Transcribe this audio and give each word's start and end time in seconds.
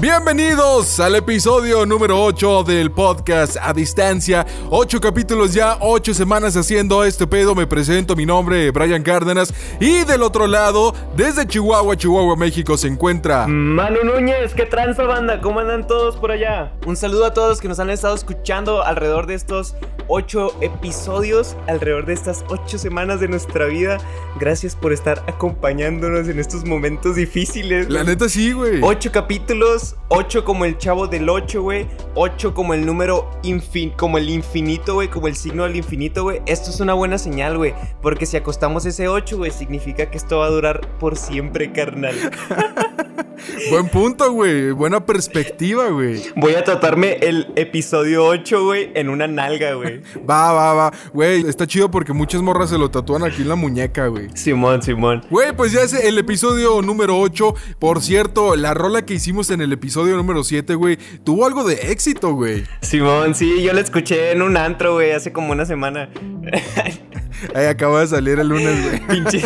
Bienvenidos 0.00 0.98
al 0.98 1.14
episodio 1.16 1.84
número 1.84 2.24
8 2.24 2.64
del 2.64 2.90
podcast 2.90 3.58
a 3.60 3.74
distancia. 3.74 4.46
Ocho 4.70 4.98
capítulos 4.98 5.52
ya, 5.52 5.76
ocho 5.78 6.14
semanas 6.14 6.56
haciendo 6.56 7.04
este 7.04 7.26
pedo. 7.26 7.54
Me 7.54 7.66
presento, 7.66 8.16
mi 8.16 8.24
nombre 8.24 8.70
Brian 8.70 9.02
Cárdenas. 9.02 9.52
Y 9.78 10.04
del 10.04 10.22
otro 10.22 10.46
lado, 10.46 10.94
desde 11.14 11.46
Chihuahua, 11.46 11.98
Chihuahua, 11.98 12.34
México, 12.34 12.78
se 12.78 12.88
encuentra 12.88 13.46
Manu 13.46 14.02
Núñez, 14.02 14.54
¿qué 14.54 14.64
tranza 14.64 15.02
banda? 15.02 15.42
¿Cómo 15.42 15.60
andan 15.60 15.86
todos 15.86 16.16
por 16.16 16.30
allá? 16.30 16.72
Un 16.86 16.96
saludo 16.96 17.26
a 17.26 17.34
todos 17.34 17.60
que 17.60 17.68
nos 17.68 17.78
han 17.78 17.90
estado 17.90 18.14
escuchando 18.14 18.82
alrededor 18.82 19.26
de 19.26 19.34
estos 19.34 19.74
ocho 20.08 20.56
episodios, 20.60 21.56
alrededor 21.68 22.04
de 22.04 22.14
estas 22.14 22.44
ocho 22.48 22.78
semanas 22.78 23.20
de 23.20 23.28
nuestra 23.28 23.66
vida. 23.66 23.98
Gracias 24.38 24.74
por 24.74 24.92
estar 24.92 25.22
acompañándonos 25.28 26.26
en 26.28 26.38
estos 26.38 26.64
momentos 26.64 27.16
difíciles. 27.16 27.88
La 27.88 28.02
neta 28.02 28.28
sí, 28.28 28.52
güey. 28.52 28.80
Ocho 28.82 29.12
capítulos, 29.12 29.89
ocho 30.08 30.44
como 30.44 30.64
el 30.64 30.78
chavo 30.78 31.06
del 31.06 31.28
ocho, 31.28 31.62
güey. 31.62 31.86
Ocho 32.14 32.54
como 32.54 32.74
el 32.74 32.84
número 32.84 33.30
infin 33.42 33.90
como 33.90 34.18
el 34.18 34.28
infinito, 34.28 34.94
güey, 34.94 35.08
como 35.08 35.28
el 35.28 35.36
signo 35.36 35.64
del 35.64 35.76
infinito, 35.76 36.24
güey. 36.24 36.42
Esto 36.46 36.70
es 36.70 36.80
una 36.80 36.94
buena 36.94 37.18
señal, 37.18 37.56
güey, 37.56 37.74
porque 38.02 38.26
si 38.26 38.36
acostamos 38.36 38.86
ese 38.86 39.08
ocho, 39.08 39.36
güey, 39.38 39.50
significa 39.50 40.10
que 40.10 40.16
esto 40.16 40.38
va 40.38 40.46
a 40.46 40.50
durar 40.50 40.80
por 40.98 41.16
siempre, 41.16 41.72
carnal. 41.72 42.14
Buen 43.70 43.88
punto, 43.88 44.32
güey. 44.32 44.70
Buena 44.72 45.04
perspectiva, 45.04 45.88
güey. 45.88 46.22
Voy 46.36 46.54
a 46.54 46.64
tratarme 46.64 47.18
el 47.20 47.52
episodio 47.56 48.26
8, 48.26 48.64
güey, 48.64 48.90
en 48.94 49.08
una 49.08 49.26
nalga, 49.26 49.74
güey. 49.74 50.02
Va, 50.28 50.52
va, 50.52 50.74
va. 50.74 50.92
Güey, 51.12 51.48
está 51.48 51.66
chido 51.66 51.90
porque 51.90 52.12
muchas 52.12 52.42
morras 52.42 52.70
se 52.70 52.78
lo 52.78 52.90
tatúan 52.90 53.24
aquí 53.24 53.42
en 53.42 53.48
la 53.48 53.54
muñeca, 53.54 54.06
güey. 54.06 54.28
Simón, 54.34 54.82
Simón. 54.82 55.24
Güey, 55.30 55.56
pues 55.56 55.72
ya 55.72 55.80
es 55.80 55.92
el 55.92 56.18
episodio 56.18 56.82
número 56.82 57.18
8. 57.18 57.54
Por 57.78 58.02
cierto, 58.02 58.56
la 58.56 58.74
rola 58.74 59.04
que 59.04 59.14
hicimos 59.14 59.50
en 59.50 59.60
el 59.60 59.72
episodio 59.72 59.79
número 60.16 60.44
7, 60.44 60.74
güey, 60.74 60.98
tuvo 61.24 61.46
algo 61.46 61.64
de 61.64 61.74
éxito, 61.92 62.34
güey. 62.34 62.64
Simón, 62.80 63.34
sí, 63.34 63.62
yo 63.62 63.72
la 63.72 63.80
escuché 63.80 64.32
en 64.32 64.42
un 64.42 64.56
antro, 64.56 64.94
güey, 64.94 65.12
hace 65.12 65.32
como 65.32 65.52
una 65.52 65.64
semana. 65.64 66.10
Ahí 67.54 67.66
acaba 67.66 68.00
de 68.00 68.06
salir 68.06 68.38
el 68.38 68.48
lunes, 68.48 68.82
güey. 68.82 69.00
Pinche, 69.08 69.42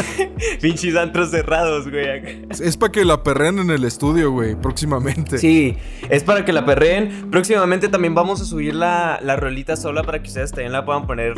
pinches 0.60 0.96
antros 0.96 1.30
cerrados, 1.30 1.88
güey. 1.88 2.44
Es 2.50 2.76
para 2.76 2.92
que 2.92 3.04
la 3.04 3.22
perren 3.22 3.58
en 3.58 3.70
el 3.70 3.84
estudio, 3.84 4.30
güey, 4.32 4.56
próximamente. 4.56 5.38
Sí, 5.38 5.76
es 6.08 6.24
para 6.24 6.44
que 6.44 6.52
la 6.52 6.66
perreen. 6.66 7.30
Próximamente 7.30 7.88
también 7.88 8.14
vamos 8.14 8.40
a 8.40 8.44
subir 8.44 8.74
la, 8.74 9.20
la 9.22 9.36
rolita 9.36 9.76
sola 9.76 10.02
para 10.02 10.20
que 10.22 10.28
ustedes 10.28 10.50
también 10.50 10.72
la 10.72 10.84
puedan 10.84 11.06
poner 11.06 11.34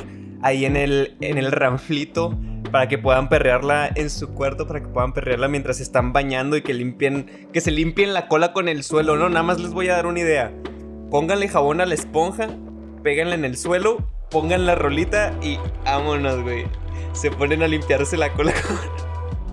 ahí 0.46 0.64
en 0.64 0.76
el, 0.76 1.16
en 1.20 1.38
el 1.38 1.52
ranflito. 1.52 2.38
Para 2.70 2.88
que 2.88 2.98
puedan 2.98 3.28
perrearla 3.28 3.88
en 3.94 4.10
su 4.10 4.34
cuarto, 4.34 4.66
para 4.66 4.80
que 4.80 4.88
puedan 4.88 5.12
perrearla 5.12 5.46
mientras 5.46 5.80
están 5.80 6.12
bañando 6.12 6.56
y 6.56 6.62
que 6.62 6.74
limpien, 6.74 7.48
que 7.52 7.60
se 7.60 7.70
limpien 7.70 8.12
la 8.12 8.26
cola 8.26 8.52
con 8.52 8.68
el 8.68 8.82
suelo, 8.82 9.16
¿no? 9.16 9.28
Nada 9.28 9.44
más 9.44 9.60
les 9.60 9.72
voy 9.72 9.88
a 9.88 9.94
dar 9.94 10.06
una 10.06 10.18
idea. 10.18 10.52
Pónganle 11.10 11.48
jabón 11.48 11.80
a 11.80 11.86
la 11.86 11.94
esponja, 11.94 12.48
péganla 13.04 13.36
en 13.36 13.44
el 13.44 13.56
suelo, 13.56 14.04
pongan 14.30 14.66
la 14.66 14.74
rolita 14.74 15.32
y 15.42 15.58
vámonos, 15.84 16.42
güey. 16.42 16.66
Se 17.12 17.30
ponen 17.30 17.62
a 17.62 17.68
limpiarse 17.68 18.16
la 18.16 18.32
cola 18.32 18.52
con, 18.66 18.76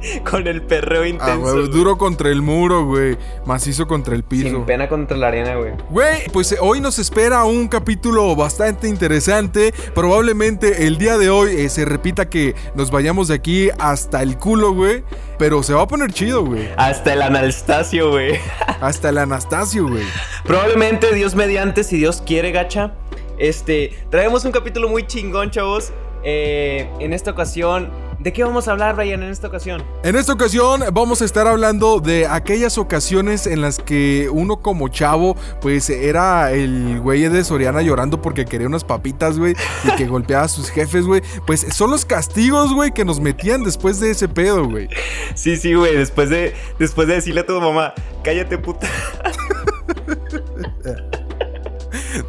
con 0.29 0.47
el 0.47 0.61
perreo 0.61 1.05
intenso. 1.05 1.31
Ah, 1.31 1.35
güey, 1.35 1.53
güey. 1.53 1.69
duro 1.69 1.97
contra 1.97 2.29
el 2.29 2.41
muro, 2.41 2.85
güey. 2.85 3.17
Macizo 3.45 3.87
contra 3.87 4.15
el 4.15 4.23
piso. 4.23 4.49
Sin 4.49 4.65
pena 4.65 4.87
contra 4.87 5.17
la 5.17 5.27
arena, 5.27 5.55
güey. 5.55 5.73
Güey, 5.89 6.29
pues 6.31 6.51
eh, 6.51 6.57
hoy 6.59 6.81
nos 6.81 6.99
espera 6.99 7.43
un 7.45 7.67
capítulo 7.67 8.35
bastante 8.35 8.87
interesante. 8.87 9.73
Probablemente 9.93 10.87
el 10.87 10.97
día 10.97 11.17
de 11.17 11.29
hoy 11.29 11.55
eh, 11.55 11.69
se 11.69 11.85
repita 11.85 12.29
que 12.29 12.55
nos 12.75 12.91
vayamos 12.91 13.27
de 13.27 13.35
aquí 13.35 13.69
hasta 13.79 14.21
el 14.21 14.37
culo, 14.37 14.73
güey. 14.73 15.03
Pero 15.37 15.63
se 15.63 15.73
va 15.73 15.83
a 15.83 15.87
poner 15.87 16.11
chido, 16.11 16.45
güey. 16.45 16.69
Hasta 16.77 17.13
el 17.13 17.21
Anastasio, 17.21 18.11
güey. 18.11 18.37
Hasta 18.81 19.09
el 19.09 19.17
Anastasio, 19.17 19.87
güey. 19.87 20.03
Probablemente 20.45 21.13
Dios 21.13 21.35
mediante, 21.35 21.83
si 21.83 21.97
Dios 21.97 22.21
quiere, 22.25 22.51
gacha. 22.51 22.93
Este, 23.37 23.97
traemos 24.09 24.45
un 24.45 24.51
capítulo 24.51 24.89
muy 24.89 25.07
chingón, 25.07 25.49
chavos. 25.49 25.91
Eh, 26.23 26.87
en 26.99 27.11
esta 27.11 27.31
ocasión, 27.31 27.89
¿de 28.23 28.31
qué 28.31 28.43
vamos 28.43 28.67
a 28.67 28.71
hablar, 28.71 28.95
Brian, 28.95 29.21
en 29.21 29.29
esta 29.29 29.47
ocasión? 29.47 29.83
En 30.03 30.15
esta 30.15 30.31
ocasión 30.33 30.81
vamos 30.93 31.21
a 31.21 31.25
estar 31.25 31.45
hablando 31.45 31.99
de 31.99 32.25
aquellas 32.25 32.77
ocasiones 32.77 33.45
en 33.47 33.61
las 33.61 33.79
que 33.79 34.29
uno 34.31 34.61
como 34.61 34.87
chavo, 34.87 35.35
pues 35.61 35.89
era 35.89 36.51
el 36.53 37.01
güey 37.01 37.27
de 37.27 37.43
Soriana 37.43 37.81
llorando 37.81 38.21
porque 38.21 38.45
quería 38.45 38.67
unas 38.67 38.85
papitas, 38.85 39.37
güey, 39.37 39.55
y 39.83 39.95
que 39.97 40.07
golpeaba 40.07 40.45
a 40.45 40.47
sus 40.47 40.69
jefes, 40.69 41.05
güey. 41.05 41.21
Pues 41.45 41.65
son 41.71 41.91
los 41.91 42.05
castigos, 42.05 42.73
güey, 42.73 42.91
que 42.91 43.03
nos 43.03 43.19
metían 43.19 43.63
después 43.63 43.99
de 43.99 44.11
ese 44.11 44.29
pedo, 44.29 44.69
güey. 44.69 44.87
Sí, 45.35 45.57
sí, 45.57 45.73
güey, 45.73 45.95
después 45.95 46.29
de, 46.29 46.53
después 46.79 47.07
de 47.07 47.15
decirle 47.15 47.41
a 47.41 47.45
tu 47.45 47.59
mamá, 47.59 47.93
cállate, 48.23 48.57
puta. 48.57 48.87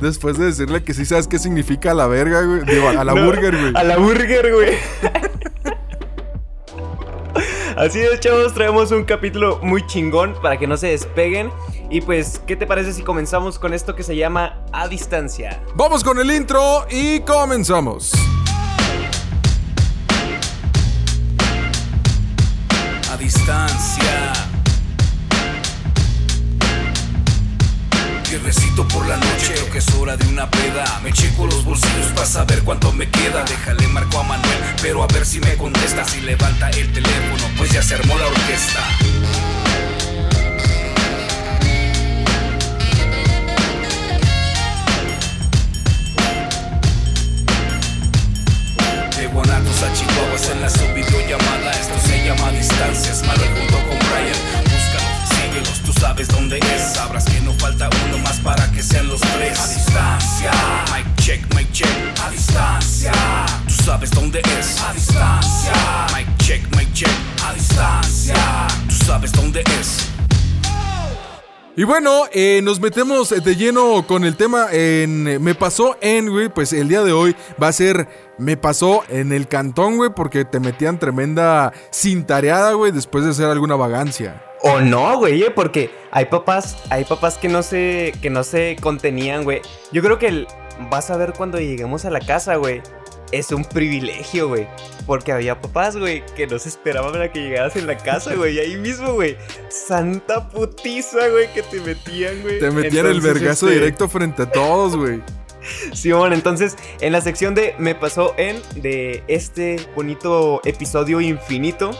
Después 0.00 0.38
de 0.38 0.46
decirle 0.46 0.82
que 0.82 0.94
sí 0.94 1.04
sabes 1.04 1.28
qué 1.28 1.38
significa 1.38 1.90
a 1.90 1.94
la 1.94 2.06
verga, 2.06 2.42
güey. 2.42 2.64
Digo, 2.64 2.88
a 2.88 3.04
la 3.04 3.14
No, 3.14 3.24
burger, 3.26 3.56
güey. 3.56 3.72
A 3.74 3.84
la 3.84 3.96
burger, 3.98 4.52
güey. 4.52 4.70
Así 7.76 8.00
es, 8.00 8.20
chavos, 8.20 8.54
traemos 8.54 8.92
un 8.92 9.04
capítulo 9.04 9.58
muy 9.62 9.84
chingón 9.86 10.34
para 10.40 10.56
que 10.56 10.66
no 10.66 10.76
se 10.76 10.88
despeguen. 10.88 11.50
Y 11.90 12.00
pues, 12.00 12.40
¿qué 12.46 12.56
te 12.56 12.66
parece 12.66 12.92
si 12.92 13.02
comenzamos 13.02 13.58
con 13.58 13.74
esto 13.74 13.94
que 13.94 14.02
se 14.02 14.16
llama 14.16 14.64
A 14.72 14.88
Distancia? 14.88 15.60
Vamos 15.74 16.04
con 16.04 16.18
el 16.18 16.30
intro 16.30 16.86
y 16.90 17.20
comenzamos. 17.20 18.12
a 23.14 23.16
distancia. 23.16 24.32
Guerrecito 28.28 28.86
por 28.88 29.06
la 29.06 29.16
noche, 29.16 29.28
que 29.28 29.33
es 29.86 29.94
hora 29.94 30.16
de 30.16 30.26
una 30.26 30.50
peda. 30.50 31.00
Me 31.02 31.12
checo 31.12 31.46
los 31.46 31.64
bolsillos 31.64 32.06
para 32.14 32.26
saber 32.26 32.62
cuánto 32.62 32.92
me 32.92 33.08
queda. 33.08 33.44
Déjale 33.44 33.86
marco 33.88 34.18
a 34.18 34.22
Manuel, 34.22 34.58
pero 34.82 35.02
a 35.02 35.06
ver 35.06 35.24
si 35.26 35.40
me 35.40 35.56
contesta. 35.56 36.04
Si 36.04 36.20
levanta 36.20 36.70
el 36.70 36.92
teléfono, 36.92 37.44
pues 37.56 37.72
ya 37.72 37.82
se 37.82 37.94
armó 37.94 38.16
la 38.18 38.26
orquesta. 38.26 38.80
De 49.16 49.26
Guanatos 49.28 49.82
a 49.82 49.92
Chihuahuas 49.92 50.43
Y 71.76 71.82
bueno, 71.82 72.22
eh, 72.32 72.60
nos 72.62 72.78
metemos 72.78 73.30
de 73.30 73.56
lleno 73.56 74.06
con 74.06 74.24
el 74.24 74.36
tema 74.36 74.68
en 74.70 75.42
Me 75.42 75.56
pasó 75.56 75.96
en, 76.00 76.30
güey, 76.30 76.48
pues 76.48 76.72
el 76.72 76.88
día 76.88 77.02
de 77.02 77.12
hoy 77.12 77.34
va 77.60 77.66
a 77.66 77.72
ser 77.72 78.06
Me 78.38 78.56
pasó 78.56 79.02
en 79.08 79.32
el 79.32 79.48
cantón, 79.48 79.96
güey, 79.96 80.10
porque 80.14 80.44
te 80.44 80.60
metían 80.60 81.00
tremenda 81.00 81.72
cintareada, 81.92 82.74
güey, 82.74 82.92
después 82.92 83.24
de 83.24 83.32
hacer 83.32 83.46
alguna 83.46 83.74
vagancia. 83.74 84.40
O 84.62 84.80
no, 84.80 85.18
güey, 85.18 85.42
eh, 85.42 85.50
porque 85.50 85.90
hay 86.12 86.26
papás, 86.26 86.78
hay 86.90 87.04
papás 87.04 87.38
que 87.38 87.48
no 87.48 87.64
se, 87.64 88.12
que 88.22 88.30
no 88.30 88.44
se 88.44 88.76
contenían, 88.80 89.42
güey. 89.42 89.60
Yo 89.90 90.00
creo 90.00 90.20
que 90.20 90.46
vas 90.90 91.10
a 91.10 91.16
ver 91.16 91.32
cuando 91.32 91.58
lleguemos 91.58 92.04
a 92.04 92.10
la 92.10 92.20
casa, 92.20 92.54
güey. 92.54 92.82
Es 93.34 93.50
un 93.50 93.64
privilegio, 93.64 94.46
güey. 94.46 94.68
Porque 95.06 95.32
había 95.32 95.60
papás, 95.60 95.96
güey, 95.96 96.24
que 96.36 96.46
no 96.46 96.56
se 96.60 96.68
esperaban 96.68 97.20
a 97.20 97.32
que 97.32 97.40
llegaras 97.40 97.74
en 97.74 97.88
la 97.88 97.98
casa, 97.98 98.32
güey. 98.36 98.54
Y 98.54 98.58
ahí 98.60 98.76
mismo, 98.76 99.14
güey. 99.14 99.36
Santa 99.68 100.48
putiza, 100.48 101.28
güey, 101.30 101.52
que 101.52 101.62
te 101.62 101.80
metían, 101.80 102.42
güey. 102.42 102.60
Te 102.60 102.70
metían 102.70 103.06
el 103.06 103.20
vergazo 103.20 103.66
este, 103.66 103.80
directo 103.80 104.08
frente 104.08 104.42
a 104.42 104.50
todos, 104.50 104.96
güey. 104.96 105.20
Sí, 105.94 106.12
bueno, 106.12 106.34
entonces 106.34 106.76
en 107.00 107.12
la 107.12 107.22
sección 107.22 107.54
de 107.54 107.74
Me 107.78 107.94
pasó 107.94 108.34
en 108.36 108.60
de 108.74 109.24
este 109.28 109.76
bonito 109.96 110.60
episodio 110.62 111.22
infinito, 111.22 111.90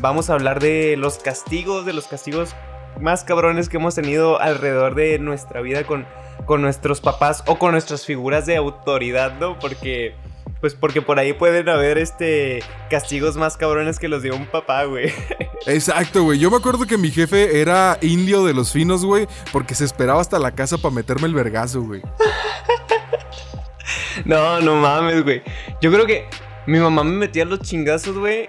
vamos 0.00 0.30
a 0.30 0.32
hablar 0.32 0.58
de 0.58 0.96
los 0.96 1.18
castigos, 1.18 1.84
de 1.84 1.92
los 1.92 2.06
castigos 2.06 2.56
más 2.98 3.22
cabrones 3.22 3.68
que 3.68 3.76
hemos 3.76 3.94
tenido 3.94 4.40
alrededor 4.40 4.94
de 4.94 5.18
nuestra 5.18 5.60
vida 5.60 5.84
con, 5.84 6.06
con 6.46 6.62
nuestros 6.62 7.02
papás 7.02 7.44
o 7.46 7.58
con 7.58 7.72
nuestras 7.72 8.06
figuras 8.06 8.46
de 8.46 8.56
autoridad, 8.56 9.38
¿no? 9.38 9.58
Porque 9.58 10.14
pues 10.64 10.74
porque 10.74 11.02
por 11.02 11.18
ahí 11.18 11.34
pueden 11.34 11.68
haber 11.68 11.98
este 11.98 12.62
castigos 12.88 13.36
más 13.36 13.58
cabrones 13.58 13.98
que 13.98 14.08
los 14.08 14.22
de 14.22 14.30
un 14.30 14.46
papá, 14.46 14.84
güey. 14.84 15.12
Exacto, 15.66 16.22
güey. 16.22 16.38
Yo 16.38 16.50
me 16.50 16.56
acuerdo 16.56 16.86
que 16.86 16.96
mi 16.96 17.10
jefe 17.10 17.60
era 17.60 17.98
indio 18.00 18.46
de 18.46 18.54
los 18.54 18.72
finos, 18.72 19.04
güey, 19.04 19.28
porque 19.52 19.74
se 19.74 19.84
esperaba 19.84 20.22
hasta 20.22 20.38
la 20.38 20.52
casa 20.52 20.78
para 20.78 20.94
meterme 20.94 21.26
el 21.26 21.34
vergazo, 21.34 21.82
güey. 21.82 22.00
No, 24.24 24.58
no 24.60 24.76
mames, 24.76 25.22
güey. 25.22 25.42
Yo 25.82 25.92
creo 25.92 26.06
que 26.06 26.28
mi 26.66 26.78
mamá 26.78 27.04
me 27.04 27.14
metía 27.14 27.44
los 27.44 27.60
chingazos, 27.60 28.16
güey. 28.16 28.48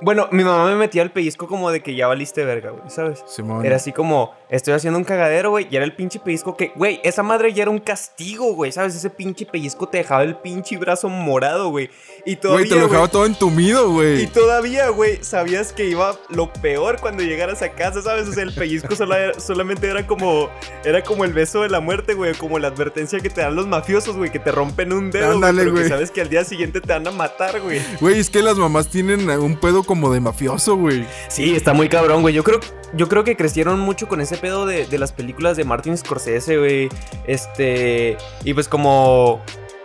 Bueno, 0.00 0.28
mi 0.32 0.44
mamá 0.44 0.66
me 0.66 0.76
metía 0.76 1.02
el 1.02 1.10
pellizco 1.10 1.46
como 1.46 1.70
de 1.70 1.80
que 1.80 1.94
ya 1.94 2.06
valiste 2.08 2.44
verga, 2.44 2.70
güey, 2.70 2.90
¿sabes? 2.90 3.22
Simón. 3.26 3.64
Era 3.64 3.76
así 3.76 3.92
como, 3.92 4.34
estoy 4.48 4.74
haciendo 4.74 4.98
un 4.98 5.04
cagadero, 5.04 5.50
güey, 5.50 5.68
y 5.70 5.76
era 5.76 5.84
el 5.84 5.94
pinche 5.94 6.18
pellizco 6.18 6.56
que, 6.56 6.72
güey, 6.74 7.00
esa 7.04 7.22
madre 7.22 7.52
ya 7.52 7.62
era 7.62 7.70
un 7.70 7.78
castigo, 7.78 8.54
güey, 8.54 8.72
¿sabes? 8.72 8.96
Ese 8.96 9.08
pinche 9.10 9.46
pellizco 9.46 9.88
te 9.88 9.98
dejaba 9.98 10.24
el 10.24 10.36
pinche 10.36 10.76
brazo 10.76 11.08
morado, 11.08 11.70
güey. 11.70 11.90
Y 12.26 12.36
todavía, 12.36 12.60
Güey, 12.66 12.68
te 12.70 12.76
lo 12.80 12.88
dejaba 12.88 13.08
todo 13.08 13.26
entumido, 13.26 13.86
Y 13.88 13.92
güey. 13.92 14.26
todavía, 14.28 14.88
güey, 14.88 15.22
sabías 15.22 15.74
que 15.74 15.84
iba 15.86 16.16
lo 16.30 16.50
peor 16.52 16.98
cuando 17.00 17.22
llegaras 17.22 17.60
a 17.60 17.72
casa, 17.72 18.00
¿sabes? 18.00 18.28
O 18.28 18.32
sea, 18.32 18.44
el 18.44 18.54
pellizco 18.54 18.94
era- 18.94 19.38
solamente 19.38 19.88
era 19.88 20.06
como 20.06 20.48
era 20.84 21.02
como 21.02 21.24
el 21.26 21.34
beso 21.34 21.60
de 21.62 21.68
la 21.68 21.80
muerte, 21.80 22.14
güey, 22.14 22.32
como 22.34 22.58
la 22.58 22.68
advertencia 22.68 23.20
que 23.20 23.28
te 23.28 23.42
dan 23.42 23.54
los 23.56 23.66
mafiosos, 23.66 24.16
güey, 24.16 24.30
que 24.32 24.38
te 24.38 24.52
rompen 24.52 24.92
un 24.94 25.10
dedo, 25.10 25.24
güey, 25.26 25.34
Ándale, 25.34 25.58
pero 25.62 25.74
que 25.74 25.80
güey. 25.80 25.88
sabes 25.90 26.10
que 26.10 26.22
al 26.22 26.30
día 26.30 26.44
siguiente 26.44 26.80
te 26.80 26.92
van 26.92 27.06
a 27.06 27.10
matar, 27.10 27.60
güey. 27.60 27.80
Güey, 28.00 28.18
es 28.18 28.30
que 28.30 28.42
las 28.42 28.56
mamás 28.56 28.88
tienen 28.88 29.28
un 29.28 29.56
pedo 29.60 29.82
como 29.84 30.10
de 30.10 30.20
mafioso, 30.20 30.76
güey. 30.76 31.04
Sí, 31.28 31.54
está 31.54 31.74
muy 31.74 31.90
cabrón, 31.90 32.22
güey. 32.22 32.32
Yo 32.34 32.42
creo, 32.42 32.58
yo 32.94 33.06
creo 33.08 33.24
que 33.24 33.36
crecieron 33.36 33.80
mucho 33.80 34.08
con 34.08 34.22
ese 34.22 34.38
pedo 34.38 34.64
de, 34.64 34.86
de 34.86 34.98
las 34.98 35.12
películas 35.12 35.58
de 35.58 35.64
Martin 35.64 35.96
Scorsese, 35.98 36.56
güey. 36.56 36.88
Este. 37.26 38.16
Y 38.44 38.54
pues 38.54 38.68
como. 38.68 39.42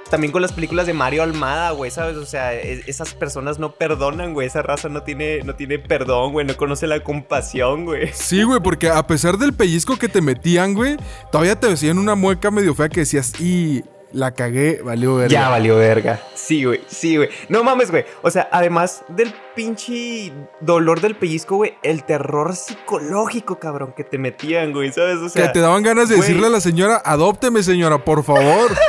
También 0.09 0.31
con 0.31 0.41
las 0.41 0.51
películas 0.53 0.87
de 0.87 0.93
Mario 0.93 1.21
Almada, 1.23 1.71
güey, 1.71 1.91
¿sabes? 1.91 2.17
O 2.17 2.25
sea, 2.25 2.53
es- 2.53 2.87
esas 2.87 3.13
personas 3.13 3.59
no 3.59 3.73
perdonan, 3.73 4.33
güey. 4.33 4.47
Esa 4.47 4.61
raza 4.61 4.89
no 4.89 5.03
tiene, 5.03 5.43
no 5.43 5.55
tiene 5.55 5.77
perdón, 5.79 6.31
güey. 6.31 6.45
No 6.45 6.57
conoce 6.57 6.87
la 6.87 7.03
compasión, 7.03 7.85
güey. 7.85 8.09
Sí, 8.13 8.43
güey, 8.43 8.59
porque 8.59 8.89
a 8.89 9.05
pesar 9.05 9.37
del 9.37 9.53
pellizco 9.53 9.97
que 9.97 10.09
te 10.09 10.21
metían, 10.21 10.73
güey, 10.73 10.97
todavía 11.31 11.59
te 11.59 11.67
decían 11.67 11.97
una 11.99 12.15
mueca 12.15 12.49
medio 12.51 12.73
fea 12.73 12.89
que 12.89 13.01
decías, 13.01 13.39
y 13.39 13.83
la 14.11 14.31
cagué, 14.31 14.81
valió 14.83 15.15
verga. 15.17 15.31
Ya 15.31 15.49
valió 15.49 15.77
verga. 15.77 16.19
Sí, 16.33 16.63
güey, 16.65 16.81
sí, 16.87 17.17
güey. 17.17 17.29
No 17.47 17.63
mames, 17.63 17.91
güey. 17.91 18.05
O 18.23 18.31
sea, 18.31 18.49
además 18.51 19.03
del 19.09 19.31
pinche 19.55 20.33
dolor 20.61 21.01
del 21.01 21.15
pellizco, 21.15 21.57
güey, 21.57 21.75
el 21.83 22.03
terror 22.03 22.55
psicológico, 22.55 23.59
cabrón, 23.59 23.93
que 23.95 24.03
te 24.03 24.17
metían, 24.17 24.73
güey, 24.73 24.91
¿sabes? 24.91 25.17
O 25.17 25.29
sea, 25.29 25.45
que 25.47 25.53
te 25.53 25.59
daban 25.59 25.83
ganas 25.83 26.09
de 26.09 26.15
güey. 26.15 26.27
decirle 26.27 26.47
a 26.47 26.49
la 26.49 26.61
señora, 26.61 26.99
adópteme, 27.05 27.61
señora, 27.61 28.03
por 28.03 28.23
favor. 28.23 28.71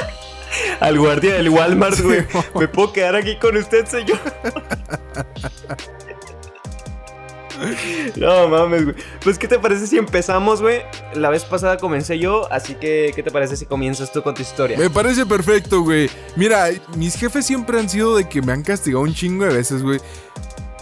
al 0.80 0.98
guardia 0.98 1.34
del 1.34 1.48
Walmart, 1.48 2.00
güey. 2.00 2.26
¿Me 2.58 2.68
puedo 2.68 2.92
quedar 2.92 3.16
aquí 3.16 3.36
con 3.36 3.56
usted, 3.56 3.86
señor? 3.86 4.18
No 8.16 8.48
mames, 8.48 8.84
güey. 8.84 8.96
Pues, 9.22 9.38
¿qué 9.38 9.46
te 9.46 9.58
parece 9.58 9.86
si 9.86 9.98
empezamos, 9.98 10.62
güey? 10.62 10.82
La 11.14 11.30
vez 11.30 11.44
pasada 11.44 11.76
comencé 11.76 12.18
yo, 12.18 12.50
así 12.50 12.74
que, 12.74 13.12
¿qué 13.14 13.22
te 13.22 13.30
parece 13.30 13.56
si 13.56 13.66
comienzas 13.66 14.12
tú 14.12 14.22
con 14.22 14.34
tu 14.34 14.42
historia? 14.42 14.78
Me 14.78 14.90
parece 14.90 15.26
perfecto, 15.26 15.82
güey. 15.82 16.08
Mira, 16.36 16.68
mis 16.96 17.16
jefes 17.16 17.46
siempre 17.46 17.78
han 17.78 17.88
sido 17.88 18.16
de 18.16 18.28
que 18.28 18.40
me 18.40 18.52
han 18.52 18.62
castigado 18.62 19.02
un 19.02 19.14
chingo 19.14 19.44
de 19.44 19.54
veces, 19.54 19.82
güey. 19.82 20.00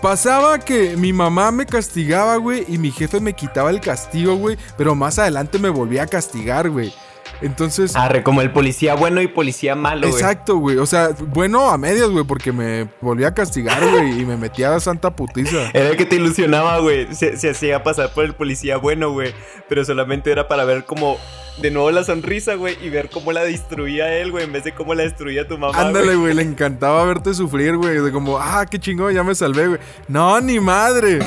Pasaba 0.01 0.61
que 0.61 0.97
mi 0.97 1.13
mamá 1.13 1.51
me 1.51 1.67
castigaba, 1.67 2.37
güey, 2.37 2.65
y 2.69 2.79
mi 2.79 2.93
jefe 2.93 3.19
me 3.19 3.33
quitaba 3.33 3.71
el 3.71 3.81
castigo, 3.81 4.37
güey, 4.37 4.57
pero 4.77 4.95
más 4.95 5.19
adelante 5.19 5.59
me 5.59 5.71
volvía 5.71 6.05
a 6.05 6.07
castigar, 6.07 6.71
güey. 6.71 6.95
Entonces, 7.41 7.95
Arre, 7.95 8.23
como 8.23 8.43
el 8.43 8.51
policía 8.51 8.95
bueno 8.95 9.21
y 9.21 9.29
policía 9.29 9.75
malo, 9.75 10.09
güey. 10.09 10.13
exacto, 10.13 10.57
güey. 10.57 10.77
O 10.79 10.87
sea, 10.87 11.11
bueno, 11.19 11.71
a 11.71 11.79
medias, 11.79 12.09
güey, 12.09 12.25
porque 12.25 12.53
me 12.53 12.89
volvía 13.01 13.29
a 13.29 13.35
castigar, 13.35 13.81
güey, 13.91 14.21
y 14.21 14.25
me 14.25 14.37
metía 14.37 14.75
a 14.75 14.81
santa 14.81 15.15
putiza. 15.15 15.71
Era 15.75 15.91
el 15.91 15.97
que 15.97 16.05
te 16.05 16.17
ilusionaba, 16.17 16.81
güey. 16.81 17.15
Se, 17.15 17.37
se 17.37 17.51
hacía 17.51 17.83
pasar 17.83 18.13
por 18.13 18.25
el 18.25 18.35
policía 18.35 18.77
bueno, 18.77 19.13
güey. 19.13 19.33
Pero 19.69 19.85
solamente 19.85 20.33
era 20.33 20.49
para 20.49 20.65
ver 20.65 20.85
como 20.85 21.19
de 21.61 21.71
nuevo 21.71 21.91
la 21.91 22.03
sonrisa, 22.03 22.55
güey. 22.55 22.77
Y 22.83 22.91
ver 22.91 23.11
cómo 23.11 23.33
la 23.33 23.43
destruía 23.45 24.13
él, 24.15 24.31
güey. 24.33 24.45
En 24.45 24.53
vez 24.53 24.65
de 24.65 24.73
cómo 24.75 24.95
la 24.95 25.03
destruía 25.03 25.47
tu 25.47 25.59
mamá. 25.59 25.79
Ándale, 25.79 26.07
güey. 26.07 26.19
güey, 26.19 26.35
le 26.35 26.43
encantaba 26.43 27.05
verte 27.05 27.35
sufrir, 27.35 27.77
güey. 27.77 28.01
De 28.01 28.11
como, 28.11 28.39
ah, 28.39 28.65
qué 28.69 28.79
chingón, 28.79 29.15
ya 29.15 29.23
me 29.23 29.35
salvé, 29.35 29.69
güey. 29.69 29.81
No, 30.09 30.41
ni 30.41 30.59
madre. 30.59 31.19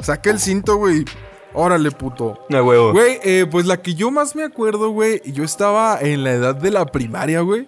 Saca 0.00 0.30
el 0.30 0.40
cinto, 0.40 0.76
güey. 0.76 1.04
Órale, 1.60 1.90
puto. 1.90 2.38
No, 2.48 2.62
huevo. 2.62 2.92
Güey, 2.92 3.18
eh, 3.24 3.44
pues 3.50 3.66
la 3.66 3.82
que 3.82 3.96
yo 3.96 4.12
más 4.12 4.36
me 4.36 4.44
acuerdo, 4.44 4.90
güey, 4.90 5.20
yo 5.24 5.42
estaba 5.42 5.98
en 6.00 6.22
la 6.22 6.30
edad 6.30 6.54
de 6.54 6.70
la 6.70 6.86
primaria, 6.86 7.40
güey. 7.40 7.66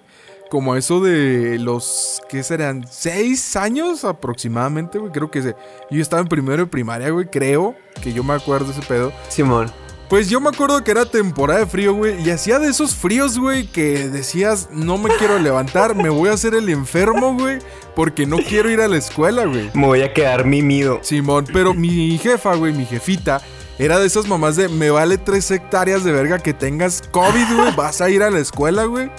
Como 0.48 0.76
eso 0.76 1.00
de 1.00 1.58
los, 1.58 2.22
¿qué 2.28 2.44
serán? 2.44 2.87
¿Seis 2.88 3.56
años 3.56 4.04
aproximadamente, 4.04 4.98
güey? 4.98 5.10
Creo 5.10 5.28
que 5.32 5.42
se... 5.42 5.56
Yo 5.90 6.00
estaba 6.00 6.22
en 6.22 6.28
primero 6.28 6.62
de 6.62 6.66
primaria, 6.66 7.10
güey, 7.10 7.26
creo 7.26 7.75
que 8.00 8.12
yo 8.12 8.22
me 8.22 8.34
acuerdo 8.34 8.70
ese 8.70 8.82
pedo. 8.82 9.12
Simón. 9.28 9.72
Pues 10.08 10.31
yo 10.31 10.40
me 10.40 10.50
acuerdo 10.50 10.84
que 10.84 10.92
era 10.92 11.04
temporada 11.04 11.58
de 11.58 11.66
frío, 11.66 11.92
güey, 11.92 12.20
y 12.25 12.31
hacía 12.31 12.60
de 12.60 12.69
esos 12.69 12.94
fríos, 12.94 13.38
güey, 13.38 13.66
que 13.66 14.08
decías, 14.08 14.69
no 14.72 14.98
me 14.98 15.08
quiero 15.16 15.38
levantar, 15.40 15.96
me 15.96 16.10
voy 16.10 16.28
a 16.28 16.34
hacer 16.34 16.54
el 16.54 16.69
enfermo, 16.69 17.34
güey, 17.34 17.58
porque 17.96 18.25
no 18.25 18.38
quiero 18.38 18.70
ir 18.70 18.81
a 18.81 18.87
la 18.87 18.96
escuela, 18.96 19.46
güey. 19.46 19.70
Me 19.75 19.87
voy 19.87 20.02
a 20.02 20.12
quedar 20.12 20.46
mimido. 20.46 21.00
Simón, 21.02 21.46
pero 21.52 21.75
mi 21.75 22.19
jefa, 22.19 22.54
güey, 22.54 22.72
mi 22.72 22.87
jefita, 22.87 23.40
era 23.80 23.98
de 23.98 24.06
esas 24.06 24.26
mamás 24.26 24.56
de 24.56 24.68
me 24.68 24.90
vale 24.90 25.16
tres 25.16 25.50
hectáreas 25.50 26.04
de 26.04 26.12
verga 26.12 26.38
que 26.38 26.52
tengas 26.52 27.00
COVID, 27.10 27.56
güey, 27.56 27.72
vas 27.76 28.02
a 28.02 28.10
ir 28.10 28.22
a 28.22 28.28
la 28.28 28.38
escuela, 28.38 28.84
güey. 28.84 29.10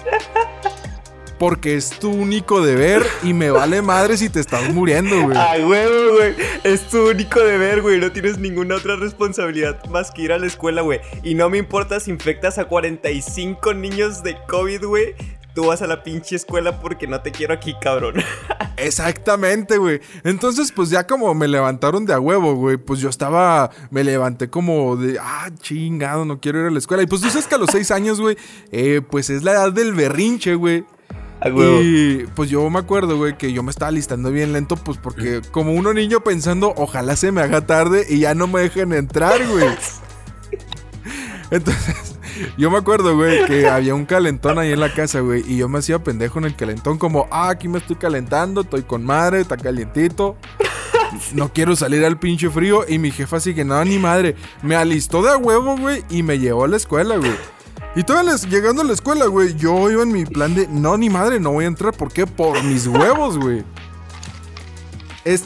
Porque 1.39 1.75
es 1.75 1.89
tu 1.89 2.11
único 2.11 2.61
deber 2.61 3.03
y 3.23 3.33
me 3.33 3.49
vale 3.49 3.81
madre 3.81 4.15
si 4.17 4.29
te 4.29 4.39
estás 4.39 4.71
muriendo, 4.71 5.19
güey. 5.23 5.35
A 5.35 5.53
huevo, 5.65 6.17
güey. 6.17 6.35
Es 6.63 6.87
tu 6.87 7.09
único 7.09 7.39
deber, 7.39 7.81
güey. 7.81 7.99
No 7.99 8.11
tienes 8.11 8.37
ninguna 8.37 8.75
otra 8.75 8.95
responsabilidad 8.95 9.83
más 9.85 10.11
que 10.11 10.21
ir 10.21 10.33
a 10.33 10.37
la 10.37 10.45
escuela, 10.45 10.83
güey. 10.83 11.01
Y 11.23 11.33
no 11.33 11.49
me 11.49 11.57
importa 11.57 11.99
si 11.99 12.11
infectas 12.11 12.59
a 12.59 12.65
45 12.65 13.73
niños 13.73 14.21
de 14.21 14.37
COVID, 14.47 14.85
güey. 14.85 15.15
Tú 15.53 15.65
vas 15.65 15.81
a 15.81 15.87
la 15.87 16.03
pinche 16.03 16.35
escuela 16.35 16.79
porque 16.79 17.07
no 17.07 17.21
te 17.21 17.31
quiero 17.31 17.53
aquí, 17.53 17.75
cabrón. 17.81 18.15
Exactamente, 18.77 19.77
güey. 19.77 19.99
Entonces, 20.23 20.71
pues 20.71 20.89
ya 20.89 21.05
como 21.05 21.33
me 21.33 21.47
levantaron 21.47 22.05
de 22.05 22.13
a 22.13 22.19
huevo, 22.19 22.55
güey, 22.55 22.77
pues 22.77 22.99
yo 22.99 23.09
estaba, 23.09 23.69
me 23.89 24.03
levanté 24.03 24.49
como 24.49 24.95
de, 24.95 25.19
ah, 25.19 25.49
chingado, 25.59 26.23
no 26.25 26.39
quiero 26.39 26.61
ir 26.61 26.67
a 26.67 26.71
la 26.71 26.79
escuela. 26.79 27.03
Y 27.03 27.07
pues 27.07 27.21
tú 27.21 27.29
sabes 27.29 27.47
que 27.47 27.55
a 27.55 27.57
los 27.57 27.69
seis 27.69 27.91
años, 27.91 28.21
güey, 28.21 28.37
eh, 28.71 29.01
pues 29.07 29.29
es 29.29 29.43
la 29.43 29.51
edad 29.51 29.73
del 29.73 29.93
berrinche, 29.93 30.55
güey. 30.55 30.85
Y 31.43 32.25
pues 32.35 32.49
yo 32.49 32.69
me 32.69 32.79
acuerdo, 32.79 33.17
güey, 33.17 33.35
que 33.37 33.51
yo 33.51 33.63
me 33.63 33.71
estaba 33.71 33.91
listando 33.91 34.31
bien 34.31 34.53
lento, 34.53 34.75
pues 34.75 34.97
porque 34.97 35.41
como 35.51 35.73
uno 35.73 35.93
niño 35.93 36.21
pensando, 36.21 36.73
ojalá 36.77 37.15
se 37.15 37.31
me 37.31 37.41
haga 37.41 37.65
tarde 37.65 38.05
y 38.07 38.19
ya 38.19 38.35
no 38.35 38.47
me 38.47 38.61
dejen 38.61 38.93
entrar, 38.93 39.45
güey. 39.47 39.67
Entonces, 41.51 42.10
yo 42.57 42.69
me 42.71 42.77
acuerdo, 42.77 43.15
güey, 43.15 43.45
que 43.45 43.67
había 43.69 43.95
un 43.95 44.05
calentón 44.05 44.59
ahí 44.59 44.71
en 44.71 44.79
la 44.79 44.93
casa, 44.93 45.19
güey, 45.21 45.43
y 45.47 45.57
yo 45.57 45.67
me 45.69 45.79
hacía 45.79 45.99
pendejo 45.99 46.39
en 46.39 46.45
el 46.45 46.55
calentón, 46.55 46.97
como, 46.97 47.27
ah, 47.31 47.49
aquí 47.49 47.67
me 47.67 47.79
estoy 47.79 47.95
calentando, 47.95 48.61
estoy 48.61 48.83
con 48.83 49.03
madre, 49.03 49.41
está 49.41 49.57
calientito. 49.57 50.35
No 51.33 51.51
quiero 51.51 51.75
salir 51.75 52.05
al 52.05 52.17
pinche 52.17 52.49
frío. 52.49 52.85
Y 52.87 52.97
mi 52.97 53.11
jefa 53.11 53.35
así 53.37 53.53
que 53.53 53.65
no, 53.65 53.83
ni 53.83 53.99
madre. 53.99 54.35
Me 54.61 54.75
alistó 54.77 55.21
de 55.21 55.35
huevo, 55.35 55.75
güey, 55.77 56.03
y 56.09 56.23
me 56.23 56.39
llevó 56.39 56.63
a 56.63 56.67
la 56.69 56.77
escuela, 56.77 57.17
güey. 57.17 57.33
Y 57.97 58.03
todavía 58.03 58.31
les- 58.31 58.47
llegando 58.49 58.81
a 58.81 58.85
la 58.85 58.93
escuela, 58.93 59.25
güey, 59.25 59.53
yo 59.57 59.91
iba 59.91 60.03
en 60.03 60.11
mi 60.13 60.25
plan 60.25 60.55
de, 60.55 60.67
no, 60.69 60.95
ni 60.97 61.09
madre, 61.09 61.39
no 61.41 61.51
voy 61.51 61.65
a 61.65 61.67
entrar. 61.67 61.93
¿Por 61.93 62.13
qué? 62.13 62.25
Por 62.25 62.63
mis 62.63 62.87
huevos, 62.87 63.37
güey. 63.37 63.63
Es, 65.25 65.43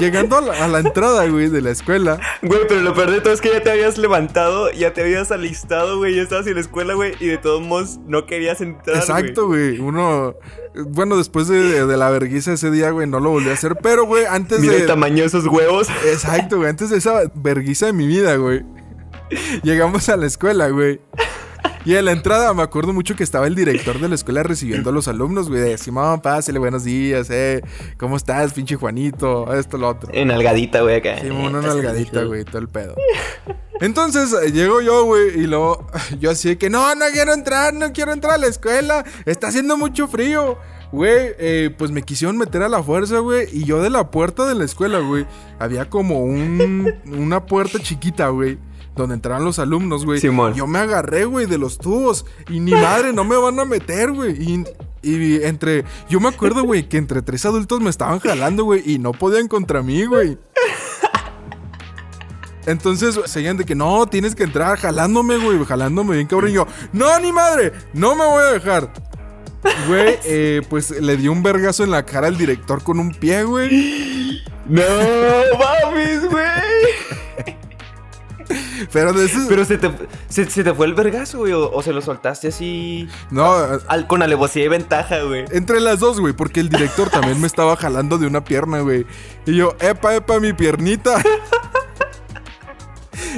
llegando 0.00 0.36
a 0.36 0.40
la, 0.40 0.64
a 0.64 0.68
la 0.68 0.78
entrada, 0.80 1.26
güey, 1.28 1.48
de 1.48 1.60
la 1.60 1.70
escuela. 1.70 2.20
Güey, 2.42 2.62
pero 2.68 2.80
lo 2.80 2.94
peor 2.94 3.10
de 3.10 3.20
todo 3.20 3.32
es 3.32 3.40
que 3.40 3.50
ya 3.50 3.62
te 3.62 3.70
habías 3.70 3.98
levantado, 3.98 4.70
ya 4.72 4.92
te 4.92 5.02
habías 5.02 5.30
alistado, 5.30 5.98
güey, 5.98 6.16
ya 6.16 6.22
estabas 6.22 6.46
en 6.46 6.54
la 6.54 6.60
escuela, 6.60 6.94
güey, 6.94 7.12
y 7.20 7.26
de 7.26 7.38
todos 7.38 7.62
modos 7.62 7.98
no 8.06 8.26
querías 8.26 8.60
entrar. 8.60 8.96
Exacto, 8.96 9.46
güey. 9.46 9.78
Uno, 9.78 10.36
bueno, 10.74 11.16
después 11.16 11.48
de, 11.48 11.86
de 11.86 11.96
la 11.96 12.10
vergüenza 12.10 12.52
ese 12.52 12.70
día, 12.70 12.90
güey, 12.90 13.08
no 13.08 13.20
lo 13.20 13.30
volví 13.30 13.50
a 13.50 13.54
hacer. 13.54 13.76
Pero, 13.82 14.04
güey, 14.06 14.24
antes 14.26 14.60
Mira 14.60 14.74
de... 14.74 14.80
el 14.80 14.86
tamaño 14.86 15.16
de 15.22 15.26
esos 15.26 15.46
huevos. 15.46 15.88
Exacto, 16.06 16.58
güey. 16.58 16.70
Antes 16.70 16.90
de 16.90 16.98
esa 16.98 17.22
verguiza 17.34 17.86
de 17.86 17.92
mi 17.92 18.06
vida, 18.06 18.36
güey. 18.36 18.62
Llegamos 19.62 20.08
a 20.08 20.16
la 20.16 20.26
escuela, 20.26 20.68
güey. 20.68 21.00
Y 21.84 21.94
en 21.94 22.06
la 22.06 22.12
entrada 22.12 22.54
me 22.54 22.62
acuerdo 22.62 22.94
mucho 22.94 23.14
que 23.14 23.22
estaba 23.22 23.46
el 23.46 23.54
director 23.54 24.00
de 24.00 24.08
la 24.08 24.14
escuela 24.14 24.42
recibiendo 24.42 24.88
a 24.88 24.92
los 24.92 25.06
alumnos, 25.06 25.50
güey. 25.50 25.60
De 25.60 25.76
Simón, 25.76 26.20
pásale, 26.20 26.58
buenos 26.58 26.84
días, 26.84 27.28
eh. 27.30 27.62
¿Cómo 27.98 28.16
estás, 28.16 28.54
pinche 28.54 28.76
Juanito? 28.76 29.52
Esto, 29.52 29.76
lo 29.76 29.88
otro. 29.88 30.10
En 30.14 30.30
algadita, 30.30 30.80
güey, 30.80 30.96
acá. 30.96 31.20
Simón, 31.20 31.54
una 31.54 31.60
nalgadita, 31.60 32.24
güey, 32.24 32.44
todo 32.44 32.58
el 32.58 32.68
pedo. 32.68 32.94
Entonces 33.80 34.32
eh, 34.32 34.50
llego 34.50 34.80
yo, 34.80 35.04
güey, 35.04 35.40
y 35.40 35.46
luego 35.46 35.86
yo 36.20 36.30
así 36.30 36.48
de 36.48 36.58
que 36.58 36.70
no, 36.70 36.94
no 36.94 37.04
quiero 37.12 37.34
entrar, 37.34 37.74
no 37.74 37.92
quiero 37.92 38.12
entrar 38.12 38.34
a 38.34 38.38
la 38.38 38.46
escuela, 38.46 39.04
está 39.26 39.48
haciendo 39.48 39.76
mucho 39.76 40.08
frío. 40.08 40.58
Güey, 40.92 41.34
eh, 41.38 41.74
pues 41.76 41.90
me 41.90 42.02
quisieron 42.02 42.38
meter 42.38 42.62
a 42.62 42.68
la 42.68 42.80
fuerza, 42.80 43.18
güey, 43.18 43.48
y 43.52 43.64
yo 43.64 43.82
de 43.82 43.90
la 43.90 44.12
puerta 44.12 44.46
de 44.46 44.54
la 44.54 44.64
escuela, 44.64 45.00
güey, 45.00 45.26
había 45.58 45.90
como 45.90 46.20
un, 46.20 46.94
una 47.06 47.44
puerta 47.46 47.80
chiquita, 47.80 48.28
güey. 48.28 48.58
Donde 48.94 49.14
entraban 49.14 49.44
los 49.44 49.58
alumnos, 49.58 50.04
güey. 50.04 50.20
Simón. 50.20 50.54
Yo 50.54 50.66
me 50.66 50.78
agarré, 50.78 51.24
güey, 51.24 51.46
de 51.46 51.58
los 51.58 51.78
tubos. 51.78 52.24
Y 52.48 52.60
ni 52.60 52.72
madre, 52.72 53.12
no 53.12 53.24
me 53.24 53.36
van 53.36 53.58
a 53.58 53.64
meter, 53.64 54.12
güey. 54.12 54.40
Y, 54.40 54.64
y 55.02 55.42
entre. 55.42 55.84
Yo 56.08 56.20
me 56.20 56.28
acuerdo, 56.28 56.62
güey, 56.62 56.88
que 56.88 56.98
entre 56.98 57.22
tres 57.22 57.44
adultos 57.44 57.80
me 57.80 57.90
estaban 57.90 58.20
jalando, 58.20 58.64
güey. 58.64 58.82
Y 58.84 58.98
no 58.98 59.12
podían 59.12 59.48
contra 59.48 59.82
mí, 59.82 60.04
güey. 60.04 60.38
Entonces 62.66 63.20
seguían 63.26 63.56
de 63.56 63.64
que 63.64 63.74
no, 63.74 64.06
tienes 64.06 64.34
que 64.34 64.44
entrar 64.44 64.78
jalándome, 64.78 65.36
güey, 65.36 65.62
jalándome 65.64 66.16
bien 66.16 66.26
cabrón. 66.26 66.50
Y 66.50 66.54
yo, 66.54 66.66
no, 66.92 67.18
ni 67.20 67.32
madre, 67.32 67.72
no 67.92 68.14
me 68.14 68.24
voy 68.24 68.42
a 68.42 68.52
dejar. 68.52 68.90
Güey, 69.88 70.18
eh, 70.24 70.62
pues 70.68 70.90
le 70.90 71.16
dio 71.16 71.32
un 71.32 71.42
vergazo 71.42 71.84
en 71.84 71.90
la 71.90 72.04
cara 72.04 72.28
al 72.28 72.36
director 72.36 72.82
con 72.82 72.98
un 72.98 73.12
pie, 73.12 73.44
güey. 73.44 74.42
No 74.66 74.80
mames, 75.58 76.26
güey. 76.30 77.53
Pero 78.92 79.12
de 79.12 79.26
eso. 79.26 79.38
Pero 79.48 79.64
se 79.64 79.78
te, 79.78 79.90
se, 80.28 80.48
se 80.50 80.64
te 80.64 80.74
fue 80.74 80.86
el 80.86 80.94
vergazo, 80.94 81.38
güey. 81.38 81.52
O, 81.52 81.70
o 81.70 81.82
se 81.82 81.92
lo 81.92 82.00
soltaste 82.02 82.48
así. 82.48 83.08
no, 83.30 83.52
al- 83.88 84.06
con 84.06 84.22
alevosía 84.22 84.64
y 84.64 84.68
ventaja, 84.68 85.20
güey. 85.22 85.44
entre 85.52 85.80
las 85.80 86.00
dos, 86.00 86.20
güey, 86.20 86.32
porque 86.34 86.60
el 86.60 86.68
director 86.68 87.10
también 87.10 87.40
me 87.40 87.46
estaba 87.46 87.76
jalando 87.76 88.18
de 88.18 88.26
una 88.26 88.44
pierna, 88.44 88.80
güey. 88.80 89.06
Y 89.46 89.56
yo, 89.56 89.76
epa, 89.80 90.14
epa, 90.14 90.40
mi 90.40 90.52
piernita. 90.52 91.20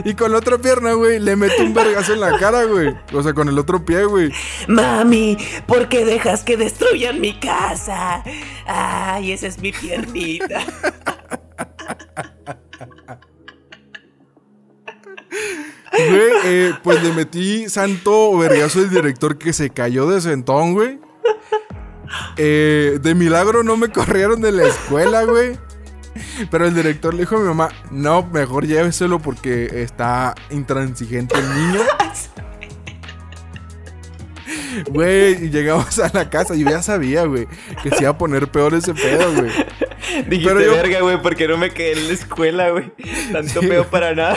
Y 0.04 0.14
con 0.14 0.30
la 0.32 0.38
otra 0.38 0.58
pierna, 0.58 0.92
güey, 0.92 1.18
le 1.18 1.36
meto 1.36 1.62
un 1.62 1.72
vergazo 1.72 2.12
en 2.12 2.20
la 2.20 2.36
cara, 2.38 2.64
güey. 2.64 2.94
O 3.14 3.22
sea, 3.22 3.32
con 3.32 3.48
el 3.48 3.58
otro 3.58 3.82
pie, 3.84 4.04
güey. 4.04 4.30
Mami, 4.68 5.38
¿por 5.66 5.88
qué 5.88 6.04
dejas 6.04 6.44
que 6.44 6.56
destruyan 6.58 7.18
mi 7.20 7.38
casa? 7.40 8.22
Ay, 8.66 9.32
esa 9.32 9.46
es 9.46 9.58
mi 9.58 9.72
piernita. 9.72 10.60
Güey, 16.16 16.32
eh, 16.44 16.72
pues 16.82 17.02
le 17.02 17.12
metí 17.12 17.68
santo 17.68 18.36
vergazo 18.38 18.80
al 18.80 18.90
director 18.90 19.38
que 19.38 19.52
se 19.52 19.70
cayó 19.70 20.06
de 20.08 20.20
sentón, 20.20 20.72
güey. 20.74 20.98
Eh, 22.36 22.98
de 23.02 23.14
milagro 23.14 23.62
no 23.62 23.76
me 23.76 23.88
corrieron 23.88 24.40
de 24.40 24.52
la 24.52 24.64
escuela, 24.66 25.24
güey. 25.24 25.58
Pero 26.50 26.66
el 26.66 26.74
director 26.74 27.12
le 27.12 27.20
dijo 27.20 27.36
a 27.36 27.40
mi 27.40 27.44
mamá, 27.46 27.68
no, 27.90 28.22
mejor 28.32 28.66
lléveselo 28.66 29.18
porque 29.18 29.82
está 29.82 30.34
intransigente 30.50 31.34
el 31.38 31.48
niño. 31.54 31.80
Güey, 34.90 35.46
y 35.46 35.50
llegamos 35.50 35.98
a 35.98 36.10
la 36.12 36.28
casa 36.30 36.54
y 36.54 36.60
yo 36.62 36.70
ya 36.70 36.82
sabía, 36.82 37.24
güey, 37.24 37.46
que 37.82 37.90
se 37.90 38.02
iba 38.02 38.10
a 38.10 38.18
poner 38.18 38.48
peor 38.48 38.74
ese 38.74 38.94
pedo, 38.94 39.32
güey. 39.34 39.50
Dijiste 40.28 40.54
Pero 40.54 40.60
yo- 40.60 40.72
verga, 40.72 41.00
güey, 41.00 41.20
porque 41.20 41.48
no 41.48 41.56
me 41.56 41.70
quedé 41.70 41.92
en 41.92 42.06
la 42.08 42.12
escuela, 42.14 42.70
güey. 42.70 42.92
Tanto 43.32 43.60
Sí, 43.60 43.66
peo 43.66 43.80
güey. 43.80 43.90
para 43.90 44.14
nada. 44.14 44.36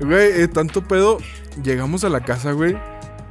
Güey, 0.00 0.42
eh, 0.42 0.48
tanto 0.48 0.82
pedo. 0.82 1.18
Llegamos 1.62 2.04
a 2.04 2.08
la 2.08 2.20
casa, 2.20 2.52
güey. 2.52 2.76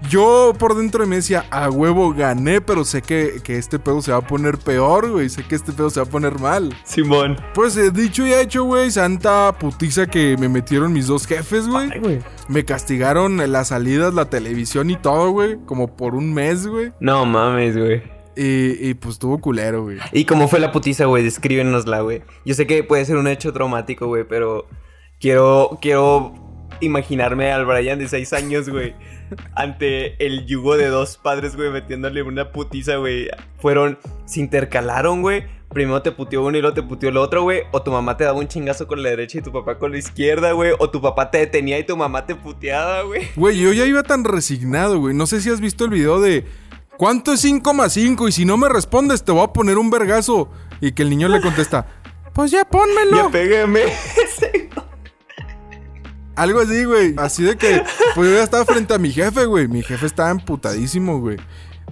Yo 0.10 0.54
por 0.58 0.76
dentro 0.76 1.04
de 1.04 1.10
mí 1.10 1.16
decía, 1.16 1.46
a 1.50 1.70
huevo 1.70 2.14
gané, 2.14 2.62
pero 2.62 2.86
sé 2.86 3.02
que, 3.02 3.42
que 3.44 3.58
este 3.58 3.80
pedo 3.80 4.02
se 4.02 4.12
va 4.12 4.20
a 4.20 4.28
poner 4.28 4.58
peor, 4.58 5.10
güey. 5.10 5.28
Sé 5.28 5.44
que 5.44 5.56
este 5.56 5.72
pedo 5.72 5.90
se 5.90 6.00
va 6.00 6.06
a 6.06 6.10
poner 6.10 6.40
mal. 6.40 6.74
Simón. 6.84 7.38
Pues 7.54 7.76
eh, 7.78 7.92
dicho 7.92 8.26
y 8.26 8.34
hecho, 8.34 8.64
güey, 8.64 8.92
santa 8.92 9.58
putiza 9.60 10.06
que 10.06 10.38
me 10.38 10.50
metieron 10.50 10.94
mis 10.94 11.08
dos 11.08 11.26
jefes, 11.26 11.68
güey. 11.68 11.90
Ay, 11.92 12.00
güey. 12.00 12.20
Me 12.48 12.64
castigaron 12.64 13.38
las 13.52 13.70
salidas, 13.70 14.14
la 14.14 14.30
televisión 14.30 14.92
y 14.92 14.98
todo, 14.98 15.32
güey. 15.32 15.58
Como 15.66 15.96
por 15.96 16.16
un 16.16 16.34
mes, 16.34 16.68
güey. 16.68 16.94
No 17.00 17.26
mames, 17.26 17.76
güey. 17.76 18.04
Y, 18.36 18.90
y 18.90 18.94
pues 18.94 19.16
estuvo 19.16 19.40
culero, 19.40 19.84
güey. 19.84 19.98
¿Y 20.14 20.26
cómo 20.26 20.48
fue 20.48 20.60
la 20.60 20.72
putiza, 20.72 21.06
güey? 21.06 21.24
Descríbenosla, 21.24 22.02
güey. 22.02 22.22
Yo 22.46 22.54
sé 22.54 22.68
que 22.68 22.84
puede 22.84 23.04
ser 23.04 23.18
un 23.18 23.28
hecho 23.28 23.52
traumático, 23.52 24.06
güey, 24.06 24.26
pero 24.28 24.68
quiero, 25.20 25.80
quiero 25.82 26.47
imaginarme 26.82 27.52
al 27.52 27.66
Brian 27.66 28.00
de 28.00 28.08
6 28.08 28.34
años, 28.34 28.70
güey, 28.70 28.96
ante 29.56 30.24
el 30.26 30.46
yugo 30.46 30.78
de 30.78 30.88
dos 30.88 31.18
padres, 31.18 31.56
güey, 31.56 31.70
metiéndole 31.70 32.22
una 32.22 32.52
putiza, 32.52 32.98
güey. 32.98 33.30
Fueron, 33.60 33.98
se 34.26 34.40
intercalaron, 34.40 35.22
güey. 35.22 35.46
Primero 35.70 36.02
te 36.02 36.12
puteó 36.12 36.46
uno 36.46 36.58
y 36.58 36.62
luego 36.62 36.74
te 36.74 36.84
puteó 36.84 37.10
el 37.10 37.18
otro, 37.18 37.44
güey. 37.44 37.64
O 37.72 37.82
tu 37.82 37.92
mamá 37.92 38.16
te 38.16 38.24
daba 38.24 38.40
un 38.40 38.48
chingazo 38.48 38.88
con 38.88 39.04
la 39.04 39.10
derecha 39.10 39.40
y 39.40 39.42
tu 39.42 39.52
papá 39.52 39.78
con 39.78 39.92
la 39.92 39.98
izquierda, 39.98 40.54
güey. 40.54 40.72
O 40.80 40.90
tu 40.90 41.02
papá 41.02 41.30
te 41.30 41.40
detenía 41.40 41.78
y 41.78 41.84
tu 41.84 41.98
mamá 41.98 42.26
te 42.26 42.36
puteaba, 42.36 43.02
güey. 43.04 43.28
Güey, 43.36 43.60
yo 43.60 43.74
ya 43.74 43.86
iba 43.86 44.04
tan 44.04 44.24
resignado, 44.24 45.00
güey. 45.00 45.14
No 45.14 45.28
sé 45.28 45.42
si 45.42 45.50
has 45.50 45.60
visto 45.60 45.84
el 45.84 45.92
video 45.92 46.22
de 46.22 46.46
¿Cuánto 46.98 47.32
es 47.32 47.42
5 47.42 47.74
más 47.76 47.94
5? 47.94 48.28
Y 48.28 48.32
si 48.32 48.44
no 48.44 48.58
me 48.58 48.68
respondes, 48.70 49.24
te 49.24 49.32
voy 49.32 49.44
a 49.44 49.54
poner 49.54 49.78
un 49.78 49.92
vergazo. 49.92 50.50
Y 50.82 50.94
que 50.94 51.04
el 51.04 51.12
niño 51.12 51.28
le 51.28 51.42
contesta, 51.42 51.86
pues 52.34 52.50
ya 52.50 52.66
pónmelo. 52.66 53.18
Ya 53.18 53.30
pégame. 53.30 53.82
Algo 56.38 56.60
así, 56.60 56.84
güey. 56.86 57.16
Así 57.18 57.44
de 57.44 57.58
que, 57.58 57.84
pues 58.14 58.30
yo 58.30 58.36
ya 58.36 58.44
estaba 58.44 58.64
frente 58.64 58.94
a 58.94 59.00
mi 59.00 59.12
jefe, 59.12 59.46
güey. 59.46 59.68
Mi 59.68 59.82
jefe 59.82 60.06
estaba 60.06 60.30
emputadísimo, 60.30 61.20
güey. 61.20 61.38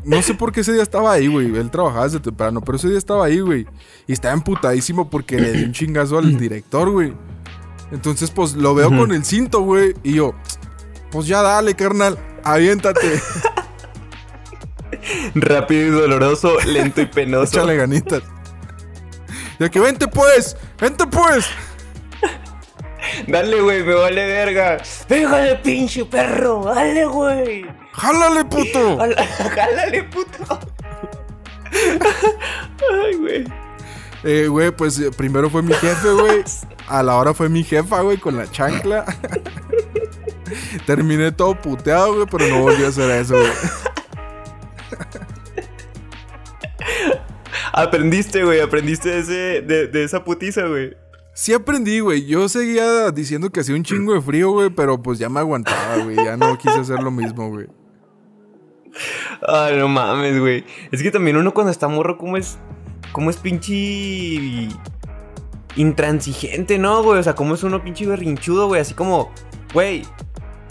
No 0.03 0.21
sé 0.21 0.35
por 0.35 0.51
qué 0.51 0.61
ese 0.61 0.71
día 0.71 0.83
estaba 0.83 1.11
ahí, 1.11 1.25
güey. 1.25 1.57
Él 1.57 1.71
trabajaba 1.71 2.03
desde 2.03 2.19
temprano, 2.19 2.61
pero 2.61 2.77
ese 2.77 2.87
día 2.87 2.99
estaba 2.99 3.25
ahí, 3.25 3.39
güey. 3.39 3.65
Y 4.05 4.13
estaba 4.13 4.35
emputadísimo 4.35 5.09
porque 5.09 5.39
le 5.39 5.51
di 5.51 5.63
un 5.63 5.71
chingazo 5.71 6.19
al 6.19 6.37
director, 6.37 6.91
güey. 6.91 7.11
Entonces, 7.91 8.29
pues 8.29 8.53
lo 8.53 8.75
veo 8.75 8.89
con 8.89 9.11
el 9.11 9.25
cinto, 9.25 9.61
güey. 9.61 9.95
Y 10.03 10.13
yo, 10.13 10.35
pues 11.09 11.25
ya 11.25 11.41
dale, 11.41 11.73
carnal. 11.73 12.19
Aviéntate. 12.43 13.19
Rápido 15.33 15.87
y 15.87 15.89
doloroso, 15.89 16.59
lento 16.67 17.01
y 17.01 17.07
penoso. 17.07 17.57
Échale 17.57 17.75
ganitas. 17.75 18.21
Y 19.59 19.69
que 19.69 19.79
vente 19.79 20.07
pues, 20.07 20.55
vente 20.79 21.07
pues. 21.07 21.47
Dale, 23.27 23.61
güey, 23.61 23.83
me 23.83 23.93
vale 23.93 24.25
verga. 24.25 24.77
Pégale, 25.07 25.55
pinche 25.57 26.05
perro. 26.05 26.65
Dale, 26.65 27.05
güey. 27.05 27.65
Jálale, 27.93 28.45
puto. 28.45 28.97
Jálale, 29.55 30.03
puto. 30.03 30.59
Ay, 33.03 33.15
güey. 33.15 33.45
Eh, 34.23 34.47
güey, 34.47 34.71
pues 34.71 34.99
eh, 34.99 35.11
primero 35.15 35.49
fue 35.49 35.61
mi 35.61 35.73
jefe, 35.73 36.09
güey. 36.11 36.43
A 36.87 37.03
la 37.03 37.15
hora 37.15 37.33
fue 37.33 37.47
mi 37.49 37.63
jefa, 37.63 38.01
güey, 38.01 38.17
con 38.17 38.35
la 38.37 38.49
chancla. 38.49 39.05
Terminé 40.85 41.31
todo 41.31 41.59
puteado, 41.59 42.13
güey, 42.15 42.27
pero 42.29 42.47
no 42.47 42.61
volví 42.61 42.83
a 42.83 42.87
hacer 42.87 43.09
eso, 43.11 43.35
güey. 43.35 43.51
Aprendiste, 47.73 48.43
güey, 48.43 48.61
aprendiste 48.61 49.09
de, 49.09 49.19
ese, 49.19 49.61
de, 49.61 49.87
de 49.87 50.03
esa 50.03 50.23
putiza, 50.23 50.63
güey. 50.67 50.95
Sí 51.37 51.53
aprendí, 51.53 51.99
güey. 51.99 52.25
Yo 52.25 52.47
seguía 52.47 53.11
diciendo 53.11 53.49
que 53.49 53.59
hacía 53.59 53.75
un 53.75 53.83
chingo 53.83 54.13
de 54.13 54.21
frío, 54.21 54.51
güey, 54.51 54.69
pero 54.69 55.01
pues 55.01 55.19
ya 55.19 55.27
me 55.27 55.41
aguantaba, 55.41 55.97
güey. 55.97 56.15
Ya 56.15 56.37
no 56.37 56.57
quise 56.57 56.79
hacer 56.79 57.03
lo 57.03 57.11
mismo, 57.11 57.49
güey. 57.49 57.67
Ay, 59.45 59.77
no 59.77 59.89
mames, 59.89 60.39
güey. 60.39 60.63
Es 60.93 61.03
que 61.03 61.11
también 61.11 61.35
uno 61.35 61.53
cuando 61.53 61.71
está 61.71 61.89
morro, 61.89 62.17
¿cómo 62.17 62.37
es? 62.37 62.57
¿Cómo 63.11 63.29
es 63.29 63.35
pinche 63.35 64.69
intransigente, 65.75 66.77
no, 66.77 67.03
güey? 67.03 67.19
O 67.19 67.23
sea, 67.23 67.35
¿cómo 67.35 67.55
es 67.55 67.63
uno 67.63 67.83
pinche 67.83 68.05
berrinchudo, 68.05 68.67
güey? 68.67 68.79
Así 68.79 68.93
como, 68.93 69.29
güey, 69.73 70.03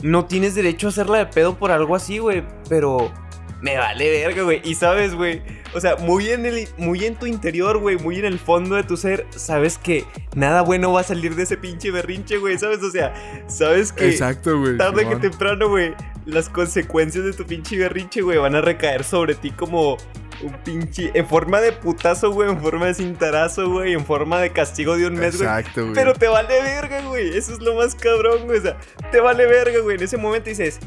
no 0.03 0.25
tienes 0.25 0.55
derecho 0.55 0.87
a 0.87 0.91
hacerla 0.91 1.19
de 1.19 1.27
pedo 1.27 1.59
por 1.59 1.73
algo 1.73 1.95
así, 1.95 2.17
güey, 2.17 2.43
pero 2.71 3.13
me 3.61 3.77
vale 3.77 4.11
verga, 4.11 4.43
güey. 4.43 4.63
Y 4.65 4.77
sabes, 4.77 5.15
güey, 5.15 5.43
o 5.75 5.81
sea, 5.81 5.97
muy 5.97 6.31
en 6.31 6.47
el 6.47 6.69
muy 6.77 7.05
en 7.05 7.17
tu 7.17 7.27
interior, 7.27 7.79
güey, 7.79 7.97
muy 7.97 8.19
en 8.19 8.25
el 8.25 8.39
fondo 8.39 8.77
de 8.77 8.85
tu 8.85 8.97
ser, 8.97 9.27
sabes 9.31 9.79
que 9.79 10.05
nada 10.35 10.63
bueno 10.63 10.93
va 10.93 11.01
a 11.01 11.05
salir 11.05 11.35
de 11.35 11.43
ese 11.43 11.57
pinche 11.57 11.91
berrinche, 11.91 12.39
güey, 12.39 12.59
¿sabes? 12.59 12.83
O 12.83 12.91
sea, 12.91 13.15
sabes 13.49 13.93
que 13.93 14.09
Exacto, 14.09 14.59
güey. 14.59 14.77
tarde 14.77 15.09
que 15.09 15.17
temprano, 15.17 15.69
güey, 15.69 15.95
las 16.27 16.49
consecuencias 16.49 17.25
de 17.25 17.33
tu 17.33 17.45
pinche 17.45 17.77
berrinche, 17.77 18.23
güey, 18.23 18.39
van 18.39 18.55
a 18.55 18.61
recaer 18.61 19.05
sobre 19.05 19.35
ti 19.35 19.51
como 19.51 19.97
un 20.43 20.53
pinche. 20.65 21.11
En 21.15 21.27
forma 21.27 21.61
de 21.61 21.73
putazo, 21.73 22.31
güey, 22.31 22.51
en 22.51 22.61
forma 22.61 22.87
de 22.87 22.95
cintarazo, 22.95 23.71
güey, 23.71 23.93
en 23.93 24.05
forma 24.05 24.41
de 24.41 24.51
castigo 24.51 24.97
de 24.97 25.07
un 25.07 25.15
mes, 25.15 25.37
güey. 25.37 25.49
Exacto, 25.49 25.83
güey. 25.83 25.95
Pero 25.95 26.15
te 26.15 26.29
vale 26.29 26.63
verga, 26.63 27.03
güey. 27.03 27.37
Eso 27.37 27.53
es 27.53 27.61
lo 27.61 27.75
más 27.75 27.95
cabrón, 27.95 28.47
güey. 28.47 28.59
O 28.59 28.63
sea, 28.63 28.77
te 29.11 29.21
vale 29.21 29.47
verga, 29.47 29.81
güey. 29.81 29.97
En 29.97 30.03
ese 30.03 30.17
momento 30.17 30.51
dices, 30.51 30.81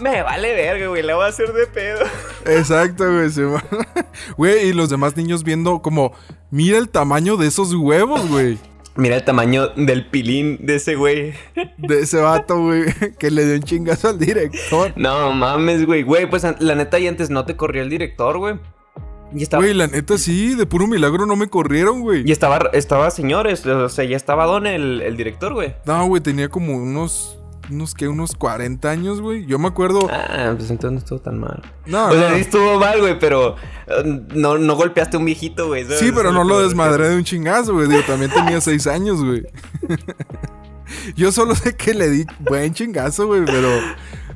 me 0.00 0.22
vale 0.22 0.54
verga, 0.54 0.88
güey. 0.88 1.02
La 1.02 1.14
voy 1.14 1.24
a 1.24 1.28
hacer 1.28 1.52
de 1.52 1.66
pedo. 1.66 2.00
Exacto, 2.46 3.04
güey. 3.12 3.30
Simón. 3.30 3.62
Güey, 4.36 4.68
y 4.68 4.72
los 4.72 4.90
demás 4.90 5.16
niños 5.16 5.44
viendo 5.44 5.80
como, 5.80 6.12
mira 6.50 6.78
el 6.78 6.88
tamaño 6.88 7.36
de 7.36 7.46
esos 7.46 7.72
huevos, 7.74 8.28
güey. 8.28 8.58
Mira 8.96 9.14
el 9.14 9.24
tamaño 9.24 9.68
del 9.68 10.06
pilín 10.06 10.58
de 10.60 10.74
ese 10.74 10.96
güey. 10.96 11.32
De 11.76 12.00
ese 12.00 12.18
vato, 12.18 12.60
güey, 12.60 12.86
que 13.18 13.30
le 13.30 13.44
dio 13.44 13.54
un 13.54 13.62
chingazo 13.62 14.08
al 14.08 14.18
director. 14.18 14.92
No 14.96 15.32
mames, 15.32 15.86
güey. 15.86 16.02
Güey, 16.02 16.28
pues 16.28 16.44
la 16.58 16.74
neta, 16.74 16.98
y 16.98 17.06
antes 17.06 17.30
no 17.30 17.44
te 17.44 17.56
corrió 17.56 17.82
el 17.82 17.90
director, 17.90 18.38
güey. 18.38 18.56
Y 19.32 19.44
estaba. 19.44 19.62
Güey, 19.62 19.74
la 19.74 19.86
neta 19.86 20.18
sí, 20.18 20.56
de 20.56 20.66
puro 20.66 20.88
milagro 20.88 21.26
no 21.26 21.36
me 21.36 21.48
corrieron, 21.48 22.00
güey. 22.00 22.24
Y 22.26 22.32
estaba, 22.32 22.70
estaba 22.72 23.10
señores, 23.12 23.64
o 23.66 23.88
sea, 23.88 24.04
ya 24.04 24.16
estaba 24.16 24.46
don 24.46 24.66
el, 24.66 25.00
el 25.02 25.16
director, 25.16 25.54
güey. 25.54 25.74
No, 25.86 26.06
güey, 26.06 26.20
tenía 26.20 26.48
como 26.48 26.76
unos, 26.76 27.37
unos 27.70 27.94
que, 27.94 28.08
unos 28.08 28.34
40 28.34 28.88
años, 28.90 29.20
güey. 29.20 29.46
Yo 29.46 29.58
me 29.58 29.68
acuerdo. 29.68 30.08
Ah, 30.10 30.54
pues 30.56 30.70
entonces 30.70 30.92
no 30.92 30.98
estuvo 30.98 31.20
tan 31.20 31.38
mal. 31.38 31.62
No, 31.86 32.08
o 32.08 32.12
sea, 32.12 32.30
no. 32.30 32.34
sí 32.34 32.42
estuvo 32.42 32.78
mal, 32.78 33.00
güey, 33.00 33.18
pero 33.18 33.56
eh, 33.86 34.22
no, 34.34 34.58
no 34.58 34.76
golpeaste 34.76 35.16
a 35.16 35.20
un 35.20 35.26
viejito, 35.26 35.68
güey. 35.68 35.84
Sí, 35.84 36.10
pero 36.14 36.32
no 36.32 36.44
lo 36.44 36.60
desmadré 36.60 37.08
de 37.08 37.16
un 37.16 37.24
chingazo, 37.24 37.74
güey. 37.74 37.88
Digo, 37.88 38.02
también 38.06 38.30
tenía 38.30 38.60
6 38.60 38.86
años, 38.86 39.22
güey. 39.24 39.42
Yo 41.16 41.32
solo 41.32 41.54
sé 41.54 41.76
que 41.76 41.94
le 41.94 42.08
di 42.08 42.24
buen 42.40 42.72
chingazo, 42.72 43.26
güey, 43.26 43.44
pero, 43.44 43.68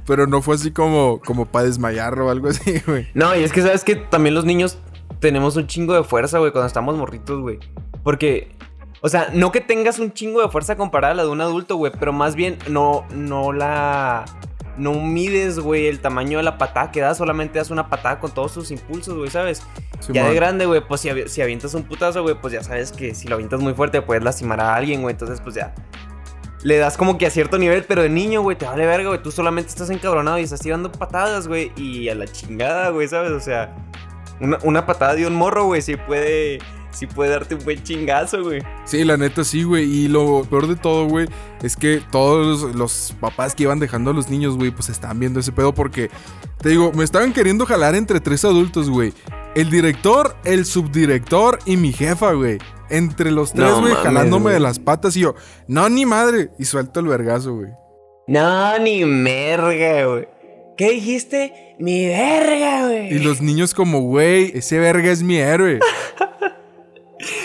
pero 0.07 0.27
no 0.27 0.43
fue 0.43 0.57
así 0.57 0.71
como, 0.71 1.21
como 1.25 1.47
para 1.47 1.67
desmayarlo 1.67 2.27
o 2.27 2.31
algo 2.31 2.49
así, 2.49 2.81
güey. 2.87 3.09
No, 3.15 3.35
y 3.35 3.43
es 3.43 3.53
que 3.53 3.63
sabes 3.63 3.85
que 3.85 3.97
también 3.97 4.35
los 4.35 4.45
niños 4.45 4.79
tenemos 5.21 5.57
un 5.57 5.67
chingo 5.67 5.95
de 5.95 6.05
fuerza, 6.05 6.39
güey, 6.39 6.53
cuando 6.53 6.67
estamos 6.67 6.97
morritos, 6.97 7.41
güey. 7.41 7.59
Porque, 8.03 8.55
o 9.03 9.09
sea, 9.09 9.29
no 9.35 9.53
que 9.53 9.61
tengas 9.61 9.99
un 9.99 10.13
chingo 10.15 10.41
de 10.41 10.49
fuerza 10.49 10.77
comparada 10.77 11.13
a 11.13 11.17
la 11.17 11.23
de 11.25 11.29
un 11.29 11.41
adulto, 11.43 11.77
güey, 11.77 11.93
pero 11.99 12.13
más 12.13 12.35
bien 12.35 12.57
no, 12.69 13.05
no 13.15 13.53
la... 13.53 14.25
No 14.79 14.95
mides, 14.95 15.59
güey, 15.59 15.87
el 15.87 16.01
tamaño 16.01 16.39
de 16.39 16.45
la 16.45 16.57
patada 16.57 16.91
que 16.91 17.03
das, 17.03 17.19
solamente 17.19 17.59
das 17.59 17.71
una 17.71 17.91
patada 17.91 18.19
con 18.19 18.31
todos 18.31 18.55
tus 18.55 18.71
impulsos, 18.71 19.15
güey, 19.15 19.29
¿sabes? 19.29 19.63
Sí, 20.01 20.15
ya 20.15 20.27
de 20.27 20.35
grande, 20.35 20.65
güey, 20.65 20.81
pues 20.81 21.03
si, 21.03 21.11
avi- 21.11 21.27
si 21.27 21.43
avientas 21.43 21.75
un 21.75 21.83
putazo, 21.83 22.23
güey, 22.23 22.37
pues 22.41 22.55
ya 22.55 22.63
sabes 22.63 22.91
que 22.91 23.15
si 23.15 23.29
lo 23.29 23.35
avientas 23.35 23.61
muy 23.61 23.75
fuerte 23.75 24.01
puedes 24.01 24.25
lastimar 24.25 24.61
a 24.61 24.75
alguien, 24.75 25.03
güey. 25.03 25.13
Entonces, 25.13 25.43
pues 25.43 25.57
ya. 25.57 25.75
Le 26.63 26.79
das 26.79 26.97
como 26.97 27.19
que 27.19 27.27
a 27.27 27.31
cierto 27.31 27.59
nivel, 27.59 27.85
pero 27.85 28.01
de 28.01 28.09
niño, 28.09 28.41
güey, 28.41 28.57
te 28.57 28.65
vale 28.65 28.87
verga, 28.87 29.09
güey. 29.09 29.23
Tú 29.23 29.31
solamente 29.31 29.69
estás 29.69 29.91
encabronado 29.91 30.39
y 30.39 30.45
estás 30.45 30.61
tirando 30.61 30.91
patadas, 30.91 31.49
güey. 31.49 31.71
Y 31.77 32.09
a 32.09 32.15
la 32.15 32.27
chingada, 32.27 32.89
güey, 32.89 33.07
¿sabes? 33.09 33.33
O 33.33 33.41
sea, 33.41 33.75
una, 34.41 34.59
una 34.63 34.87
patada 34.87 35.15
de 35.17 35.27
un 35.27 35.35
morro, 35.35 35.67
güey, 35.67 35.83
sí 35.83 35.97
puede. 35.97 36.61
Sí 36.93 37.07
puede 37.07 37.31
darte 37.31 37.55
un 37.55 37.65
buen 37.65 37.83
chingazo, 37.83 38.43
güey. 38.43 38.63
Sí, 38.85 39.03
la 39.05 39.17
neta 39.17 39.45
sí, 39.45 39.63
güey. 39.63 39.85
Y 39.85 40.09
lo 40.09 40.45
peor 40.45 40.69
de 40.69 40.77
todo, 40.77 41.07
güey, 41.07 41.27
es 41.63 41.75
que 41.75 42.03
todos 42.11 42.63
los, 42.63 42.75
los 42.75 43.17
papás 43.19 43.55
que 43.55 43.63
iban 43.65 43.79
dejando 43.79 44.11
a 44.11 44.15
los 44.15 44.29
niños, 44.29 44.57
güey, 44.57 44.71
pues 44.71 44.91
estaban 44.91 45.19
viendo 45.19 45.41
ese 45.41 45.53
pedo 45.53 45.75
porque, 45.75 46.11
te 46.59 46.69
digo, 46.69 46.93
me 46.93 47.03
estaban 47.03 47.33
queriendo 47.33 47.65
jalar 47.65 47.95
entre 47.95 48.21
tres 48.21 48.45
adultos, 48.45 48.91
güey. 48.91 49.13
El 49.55 49.71
director, 49.71 50.37
el 50.45 50.65
subdirector 50.67 51.59
y 51.65 51.77
mi 51.77 51.93
jefa, 51.93 52.33
güey. 52.33 52.59
Entre 52.91 53.31
los 53.31 53.53
tres, 53.55 53.73
güey, 53.75 53.95
jalándome 53.95 54.53
de 54.53 54.61
las 54.61 54.79
patas 54.79 55.17
y 55.17 55.21
yo, 55.21 55.35
no, 55.67 55.89
ni 55.89 56.05
madre. 56.05 56.51
Y 56.59 56.67
suelto 56.67 57.01
el 57.01 57.07
vergazo, 57.07 57.55
güey. 57.55 57.71
No, 58.27 58.79
ni 58.79 59.05
merga, 59.07 60.05
güey. 60.05 60.29
¿Qué 60.77 60.91
dijiste? 60.91 61.75
Mi 61.79 62.07
verga, 62.07 62.87
güey. 62.87 63.15
Y 63.15 63.19
los 63.19 63.41
niños 63.41 63.75
como, 63.75 64.01
güey, 64.01 64.53
ese 64.55 64.79
verga 64.79 65.11
es 65.11 65.23
mi 65.23 65.37
héroe. 65.37 65.81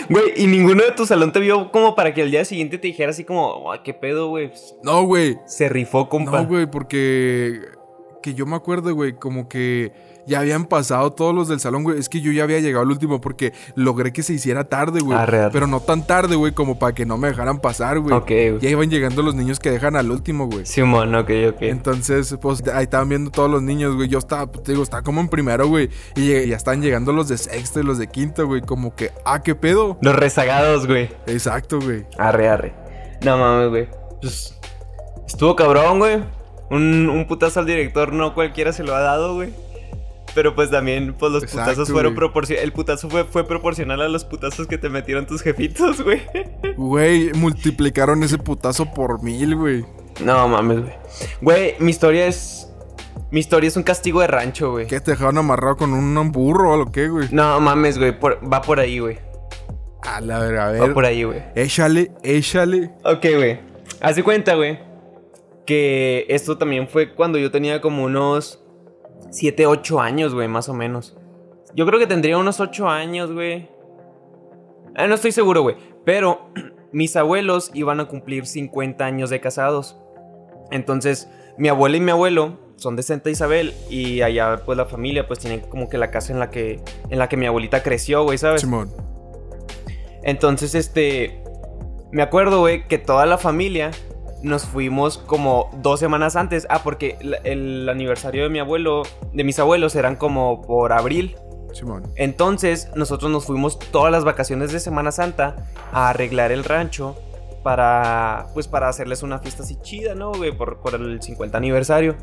Güey, 0.08 0.32
y 0.36 0.46
ninguno 0.46 0.82
de 0.84 0.92
tu 0.92 1.06
salón 1.06 1.32
te 1.32 1.40
vio 1.40 1.70
como 1.70 1.94
para 1.94 2.12
que 2.14 2.22
al 2.22 2.30
día 2.30 2.44
siguiente 2.44 2.78
te 2.78 2.88
dijera 2.88 3.10
así 3.10 3.24
como, 3.24 3.70
"Ay, 3.72 3.80
¿qué 3.84 3.94
pedo, 3.94 4.28
güey? 4.28 4.50
No, 4.82 5.04
güey. 5.04 5.38
Se 5.46 5.68
rifó, 5.68 6.08
compa. 6.08 6.42
No, 6.42 6.48
güey, 6.48 6.66
porque 6.70 7.60
que 8.22 8.34
yo 8.34 8.46
me 8.46 8.56
acuerdo, 8.56 8.94
güey, 8.94 9.14
como 9.14 9.48
que 9.48 9.92
ya 10.28 10.40
habían 10.40 10.66
pasado 10.66 11.12
todos 11.12 11.34
los 11.34 11.48
del 11.48 11.58
salón, 11.58 11.82
güey. 11.82 11.98
Es 11.98 12.08
que 12.08 12.20
yo 12.20 12.30
ya 12.30 12.44
había 12.44 12.60
llegado 12.60 12.82
al 12.82 12.90
último 12.90 13.20
porque 13.20 13.52
logré 13.74 14.12
que 14.12 14.22
se 14.22 14.34
hiciera 14.34 14.64
tarde, 14.64 15.00
güey. 15.00 15.18
Arre. 15.18 15.48
Pero 15.50 15.66
no 15.66 15.80
tan 15.80 16.06
tarde, 16.06 16.36
güey, 16.36 16.52
como 16.52 16.78
para 16.78 16.94
que 16.94 17.06
no 17.06 17.16
me 17.16 17.28
dejaran 17.28 17.60
pasar, 17.60 17.98
güey. 17.98 18.14
Ok, 18.14 18.28
güey. 18.28 18.58
Ya 18.60 18.70
iban 18.70 18.90
llegando 18.90 19.22
los 19.22 19.34
niños 19.34 19.58
que 19.58 19.70
dejan 19.70 19.96
al 19.96 20.10
último, 20.10 20.46
güey. 20.46 20.66
Simón, 20.66 21.14
ok, 21.14 21.30
ok. 21.48 21.62
Entonces, 21.62 22.36
pues 22.40 22.62
ahí 22.68 22.84
estaban 22.84 23.08
viendo 23.08 23.30
todos 23.30 23.50
los 23.50 23.62
niños, 23.62 23.96
güey. 23.96 24.08
Yo 24.08 24.18
estaba, 24.18 24.46
pues, 24.46 24.64
te 24.64 24.72
digo, 24.72 24.82
estaba 24.82 25.02
como 25.02 25.20
en 25.20 25.28
primero, 25.28 25.66
güey. 25.66 25.88
Y 26.14 26.28
ya 26.28 26.44
ya 26.44 26.56
están 26.56 26.82
llegando 26.82 27.12
los 27.12 27.28
de 27.28 27.38
sexto 27.38 27.80
y 27.80 27.82
los 27.82 27.98
de 27.98 28.08
quinto, 28.08 28.46
güey. 28.46 28.60
Como 28.60 28.94
que, 28.94 29.10
ah, 29.24 29.42
qué 29.42 29.54
pedo. 29.54 29.98
Los 30.02 30.14
rezagados, 30.14 30.86
güey. 30.86 31.08
Exacto, 31.26 31.80
güey. 31.80 32.04
Arre, 32.18 32.48
arre. 32.48 32.74
No 33.24 33.38
mames, 33.38 33.70
güey. 33.70 33.88
Pues, 34.20 34.54
estuvo 35.26 35.56
cabrón, 35.56 35.98
güey. 35.98 36.22
Un, 36.70 37.08
un 37.08 37.26
putazo 37.26 37.60
al 37.60 37.66
director 37.66 38.12
no 38.12 38.34
cualquiera 38.34 38.74
se 38.74 38.84
lo 38.84 38.94
ha 38.94 39.00
dado, 39.00 39.34
güey. 39.34 39.50
Pero 40.34 40.54
pues 40.54 40.70
también, 40.70 41.14
pues 41.14 41.32
los 41.32 41.42
Exacto, 41.42 41.70
putazos 41.70 41.90
fueron 41.90 42.14
proporcionales. 42.14 42.64
El 42.64 42.72
putazo 42.72 43.08
fue, 43.10 43.24
fue 43.24 43.44
proporcional 43.46 44.00
a 44.02 44.08
los 44.08 44.24
putazos 44.24 44.66
que 44.66 44.78
te 44.78 44.88
metieron 44.88 45.26
tus 45.26 45.42
jefitos, 45.42 46.00
güey. 46.04 46.22
Güey, 46.76 47.32
multiplicaron 47.34 48.22
ese 48.22 48.38
putazo 48.38 48.92
por 48.92 49.22
mil, 49.22 49.56
güey. 49.56 49.84
No 50.24 50.46
mames, 50.48 50.80
güey. 50.80 50.92
Güey, 51.40 51.74
mi 51.78 51.90
historia 51.90 52.26
es. 52.26 52.64
Mi 53.30 53.40
historia 53.40 53.68
es 53.68 53.76
un 53.76 53.82
castigo 53.82 54.20
de 54.20 54.26
rancho, 54.26 54.70
güey. 54.70 54.86
¿Qué 54.86 55.00
te 55.00 55.10
dejaron 55.10 55.36
amarrado 55.38 55.76
con 55.76 55.92
un 55.92 56.32
burro 56.32 56.72
o 56.72 56.76
lo 56.76 56.92
que, 56.92 57.08
güey? 57.08 57.28
No 57.30 57.60
mames, 57.60 57.98
güey. 57.98 58.18
por- 58.18 58.38
va 58.50 58.62
por 58.62 58.80
ahí, 58.80 59.00
güey. 59.00 59.18
A 60.02 60.20
la 60.20 60.38
ver, 60.38 60.56
a 60.56 60.66
Va 60.66 60.70
ver. 60.72 60.94
por 60.94 61.04
ahí, 61.04 61.24
güey. 61.24 61.42
Échale, 61.54 62.12
échale. 62.22 62.90
Ok, 63.04 63.26
güey. 63.36 63.60
Haz 64.00 64.16
de 64.16 64.22
cuenta, 64.22 64.54
güey. 64.54 64.78
Que 65.66 66.24
esto 66.28 66.56
también 66.56 66.88
fue 66.88 67.14
cuando 67.14 67.36
yo 67.38 67.50
tenía 67.50 67.80
como 67.80 68.04
unos 68.04 68.62
7, 69.30 69.66
8 69.66 70.00
años, 70.00 70.34
güey, 70.34 70.48
más 70.48 70.68
o 70.68 70.74
menos. 70.74 71.16
Yo 71.74 71.86
creo 71.86 71.98
que 71.98 72.06
tendría 72.06 72.38
unos 72.38 72.60
8 72.60 72.88
años, 72.88 73.32
güey. 73.32 73.68
Ah, 74.94 75.06
no 75.06 75.14
estoy 75.14 75.32
seguro, 75.32 75.62
güey. 75.62 75.76
Pero 76.04 76.50
mis 76.92 77.16
abuelos 77.16 77.70
iban 77.74 78.00
a 78.00 78.06
cumplir 78.06 78.46
50 78.46 79.04
años 79.04 79.30
de 79.30 79.40
casados. 79.40 79.96
Entonces, 80.70 81.28
mi 81.56 81.68
abuela 81.68 81.96
y 81.96 82.00
mi 82.00 82.10
abuelo 82.10 82.58
son 82.76 82.96
de 82.96 83.02
Santa 83.02 83.30
Isabel 83.30 83.74
y 83.90 84.22
allá 84.22 84.62
pues 84.64 84.78
la 84.78 84.86
familia 84.86 85.26
pues 85.26 85.40
tiene 85.40 85.62
como 85.62 85.88
que 85.88 85.98
la 85.98 86.10
casa 86.12 86.32
en 86.32 86.38
la 86.38 86.48
que 86.48 86.80
en 87.10 87.18
la 87.18 87.28
que 87.28 87.36
mi 87.36 87.46
abuelita 87.46 87.82
creció, 87.82 88.22
güey, 88.22 88.38
¿sabes? 88.38 88.60
Simón. 88.60 88.92
Entonces, 90.22 90.74
este. 90.74 91.42
Me 92.10 92.22
acuerdo, 92.22 92.60
güey, 92.60 92.86
que 92.88 92.98
toda 92.98 93.26
la 93.26 93.36
familia 93.36 93.90
nos 94.42 94.64
fuimos 94.64 95.18
como 95.18 95.70
dos 95.82 96.00
semanas 96.00 96.36
antes. 96.36 96.66
Ah, 96.70 96.82
porque 96.82 97.18
el 97.44 97.88
aniversario 97.88 98.44
de 98.44 98.48
mi 98.48 98.58
abuelo, 98.58 99.02
de 99.32 99.44
mis 99.44 99.58
abuelos, 99.58 99.94
eran 99.96 100.16
como 100.16 100.62
por 100.62 100.92
abril. 100.92 101.36
Simón. 101.72 102.04
Entonces, 102.16 102.88
nosotros 102.94 103.30
nos 103.30 103.44
fuimos 103.44 103.78
todas 103.78 104.10
las 104.10 104.24
vacaciones 104.24 104.72
de 104.72 104.80
Semana 104.80 105.12
Santa 105.12 105.68
a 105.92 106.08
arreglar 106.08 106.50
el 106.50 106.64
rancho 106.64 107.16
para, 107.62 108.46
pues, 108.54 108.68
para 108.68 108.88
hacerles 108.88 109.22
una 109.22 109.38
fiesta 109.38 109.62
así 109.62 109.76
chida, 109.82 110.14
¿no, 110.14 110.32
güey? 110.32 110.56
Por, 110.56 110.80
por 110.80 110.94
el 110.94 111.20
50 111.20 111.58
aniversario. 111.58 112.16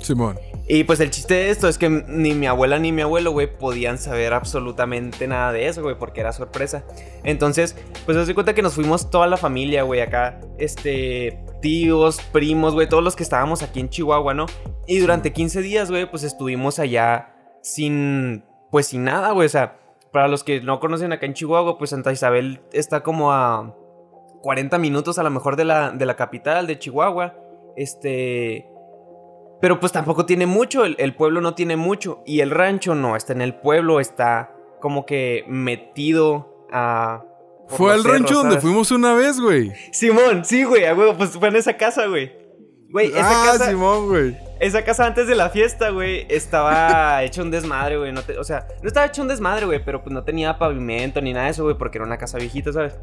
Simón. 0.00 0.38
Y 0.66 0.84
pues 0.84 1.00
el 1.00 1.10
chiste 1.10 1.34
de 1.34 1.50
esto 1.50 1.68
es 1.68 1.78
que 1.78 1.88
ni 1.88 2.34
mi 2.34 2.46
abuela 2.46 2.78
ni 2.78 2.92
mi 2.92 3.02
abuelo, 3.02 3.32
güey, 3.32 3.46
podían 3.46 3.98
saber 3.98 4.32
absolutamente 4.32 5.26
nada 5.26 5.52
de 5.52 5.66
eso, 5.66 5.82
güey, 5.82 5.98
porque 5.98 6.20
era 6.20 6.32
sorpresa. 6.32 6.84
Entonces, 7.24 7.76
pues 8.04 8.26
se 8.26 8.34
cuenta 8.34 8.54
que 8.54 8.62
nos 8.62 8.74
fuimos 8.74 9.10
toda 9.10 9.26
la 9.26 9.36
familia, 9.36 9.82
güey, 9.82 10.00
acá, 10.00 10.40
este, 10.58 11.40
tíos, 11.60 12.20
primos, 12.32 12.74
güey, 12.74 12.88
todos 12.88 13.02
los 13.02 13.16
que 13.16 13.22
estábamos 13.22 13.62
aquí 13.62 13.80
en 13.80 13.88
Chihuahua, 13.88 14.34
¿no? 14.34 14.46
Y 14.86 14.98
durante 14.98 15.32
15 15.32 15.60
días, 15.62 15.90
güey, 15.90 16.10
pues 16.10 16.22
estuvimos 16.22 16.78
allá 16.78 17.34
sin, 17.62 18.44
pues 18.70 18.86
sin 18.86 19.04
nada, 19.04 19.32
güey, 19.32 19.46
o 19.46 19.50
sea, 19.50 19.78
para 20.12 20.28
los 20.28 20.44
que 20.44 20.60
no 20.60 20.80
conocen 20.80 21.12
acá 21.12 21.26
en 21.26 21.34
Chihuahua, 21.34 21.78
pues 21.78 21.90
Santa 21.90 22.12
Isabel 22.12 22.60
está 22.72 23.02
como 23.02 23.32
a 23.32 23.74
40 24.42 24.78
minutos 24.78 25.18
a 25.18 25.22
lo 25.22 25.30
mejor 25.30 25.56
de 25.56 25.64
la, 25.64 25.90
de 25.90 26.06
la 26.06 26.16
capital, 26.16 26.66
de 26.66 26.78
Chihuahua. 26.78 27.34
Este... 27.76 28.68
Pero 29.60 29.80
pues 29.80 29.90
tampoco 29.90 30.24
tiene 30.24 30.46
mucho, 30.46 30.84
el, 30.84 30.94
el 30.98 31.14
pueblo 31.14 31.40
no 31.40 31.54
tiene 31.54 31.76
mucho. 31.76 32.22
Y 32.24 32.40
el 32.40 32.50
rancho 32.50 32.94
no 32.94 33.16
está 33.16 33.32
en 33.32 33.42
el 33.42 33.56
pueblo, 33.56 34.00
está 34.00 34.54
como 34.80 35.04
que 35.04 35.44
metido 35.48 36.66
a... 36.72 37.24
Fue 37.68 37.92
al 37.92 38.04
rancho 38.04 38.28
cerros, 38.28 38.42
donde 38.44 38.60
fuimos 38.60 38.90
una 38.90 39.14
vez, 39.14 39.40
güey. 39.40 39.72
Simón, 39.92 40.44
sí, 40.44 40.64
güey, 40.64 40.84
a 40.86 40.94
huevo, 40.94 41.16
pues 41.16 41.30
fue 41.30 41.48
en 41.48 41.56
esa 41.56 41.76
casa, 41.76 42.06
güey. 42.06 42.32
Güey, 42.90 43.08
esa 43.08 43.42
Ah, 43.42 43.44
casa... 43.52 43.66
Simón, 43.70 44.08
güey. 44.08 44.36
Esa 44.60 44.82
casa 44.82 45.06
antes 45.06 45.28
de 45.28 45.34
la 45.36 45.50
fiesta, 45.50 45.90
güey, 45.90 46.26
estaba 46.30 47.22
hecho 47.22 47.42
un 47.42 47.50
desmadre, 47.50 47.96
güey. 47.98 48.12
No 48.12 48.22
te- 48.22 48.38
o 48.38 48.44
sea, 48.44 48.66
no 48.82 48.88
estaba 48.88 49.06
hecho 49.06 49.22
un 49.22 49.28
desmadre, 49.28 49.66
güey, 49.66 49.84
pero 49.84 50.02
pues 50.02 50.12
no 50.12 50.24
tenía 50.24 50.58
pavimento 50.58 51.20
ni 51.20 51.32
nada 51.32 51.44
de 51.46 51.50
eso, 51.52 51.62
güey, 51.64 51.76
porque 51.76 51.98
era 51.98 52.06
una 52.06 52.16
casa 52.18 52.38
viejita, 52.38 52.72
¿sabes? 52.72 52.94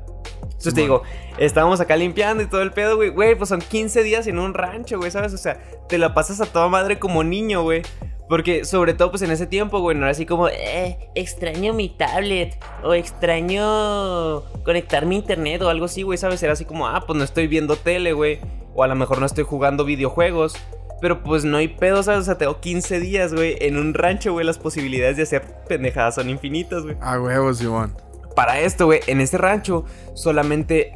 Entonces 0.42 0.74
te 0.74 0.82
digo, 0.82 1.04
estábamos 1.38 1.80
acá 1.82 1.96
limpiando 1.96 2.42
y 2.42 2.48
todo 2.48 2.62
el 2.62 2.72
pedo, 2.72 2.96
güey. 2.96 3.10
Güey, 3.10 3.36
pues 3.36 3.50
son 3.50 3.60
15 3.62 4.04
días 4.04 4.26
en 4.28 4.40
un 4.40 4.54
rancho, 4.54 4.98
güey, 4.98 5.12
¿sabes? 5.12 5.34
O 5.34 5.38
sea, 5.38 5.62
te 5.88 5.98
la 5.98 6.14
pasas 6.14 6.42
a 6.42 6.46
toda 6.46 6.68
madre 6.68 6.98
como 6.98 7.24
niño, 7.24 7.62
güey. 7.62 7.84
Porque 8.28 8.66
sobre 8.66 8.94
todo, 8.94 9.12
pues 9.12 9.22
en 9.22 9.32
ese 9.32 9.46
tiempo, 9.46 9.80
güey, 9.80 9.96
no 9.96 10.04
era 10.04 10.12
así 10.12 10.26
como, 10.26 10.48
Eh, 10.48 10.98
extraño 11.16 11.74
mi 11.74 11.90
tablet 11.90 12.58
o 12.84 12.94
extraño 12.94 14.42
conectarme 14.64 15.16
a 15.16 15.20
internet 15.20 15.62
o 15.62 15.70
algo 15.70 15.86
así, 15.86 15.96
sí, 15.96 16.04
güey, 16.04 16.18
¿sabes? 16.18 16.42
Era 16.42 16.54
así 16.54 16.66
como, 16.66 16.88
ah, 16.88 17.04
pues 17.06 17.18
no 17.18 17.24
estoy 17.24 17.48
viendo 17.48 17.76
tele, 17.76 18.14
güey. 18.14 18.40
O 18.74 18.84
a 18.84 18.88
lo 18.88 18.96
mejor 18.96 19.20
no 19.20 19.26
estoy 19.26 19.44
jugando 19.44 19.86
videojuegos. 19.86 20.56
Pero 21.02 21.22
pues 21.24 21.46
no 21.46 21.58
hay 21.58 21.68
pedo, 21.68 22.02
¿sabes? 22.04 22.22
O 22.22 22.24
sea, 22.24 22.38
tengo 22.38 22.60
15 22.60 23.00
días, 23.00 23.34
güey. 23.34 23.58
En 23.60 23.78
un 23.78 23.94
rancho, 23.94 24.34
güey, 24.34 24.46
las 24.46 24.58
posibilidades 24.58 25.18
de 25.18 25.24
hacer 25.24 25.44
pendejadas 25.68 26.16
son 26.16 26.30
infinitas, 26.30 26.84
güey. 26.84 26.96
A 27.02 27.20
huevo, 27.20 27.54
Simón. 27.54 27.96
Para 28.36 28.60
esto, 28.60 28.86
güey, 28.86 29.02
en 29.08 29.22
ese 29.22 29.38
rancho 29.38 29.86
solamente... 30.14 30.94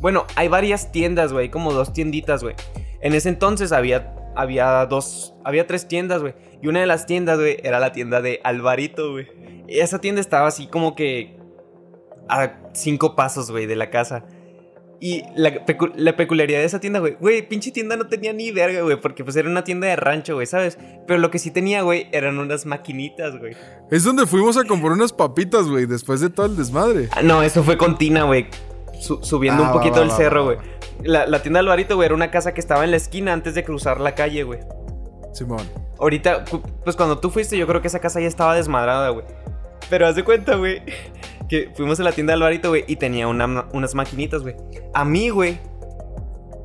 Bueno, 0.00 0.26
hay 0.36 0.48
varias 0.48 0.92
tiendas, 0.92 1.32
güey, 1.32 1.50
como 1.50 1.72
dos 1.72 1.92
tienditas, 1.92 2.42
güey. 2.42 2.54
En 3.00 3.14
ese 3.14 3.28
entonces 3.28 3.72
había, 3.72 4.14
había 4.34 4.84
dos, 4.86 5.34
había 5.44 5.66
tres 5.66 5.88
tiendas, 5.88 6.20
güey. 6.22 6.34
Y 6.62 6.68
una 6.68 6.80
de 6.80 6.86
las 6.86 7.06
tiendas, 7.06 7.38
güey, 7.38 7.56
era 7.62 7.78
la 7.80 7.92
tienda 7.92 8.20
de 8.20 8.40
Alvarito, 8.44 9.12
güey. 9.12 9.28
Esa 9.68 10.00
tienda 10.00 10.20
estaba 10.20 10.46
así 10.48 10.66
como 10.66 10.94
que 10.94 11.36
a 12.28 12.52
cinco 12.74 13.16
pasos, 13.16 13.50
güey, 13.50 13.66
de 13.66 13.76
la 13.76 13.90
casa. 13.90 14.24
Y 15.02 15.22
la, 15.34 15.64
pecu- 15.64 15.92
la 15.96 16.14
peculiaridad 16.14 16.58
de 16.58 16.66
esa 16.66 16.78
tienda, 16.78 16.98
güey, 17.00 17.16
güey, 17.18 17.48
pinche 17.48 17.70
tienda 17.72 17.96
no 17.96 18.06
tenía 18.08 18.34
ni 18.34 18.50
verga, 18.52 18.82
güey, 18.82 19.00
porque 19.00 19.24
pues 19.24 19.34
era 19.36 19.48
una 19.48 19.64
tienda 19.64 19.86
de 19.86 19.96
rancho, 19.96 20.34
güey, 20.34 20.46
¿sabes? 20.46 20.76
Pero 21.06 21.18
lo 21.18 21.30
que 21.30 21.38
sí 21.38 21.50
tenía, 21.50 21.80
güey, 21.80 22.08
eran 22.12 22.38
unas 22.38 22.66
maquinitas, 22.66 23.38
güey. 23.38 23.54
Es 23.90 24.04
donde 24.04 24.26
fuimos 24.26 24.58
a 24.58 24.64
comprar 24.64 24.92
unas 24.92 25.14
papitas, 25.14 25.66
güey, 25.68 25.86
después 25.86 26.20
de 26.20 26.28
todo 26.28 26.44
el 26.44 26.56
desmadre. 26.56 27.08
Ah, 27.12 27.22
No, 27.22 27.42
eso 27.42 27.64
fue 27.64 27.78
con 27.78 27.96
Tina, 27.96 28.24
güey. 28.24 28.48
Su- 29.00 29.22
subiendo 29.22 29.64
Ah, 29.64 29.68
un 29.68 29.72
poquito 29.72 29.96
va, 29.96 30.02
el 30.02 30.10
va, 30.10 30.16
cerro, 30.16 30.44
güey. 30.44 30.58
La, 31.02 31.26
la 31.26 31.42
tienda 31.42 31.60
Alvarito, 31.60 31.96
güey, 31.96 32.06
era 32.06 32.14
una 32.14 32.30
casa 32.30 32.52
que 32.52 32.60
estaba 32.60 32.84
en 32.84 32.90
la 32.90 32.96
esquina 32.96 33.32
antes 33.32 33.54
de 33.54 33.64
cruzar 33.64 34.00
la 34.00 34.14
calle, 34.14 34.42
güey. 34.42 34.60
Simón. 35.32 35.60
Ahorita, 35.98 36.44
pues 36.84 36.96
cuando 36.96 37.18
tú 37.18 37.30
fuiste, 37.30 37.56
yo 37.56 37.66
creo 37.66 37.80
que 37.80 37.88
esa 37.88 38.00
casa 38.00 38.20
ya 38.20 38.26
estaba 38.26 38.54
desmadrada, 38.54 39.10
güey. 39.10 39.24
Pero 39.88 40.06
haz 40.06 40.14
de 40.16 40.24
cuenta, 40.24 40.56
güey, 40.56 40.82
que 41.48 41.70
fuimos 41.74 41.98
a 42.00 42.02
la 42.02 42.12
tienda 42.12 42.34
Alvarito, 42.34 42.68
güey, 42.70 42.84
y 42.86 42.96
tenía 42.96 43.28
una- 43.28 43.66
unas 43.72 43.94
maquinitas, 43.94 44.42
güey. 44.42 44.56
A 44.94 45.04
mí, 45.04 45.28
güey, 45.30 45.58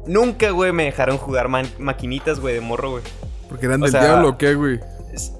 nunca, 0.07 0.51
güey, 0.51 0.71
me 0.71 0.83
dejaron 0.85 1.17
jugar 1.17 1.47
maquinitas, 1.79 2.39
güey, 2.39 2.55
de 2.55 2.61
morro, 2.61 2.91
güey. 2.91 3.03
Porque 3.49 3.65
eran 3.67 3.81
O 3.81 3.85
del 3.85 3.91
sea- 3.91 4.01
diablo, 4.03 4.29
¿o 4.29 4.37
qué, 4.37 4.55
güey? 4.55 4.79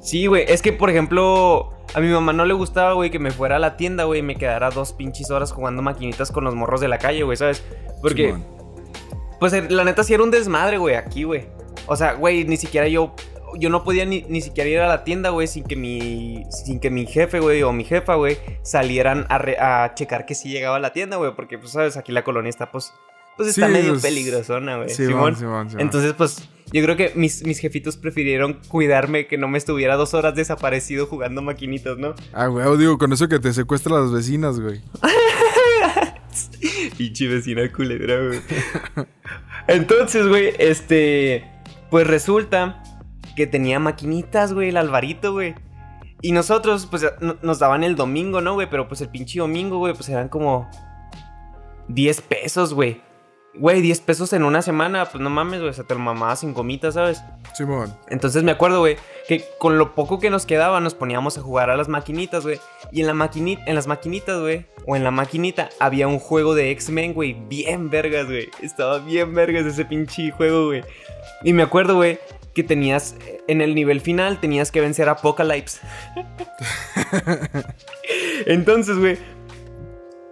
Sí, 0.01 0.27
güey. 0.27 0.45
Es 0.47 0.61
que, 0.61 0.71
por 0.71 0.89
ejemplo, 0.89 1.69
a 1.93 1.99
mi 1.99 2.07
mamá 2.07 2.31
no 2.33 2.45
le 2.45 2.53
gustaba, 2.53 2.93
güey, 2.93 3.09
que 3.11 3.19
me 3.19 3.31
fuera 3.31 3.57
a 3.57 3.59
la 3.59 3.75
tienda, 3.77 4.05
güey, 4.05 4.19
y 4.19 4.23
me 4.23 4.35
quedara 4.35 4.69
dos 4.69 4.93
pinches 4.93 5.31
horas 5.31 5.51
jugando 5.51 5.81
maquinitas 5.81 6.31
con 6.31 6.43
los 6.43 6.55
morros 6.55 6.79
de 6.81 6.87
la 6.87 6.97
calle, 6.97 7.23
güey, 7.23 7.35
¿sabes? 7.37 7.63
Porque, 8.01 8.27
Simón. 8.27 8.45
Pues, 9.39 9.53
eh, 9.53 9.65
la 9.69 9.83
neta 9.83 10.03
sí 10.03 10.13
era 10.13 10.23
un 10.23 10.31
desmadre, 10.31 10.77
güey, 10.77 10.95
aquí, 10.95 11.23
güey. 11.23 11.45
O 11.87 11.95
sea, 11.95 12.13
güey, 12.13 12.43
ni 12.45 12.57
siquiera 12.57 12.87
yo. 12.87 13.13
Yo 13.57 13.69
no 13.69 13.85
podía 13.85 14.03
ni, 14.05 14.23
ni 14.27 14.41
siquiera 14.41 14.69
ir 14.69 14.79
a 14.79 14.87
la 14.87 15.03
tienda, 15.05 15.29
güey, 15.29 15.47
sin 15.47 15.63
que 15.63 15.75
mi. 15.75 16.43
Sin 16.49 16.79
que 16.79 16.89
mi 16.89 17.05
jefe, 17.05 17.39
güey, 17.39 17.63
o 17.63 17.71
mi 17.71 17.83
jefa, 17.85 18.15
güey, 18.15 18.37
salieran 18.63 19.25
a, 19.29 19.37
re- 19.37 19.57
a 19.59 19.93
checar 19.95 20.25
que 20.25 20.35
sí 20.35 20.49
llegaba 20.49 20.75
a 20.75 20.79
la 20.79 20.91
tienda, 20.91 21.17
güey. 21.17 21.33
Porque, 21.35 21.57
pues, 21.57 21.71
sabes, 21.71 21.95
aquí 21.95 22.11
la 22.11 22.23
colonia 22.23 22.49
está, 22.49 22.71
pues. 22.71 22.91
Pues 23.37 23.49
está 23.49 23.67
Sí, 23.67 23.73
medio 23.73 23.91
pues, 23.91 24.01
peligrosona, 24.01 24.77
güey. 24.77 24.89
Simón, 24.89 25.35
Simón. 25.35 25.35
Simón, 25.35 25.69
Simón. 25.69 25.81
Entonces, 25.81 26.13
pues, 26.13 26.49
yo 26.71 26.81
creo 26.83 26.95
que 26.95 27.11
mis, 27.15 27.45
mis 27.45 27.59
jefitos 27.59 27.97
prefirieron 27.97 28.59
cuidarme 28.69 29.27
que 29.27 29.37
no 29.37 29.47
me 29.49 29.57
estuviera 29.57 29.95
dos 29.97 30.13
horas 30.13 30.35
desaparecido 30.35 31.05
jugando 31.05 31.41
maquinitas, 31.41 31.97
¿no? 31.97 32.13
Ah, 32.33 32.47
güey, 32.47 32.77
digo, 32.77 32.97
con 32.97 33.11
eso 33.11 33.27
que 33.27 33.39
te 33.39 33.53
secuestran 33.53 34.01
las 34.01 34.11
vecinas, 34.13 34.59
güey. 34.61 34.81
Pinche 36.97 37.27
vecina 37.27 37.71
culera, 37.71 38.17
güey. 38.27 38.39
Entonces, 39.67 40.27
güey, 40.27 40.53
este. 40.59 41.45
Pues 41.89 42.07
resulta 42.07 42.81
que 43.35 43.47
tenía 43.47 43.79
maquinitas, 43.79 44.53
güey, 44.53 44.69
el 44.69 44.77
Alvarito, 44.77 45.33
güey. 45.33 45.55
Y 46.21 46.31
nosotros, 46.31 46.87
pues, 46.89 47.05
no- 47.21 47.37
nos 47.41 47.59
daban 47.59 47.83
el 47.83 47.95
domingo, 47.95 48.41
¿no, 48.41 48.53
güey? 48.55 48.67
Pero 48.69 48.87
pues 48.87 49.01
el 49.01 49.09
pinche 49.09 49.39
domingo, 49.39 49.77
güey, 49.77 49.93
pues 49.93 50.09
eran 50.09 50.29
como 50.29 50.69
10 51.87 52.21
pesos, 52.21 52.73
güey. 52.73 53.01
Güey, 53.57 53.81
10 53.81 54.01
pesos 54.01 54.33
en 54.33 54.43
una 54.43 54.61
semana, 54.61 55.05
pues 55.05 55.21
no 55.23 55.29
mames, 55.29 55.61
güey, 55.61 55.73
se 55.73 55.85
te 55.85 55.93
lo 55.93 55.99
mamabas 56.01 56.41
sin 56.41 56.53
gomitas, 56.53 56.95
¿sabes? 56.95 57.21
Simón. 57.53 57.95
Entonces 58.09 58.43
me 58.43 58.51
acuerdo, 58.51 58.79
güey, 58.79 58.97
que 59.29 59.45
con 59.59 59.77
lo 59.77 59.95
poco 59.95 60.19
que 60.19 60.29
nos 60.29 60.45
quedaba 60.45 60.81
nos 60.81 60.93
poníamos 60.93 61.37
a 61.37 61.41
jugar 61.41 61.69
a 61.69 61.77
las 61.77 61.87
maquinitas, 61.87 62.43
güey. 62.43 62.59
Y 62.91 62.99
en, 63.01 63.07
la 63.07 63.13
maquini- 63.13 63.61
en 63.65 63.75
las 63.75 63.87
maquinitas, 63.87 64.41
güey, 64.41 64.65
o 64.85 64.97
en 64.97 65.05
la 65.05 65.11
maquinita, 65.11 65.69
había 65.79 66.07
un 66.09 66.19
juego 66.19 66.53
de 66.53 66.71
X-Men, 66.71 67.13
güey, 67.13 67.33
bien 67.47 67.89
vergas, 67.89 68.25
güey. 68.25 68.49
Estaba 68.61 68.99
bien 68.99 69.33
vergas 69.33 69.65
ese 69.65 69.85
pinche 69.85 70.31
juego, 70.31 70.65
güey. 70.65 70.83
Y 71.43 71.53
me 71.53 71.63
acuerdo, 71.63 71.95
güey, 71.95 72.19
que 72.53 72.63
tenías, 72.63 73.15
eh, 73.25 73.41
en 73.47 73.61
el 73.61 73.73
nivel 73.73 74.01
final, 74.01 74.41
tenías 74.41 74.69
que 74.69 74.81
vencer 74.81 75.07
a 75.07 75.13
Apocalypse. 75.13 75.79
Entonces, 78.45 78.97
güey, 78.97 79.17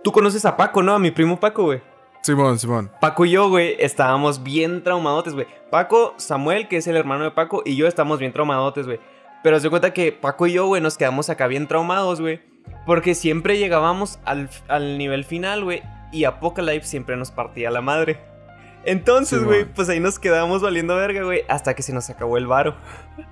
tú 0.04 0.12
conoces 0.12 0.46
a 0.46 0.58
Paco, 0.58 0.84
¿no? 0.84 0.94
A 0.94 1.00
mi 1.00 1.12
primo 1.12 1.40
Paco, 1.40 1.64
güey. 1.64 1.82
Simón, 2.24 2.58
Simón. 2.58 2.90
Paco 3.02 3.26
y 3.26 3.32
yo, 3.32 3.50
güey, 3.50 3.76
estábamos 3.80 4.44
bien 4.44 4.82
traumadotes, 4.82 5.34
güey. 5.34 5.46
Paco, 5.70 6.14
Samuel, 6.16 6.70
que 6.70 6.78
es 6.78 6.88
el 6.88 6.96
hermano 6.96 7.26
de 7.26 7.32
Paco, 7.32 7.64
y 7.66 7.76
yo 7.76 7.86
estamos 7.86 8.18
bien 8.18 8.32
traumadotes, 8.32 8.86
güey. 8.86 9.00
Pero 9.44 9.60
se 9.60 9.70
cuenta 9.70 9.92
que 9.92 10.14
Paco 10.14 10.48
y 10.48 10.54
yo, 10.54 10.66
güey, 10.66 10.82
nos 10.82 10.98
quedamos 10.98 11.30
acá 11.30 11.48
bien 11.48 11.68
traumados, 11.68 12.22
güey. 12.22 12.40
Porque 12.86 13.14
siempre 13.14 13.58
llegábamos 13.58 14.20
al, 14.24 14.50
al 14.70 14.98
nivel 14.98 15.26
final, 15.26 15.66
güey. 15.66 15.84
Y 16.14 16.24
Apocalypse 16.24 16.88
siempre 16.88 17.18
nos 17.18 17.30
partía 17.30 17.70
la 17.70 17.82
madre. 17.82 18.18
Entonces, 18.86 19.44
güey, 19.44 19.66
pues 19.66 19.90
ahí 19.90 20.00
nos 20.00 20.18
quedamos 20.18 20.62
valiendo 20.62 20.96
verga, 20.96 21.24
güey. 21.24 21.42
Hasta 21.50 21.74
que 21.74 21.84
se 21.84 21.92
nos 21.92 22.10
acabó 22.10 22.38
el 22.38 22.48
varo. 22.48 22.78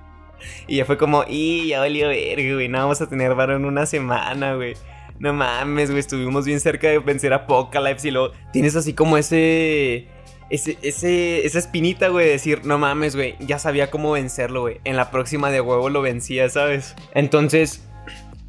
y 0.66 0.76
ya 0.76 0.84
fue 0.84 0.98
como, 0.98 1.24
y 1.26 1.68
ya 1.68 1.80
valió 1.80 2.08
verga, 2.08 2.54
güey. 2.54 2.68
No 2.68 2.76
vamos 2.76 3.00
a 3.00 3.08
tener 3.08 3.34
varo 3.34 3.56
en 3.56 3.64
una 3.64 3.86
semana, 3.86 4.54
güey. 4.54 4.74
No 5.22 5.32
mames, 5.32 5.88
güey, 5.88 6.00
estuvimos 6.00 6.44
bien 6.44 6.58
cerca 6.58 6.88
de 6.88 6.98
vencer 6.98 7.32
a 7.32 7.36
Apocalypse 7.36 8.08
y 8.08 8.10
luego 8.10 8.32
tienes 8.52 8.74
así 8.74 8.92
como 8.92 9.16
ese... 9.16 10.08
Ese, 10.50 10.76
ese, 10.82 11.46
esa 11.46 11.60
espinita, 11.60 12.08
güey, 12.08 12.26
de 12.26 12.32
decir, 12.32 12.66
no 12.66 12.76
mames, 12.76 13.14
güey, 13.16 13.36
ya 13.38 13.58
sabía 13.58 13.90
cómo 13.90 14.12
vencerlo, 14.12 14.62
güey. 14.62 14.80
En 14.84 14.96
la 14.96 15.10
próxima 15.10 15.50
de 15.50 15.62
huevo 15.62 15.88
lo 15.88 16.02
vencía, 16.02 16.50
¿sabes? 16.50 16.94
Entonces, 17.14 17.88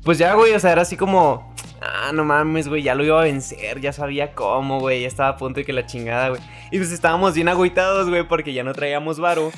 pues 0.03 0.17
ya, 0.17 0.33
güey, 0.33 0.51
o 0.51 0.59
sea, 0.59 0.71
era 0.71 0.81
así 0.81 0.97
como, 0.97 1.53
ah, 1.79 2.11
no 2.11 2.25
mames, 2.25 2.67
güey, 2.67 2.81
ya 2.81 2.95
lo 2.95 3.05
iba 3.05 3.21
a 3.21 3.23
vencer, 3.23 3.79
ya 3.79 3.93
sabía 3.93 4.33
cómo, 4.33 4.79
güey, 4.79 5.01
ya 5.01 5.07
estaba 5.07 5.29
a 5.29 5.37
punto 5.37 5.59
de 5.59 5.65
que 5.65 5.73
la 5.73 5.85
chingada, 5.85 6.29
güey. 6.29 6.41
Y 6.71 6.79
pues 6.79 6.91
estábamos 6.91 7.35
bien 7.35 7.47
agüitados, 7.49 8.09
güey, 8.09 8.27
porque 8.27 8.51
ya 8.51 8.63
no 8.63 8.73
traíamos 8.73 9.19
varo 9.19 9.51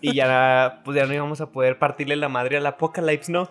y 0.00 0.14
ya, 0.14 0.80
pues 0.84 0.96
ya 0.96 1.06
no 1.06 1.12
íbamos 1.12 1.40
a 1.40 1.50
poder 1.50 1.78
partirle 1.78 2.14
la 2.16 2.28
madre 2.28 2.56
al 2.56 2.66
Apocalypse, 2.66 3.32
¿no? 3.32 3.50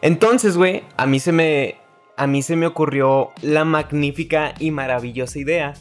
Entonces, 0.00 0.56
güey, 0.56 0.84
a 0.96 1.06
mí 1.06 1.20
se 1.20 1.32
me, 1.32 1.76
a 2.16 2.26
mí 2.26 2.42
se 2.42 2.56
me 2.56 2.66
ocurrió 2.66 3.32
la 3.42 3.64
magnífica 3.64 4.54
y 4.58 4.70
maravillosa 4.70 5.38
idea. 5.38 5.74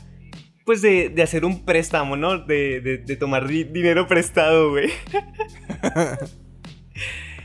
Pues 0.66 0.82
de, 0.82 1.10
de 1.10 1.22
hacer 1.22 1.46
un 1.46 1.64
préstamo, 1.64 2.18
¿no? 2.18 2.40
De, 2.40 2.82
de- 2.82 2.98
de 2.98 3.16
tomar 3.16 3.48
di- 3.48 3.66
dinero 3.66 4.08
prestado, 4.08 4.72
güey. 4.72 4.90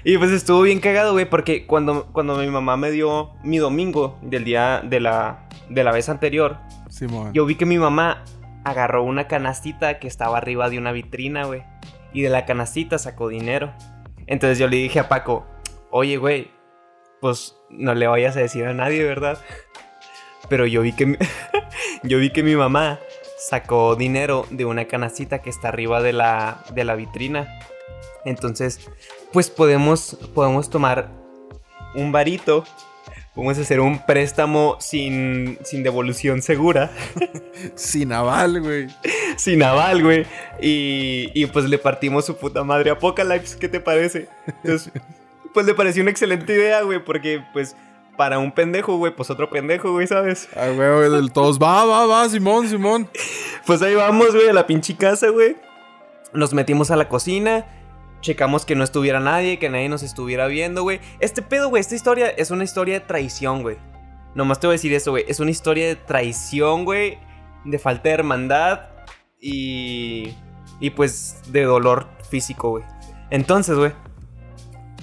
y 0.05 0.17
pues 0.17 0.31
estuvo 0.31 0.63
bien 0.63 0.81
cagado, 0.81 1.13
güey, 1.13 1.29
porque 1.29 1.67
cuando, 1.67 2.07
cuando 2.13 2.37
mi 2.39 2.47
mamá 2.47 2.77
me 2.77 2.91
dio 2.91 3.33
mi 3.45 3.59
domingo 3.59 4.19
del 4.23 4.45
día 4.45 4.83
de 4.85 5.01
la, 5.01 5.49
de 5.69 5.85
la 5.85 5.93
vez 5.93 6.09
anterior, 6.09 6.59
Simón. 6.89 7.33
yo 7.35 7.45
vi 7.45 7.57
que 7.57 7.67
mi 7.67 7.79
mamá 7.79 8.25
agarró 8.65 9.05
una 9.05 9.27
canastita 9.27 9.99
que 9.99 10.09
estaba 10.09 10.39
arriba 10.39 10.71
de 10.71 10.79
una 10.79 10.93
vitrina, 10.93 11.45
güey. 11.45 11.63
Y 12.13 12.23
de 12.23 12.31
la 12.31 12.45
canastita 12.47 12.99
sacó 12.99 13.29
dinero. 13.29 13.73
Entonces 14.27 14.59
yo 14.59 14.67
le 14.69 14.77
dije 14.79 14.99
a 14.99 15.09
Paco, 15.09 15.47
oye, 15.91 16.17
güey, 16.17 16.51
pues 17.21 17.57
no 17.69 17.95
le 17.95 18.07
vayas 18.07 18.37
a 18.37 18.41
decir 18.41 18.65
a 18.67 18.75
nadie, 18.75 19.05
¿verdad? 19.05 19.39
Pero 20.49 20.67
yo 20.67 20.83
vi 20.83 20.93
que 20.93 21.07
mi, 21.07 21.17
yo 22.03 22.19
vi 22.19 22.31
que 22.31 22.43
mi 22.43 22.57
mamá 22.57 22.99
sacó 23.39 23.97
dinero 23.97 24.47
de 24.51 24.65
una 24.65 24.87
canastita 24.87 25.41
que 25.41 25.51
está 25.51 25.69
arriba 25.69 26.03
de 26.03 26.13
la, 26.13 26.65
de 26.75 26.85
la 26.85 26.95
vitrina. 26.95 27.61
Entonces, 28.25 28.91
pues 29.33 29.49
podemos, 29.51 30.19
podemos 30.35 30.69
tomar 30.71 31.11
un 31.95 32.13
varito. 32.13 32.65
Podemos 33.35 33.59
hacer 33.59 33.81
un 33.81 34.05
préstamo 34.05 34.77
sin, 34.81 35.59
sin 35.65 35.83
devolución 35.83 36.43
segura. 36.43 36.91
Sin 37.75 38.13
aval, 38.13 38.61
güey. 38.61 38.89
sin 39.37 39.63
aval, 39.63 40.03
güey. 40.03 40.27
Y, 40.61 41.31
y 41.35 41.47
pues 41.47 41.67
le 41.67 41.79
partimos 41.79 42.25
su 42.25 42.37
puta 42.37 42.65
madre 42.65 42.91
a 42.91 42.95
Apocalypse. 42.95 43.59
¿Qué 43.59 43.69
te 43.69 43.81
parece? 43.81 44.29
Entonces, 44.47 44.91
pues 45.53 45.67
le 45.67 45.75
pareció 45.75 46.03
una 46.03 46.11
excelente 46.11 46.53
idea, 46.55 46.83
güey. 46.83 47.05
Porque, 47.05 47.43
pues, 47.53 47.77
para 48.17 48.39
un 48.39 48.53
pendejo, 48.53 48.97
güey, 48.97 49.15
pues 49.15 49.31
otro 49.31 49.49
pendejo, 49.49 49.93
güey, 49.93 50.07
¿sabes? 50.07 50.49
Ah, 50.55 50.69
güey, 50.69 50.93
güey, 50.93 51.11
del 51.11 51.33
todos. 51.33 51.59
Va, 51.59 51.85
va, 51.85 52.07
va, 52.07 52.29
Simón, 52.29 52.69
Simón. 52.69 53.09
Pues 53.67 53.83
ahí 53.83 53.95
vamos, 53.95 54.35
güey, 54.35 54.49
a 54.49 54.53
la 54.53 54.67
pinche 54.67 54.97
casa, 54.97 55.29
güey. 55.29 55.57
Nos 56.33 56.53
metimos 56.55 56.91
a 56.91 56.97
la 56.97 57.09
cocina. 57.09 57.67
Checamos 58.21 58.65
que 58.65 58.75
no 58.75 58.85
estuviera 58.85 59.21
nadie, 59.21 59.59
que 59.59 59.71
nadie 59.71 59.89
nos 59.89 60.03
estuviera 60.03 60.47
viendo, 60.49 60.83
güey. 60.83 61.01
Este 61.21 61.41
pedo, 61.41 61.69
güey, 61.69 61.81
esta 61.81 61.95
historia 61.95 62.29
es 62.29 62.51
una 62.51 62.65
historia 62.65 63.01
de 63.01 63.07
traición, 63.07 63.63
güey. 63.63 63.77
Nomás 64.35 64.61
te 64.61 64.67
voy 64.67 64.75
a 64.75 64.77
decir 64.77 64.93
eso, 64.93 65.13
güey. 65.13 65.25
Es 65.29 65.41
una 65.41 65.51
historia 65.51 65.87
de 65.87 65.97
traición, 65.97 66.85
güey. 66.85 67.19
De 67.65 67.79
falta 67.79 68.09
de 68.09 68.15
hermandad. 68.15 68.81
Y. 69.41 70.35
Y 70.81 70.91
pues 70.91 71.41
de 71.49 71.63
dolor 71.65 72.09
físico, 72.29 72.71
güey. 72.71 72.85
Entonces, 73.31 73.77
güey. 73.77 73.93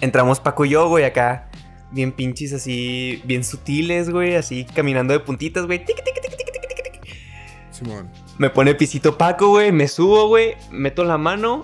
Entramos 0.01 0.39
Paco 0.39 0.65
y 0.65 0.69
yo, 0.69 0.87
güey, 0.89 1.05
acá. 1.05 1.49
Bien 1.91 2.11
pinches 2.11 2.53
así. 2.53 3.21
Bien 3.25 3.43
sutiles, 3.43 4.09
güey. 4.09 4.35
Así 4.35 4.65
caminando 4.65 5.13
de 5.13 5.19
puntitas, 5.19 5.65
güey. 5.65 5.83
Tic, 5.83 6.03
tic, 6.03 6.21
tic. 6.21 6.37
Simón. 7.71 8.09
Me 8.37 8.49
pone 8.49 8.75
pisito 8.75 9.17
Paco, 9.17 9.49
güey. 9.49 9.71
Me 9.71 9.87
subo, 9.87 10.27
güey. 10.27 10.55
Meto 10.71 11.03
la 11.03 11.17
mano. 11.17 11.63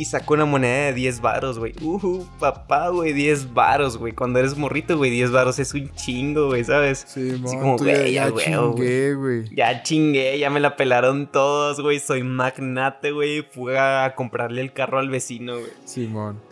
Y 0.00 0.04
saco 0.04 0.34
una 0.34 0.44
moneda 0.44 0.86
de 0.86 0.92
10 0.92 1.20
varos, 1.20 1.58
güey. 1.58 1.72
Uh, 1.82 2.24
papá, 2.38 2.88
güey. 2.90 3.12
10 3.12 3.52
varos, 3.52 3.96
güey. 3.98 4.12
Cuando 4.12 4.38
eres 4.38 4.56
morrito, 4.56 4.96
güey. 4.96 5.10
10 5.10 5.32
varos 5.32 5.58
es 5.58 5.74
un 5.74 5.92
chingo, 5.92 6.46
güey, 6.46 6.62
¿sabes? 6.62 7.04
Simón. 7.08 7.58
como, 7.58 7.76
tú 7.76 7.86
ya, 7.86 7.98
güey, 7.98 8.12
ya 8.12 8.24
a 8.24 8.30
huevo, 8.30 8.74
chingué, 8.76 9.14
güey. 9.14 9.54
Ya 9.54 9.82
chingué, 9.82 10.38
ya 10.38 10.50
me 10.50 10.60
la 10.60 10.76
pelaron 10.76 11.26
todos, 11.32 11.80
güey. 11.80 11.98
Soy 11.98 12.22
magnate, 12.22 13.10
güey. 13.10 13.42
Fui 13.42 13.74
a 13.76 14.14
comprarle 14.16 14.60
el 14.60 14.72
carro 14.72 15.00
al 15.00 15.10
vecino, 15.10 15.58
güey. 15.58 15.72
Simón. 15.84 16.47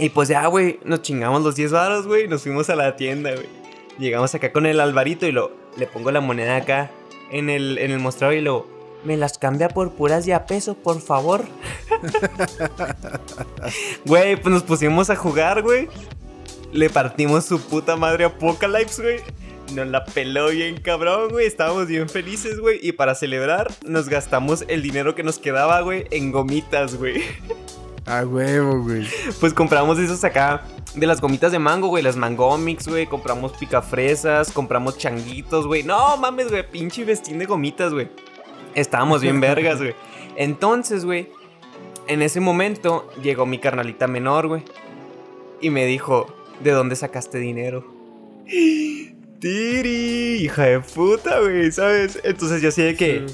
Y 0.00 0.08
pues 0.08 0.30
ya, 0.30 0.46
güey, 0.46 0.80
nos 0.82 1.02
chingamos 1.02 1.42
los 1.42 1.56
10 1.56 1.72
varos, 1.72 2.06
güey. 2.06 2.26
Nos 2.26 2.42
fuimos 2.42 2.70
a 2.70 2.74
la 2.74 2.96
tienda, 2.96 3.34
güey. 3.34 3.46
Llegamos 3.98 4.34
acá 4.34 4.50
con 4.50 4.64
el 4.64 4.80
Alvarito 4.80 5.26
y 5.26 5.32
lo, 5.32 5.52
le 5.76 5.86
pongo 5.86 6.10
la 6.10 6.22
moneda 6.22 6.56
acá 6.56 6.90
en 7.30 7.50
el, 7.50 7.76
en 7.76 7.90
el 7.90 7.98
mostrador 7.98 8.34
y 8.34 8.40
lo... 8.40 8.66
¿Me 9.04 9.18
las 9.18 9.36
cambia 9.36 9.68
por 9.68 9.92
puras 9.92 10.24
de 10.24 10.32
a 10.32 10.46
peso, 10.46 10.74
por 10.74 11.02
favor? 11.02 11.44
Güey, 14.06 14.36
pues 14.36 14.54
nos 14.54 14.62
pusimos 14.62 15.10
a 15.10 15.16
jugar, 15.16 15.60
güey. 15.60 15.88
Le 16.72 16.88
partimos 16.88 17.44
su 17.44 17.60
puta 17.60 17.96
madre 17.96 18.24
a 18.24 18.28
Apocalypse, 18.28 19.02
güey. 19.02 19.20
Nos 19.74 19.86
la 19.86 20.06
peló 20.06 20.48
bien 20.48 20.80
cabrón, 20.80 21.28
güey. 21.28 21.46
Estábamos 21.46 21.88
bien 21.88 22.08
felices, 22.08 22.58
güey. 22.58 22.80
Y 22.82 22.92
para 22.92 23.14
celebrar, 23.14 23.70
nos 23.84 24.08
gastamos 24.08 24.64
el 24.68 24.80
dinero 24.80 25.14
que 25.14 25.22
nos 25.22 25.38
quedaba, 25.38 25.82
güey, 25.82 26.06
en 26.10 26.32
gomitas, 26.32 26.96
güey. 26.96 27.22
A 28.10 28.24
huevo, 28.26 28.82
güey. 28.82 29.06
Pues 29.38 29.54
compramos 29.54 29.98
esos 29.98 30.24
acá 30.24 30.64
de 30.94 31.06
las 31.06 31.20
gomitas 31.20 31.52
de 31.52 31.60
mango, 31.60 31.86
güey. 31.88 32.02
Las 32.02 32.16
mangomix, 32.16 32.88
güey. 32.88 33.06
Compramos 33.06 33.52
picafresas, 33.52 34.50
compramos 34.50 34.98
changuitos, 34.98 35.66
güey. 35.66 35.84
No 35.84 36.16
mames, 36.16 36.48
güey. 36.48 36.68
Pinche 36.68 37.04
vestín 37.04 37.38
de 37.38 37.46
gomitas, 37.46 37.92
güey. 37.92 38.08
Estábamos 38.74 39.22
bien 39.22 39.40
vergas, 39.40 39.78
güey. 39.78 39.94
Entonces, 40.36 41.04
güey, 41.04 41.28
en 42.08 42.22
ese 42.22 42.40
momento 42.40 43.08
llegó 43.22 43.46
mi 43.46 43.58
carnalita 43.58 44.08
menor, 44.08 44.48
güey. 44.48 44.64
y 45.60 45.70
me 45.70 45.86
dijo, 45.86 46.26
¿de 46.64 46.72
dónde 46.72 46.96
sacaste 46.96 47.38
dinero? 47.38 47.84
Tiri, 49.40 50.38
hija 50.42 50.64
de 50.64 50.80
puta, 50.80 51.40
güey, 51.40 51.70
¿sabes? 51.72 52.18
Entonces 52.24 52.60
yo 52.60 52.68
así 52.70 52.82
de 52.82 52.96
que 52.96 53.26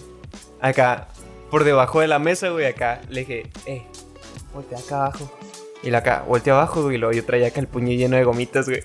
acá, 0.60 1.08
por 1.50 1.64
debajo 1.64 2.00
de 2.00 2.08
la 2.08 2.18
mesa, 2.18 2.50
güey, 2.50 2.66
acá 2.66 3.00
le 3.08 3.20
dije, 3.20 3.50
eh, 3.66 3.82
voltea 4.56 4.78
acá 4.78 4.96
abajo. 5.06 5.30
Y 5.82 5.90
la 5.90 5.98
acá, 5.98 6.24
voltea 6.26 6.54
abajo, 6.54 6.82
güey, 6.82 6.96
y 6.96 6.98
luego 6.98 7.14
yo 7.14 7.24
traía 7.24 7.48
acá 7.48 7.60
el 7.60 7.68
puño 7.68 7.92
lleno 7.92 8.16
de 8.16 8.24
gomitas, 8.24 8.68
güey. 8.68 8.82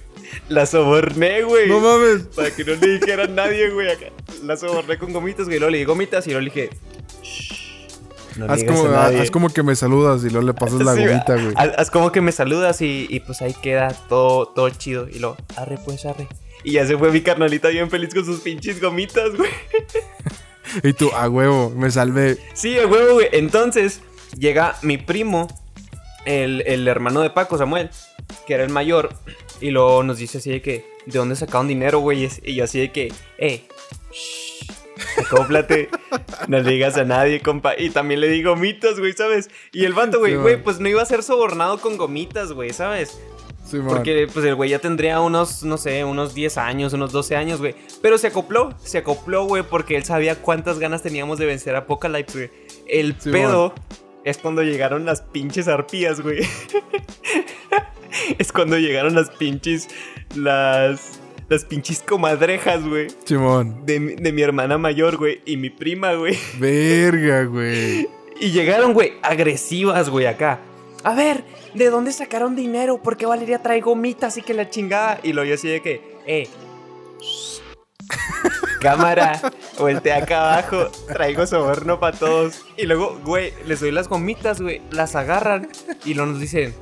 La 0.50 0.66
soborné, 0.66 1.42
güey. 1.44 1.68
No 1.68 1.80
mames. 1.80 2.24
Para 2.36 2.52
que 2.52 2.64
no 2.64 2.76
le 2.76 3.00
dijera 3.00 3.24
a 3.24 3.28
nadie, 3.28 3.70
güey, 3.72 3.90
acá. 3.90 4.08
La 4.44 4.56
soborné 4.58 4.98
con 4.98 5.12
gomitas, 5.14 5.48
güey. 5.48 5.58
Luego 5.60 5.72
le 5.72 5.80
di 5.80 5.84
gomitas 5.86 6.28
y 6.28 6.32
luego 6.32 6.42
le 6.42 6.52
dije, 6.52 6.70
"Shh, 7.24 8.38
no 8.38 8.46
Haz 8.52 8.64
como, 8.64 8.86
a 8.86 8.92
nadie". 8.92 9.20
haz 9.22 9.32
como 9.32 9.50
que 9.50 9.64
me 9.64 9.76
saludas 9.76 10.24
y 10.24 10.30
luego 10.30 10.46
le 10.48 10.54
pasas 10.54 10.82
la 10.82 10.94
Sí, 10.96 11.06
gomita, 11.06 11.34
güey. 11.34 11.54
Haz, 11.56 11.72
haz 11.78 11.90
como 11.92 12.12
que 12.12 12.22
me 12.22 12.32
saludas 12.32 12.82
y, 12.82 13.08
y, 13.10 13.20
pues 13.22 13.42
ahí 13.42 13.56
queda 13.62 13.94
todo, 14.08 14.48
todo 14.48 14.70
chido. 14.70 15.08
Y 15.10 15.20
luego, 15.20 15.38
arre 15.58 15.78
pues, 15.84 16.06
arre. 16.06 16.28
Y 16.64 16.74
ya 16.74 16.86
se 16.86 16.98
fue 16.98 17.12
mi 17.12 17.22
carnalita 17.22 17.70
bien 17.70 17.90
feliz 17.90 18.14
con 18.14 18.24
sus 18.26 18.42
pinches 18.42 18.80
gomitas, 18.82 19.36
güey. 19.36 19.50
Y 20.84 20.94
tú, 20.94 21.10
a 21.14 21.28
huevo, 21.28 21.70
me 21.72 21.92
salvé. 21.92 22.38
Sí, 22.54 22.80
a 22.80 22.88
huevo, 22.88 23.16
güey. 23.16 23.28
Entonces, 23.34 24.00
llega 24.38 24.78
mi 24.84 24.98
primo, 24.98 25.48
el, 26.26 26.62
el 26.66 26.88
hermano 26.88 27.22
de 27.22 27.30
Paco, 27.30 27.58
Samuel, 27.58 27.90
que 28.48 28.54
era 28.54 28.64
el 28.64 28.70
mayor. 28.70 29.10
Y 29.60 29.70
luego 29.72 30.04
nos 30.04 30.18
dice 30.18 30.40
así 30.40 30.50
de 30.50 30.62
que, 30.62 30.86
¿de 31.06 31.18
dónde 31.20 31.36
sacaron 31.36 31.68
dinero, 31.68 32.00
güey? 32.00 32.28
Y 32.44 32.56
yo 32.56 32.64
así 32.64 32.80
de 32.80 32.92
que, 32.92 33.14
eh, 33.38 33.64
shh, 34.12 34.72
acóplate, 35.20 35.90
no 36.48 36.60
le 36.60 36.72
digas 36.72 36.98
a 36.98 37.04
nadie, 37.04 37.42
compa. 37.42 37.74
Y 37.78 37.90
también 37.90 38.20
le 38.22 38.30
di 38.30 38.44
gomitas, 38.44 39.00
güey, 39.00 39.14
¿sabes? 39.14 39.50
Y 39.72 39.86
el 39.86 39.94
vato, 39.94 40.20
güey, 40.20 40.34
Sí, 40.34 40.38
güey, 40.38 40.56
man. 40.56 40.64
pues 40.64 40.80
no 40.80 40.90
iba 40.90 41.02
a 41.02 41.06
ser 41.06 41.24
sobornado 41.24 41.80
con 41.80 41.98
gomitas, 41.98 42.52
güey, 42.54 42.72
¿sabes? 42.74 43.20
Sí. 43.70 43.78
Porque 43.88 44.28
pues 44.34 44.44
el 44.46 44.56
güey 44.56 44.72
ya 44.72 44.80
tendría 44.80 45.22
unos, 45.22 45.64
no 45.64 45.78
sé, 45.78 46.04
unos 46.04 46.34
10 46.34 46.58
años, 46.58 46.92
unos 46.94 47.12
12 47.14 47.36
años, 47.38 47.60
güey. 47.60 47.74
Pero 48.02 48.18
se 48.18 48.28
acopló, 48.28 48.74
se 48.84 48.98
acopló, 48.98 49.46
güey, 49.46 49.64
porque 49.64 49.96
él 49.96 50.04
sabía 50.04 50.36
cuántas 50.42 50.78
ganas 50.80 51.04
teníamos 51.04 51.38
de 51.38 51.46
vencer 51.46 51.76
a 51.76 51.80
Apocalypse, 51.80 52.38
güey. 52.38 52.50
El 52.88 53.16
Sí, 53.20 53.32
pedo 53.32 53.74
es 54.24 54.38
cuando 54.38 54.64
llegaron 54.64 55.06
las 55.06 55.22
pinches 55.22 55.68
arpías, 55.68 56.22
güey. 56.22 56.40
es 58.38 58.52
cuando 58.52 58.78
llegaron 58.78 59.16
las 59.16 59.30
pinches, 59.32 59.88
las, 60.36 61.20
las 61.50 61.66
pinches 61.66 62.02
comadrejas, 62.02 62.88
güey. 62.88 63.08
Simón. 63.26 63.86
De, 63.86 64.00
mi- 64.00 64.16
de 64.16 64.32
mi 64.32 64.42
hermana 64.42 64.78
mayor, 64.78 65.18
güey, 65.18 65.42
y 65.46 65.58
mi 65.58 65.70
prima, 65.70 66.14
güey. 66.14 66.38
Verga, 66.60 67.44
güey. 67.46 68.08
Y 68.40 68.52
llegaron, 68.52 68.94
güey, 68.94 69.14
agresivas, 69.22 70.10
güey, 70.10 70.26
acá. 70.26 70.60
A 71.04 71.16
ver, 71.16 71.44
¿de 71.74 71.90
dónde 71.90 72.12
sacaron 72.12 72.56
dinero? 72.56 73.02
¿Por 73.02 73.18
qué 73.18 73.26
Valeria 73.26 73.62
trae 73.62 73.82
gomitas 73.82 74.38
y 74.38 74.42
que 74.44 74.54
la 74.54 74.70
chingada? 74.70 75.20
Y 75.24 75.34
lo 75.34 75.44
yo 75.44 75.56
así 75.56 75.68
de 75.68 75.82
que, 75.82 76.02
eh. 76.28 76.48
Cámara, 78.82 79.40
voltea 79.78 80.18
acá 80.18 80.54
abajo, 80.54 80.90
traigo 81.08 81.46
soborno 81.46 82.00
para 82.00 82.18
todos. 82.18 82.62
Y 82.78 82.86
luego, 82.88 83.20
güey, 83.24 83.54
les 83.66 83.80
doy 83.80 83.92
las 83.92 84.08
gomitas, 84.08 84.60
güey, 84.60 84.82
las 84.90 85.16
agarran 85.16 85.70
y 86.04 86.14
luego 86.16 86.32
nos 86.32 86.42
dicen, 86.42 86.74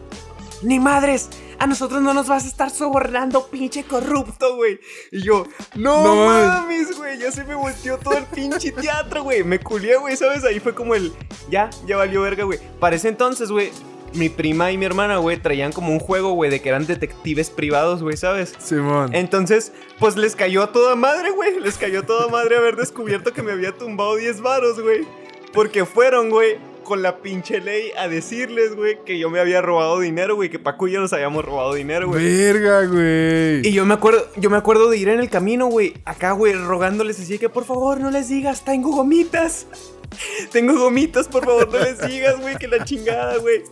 ni 0.61 0.79
madres, 0.79 1.29
a 1.59 1.67
nosotros 1.67 2.01
no 2.01 2.13
nos 2.13 2.27
vas 2.27 2.45
a 2.45 2.47
estar 2.47 2.69
sobornando, 2.69 3.47
pinche 3.47 3.83
corrupto, 3.83 4.55
güey. 4.55 4.79
Y 5.11 5.21
yo, 5.23 5.45
no, 5.75 6.03
No 6.03 6.25
mames. 6.25 6.47
mames, 6.47 6.97
güey, 6.97 7.17
ya 7.19 7.31
se 7.33 7.43
me 7.43 7.55
volteó 7.55 7.97
todo 7.97 8.17
el 8.17 8.25
pinche 8.25 8.71
teatro, 8.71 9.23
güey. 9.23 9.43
Me 9.43 9.59
culié, 9.59 9.97
güey, 9.97 10.15
¿sabes? 10.15 10.45
Ahí 10.45 10.61
fue 10.61 10.73
como 10.73 10.95
el, 10.95 11.11
ya, 11.49 11.69
ya 11.85 11.97
valió 11.97 12.21
verga, 12.21 12.45
güey. 12.45 12.59
Para 12.79 12.95
ese 12.95 13.09
entonces, 13.09 13.51
güey, 13.51 13.71
mi 14.13 14.29
prima 14.29 14.71
y 14.71 14.77
mi 14.77 14.85
hermana, 14.85 15.17
güey, 15.17 15.37
traían 15.37 15.71
como 15.71 15.91
un 15.91 15.99
juego, 15.99 16.33
güey, 16.33 16.49
de 16.49 16.61
que 16.61 16.69
eran 16.69 16.85
detectives 16.85 17.49
privados, 17.49 18.01
güey, 18.03 18.17
¿sabes? 18.17 18.53
Simón. 18.59 19.13
Entonces, 19.13 19.71
pues 19.99 20.17
les 20.17 20.35
cayó 20.35 20.63
a 20.63 20.71
toda 20.71 20.95
madre, 20.95 21.31
güey. 21.31 21.59
Les 21.59 21.77
cayó 21.77 22.01
a 22.01 22.05
toda 22.05 22.27
madre 22.27 22.57
haber 22.57 22.75
descubierto 22.75 23.33
que 23.33 23.41
me 23.41 23.51
había 23.51 23.71
tumbado 23.71 24.15
10 24.15 24.41
varos, 24.41 24.81
güey. 24.81 25.07
Porque 25.53 25.85
fueron, 25.85 26.29
güey, 26.29 26.57
con 26.89 27.01
la 27.03 27.17
pinche 27.17 27.59
ley 27.59 27.91
a 27.97 28.07
decirles, 28.07 28.75
güey, 28.75 28.97
que 29.05 29.19
yo 29.19 29.29
me 29.29 29.39
había 29.39 29.61
robado 29.61 29.99
dinero, 29.99 30.35
güey, 30.35 30.49
que 30.49 30.57
Paco 30.57 30.87
y 30.87 30.93
yo 30.93 30.99
nos 30.99 31.13
habíamos 31.13 31.45
robado 31.45 31.75
dinero, 31.75 32.07
güey. 32.07 32.23
Verga, 32.23 32.85
güey. 32.85 33.67
Y 33.67 33.71
yo 33.71 33.85
me 33.85 33.93
acuerdo, 33.93 34.27
yo 34.37 34.49
me 34.49 34.57
acuerdo 34.57 34.89
de 34.89 34.97
ir 34.97 35.09
en 35.09 35.19
el 35.19 35.29
camino, 35.29 35.67
güey, 35.67 35.93
acá, 36.03 36.31
güey, 36.31 36.53
rogándoles 36.53 37.19
así 37.19 37.37
que 37.37 37.47
por 37.47 37.65
favor 37.65 37.99
no 37.99 38.09
les 38.09 38.29
digas, 38.29 38.65
tengo 38.65 38.89
gomitas. 38.91 39.67
Tengo 40.51 40.77
gomitas, 40.77 41.27
por 41.27 41.45
favor 41.45 41.71
no 41.71 41.79
les 41.79 42.05
digas, 42.07 42.39
güey, 42.39 42.57
que 42.57 42.67
la 42.67 42.83
chingada, 42.83 43.37
güey. 43.37 43.63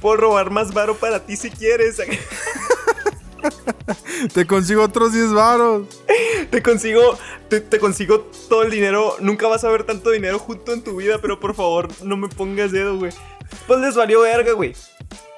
Puedo 0.00 0.16
robar 0.16 0.50
más 0.50 0.72
varo 0.72 0.96
para 0.96 1.24
ti 1.24 1.36
si 1.36 1.50
quieres. 1.50 2.00
Te 4.34 4.46
consigo 4.46 4.82
otros 4.82 5.12
10 5.12 5.32
varos. 5.32 5.86
Te 6.50 6.62
consigo, 6.62 7.16
te, 7.48 7.60
te 7.60 7.78
consigo 7.78 8.20
todo 8.48 8.62
el 8.62 8.70
dinero. 8.70 9.16
Nunca 9.20 9.48
vas 9.48 9.64
a 9.64 9.70
ver 9.70 9.84
tanto 9.84 10.10
dinero 10.10 10.38
junto 10.38 10.72
en 10.72 10.82
tu 10.82 10.96
vida, 10.96 11.18
pero 11.20 11.38
por 11.38 11.54
favor, 11.54 11.88
no 12.02 12.16
me 12.16 12.28
pongas 12.28 12.72
dedo, 12.72 12.98
güey. 12.98 13.12
Pues 13.66 13.80
les 13.80 13.94
valió 13.94 14.22
verga, 14.22 14.52
güey. 14.52 14.74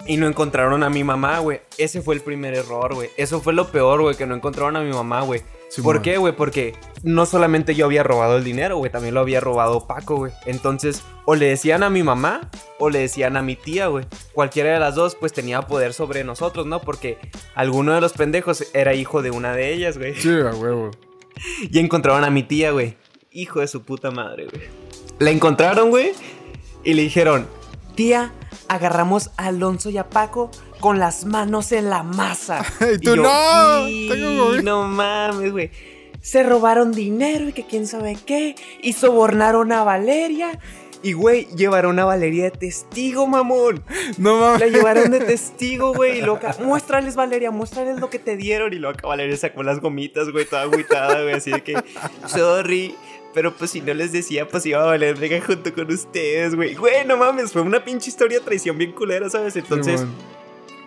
Y 0.07 0.17
no 0.17 0.27
encontraron 0.27 0.83
a 0.83 0.91
mi 0.91 1.05
mamá, 1.05 1.39
güey. 1.41 1.61
Ese 1.77 2.01
fue 2.01 2.15
el 2.15 2.23
primer 2.23 2.55
error, 2.55 2.95
güey. 2.95 3.11
Eso 3.17 3.41
fue 3.41 3.53
lo 3.53 3.71
peor, 3.71 4.01
güey, 4.01 4.17
que 4.17 4.27
no 4.27 4.35
encontraron 4.35 4.77
a 4.77 4.81
mi 4.81 4.93
mamá, 4.93 5.23
güey. 5.23 5.43
Sí, 5.71 5.83
¿Por 5.83 5.97
man. 5.97 6.03
qué, 6.03 6.19
güey? 6.19 6.35
Porque 6.35 6.75
no 7.05 7.27
solamente 7.27 7.77
yo 7.77 7.87
había 7.87 8.03
robado 8.03 8.37
el 8.37 8.45
dinero, 8.45 8.77
güey, 8.79 8.91
también 8.91 9.15
lo 9.15 9.21
había 9.21 9.39
robado 9.41 9.87
Paco, 9.87 10.17
güey. 10.17 10.33
Entonces, 10.45 11.05
o 11.27 11.37
le 11.37 11.47
decían 11.47 11.85
a 11.85 11.91
mi 11.91 12.03
mamá 12.03 12.51
o 12.81 12.91
le 12.91 12.99
decían 12.99 13.37
a 13.37 13.43
mi 13.43 13.55
tía, 13.55 13.87
güey. 13.87 14.05
Cualquiera 14.33 14.73
de 14.73 14.81
las 14.81 14.97
dos, 14.97 15.15
pues 15.15 15.33
tenía 15.33 15.63
poder 15.63 15.93
sobre 15.93 16.25
nosotros, 16.25 16.67
¿no? 16.67 16.81
Porque 16.81 17.19
alguno 17.55 17.93
de 17.95 18.01
los 18.01 18.13
pendejos 18.15 18.67
era 18.75 18.95
hijo 18.95 19.23
de 19.23 19.31
una 19.31 19.55
de 19.55 19.73
ellas, 19.73 19.97
güey. 19.97 20.15
Sí, 20.17 20.29
a 20.31 20.55
huevo. 20.55 20.91
Y 21.71 21.79
encontraron 21.79 22.25
a 22.25 22.31
mi 22.31 22.43
tía, 22.43 22.73
güey. 22.73 22.97
Hijo 23.31 23.61
de 23.61 23.69
su 23.69 23.83
puta 23.83 24.11
madre, 24.11 24.49
güey. 24.53 24.65
La 25.21 25.31
encontraron, 25.31 25.91
güey. 25.91 26.13
Y 26.83 26.95
le 26.95 27.03
dijeron, 27.03 27.47
tía, 27.95 28.33
agarramos 28.69 29.31
a 29.37 29.47
Alonso 29.47 29.89
y 29.91 29.99
a 29.99 30.09
Paco 30.11 30.51
con 30.81 30.99
las 30.99 31.25
manos 31.25 31.73
en 31.73 31.90
la 31.90 32.03
masa. 32.03 32.64
Y 32.95 32.99
tú, 32.99 33.16
"No, 33.16 33.88
"Y 33.88 34.09
tengo 34.09 34.45
COVID". 34.47 34.62
No 34.62 34.85
mames, 34.88 35.53
güey. 35.53 35.71
Se 36.21 36.43
robaron 36.43 36.93
dinero 36.93 37.49
y 37.49 37.53
que 37.53 37.66
quién 37.66 37.87
sabe 37.87 38.16
qué. 38.27 38.55
Y 38.83 38.93
sobornaron 38.95 39.73
a 39.73 39.85
Valeria. 39.85 40.59
Y, 41.03 41.14
güey, 41.14 41.47
llevaron 41.57 41.99
a 41.99 42.05
Valeria 42.05 42.45
de 42.45 42.51
testigo, 42.51 43.27
mamón. 43.27 43.83
No 44.19 44.37
mames. 44.38 44.61
La 44.61 44.66
llevaron 44.66 45.11
de 45.12 45.21
testigo, 45.21 45.95
güey. 45.95 46.19
Y 46.19 46.21
loca, 46.21 46.55
muéstrales, 46.62 47.16
Valeria, 47.16 47.51
muéstrales 47.51 47.99
lo 48.01 48.11
que 48.11 48.19
te 48.19 48.37
dieron. 48.37 48.75
Y 48.75 48.77
loca, 48.77 49.07
Valeria 49.07 49.35
sacó 49.38 49.62
las 49.62 49.81
gomitas, 49.81 50.29
güey, 50.31 50.45
toda 50.45 50.62
agüitada, 50.62 51.23
güey. 51.23 51.35
Así 51.37 51.51
de 51.53 51.62
que, 51.62 51.75
sorry. 52.27 52.95
Pero 53.33 53.55
pues 53.55 53.71
si 53.71 53.81
no 53.81 53.95
les 53.95 54.12
decía, 54.12 54.47
pues 54.49 54.66
iba 54.66 54.83
a 54.83 54.87
valer 54.87 55.14
verga 55.16 55.40
junto 55.40 55.73
con 55.73 55.90
ustedes, 55.90 56.55
güey. 56.55 56.75
Güey, 56.75 57.07
no 57.07 57.16
mames, 57.16 57.53
fue 57.53 57.62
una 57.62 57.83
pinche 57.83 58.11
historia 58.11 58.40
de 58.40 58.45
traición 58.45 58.77
bien 58.77 58.93
culera, 58.93 59.31
¿sabes? 59.31 59.57
Entonces. 59.57 60.05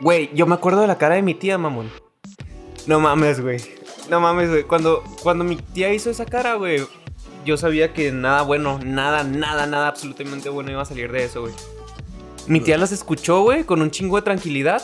Güey, 0.03 0.29
yo 0.35 0.45
me 0.45 0.53
acuerdo 0.53 0.81
de 0.81 0.87
la 0.87 0.97
cara 0.97 1.15
de 1.15 1.21
mi 1.21 1.33
tía, 1.33 1.57
mamón. 1.57 1.89
No 2.85 2.99
mames, 2.99 3.39
güey. 3.41 3.57
No 4.09 4.19
mames, 4.19 4.49
güey. 4.49 4.63
Cuando, 4.63 5.01
cuando 5.23 5.43
mi 5.43 5.55
tía 5.55 5.93
hizo 5.93 6.09
esa 6.09 6.25
cara, 6.25 6.55
güey, 6.55 6.85
yo 7.45 7.57
sabía 7.57 7.93
que 7.93 8.11
nada 8.11 8.41
bueno, 8.41 8.79
nada, 8.83 9.23
nada, 9.23 9.65
nada 9.65 9.87
absolutamente 9.87 10.49
bueno 10.49 10.71
iba 10.71 10.81
a 10.81 10.85
salir 10.85 11.11
de 11.11 11.23
eso, 11.23 11.41
güey. 11.41 11.53
Mi 12.47 12.59
tía 12.59 12.77
las 12.77 12.91
escuchó, 12.91 13.41
güey, 13.41 13.63
con 13.63 13.81
un 13.81 13.89
chingo 13.89 14.17
de 14.17 14.23
tranquilidad. 14.23 14.83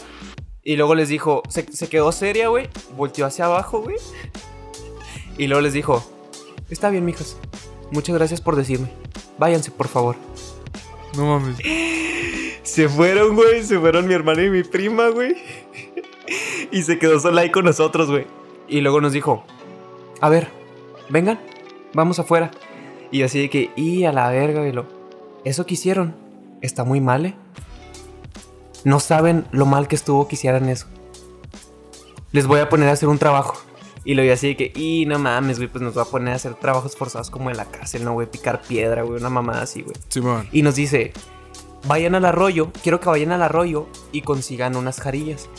Y 0.63 0.77
luego 0.77 0.95
les 0.95 1.10
dijo, 1.10 1.43
se, 1.49 1.69
se 1.71 1.89
quedó 1.89 2.12
seria, 2.13 2.47
güey. 2.47 2.69
Volteó 2.95 3.25
hacia 3.25 3.45
abajo, 3.45 3.82
güey. 3.82 3.97
Y 5.38 5.47
luego 5.47 5.62
les 5.62 5.73
dijo, 5.73 6.03
está 6.69 6.89
bien, 6.89 7.03
mijas. 7.03 7.38
Muchas 7.91 8.15
gracias 8.15 8.39
por 8.39 8.55
decirme. 8.55 8.89
Váyanse, 9.38 9.71
por 9.71 9.89
favor. 9.89 10.15
No 11.15 11.25
mames. 11.25 11.58
Se 12.69 12.88
fueron, 12.88 13.36
güey. 13.36 13.63
Se 13.63 13.79
fueron 13.79 14.08
mi 14.08 14.13
hermana 14.13 14.43
y 14.43 14.49
mi 14.49 14.63
prima, 14.63 15.10
güey. 15.10 15.36
Y 16.71 16.84
se 16.84 16.99
quedó 16.99 17.19
sola 17.19 17.41
ahí 17.41 17.49
con 17.49 17.65
nosotros, 17.65 18.12
güey. 18.12 18.27
Y 18.67 18.82
luego 18.82 19.01
nos 19.01 19.13
dijo, 19.13 19.43
a 20.21 20.29
ver, 20.29 20.49
vengan, 21.10 21.39
vamos 21.93 22.19
afuera. 22.19 22.51
Y 23.10 23.23
así 23.23 23.39
de 23.39 23.49
que, 23.49 23.71
y 23.75 24.03
a 24.03 24.12
la 24.12 24.29
verga, 24.29 24.60
güey. 24.60 24.71
Lo, 24.71 24.86
Eso 25.43 25.65
que 25.65 25.73
hicieron 25.73 26.15
está 26.62 26.84
muy 26.84 27.01
mal, 27.01 27.25
¿eh? 27.25 27.34
No 28.84 28.99
saben 28.99 29.47
lo 29.51 29.65
mal 29.65 29.88
que 29.88 29.95
estuvo 29.95 30.27
que 30.27 30.36
hicieran 30.36 30.69
eso. 30.69 30.86
Les 32.32 32.45
voy 32.45 32.60
a 32.60 32.69
poner 32.69 32.89
a 32.89 32.91
hacer 32.91 33.10
un 33.10 33.17
trabajo. 33.17 33.60
Y 34.05 34.13
lo 34.13 34.21
vi 34.21 34.29
así 34.29 34.49
de 34.49 34.55
que, 34.55 34.71
y 34.75 35.08
no 35.08 35.17
mames, 35.17 35.58
güey, 35.58 35.69
pues 35.69 35.82
nos 35.82 35.97
va 35.97 36.03
a 36.03 36.05
poner 36.05 36.34
a 36.34 36.36
hacer 36.36 36.53
trabajos 36.53 36.95
forzados 36.95 37.32
como 37.32 37.49
en 37.49 37.58
la 37.58 37.65
cárcel, 37.65 38.05
¿no, 38.05 38.13
güey? 38.13 38.29
Picar 38.29 38.62
piedra, 38.62 39.01
güey, 39.01 39.19
una 39.19 39.29
mamada 39.29 39.63
así, 39.63 39.82
güey 39.82 39.95
Simón. 40.10 40.47
y 40.51 40.62
nos 40.62 40.75
dice, 40.75 41.12
vayan 41.86 42.15
al 42.15 42.26
arroyo, 42.26 42.72
quiero 42.84 43.00
que 43.00 43.10
vayan 43.10 43.32
al 43.32 43.42
arroyo 43.42 43.88
y 44.12 44.22
consigan 44.22 44.76
unas 44.76 45.00
jarillas. 45.00 45.50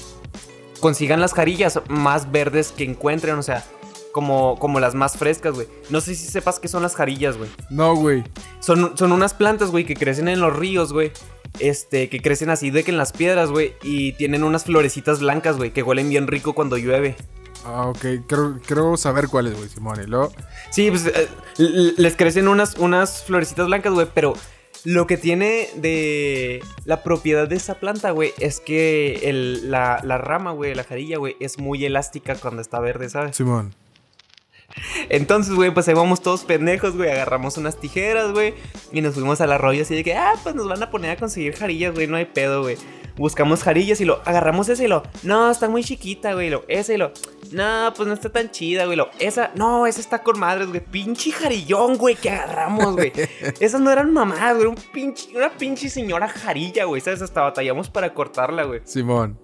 Consigan 0.80 1.20
las 1.20 1.34
jarillas 1.34 1.80
más 1.88 2.30
verdes 2.30 2.72
que 2.72 2.84
encuentren, 2.84 3.36
o 3.36 3.42
sea, 3.42 3.64
como, 4.12 4.58
como 4.58 4.80
las 4.80 4.94
más 4.94 5.16
frescas, 5.16 5.54
güey. 5.54 5.68
No 5.90 6.00
sé 6.00 6.14
si 6.14 6.26
sepas 6.26 6.58
qué 6.58 6.68
son 6.68 6.82
las 6.82 6.96
jarillas, 6.96 7.36
güey. 7.36 7.50
No, 7.68 7.94
güey. 7.94 8.24
Son, 8.60 8.96
son 8.96 9.12
unas 9.12 9.34
plantas, 9.34 9.70
güey, 9.70 9.84
que 9.84 9.94
crecen 9.94 10.28
en 10.28 10.40
los 10.40 10.56
ríos, 10.56 10.92
güey. 10.92 11.12
Este, 11.58 12.08
que 12.08 12.20
crecen 12.20 12.48
así 12.50 12.70
de 12.70 12.84
que 12.84 12.90
en 12.90 12.96
las 12.96 13.12
piedras, 13.12 13.50
güey. 13.50 13.74
Y 13.82 14.12
tienen 14.12 14.44
unas 14.44 14.64
florecitas 14.64 15.20
blancas, 15.20 15.56
güey, 15.56 15.72
que 15.72 15.82
huelen 15.82 16.08
bien 16.08 16.26
rico 16.26 16.54
cuando 16.54 16.76
llueve. 16.76 17.16
Ah, 17.64 17.88
ok. 17.88 18.26
Creo, 18.26 18.58
creo 18.66 18.96
saber 18.96 19.28
cuáles, 19.28 19.56
güey, 19.56 19.68
Simón. 19.68 20.00
Y 20.02 20.06
luego... 20.06 20.32
Sí, 20.70 20.90
pues 20.90 21.06
eh, 21.06 21.28
les 21.58 22.16
crecen 22.16 22.48
unas, 22.48 22.76
unas 22.78 23.22
florecitas 23.24 23.66
blancas, 23.66 23.92
güey, 23.92 24.06
pero 24.12 24.34
lo 24.84 25.06
que 25.06 25.16
tiene 25.16 25.68
de 25.76 26.62
la 26.84 27.02
propiedad 27.02 27.46
de 27.48 27.56
esa 27.56 27.74
planta, 27.80 28.10
güey, 28.12 28.32
es 28.38 28.60
que 28.60 29.20
el- 29.24 29.70
la, 29.70 30.00
la 30.04 30.18
rama, 30.18 30.52
güey, 30.52 30.74
la 30.74 30.84
jarilla, 30.84 31.18
güey, 31.18 31.36
es 31.40 31.58
muy 31.58 31.84
elástica 31.84 32.34
cuando 32.36 32.62
está 32.62 32.80
verde, 32.80 33.08
¿sabes? 33.10 33.36
Simón. 33.36 33.74
Entonces, 35.08 35.54
güey, 35.54 35.72
pues 35.74 35.88
ahí 35.88 35.94
vamos 35.94 36.22
todos 36.22 36.44
pendejos, 36.44 36.96
güey, 36.96 37.10
agarramos 37.10 37.56
unas 37.58 37.78
tijeras, 37.80 38.30
güey, 38.32 38.54
y 38.92 39.00
nos 39.00 39.14
fuimos 39.14 39.40
al 39.40 39.52
arroyo 39.52 39.82
así 39.82 39.94
de 39.96 40.04
que, 40.04 40.14
ah, 40.14 40.34
pues 40.42 40.54
nos 40.54 40.68
van 40.68 40.82
a 40.82 40.90
poner 40.90 41.10
a 41.10 41.16
conseguir 41.16 41.56
jarillas, 41.56 41.92
güey, 41.94 42.06
no 42.06 42.16
hay 42.16 42.26
pedo, 42.26 42.62
güey. 42.62 42.76
Buscamos 43.20 43.62
jarillas 43.62 44.00
y 44.00 44.06
lo 44.06 44.22
agarramos 44.24 44.70
ese 44.70 44.84
y 44.84 44.88
lo, 44.88 45.02
no, 45.24 45.50
está 45.50 45.68
muy 45.68 45.84
chiquita, 45.84 46.32
güey, 46.32 46.48
lo, 46.48 46.64
ese 46.68 46.94
y 46.94 46.96
lo, 46.96 47.12
no, 47.52 47.92
pues 47.94 48.08
no 48.08 48.14
está 48.14 48.30
tan 48.30 48.50
chida, 48.50 48.86
güey, 48.86 48.96
lo, 48.96 49.10
esa, 49.18 49.50
no, 49.54 49.86
esa 49.86 50.00
está 50.00 50.22
con 50.22 50.40
madres, 50.40 50.68
güey, 50.68 50.80
pinche 50.80 51.30
jarillón, 51.30 51.98
güey, 51.98 52.14
que 52.14 52.30
agarramos, 52.30 52.94
güey. 52.94 53.12
Esas 53.60 53.82
no 53.82 53.90
eran 53.90 54.10
mamadas, 54.10 54.56
güey, 54.56 54.68
un 54.68 54.76
pinche, 54.90 55.36
una 55.36 55.50
pinche 55.50 55.90
señora 55.90 56.28
jarilla, 56.28 56.86
güey, 56.86 57.02
¿sabes? 57.02 57.20
Hasta 57.20 57.42
batallamos 57.42 57.90
para 57.90 58.14
cortarla, 58.14 58.62
güey. 58.64 58.80
Simón. 58.84 59.38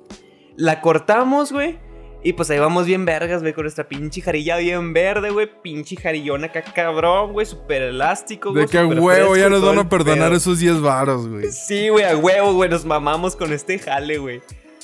La 0.57 0.81
cortamos, 0.81 1.53
güey. 1.53 1.79
Y 2.23 2.33
pues 2.33 2.51
ahí 2.51 2.59
vamos 2.59 2.87
bien 2.87 3.05
vergas, 3.05 3.43
güey, 3.43 3.53
con 3.53 3.65
nuestra 3.65 3.89
pinche 3.89 4.21
jarilla 4.21 4.57
bien 4.57 4.93
verde, 4.93 5.31
güey. 5.31 5.49
Pinche 5.63 5.97
jarillón 5.97 6.45
acá 6.45 6.63
cabrón, 6.63 7.33
güey, 7.33 7.47
súper 7.47 7.83
elástico, 7.83 8.51
güey. 8.51 8.65
De 8.65 8.71
que 8.71 8.79
a 8.79 8.87
huevo 8.87 9.37
ya 9.37 9.49
nos 9.49 9.63
van 9.65 9.79
a 9.79 9.89
perdonar 9.89 10.29
pedo. 10.29 10.37
esos 10.37 10.59
10 10.59 10.81
varos, 10.81 11.29
güey. 11.29 11.53
Sí, 11.53 11.89
güey, 11.89 12.05
a 12.05 12.17
huevo, 12.17 12.55
güey, 12.55 12.69
nos 12.69 12.85
mamamos 12.85 13.37
con 13.37 13.53
este 13.53 13.79
jale, 13.79 14.19
güey. 14.19 14.41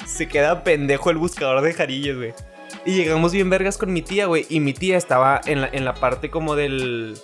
Se 0.06 0.28
queda 0.28 0.62
pendejo 0.62 1.10
el 1.10 1.16
buscador 1.16 1.62
de 1.62 1.72
jarillas, 1.72 2.16
güey. 2.16 2.32
Y 2.84 2.94
llegamos 2.94 3.32
bien 3.32 3.50
vergas 3.50 3.76
con 3.76 3.92
mi 3.92 4.02
tía, 4.02 4.26
güey. 4.26 4.46
Y 4.48 4.60
mi 4.60 4.72
tía 4.72 4.96
estaba 4.96 5.40
en 5.44 5.62
la, 5.62 5.68
en 5.72 5.84
la 5.84 5.94
parte 5.94 6.30
como 6.30 6.54
del... 6.54 7.16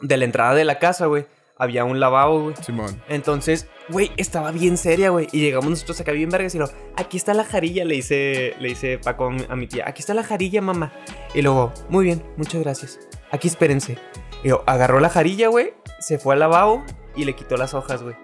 De 0.00 0.16
la 0.16 0.24
entrada 0.24 0.54
de 0.54 0.64
la 0.64 0.78
casa, 0.78 1.06
güey. 1.06 1.26
Había 1.62 1.84
un 1.84 2.00
lavabo, 2.00 2.42
güey. 2.42 2.56
Simón. 2.60 3.00
Entonces, 3.08 3.68
güey, 3.88 4.10
estaba 4.16 4.50
bien 4.50 4.76
seria, 4.76 5.10
güey. 5.10 5.28
Y 5.30 5.38
llegamos 5.38 5.70
nosotros 5.70 6.00
acá 6.00 6.10
bien 6.10 6.28
vergas 6.28 6.56
y 6.56 6.58
lo, 6.58 6.68
aquí 6.96 7.16
está 7.16 7.34
la 7.34 7.44
jarilla, 7.44 7.84
le 7.84 7.94
dice, 7.94 8.56
le 8.58 8.70
dice 8.70 8.98
Paco 8.98 9.30
a 9.48 9.54
mi, 9.54 9.68
tía. 9.68 9.84
Aquí 9.86 10.00
está 10.00 10.12
la 10.12 10.24
jarilla, 10.24 10.60
mamá. 10.60 10.92
Y 11.34 11.42
luego, 11.42 11.72
muy 11.88 12.04
bien, 12.04 12.24
muchas 12.36 12.62
gracias. 12.62 12.98
Aquí 13.30 13.46
espérense. 13.46 13.96
Y 14.42 14.48
luego, 14.48 14.64
agarró 14.66 14.98
la 14.98 15.08
jarilla, 15.08 15.50
güey, 15.50 15.72
se 16.00 16.18
fue 16.18 16.34
al 16.34 16.40
lavabo 16.40 16.82
y 17.14 17.26
le 17.26 17.36
quitó 17.36 17.56
las 17.56 17.74
hojas, 17.74 18.02
güey. 18.02 18.16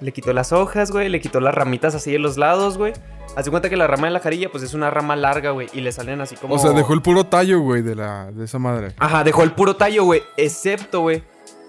Le 0.00 0.12
quitó 0.12 0.32
las 0.32 0.50
hojas, 0.54 0.90
güey, 0.92 1.10
le 1.10 1.20
quitó 1.20 1.40
las 1.40 1.54
ramitas 1.54 1.94
así 1.94 2.10
de 2.10 2.18
los 2.18 2.38
lados, 2.38 2.78
güey. 2.78 2.94
Haz 3.36 3.50
cuenta 3.50 3.68
que 3.68 3.76
la 3.76 3.86
rama 3.86 4.06
de 4.06 4.14
la 4.14 4.20
jarilla, 4.20 4.48
pues 4.50 4.64
es 4.64 4.72
una 4.72 4.88
rama 4.88 5.14
larga, 5.14 5.50
güey, 5.50 5.68
y 5.74 5.82
le 5.82 5.92
salen 5.92 6.22
así 6.22 6.36
como. 6.36 6.54
O 6.54 6.58
sea, 6.58 6.70
dejó 6.70 6.94
el 6.94 7.02
puro 7.02 7.24
tallo, 7.24 7.60
güey, 7.60 7.82
de, 7.82 7.96
la, 7.96 8.32
de 8.32 8.44
esa 8.46 8.58
madre. 8.58 8.94
Ajá, 8.98 9.24
dejó 9.24 9.42
el 9.42 9.52
puro 9.52 9.76
tallo, 9.76 10.04
güey. 10.04 10.22
Excepto, 10.36 11.00
güey, 11.00 11.22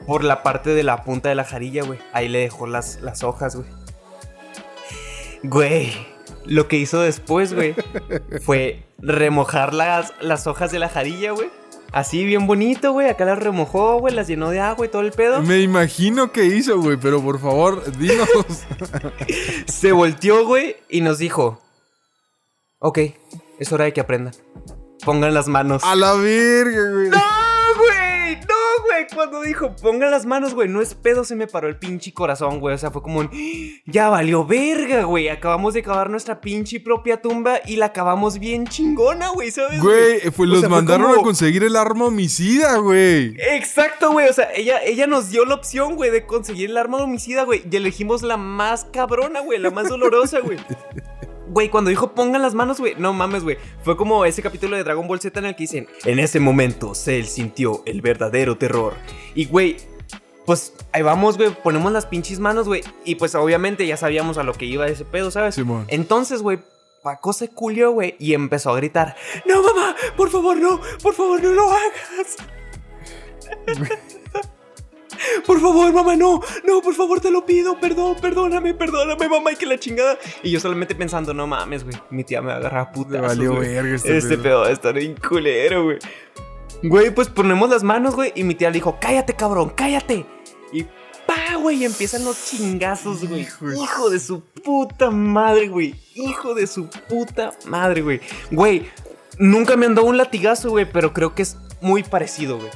por 0.05 0.23
la 0.23 0.43
parte 0.43 0.71
de 0.71 0.83
la 0.83 1.03
punta 1.03 1.29
de 1.29 1.35
la 1.35 1.43
jarilla, 1.43 1.83
güey. 1.83 1.99
Ahí 2.13 2.27
le 2.27 2.39
dejó 2.39 2.67
las, 2.67 3.01
las 3.01 3.23
hojas, 3.23 3.55
güey. 3.55 3.67
Güey, 5.43 5.93
lo 6.45 6.67
que 6.67 6.77
hizo 6.77 7.01
después, 7.01 7.53
güey, 7.53 7.75
fue 8.43 8.83
remojar 8.99 9.73
las, 9.73 10.13
las 10.21 10.47
hojas 10.47 10.71
de 10.71 10.79
la 10.79 10.89
jarilla, 10.89 11.31
güey. 11.31 11.49
Así 11.91 12.25
bien 12.25 12.45
bonito, 12.45 12.91
güey. 12.91 13.09
Acá 13.09 13.23
las 13.25 13.39
remojó, 13.39 13.99
güey. 13.99 14.13
Las 14.13 14.27
llenó 14.27 14.49
de 14.49 14.59
agua 14.59 14.85
y 14.85 14.89
todo 14.89 15.01
el 15.01 15.11
pedo. 15.11 15.41
Me 15.41 15.61
imagino 15.61 16.31
que 16.31 16.45
hizo, 16.45 16.79
güey, 16.81 16.97
pero 16.97 17.21
por 17.21 17.39
favor, 17.39 17.89
dinos. 17.97 18.27
Se 19.67 19.93
volteó, 19.93 20.45
güey, 20.45 20.75
y 20.89 21.01
nos 21.01 21.19
dijo: 21.19 21.61
Ok, 22.79 22.99
es 23.59 23.71
hora 23.71 23.85
de 23.85 23.93
que 23.93 24.01
aprendan. 24.01 24.33
Pongan 25.05 25.33
las 25.33 25.47
manos. 25.47 25.83
A 25.85 25.95
la 25.95 26.13
verga, 26.15 26.91
güey. 26.91 27.09
¡No, 27.09 27.34
güey! 28.83 29.07
Cuando 29.13 29.41
dijo, 29.41 29.75
pongan 29.81 30.11
las 30.11 30.25
manos, 30.25 30.53
güey, 30.53 30.67
no 30.69 30.81
es 30.81 30.93
pedo, 30.95 31.23
se 31.23 31.35
me 31.35 31.47
paró 31.47 31.67
el 31.67 31.77
pinche 31.77 32.13
corazón, 32.13 32.59
güey. 32.59 32.75
O 32.75 32.77
sea, 32.77 32.91
fue 32.91 33.01
como 33.01 33.19
un. 33.19 33.29
Ya 33.85 34.09
valió 34.09 34.45
verga, 34.45 35.03
güey. 35.03 35.29
Acabamos 35.29 35.73
de 35.73 35.83
cavar 35.83 36.09
nuestra 36.09 36.41
pinche 36.41 36.79
propia 36.79 37.21
tumba 37.21 37.59
y 37.65 37.75
la 37.77 37.87
acabamos 37.87 38.39
bien 38.39 38.65
chingona, 38.67 39.29
güey, 39.29 39.51
¿sabes? 39.51 39.81
Güey, 39.81 40.29
pues 40.31 40.49
los 40.49 40.59
sea, 40.61 40.69
mandaron 40.69 41.07
como- 41.07 41.21
a 41.21 41.23
conseguir 41.23 41.63
el 41.63 41.75
arma 41.75 42.05
homicida, 42.05 42.77
güey. 42.77 43.35
Exacto, 43.39 44.11
güey. 44.11 44.27
O 44.29 44.33
sea, 44.33 44.49
ella, 44.55 44.81
ella 44.83 45.07
nos 45.07 45.29
dio 45.29 45.45
la 45.45 45.55
opción, 45.55 45.95
güey, 45.95 46.11
de 46.11 46.25
conseguir 46.25 46.69
el 46.69 46.77
arma 46.77 46.97
homicida, 46.97 47.43
güey. 47.43 47.63
Y 47.69 47.75
elegimos 47.75 48.21
la 48.23 48.37
más 48.37 48.85
cabrona, 48.85 49.41
güey, 49.41 49.59
la 49.59 49.71
más 49.71 49.89
dolorosa, 49.89 50.39
güey. 50.39 50.57
Güey, 51.55 51.69
cuando 51.69 51.89
dijo 51.89 52.11
pongan 52.11 52.41
las 52.41 52.53
manos, 52.53 52.81
güey, 52.81 52.95
no 52.97 53.13
mames, 53.13 53.43
güey. 53.43 53.57
Fue 53.81 53.95
como 53.95 54.25
ese 54.25 54.41
capítulo 54.41 54.75
de 54.75 54.83
Dragon 54.83 55.07
Ball 55.07 55.21
Z 55.21 55.39
en 55.39 55.45
el 55.45 55.55
que 55.55 55.63
dicen, 55.63 55.87
en 56.03 56.19
ese 56.19 56.41
momento 56.41 56.93
Cell 56.93 57.23
sintió 57.23 57.81
el 57.85 58.01
verdadero 58.01 58.57
terror. 58.57 58.95
Y, 59.35 59.45
güey, 59.45 59.77
pues 60.45 60.73
ahí 60.91 61.01
vamos, 61.01 61.37
güey, 61.37 61.51
ponemos 61.63 61.93
las 61.93 62.07
pinches 62.07 62.39
manos, 62.39 62.67
güey. 62.67 62.83
Y 63.05 63.15
pues 63.15 63.35
obviamente 63.35 63.87
ya 63.87 63.95
sabíamos 63.95 64.37
a 64.37 64.43
lo 64.43 64.51
que 64.51 64.65
iba 64.65 64.85
ese 64.87 65.05
pedo, 65.05 65.31
¿sabes? 65.31 65.55
Simón. 65.55 65.85
Entonces, 65.87 66.41
güey, 66.41 66.59
Paco 67.01 67.31
se 67.31 67.47
culió, 67.47 67.91
güey, 67.91 68.17
y 68.19 68.33
empezó 68.33 68.71
a 68.71 68.75
gritar, 68.75 69.15
no, 69.45 69.63
mamá, 69.63 69.95
por 70.17 70.29
favor, 70.29 70.57
no, 70.57 70.81
por 71.01 71.13
favor, 71.13 71.41
no 71.41 71.53
lo 71.53 71.71
hagas. 71.71 72.35
Por 75.45 75.59
favor, 75.61 75.91
mamá, 75.93 76.15
no, 76.15 76.41
no, 76.63 76.81
por 76.81 76.93
favor, 76.95 77.19
te 77.19 77.31
lo 77.31 77.45
pido, 77.45 77.79
perdón, 77.79 78.15
perdóname, 78.21 78.73
perdóname, 78.73 79.27
mamá, 79.29 79.51
y 79.51 79.55
que 79.55 79.65
la 79.65 79.77
chingada. 79.79 80.17
Y 80.43 80.51
yo 80.51 80.59
solamente 80.59 80.95
pensando, 80.95 81.33
no 81.33 81.47
mames, 81.47 81.83
güey, 81.83 81.95
mi 82.09 82.23
tía 82.23 82.41
me 82.41 82.47
va 82.47 82.53
a 82.53 82.57
agarrar 82.57 82.87
a 82.87 82.89
Le 82.89 82.93
putazos, 82.93 83.21
valió 83.27 83.59
verga 83.59 83.95
este, 83.95 84.17
Este 84.17 84.37
pedo. 84.37 84.61
va 84.61 84.67
a 84.67 84.71
estar 84.71 84.93
bien 84.93 85.15
culero, 85.15 85.83
güey. 85.85 85.99
Güey, 86.83 87.13
pues 87.13 87.29
ponemos 87.29 87.69
las 87.69 87.83
manos, 87.83 88.15
güey, 88.15 88.31
y 88.35 88.43
mi 88.43 88.53
tía 88.55 88.69
le 88.69 88.75
dijo, 88.75 88.97
cállate, 88.99 89.33
cabrón, 89.35 89.71
cállate. 89.75 90.25
Y 90.71 90.83
pa, 91.25 91.55
güey, 91.59 91.83
empiezan 91.85 92.23
los 92.25 92.45
chingazos, 92.45 93.27
güey. 93.27 93.41
Hijo 93.41 93.65
de- 93.67 93.77
Hijo 93.77 94.09
de 94.09 94.19
su 94.19 94.41
puta 94.41 95.09
madre, 95.09 95.67
güey. 95.69 95.95
Hijo 96.13 96.53
de 96.53 96.67
su 96.67 96.87
puta 96.89 97.51
madre, 97.65 98.01
güey. 98.01 98.19
Güey, 98.51 98.85
nunca 99.39 99.75
me 99.77 99.85
andó 99.85 100.03
un 100.03 100.17
latigazo, 100.17 100.69
güey, 100.69 100.85
pero 100.91 101.13
creo 101.13 101.33
que 101.33 101.41
es 101.43 101.57
muy 101.81 102.03
parecido, 102.03 102.57
güey. 102.57 102.69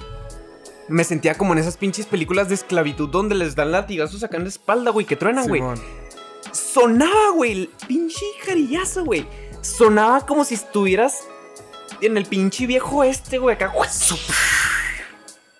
Me 0.89 1.03
sentía 1.03 1.35
como 1.35 1.53
en 1.53 1.59
esas 1.59 1.77
pinches 1.77 2.05
películas 2.05 2.49
de 2.49 2.55
esclavitud 2.55 3.09
donde 3.09 3.35
les 3.35 3.55
dan 3.55 3.71
latigazos 3.71 4.23
acá 4.23 4.37
en 4.37 4.43
la 4.43 4.49
espalda, 4.49 4.91
güey, 4.91 5.05
que 5.05 5.15
truenan, 5.15 5.47
güey. 5.47 5.61
Sonaba, 6.51 7.31
güey, 7.35 7.51
el 7.51 7.69
pinche 7.87 8.25
jarillazo, 8.45 9.05
güey. 9.05 9.27
Sonaba 9.61 10.25
como 10.25 10.43
si 10.43 10.55
estuvieras 10.55 11.23
en 12.01 12.17
el 12.17 12.25
pinche 12.25 12.65
viejo 12.65 13.03
este, 13.03 13.37
güey, 13.37 13.55
acá. 13.55 13.71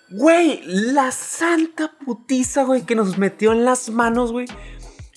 Güey, 0.09 0.61
la 0.65 1.11
santa 1.11 1.91
putiza, 2.03 2.63
güey, 2.63 2.81
que 2.81 2.95
nos 2.95 3.17
metió 3.17 3.51
en 3.51 3.65
las 3.65 3.89
manos, 3.89 4.31
güey. 4.31 4.47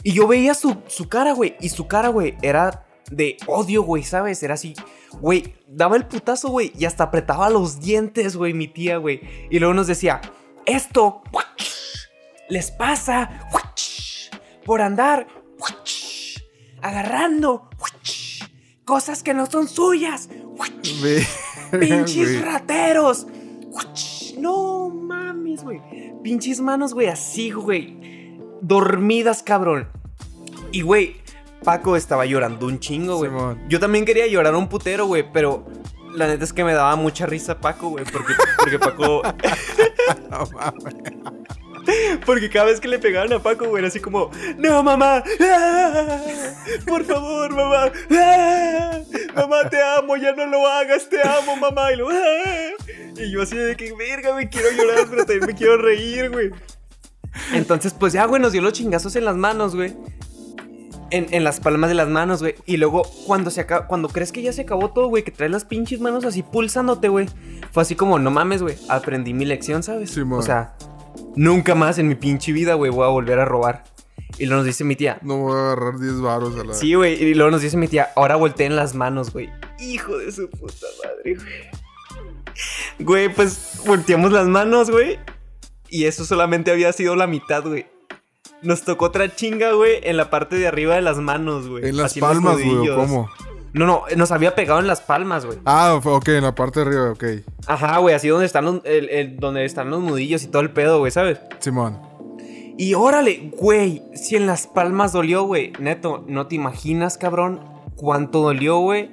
Y 0.02 0.12
yo 0.12 0.26
veía 0.26 0.54
su, 0.54 0.82
su 0.88 1.08
cara, 1.08 1.32
güey. 1.32 1.56
Y 1.60 1.70
su 1.70 1.86
cara, 1.86 2.08
güey, 2.08 2.36
era 2.42 2.84
de 3.10 3.38
odio, 3.46 3.82
güey, 3.82 4.02
¿sabes? 4.02 4.42
Era 4.42 4.54
así, 4.54 4.74
güey, 5.20 5.54
daba 5.66 5.96
el 5.96 6.06
putazo, 6.06 6.48
güey. 6.48 6.72
Y 6.78 6.84
hasta 6.84 7.04
apretaba 7.04 7.50
los 7.50 7.80
dientes, 7.80 8.36
güey, 8.36 8.54
mi 8.54 8.68
tía, 8.68 8.96
güey. 8.96 9.20
Y 9.50 9.58
luego 9.58 9.74
nos 9.74 9.86
decía, 9.86 10.20
esto 10.66 11.22
les 12.48 12.70
pasa 12.70 13.48
por 14.64 14.80
andar 14.80 15.26
agarrando 16.80 17.68
cosas 18.84 19.22
que 19.22 19.34
no 19.34 19.46
son 19.46 19.68
suyas. 19.68 20.28
Pinches 21.78 22.44
rateros. 22.44 23.26
No 24.38 24.90
mames, 24.90 25.62
güey. 25.62 25.80
Pinches 26.22 26.60
manos, 26.60 26.92
güey, 26.94 27.06
así, 27.06 27.50
güey. 27.50 28.38
Dormidas, 28.60 29.42
cabrón. 29.42 29.88
Y, 30.72 30.82
güey, 30.82 31.21
Paco 31.62 31.96
estaba 31.96 32.26
llorando 32.26 32.66
un 32.66 32.80
chingo, 32.80 33.16
güey. 33.16 33.30
Yo 33.68 33.80
también 33.80 34.04
quería 34.04 34.26
llorar 34.26 34.54
un 34.54 34.68
putero, 34.68 35.06
güey, 35.06 35.24
pero 35.32 35.66
la 36.14 36.26
neta 36.26 36.44
es 36.44 36.52
que 36.52 36.64
me 36.64 36.74
daba 36.74 36.94
mucha 36.96 37.26
risa 37.26 37.58
Paco, 37.58 37.90
güey, 37.90 38.04
porque, 38.04 38.34
porque 38.58 38.78
Paco... 38.78 39.22
No 40.30 40.46
mames. 40.52 40.94
Porque 42.24 42.50
cada 42.50 42.66
vez 42.66 42.80
que 42.80 42.88
le 42.88 42.98
pegaban 42.98 43.32
a 43.32 43.38
Paco, 43.40 43.66
güey, 43.66 43.80
era 43.80 43.88
así 43.88 44.00
como, 44.00 44.30
no, 44.56 44.82
mamá, 44.82 45.22
¡Ah! 45.40 46.20
por 46.86 47.04
favor, 47.04 47.50
mamá, 47.54 47.90
¡Ah! 48.10 48.98
mamá, 49.34 49.68
te 49.68 49.82
amo, 49.82 50.16
ya 50.16 50.32
no 50.32 50.46
lo 50.46 50.66
hagas, 50.66 51.08
te 51.08 51.20
amo, 51.26 51.56
mamá, 51.56 51.92
y, 51.92 51.96
lo, 51.96 52.08
¡Ah! 52.08 52.70
y 53.16 53.30
yo 53.30 53.42
así 53.42 53.56
de 53.56 53.76
que, 53.76 53.92
verga, 53.94 54.34
me 54.34 54.48
quiero 54.48 54.70
llorar, 54.70 55.06
pero 55.10 55.24
también 55.24 55.46
me 55.46 55.54
quiero 55.54 55.78
reír, 55.78 56.30
güey. 56.30 56.50
Entonces, 57.52 57.94
pues 57.98 58.12
ya, 58.12 58.26
güey, 58.26 58.40
nos 58.40 58.52
dio 58.52 58.62
los 58.62 58.72
chingazos 58.72 59.16
en 59.16 59.24
las 59.24 59.36
manos, 59.36 59.74
güey. 59.74 59.94
En, 61.12 61.26
en 61.30 61.44
las 61.44 61.60
palmas 61.60 61.88
de 61.90 61.94
las 61.94 62.08
manos, 62.08 62.40
güey. 62.40 62.54
Y 62.66 62.78
luego, 62.78 63.02
cuando 63.26 63.50
se 63.50 63.60
acaba, 63.60 63.86
cuando 63.86 64.08
crees 64.08 64.32
que 64.32 64.42
ya 64.42 64.52
se 64.52 64.62
acabó 64.62 64.90
todo, 64.90 65.08
güey, 65.08 65.22
que 65.22 65.30
traes 65.30 65.52
las 65.52 65.64
pinches 65.64 66.00
manos 66.00 66.24
así 66.24 66.42
pulsándote, 66.42 67.08
güey. 67.08 67.28
Fue 67.70 67.82
así 67.82 67.94
como, 67.94 68.18
no 68.18 68.30
mames, 68.30 68.62
güey. 68.62 68.76
Aprendí 68.88 69.34
mi 69.34 69.44
lección, 69.44 69.82
¿sabes? 69.82 70.10
Simón. 70.10 70.40
o 70.40 70.42
sea, 70.42 70.74
nunca 71.36 71.74
más 71.74 71.98
en 71.98 72.08
mi 72.08 72.14
pinche 72.14 72.52
vida, 72.52 72.74
güey, 72.74 72.90
voy 72.90 73.04
a 73.04 73.08
volver 73.08 73.38
a 73.38 73.44
robar. 73.44 73.84
Y 74.38 74.46
luego 74.46 74.60
nos 74.60 74.66
dice 74.66 74.82
mi 74.84 74.96
tía, 74.96 75.18
No 75.22 75.36
voy 75.36 75.54
a 75.54 75.72
agarrar 75.72 75.98
10 75.98 76.20
varos 76.22 76.58
a 76.58 76.64
la. 76.64 76.72
sí, 76.74 76.94
güey. 76.94 77.22
Y 77.22 77.34
luego 77.34 77.50
nos 77.50 77.60
dice 77.60 77.76
mi 77.76 77.86
tía, 77.88 78.08
ahora 78.16 78.36
volteen 78.36 78.74
las 78.74 78.94
manos, 78.94 79.32
güey. 79.32 79.50
Hijo 79.78 80.16
de 80.16 80.32
su 80.32 80.48
puta 80.48 80.86
madre, 81.04 81.34
güey. 81.34 81.82
Güey, 82.98 83.28
pues 83.34 83.80
volteamos 83.86 84.32
las 84.32 84.46
manos, 84.46 84.90
güey. 84.90 85.18
Y 85.88 86.04
eso 86.06 86.24
solamente 86.24 86.70
había 86.70 86.92
sido 86.92 87.16
la 87.16 87.26
mitad, 87.26 87.62
güey. 87.62 87.86
Nos 88.62 88.82
tocó 88.82 89.06
otra 89.06 89.34
chinga, 89.34 89.72
güey, 89.72 89.94
en 90.02 90.16
la 90.16 90.30
parte 90.30 90.56
de 90.56 90.66
arriba 90.68 90.94
de 90.94 91.02
las 91.02 91.18
manos, 91.18 91.68
güey. 91.68 91.88
En 91.88 91.96
las 91.96 92.14
palmas, 92.14 92.54
güey, 92.54 92.88
cómo. 92.94 93.28
No, 93.74 93.86
no, 93.86 94.02
nos 94.16 94.30
había 94.32 94.54
pegado 94.54 94.80
en 94.80 94.86
las 94.86 95.00
palmas, 95.00 95.46
güey. 95.46 95.58
Ah, 95.64 95.98
ok, 96.02 96.28
en 96.28 96.42
la 96.44 96.54
parte 96.54 96.80
de 96.80 96.86
arriba, 96.86 97.10
ok. 97.12 97.24
Ajá, 97.66 97.98
güey, 97.98 98.14
así 98.14 98.28
donde 98.28 98.44
están 98.46 98.64
los, 98.66 98.80
el- 98.84 99.08
el- 99.08 99.36
donde 99.38 99.64
están 99.64 99.88
los 99.90 100.00
nudillos 100.02 100.42
y 100.44 100.48
todo 100.48 100.60
el 100.62 100.70
pedo, 100.70 100.98
güey, 100.98 101.10
¿sabes? 101.10 101.40
Simón. 101.58 101.98
Y 102.78 102.94
órale, 102.94 103.50
güey, 103.58 104.02
si 104.14 104.36
en 104.36 104.46
las 104.46 104.66
palmas 104.66 105.12
dolió, 105.12 105.44
güey. 105.44 105.72
Neto, 105.78 106.24
no 106.26 106.46
te 106.48 106.54
imaginas, 106.54 107.16
cabrón, 107.18 107.60
cuánto 107.96 108.40
dolió, 108.42 108.78
güey. 108.78 109.10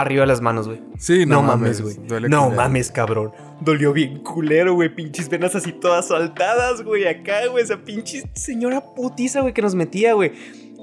Arriba 0.00 0.20
de 0.22 0.26
las 0.28 0.40
manos, 0.40 0.68
güey. 0.68 0.80
Sí, 0.96 1.26
No, 1.26 1.36
no, 1.36 1.42
mames, 1.42 1.80
güey. 1.82 1.96
No 1.98 2.06
culero. 2.08 2.50
mames, 2.50 2.90
cabrón. 2.92 3.32
Dolió 3.60 3.92
bien 3.92 4.18
culero, 4.22 4.74
güey. 4.74 4.94
Pinches 4.94 5.28
venas 5.28 5.56
así 5.56 5.72
todas 5.72 6.06
saltadas, 6.08 6.82
güey. 6.82 7.08
Acá, 7.08 7.48
güey. 7.50 7.64
Esa 7.64 7.78
pinche 7.78 8.22
señora 8.32 8.80
putiza, 8.94 9.40
güey, 9.40 9.52
que 9.52 9.60
nos 9.62 9.74
metía, 9.74 10.14
güey. 10.14 10.32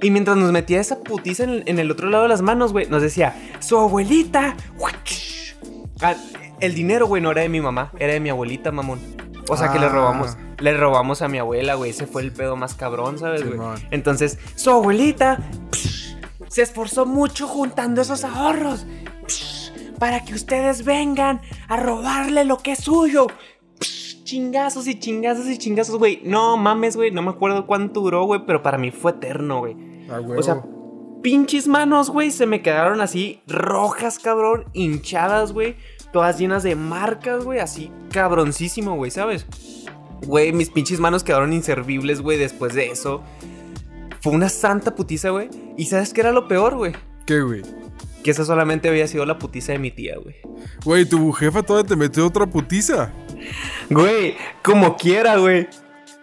Y 0.02 0.12
mientras 0.12 0.36
nos 0.36 0.52
metía 0.52 0.82
esa 0.82 1.00
putiza 1.00 1.46
en, 1.46 1.64
en 1.66 1.80
el 1.80 1.90
otro 1.92 2.10
lado 2.10 2.24
de 2.24 2.30
las 2.30 2.42
manos, 2.42 2.74
güey, 2.74 2.90
nos 2.90 3.02
decía, 3.02 3.34
su 3.60 3.78
abuelita. 3.80 4.58
Ah, 6.02 6.16
el 6.60 6.76
dinero, 6.76 7.08
güey, 7.08 7.22
no 7.22 7.32
era 7.32 7.42
de 7.42 7.50
mi 7.50 7.62
mamá, 7.62 7.92
era 8.00 8.12
de 8.12 8.20
mi 8.20 8.30
abuelita, 8.30 8.72
mamón. 8.74 9.00
O 9.48 9.56
sea 9.56 9.72
que 9.72 9.80
le 9.80 9.86
Ah. 9.86 9.90
robamos, 9.90 10.38
le 10.60 10.76
robamos 10.76 11.22
a 11.22 11.30
mi 11.30 11.38
abuela, 11.38 11.76
güey. 11.76 11.92
Ese 11.92 12.06
fue 12.08 12.22
el 12.22 12.34
pedo 12.34 12.58
más 12.58 12.74
cabrón, 12.76 13.18
¿sabes, 13.18 13.46
güey? 13.46 13.58
Entonces, 13.92 14.38
su 14.56 14.72
abuelita 14.72 15.40
se 16.56 16.62
esforzó 16.62 17.06
mucho 17.06 17.50
juntando 17.50 18.02
esos 18.02 18.24
ahorros 18.24 18.86
para 20.00 20.24
que 20.24 20.34
ustedes 20.34 20.86
vengan 20.86 21.42
a 21.68 21.76
robarle 21.76 22.46
lo 22.46 22.60
que 22.60 22.72
es 22.72 22.80
suyo. 22.80 23.28
Chingazos 24.24 24.88
y 24.88 24.98
chingazos 24.98 25.48
y 25.48 25.58
chingazos, 25.58 25.98
güey. 25.98 26.22
No 26.24 26.56
mames, 26.56 26.96
güey. 26.96 27.12
No 27.12 27.22
me 27.24 27.32
acuerdo 27.32 27.68
cuánto 27.68 28.00
duró, 28.00 28.24
güey, 28.24 28.46
pero 28.48 28.64
para 28.64 28.78
mí 28.78 28.92
fue 28.92 29.12
eterno, 29.12 29.60
güey. 29.60 29.76
Ah. 30.10 30.22
O 30.38 30.42
sea, 30.42 30.64
pinches 31.22 31.68
manos, 31.68 32.10
güey, 32.10 32.32
se 32.32 32.46
me 32.46 32.62
quedaron 32.62 33.02
así 33.02 33.42
rojas, 33.48 34.18
cabrón, 34.18 34.64
hinchadas, 34.72 35.52
güey, 35.52 35.76
todas 36.14 36.38
llenas 36.38 36.64
de 36.64 36.78
marcas, 36.78 37.44
güey, 37.44 37.60
así 37.60 37.92
cabroncísimo, 38.12 38.96
güey, 38.96 39.12
¿sabes? 39.12 39.46
Güey, 40.26 40.54
mis 40.54 40.70
pinches 40.70 41.02
manos 41.02 41.26
quedaron 41.26 41.52
inservibles, 41.52 42.22
güey, 42.22 42.38
después 42.38 42.74
de 42.74 42.92
eso. 42.92 43.24
Fue 44.26 44.34
una 44.34 44.50
santa 44.50 44.96
putiza, 44.96 45.30
güey. 45.30 45.52
¿Y 45.78 45.86
sabes 45.86 46.12
qué 46.12 46.22
era 46.22 46.32
lo 46.32 46.48
peor, 46.48 46.74
güey? 46.74 46.94
¿Qué, 47.28 47.42
güey? 47.42 47.62
Que 48.24 48.32
esa 48.32 48.44
solamente 48.44 48.90
había 48.90 49.08
sido 49.08 49.24
la 49.24 49.38
putiza 49.38 49.74
de 49.74 49.78
mi 49.78 49.92
tía, 49.92 50.16
güey. 50.18 50.36
Güey, 50.84 51.06
tu 51.06 51.32
jefa 51.32 51.62
todavía 51.62 51.88
te 51.88 51.96
metió 51.96 52.26
otra 52.26 52.48
putiza. 52.48 53.14
Güey, 53.88 54.36
como 54.64 54.98
quiera, 54.98 55.38
güey. 55.38 55.68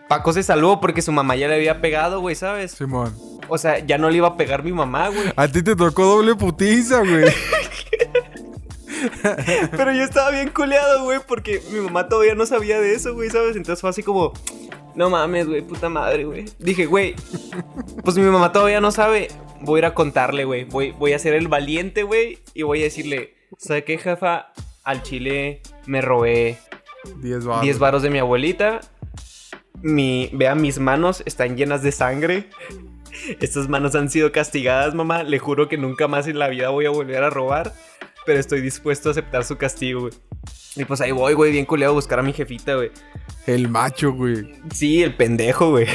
Paco 0.09 0.33
se 0.33 0.43
salvó 0.43 0.81
porque 0.81 1.01
su 1.01 1.13
mamá 1.13 1.37
ya 1.37 1.47
le 1.47 1.55
había 1.55 1.81
pegado, 1.81 2.19
güey, 2.19 2.35
¿sabes? 2.35 2.73
Simón. 2.73 3.17
O 3.47 3.57
sea, 3.57 3.79
ya 3.79 3.99
no 3.99 4.11
le 4.11 4.17
iba 4.17 4.27
a 4.27 4.37
pegar 4.37 4.65
mi 4.65 4.73
mamá, 4.73 5.07
güey. 5.07 5.33
A 5.37 5.47
ti 5.47 5.63
te 5.63 5.77
tocó 5.77 6.05
doble 6.05 6.35
putiza, 6.35 7.03
güey. 7.03 7.33
Pero 9.71 9.93
yo 9.93 10.03
estaba 10.03 10.33
bien 10.33 10.49
culeado, 10.49 11.05
güey, 11.05 11.21
porque 11.29 11.63
mi 11.71 11.79
mamá 11.79 12.09
todavía 12.09 12.35
no 12.35 12.47
sabía 12.47 12.81
de 12.81 12.97
eso, 12.97 13.15
güey, 13.15 13.31
¿sabes? 13.31 13.55
Entonces 13.55 13.81
fue 13.81 13.91
así 13.91 14.03
como, 14.03 14.33
no 14.95 15.11
mames, 15.11 15.47
güey, 15.47 15.63
puta 15.63 15.89
madre, 15.89 16.25
güey. 16.25 16.45
Dije, 16.59 16.87
güey, 16.87 17.15
pues 18.05 18.17
mi 18.17 18.25
mamá 18.25 18.53
todavía 18.53 18.81
no 18.81 18.91
sabe. 18.91 19.29
Voy 19.61 19.79
a 19.79 19.81
ir 19.81 19.85
a 19.87 19.95
contarle, 19.95 20.45
güey. 20.45 20.65
Voy, 20.65 20.91
voy 20.93 21.13
a 21.13 21.19
ser 21.19 21.35
el 21.35 21.49
valiente, 21.49 22.03
güey, 22.03 22.41
y 22.55 22.63
voy 22.63 22.81
a 22.81 22.85
decirle, 22.85 23.35
¿sabe 23.59 23.85
qué, 23.85 23.99
jefa? 23.99 24.53
Al 24.85 25.03
chile 25.03 25.63
me 25.87 26.01
robé 26.01 26.59
10 27.23 27.45
varos. 27.45 27.63
10 27.63 27.79
varos 27.79 28.03
de 28.03 28.11
mi 28.11 28.19
abuelita. 28.19 28.81
Mi, 29.83 30.31
vea, 30.33 30.55
mis 30.55 30.79
manos 30.79 31.23
están 31.27 31.57
llenas 31.57 31.83
de 31.83 31.93
sangre. 31.93 32.49
Estas 33.41 33.69
manos 33.69 33.95
han 33.95 34.11
sido 34.11 34.33
castigadas, 34.33 34.95
mamá. 34.95 35.23
Le 35.23 35.39
juro 35.39 35.69
que 35.69 35.77
nunca 35.77 36.09
más 36.09 36.27
en 36.27 36.39
la 36.39 36.49
vida 36.49 36.71
voy 36.71 36.87
a 36.87 36.91
volver 36.91 37.23
a 37.23 37.31
robar. 37.31 37.73
Pero 38.25 38.39
estoy 38.39 38.61
dispuesto 38.61 39.09
a 39.09 39.13
aceptar 39.13 39.45
su 39.45 39.57
castigo, 39.57 40.03
güey. 40.03 40.13
Y 40.77 40.85
pues 40.85 41.01
ahí 41.01 41.13
voy, 41.13 41.35
güey, 41.35 41.53
bien 41.53 41.67
culeado 41.67 41.93
a 41.93 41.97
buscar 41.97 42.19
a 42.19 42.23
mi 42.23 42.33
jefita, 42.33 42.77
güey. 42.77 42.91
El 43.47 43.69
macho, 43.69 44.13
güey. 44.13 44.53
Sí, 44.73 45.03
el 45.03 45.17
pendejo, 45.17 45.71
güey. 45.71 45.87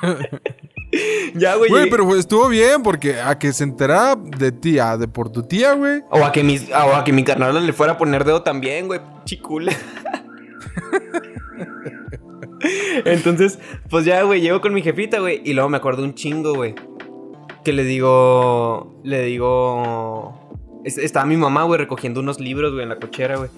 ya, 1.34 1.56
güey. 1.56 1.70
Güey, 1.70 1.90
pero 1.90 2.06
pues, 2.06 2.20
estuvo 2.20 2.48
bien 2.48 2.82
porque 2.82 3.20
a 3.20 3.38
que 3.38 3.52
se 3.52 3.64
enterara 3.64 4.16
de 4.16 4.52
ti, 4.52 4.78
a 4.78 4.96
de 4.96 5.08
por 5.08 5.30
tu 5.30 5.42
tía, 5.42 5.74
güey. 5.74 6.02
O 6.10 6.24
a 6.24 6.32
que, 6.32 6.42
mis, 6.42 6.70
o 6.70 6.96
a 6.96 7.04
que 7.04 7.12
mi 7.12 7.24
carnal 7.24 7.64
le 7.64 7.72
fuera 7.72 7.94
a 7.94 7.98
poner 7.98 8.24
dedo 8.24 8.42
también, 8.42 8.88
güey. 8.88 9.00
Chicula. 9.24 9.72
Entonces, 13.04 13.58
pues 13.88 14.04
ya, 14.04 14.22
güey, 14.22 14.40
llego 14.40 14.60
con 14.60 14.74
mi 14.74 14.82
jefita, 14.82 15.20
güey. 15.20 15.40
Y 15.44 15.54
luego 15.54 15.68
me 15.68 15.76
acuerdo 15.76 16.02
un 16.02 16.14
chingo, 16.14 16.54
güey. 16.54 16.74
Que 17.64 17.72
le 17.72 17.84
digo. 17.84 19.00
Le 19.04 19.22
digo. 19.22 20.41
Es- 20.84 20.98
Estaba 20.98 21.26
mi 21.26 21.36
mamá, 21.36 21.64
güey, 21.64 21.78
recogiendo 21.78 22.20
unos 22.20 22.40
libros, 22.40 22.72
güey, 22.72 22.82
en 22.84 22.88
la 22.90 22.96
cochera, 22.96 23.36
güey. 23.36 23.50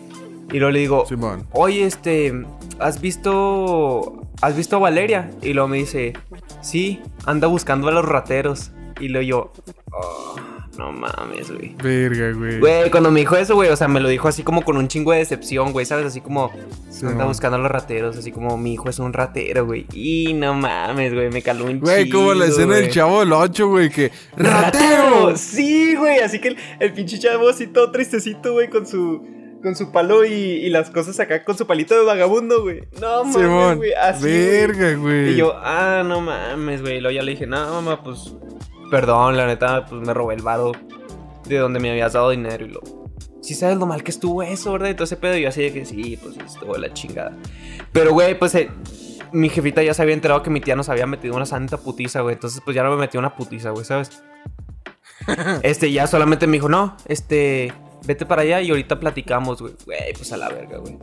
Y 0.52 0.58
luego 0.58 0.70
le 0.72 0.78
digo. 0.80 1.06
Simón. 1.06 1.46
Oye, 1.52 1.84
este. 1.84 2.44
¿Has 2.78 3.00
visto. 3.00 4.20
¿Has 4.42 4.56
visto 4.56 4.76
a 4.76 4.78
Valeria? 4.78 5.30
Y 5.42 5.52
luego 5.54 5.68
me 5.68 5.78
dice. 5.78 6.12
Sí, 6.60 7.00
anda 7.26 7.46
buscando 7.48 7.88
a 7.88 7.92
los 7.92 8.04
rateros. 8.04 8.70
Y 9.00 9.08
luego 9.08 9.26
yo. 9.26 9.52
"Oh, 9.92 10.34
no 10.78 10.92
mames, 10.92 11.50
güey. 11.50 11.74
Verga, 11.82 12.32
güey. 12.32 12.58
Güey, 12.60 12.90
cuando 12.90 13.10
me 13.10 13.20
dijo 13.20 13.36
eso, 13.36 13.54
güey, 13.54 13.70
o 13.70 13.76
sea, 13.76 13.88
me 13.88 14.00
lo 14.00 14.08
dijo 14.08 14.28
así 14.28 14.42
como 14.42 14.62
con 14.62 14.76
un 14.76 14.88
chingo 14.88 15.12
de 15.12 15.18
decepción, 15.18 15.72
güey, 15.72 15.86
¿sabes? 15.86 16.06
Así 16.06 16.20
como, 16.20 16.50
Sí, 16.90 17.06
anda 17.06 17.24
buscando 17.24 17.56
a 17.56 17.60
los 17.60 17.70
rateros, 17.70 18.16
así 18.16 18.30
como 18.32 18.56
mi 18.56 18.74
hijo 18.74 18.88
es 18.88 18.98
un 18.98 19.12
ratero, 19.12 19.66
güey. 19.66 19.86
Y 19.92 20.32
no 20.34 20.54
mames, 20.54 21.12
güey, 21.14 21.30
me 21.30 21.42
caló 21.42 21.64
un 21.66 21.80
Güey, 21.80 22.08
como 22.08 22.34
la 22.34 22.46
escena 22.46 22.74
del 22.74 22.84
güey. 22.84 22.94
chavo 22.94 23.20
del 23.20 23.32
8, 23.32 23.68
güey, 23.68 23.90
que. 23.90 24.10
¡Ratero! 24.36 25.02
¡Ratero! 25.28 25.36
Sí, 25.36 25.94
güey, 25.96 26.18
así 26.20 26.38
que 26.40 26.48
el, 26.48 26.56
el 26.80 26.92
pinche 26.92 27.18
chavo 27.18 27.48
así 27.48 27.66
todo 27.66 27.90
tristecito, 27.90 28.52
güey, 28.52 28.68
con 28.68 28.86
su... 28.86 29.26
Con 29.64 29.74
su 29.74 29.90
palo 29.92 30.26
y, 30.26 30.30
y 30.30 30.68
las 30.68 30.90
cosas 30.90 31.18
acá 31.20 31.42
con 31.42 31.56
su 31.56 31.66
palito 31.66 31.94
de 31.98 32.04
vagabundo, 32.04 32.60
güey. 32.60 32.82
No 33.00 33.24
mames, 33.24 33.76
güey. 33.78 33.92
Así. 33.94 34.22
Verga, 34.24 34.94
güey. 34.96 35.30
Y 35.30 35.36
yo, 35.36 35.54
ah, 35.56 36.02
no 36.04 36.20
mames, 36.20 36.82
güey. 36.82 36.98
Y 36.98 37.00
luego 37.00 37.14
ya 37.16 37.22
le 37.22 37.30
dije, 37.30 37.46
no, 37.46 37.56
mamá, 37.70 38.02
pues. 38.04 38.34
Perdón, 38.90 39.36
la 39.36 39.46
neta, 39.46 39.86
pues 39.86 40.00
me 40.02 40.14
robé 40.14 40.34
el 40.34 40.42
varo 40.42 40.72
de 41.46 41.58
donde 41.58 41.80
me 41.80 41.90
habías 41.90 42.12
dado 42.12 42.30
dinero. 42.30 42.64
Y 42.64 42.70
lo. 42.70 42.80
Sí, 43.40 43.54
sabes 43.54 43.76
lo 43.76 43.86
mal 43.86 44.02
que 44.02 44.10
estuvo 44.10 44.42
eso, 44.42 44.72
¿verdad? 44.72 44.90
Y 44.90 44.94
todo 44.94 45.04
ese 45.04 45.16
pedo. 45.16 45.36
Y 45.36 45.42
yo 45.42 45.48
así 45.48 45.62
de 45.62 45.72
que 45.72 45.84
sí, 45.84 46.18
pues 46.22 46.36
estuvo 46.38 46.76
la 46.76 46.92
chingada. 46.92 47.36
Pero, 47.92 48.12
güey, 48.12 48.38
pues 48.38 48.54
eh, 48.54 48.70
mi 49.32 49.48
jefita 49.48 49.82
ya 49.82 49.94
se 49.94 50.02
había 50.02 50.14
enterado 50.14 50.42
que 50.42 50.50
mi 50.50 50.60
tía 50.60 50.76
nos 50.76 50.88
había 50.88 51.06
metido 51.06 51.34
una 51.34 51.46
santa 51.46 51.76
putiza, 51.76 52.20
güey. 52.20 52.34
Entonces, 52.34 52.60
pues 52.64 52.74
ya 52.74 52.82
no 52.82 52.90
me 52.90 52.96
metió 52.96 53.20
una 53.20 53.34
putiza, 53.34 53.70
güey, 53.70 53.84
¿sabes? 53.84 54.22
este, 55.62 55.92
ya 55.92 56.06
solamente 56.06 56.46
me 56.46 56.54
dijo, 56.54 56.68
no, 56.68 56.96
este, 57.06 57.72
vete 58.06 58.26
para 58.26 58.42
allá 58.42 58.60
y 58.60 58.70
ahorita 58.70 59.00
platicamos, 59.00 59.60
güey. 59.60 59.74
Güey, 59.84 60.12
pues 60.14 60.32
a 60.32 60.36
la 60.36 60.48
verga, 60.48 60.78
güey. 60.78 60.96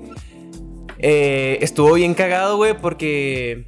Eh, 0.98 1.58
estuvo 1.62 1.94
bien 1.94 2.14
cagado, 2.14 2.58
güey, 2.58 2.78
porque 2.78 3.68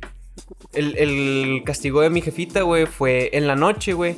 el, 0.73 0.97
el 0.97 1.63
castigo 1.65 2.01
de 2.01 2.09
mi 2.09 2.21
jefita, 2.21 2.61
güey, 2.61 2.85
fue 2.85 3.29
en 3.33 3.47
la 3.47 3.55
noche, 3.55 3.93
güey. 3.93 4.17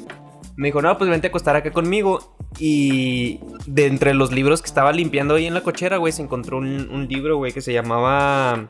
Me 0.56 0.70
dijo, 0.70 0.82
no, 0.82 0.98
pues 0.98 1.10
vente 1.10 1.28
a 1.28 1.30
acostar 1.30 1.56
acá 1.56 1.72
conmigo. 1.72 2.36
Y 2.58 3.40
de 3.66 3.88
entre 3.88 4.14
los 4.14 4.32
libros 4.32 4.62
que 4.62 4.68
estaba 4.68 4.94
limpiando 4.94 5.36
ahí 5.36 5.46
en 5.46 5.54
la 5.54 5.62
cochera, 5.62 5.98
güey, 5.98 6.14
se 6.14 6.22
encontró 6.22 6.58
un, 6.58 6.90
un 6.90 7.08
libro, 7.08 7.38
güey, 7.38 7.52
que 7.52 7.62
se 7.62 7.74
llamaba 7.74 8.70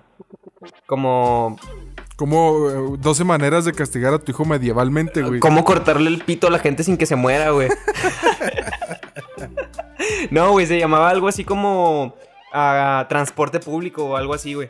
como 0.87 1.57
Como 2.15 2.69
eh, 2.69 2.97
12 2.99 3.23
maneras 3.23 3.65
de 3.65 3.73
castigar 3.73 4.13
a 4.13 4.19
tu 4.19 4.31
hijo 4.31 4.45
medievalmente, 4.45 5.21
güey. 5.21 5.39
¿Cómo 5.39 5.63
cortarle 5.63 6.09
el 6.09 6.23
pito 6.23 6.47
a 6.47 6.51
la 6.51 6.59
gente 6.59 6.83
sin 6.83 6.97
que 6.97 7.05
se 7.05 7.15
muera, 7.15 7.51
güey? 7.51 7.69
no, 10.31 10.51
güey, 10.51 10.65
se 10.65 10.79
llamaba 10.79 11.09
algo 11.09 11.27
así 11.27 11.43
como 11.43 12.15
ah, 12.53 13.05
transporte 13.09 13.59
público 13.59 14.05
o 14.05 14.15
algo 14.15 14.33
así, 14.33 14.53
güey. 14.53 14.67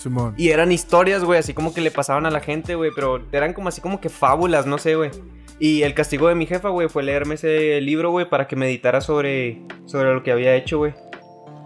Simón. 0.00 0.34
Y 0.36 0.48
eran 0.50 0.72
historias, 0.72 1.24
güey, 1.24 1.38
así 1.38 1.54
como 1.54 1.74
que 1.74 1.80
le 1.80 1.90
pasaban 1.90 2.26
a 2.26 2.30
la 2.30 2.40
gente, 2.40 2.74
güey, 2.74 2.90
pero 2.94 3.22
eran 3.32 3.52
como 3.52 3.68
así 3.68 3.80
como 3.80 4.00
que 4.00 4.08
fábulas, 4.08 4.66
no 4.66 4.78
sé, 4.78 4.96
güey. 4.96 5.10
Y 5.58 5.82
el 5.82 5.92
castigo 5.92 6.28
de 6.28 6.34
mi 6.34 6.46
jefa, 6.46 6.70
güey, 6.70 6.88
fue 6.88 7.02
leerme 7.02 7.34
ese 7.34 7.80
libro, 7.82 8.10
güey, 8.10 8.28
para 8.28 8.48
que 8.48 8.56
meditara 8.56 9.02
sobre, 9.02 9.62
sobre 9.84 10.14
lo 10.14 10.22
que 10.22 10.32
había 10.32 10.54
hecho, 10.54 10.78
güey. 10.78 10.94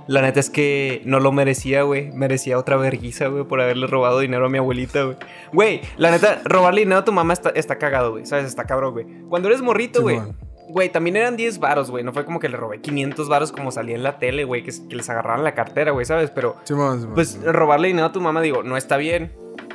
La 0.07 0.21
neta 0.21 0.41
es 0.41 0.51
que 0.51 1.01
no 1.05 1.21
lo 1.21 1.33
merecía, 1.33 1.83
güey. 1.83 2.11
Merecía 2.13 2.59
otra 2.59 2.77
verguiza, 2.77 3.29
güey, 3.29 3.45
por 3.45 3.61
haberle 3.61 3.87
robado 3.87 4.19
dinero 4.19 4.47
a 4.47 4.49
mi 4.49 4.59
abuelita, 4.59 5.05
güey. 5.05 5.17
Güey, 5.53 5.81
la 5.97 6.11
neta, 6.11 6.43
robarle 6.45 6.83
dinero 6.83 7.01
a 7.01 7.05
tu 7.05 7.13
mamá 7.13 7.33
está, 7.33 7.51
está 7.51 7.79
cagado, 7.79 8.11
güey. 8.13 8.27
¿Sabes? 8.27 8.47
Está 8.47 8.65
cabrón, 8.65 8.93
güey. 8.93 9.07
Cuando 9.29 9.49
eres 9.49 9.63
morrito, 9.63 10.03
güey. 10.03 10.21
Güey, 10.69 10.89
también 10.89 11.17
eran 11.17 11.37
10 11.37 11.59
varos, 11.59 11.91
güey. 11.91 12.03
No 12.05 12.13
fue 12.13 12.25
como 12.25 12.41
que 12.41 12.49
le 12.49 12.57
robé 12.57 12.81
500 12.81 13.29
varos 13.29 13.53
como 13.53 13.71
salía 13.71 13.95
en 13.95 14.03
la 14.03 14.19
tele, 14.19 14.45
güey. 14.45 14.63
Que, 14.63 14.73
que 14.89 14.97
les 14.97 15.09
agarraran 15.11 15.45
la 15.45 15.55
cartera, 15.55 15.91
güey, 15.93 16.07
¿sabes? 16.07 16.31
Pero 16.31 16.57
Simón, 16.65 17.01
Simón, 17.01 17.15
pues 17.15 17.39
robarle 17.45 17.89
dinero 17.89 18.07
a 18.07 18.13
tu 18.13 18.21
mamá, 18.21 18.41
digo, 18.41 18.63
no 18.63 18.77
está 18.77 18.97
bien. 18.97 19.33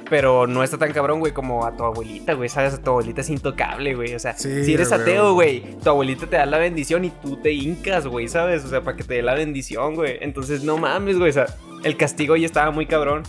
pero 0.09 0.47
no 0.47 0.63
está 0.63 0.79
tan 0.79 0.91
cabrón, 0.91 1.19
güey, 1.19 1.31
como 1.33 1.63
a 1.67 1.77
tu 1.77 1.83
abuelita, 1.83 2.33
güey. 2.33 2.49
Sabes, 2.49 2.81
tu 2.81 2.89
abuelita 2.89 3.21
es 3.21 3.29
intocable, 3.29 3.93
güey. 3.93 4.15
O 4.15 4.19
sea, 4.19 4.33
Sí, 4.33 4.65
si 4.65 4.73
eres 4.73 4.89
güey, 4.89 5.01
ateo, 5.01 5.33
güey, 5.35 5.77
tu 5.83 5.89
abuelita 5.91 6.25
te 6.25 6.37
da 6.37 6.47
la 6.47 6.57
bendición 6.57 7.05
y 7.05 7.11
tú 7.11 7.37
te 7.37 7.51
hincas, 7.51 8.07
güey, 8.07 8.27
¿sabes? 8.27 8.65
O 8.65 8.69
sea, 8.69 8.81
para 8.81 8.97
que 8.97 9.03
te 9.03 9.13
dé 9.13 9.21
la 9.21 9.35
bendición, 9.35 9.93
güey. 9.93 10.17
Entonces, 10.21 10.63
no 10.63 10.77
mames, 10.77 11.19
güey. 11.19 11.29
O 11.29 11.33
sea, 11.33 11.45
el 11.83 11.95
castigo 11.97 12.35
ya 12.35 12.47
estaba 12.47 12.71
muy 12.71 12.87
cabrón. 12.87 13.21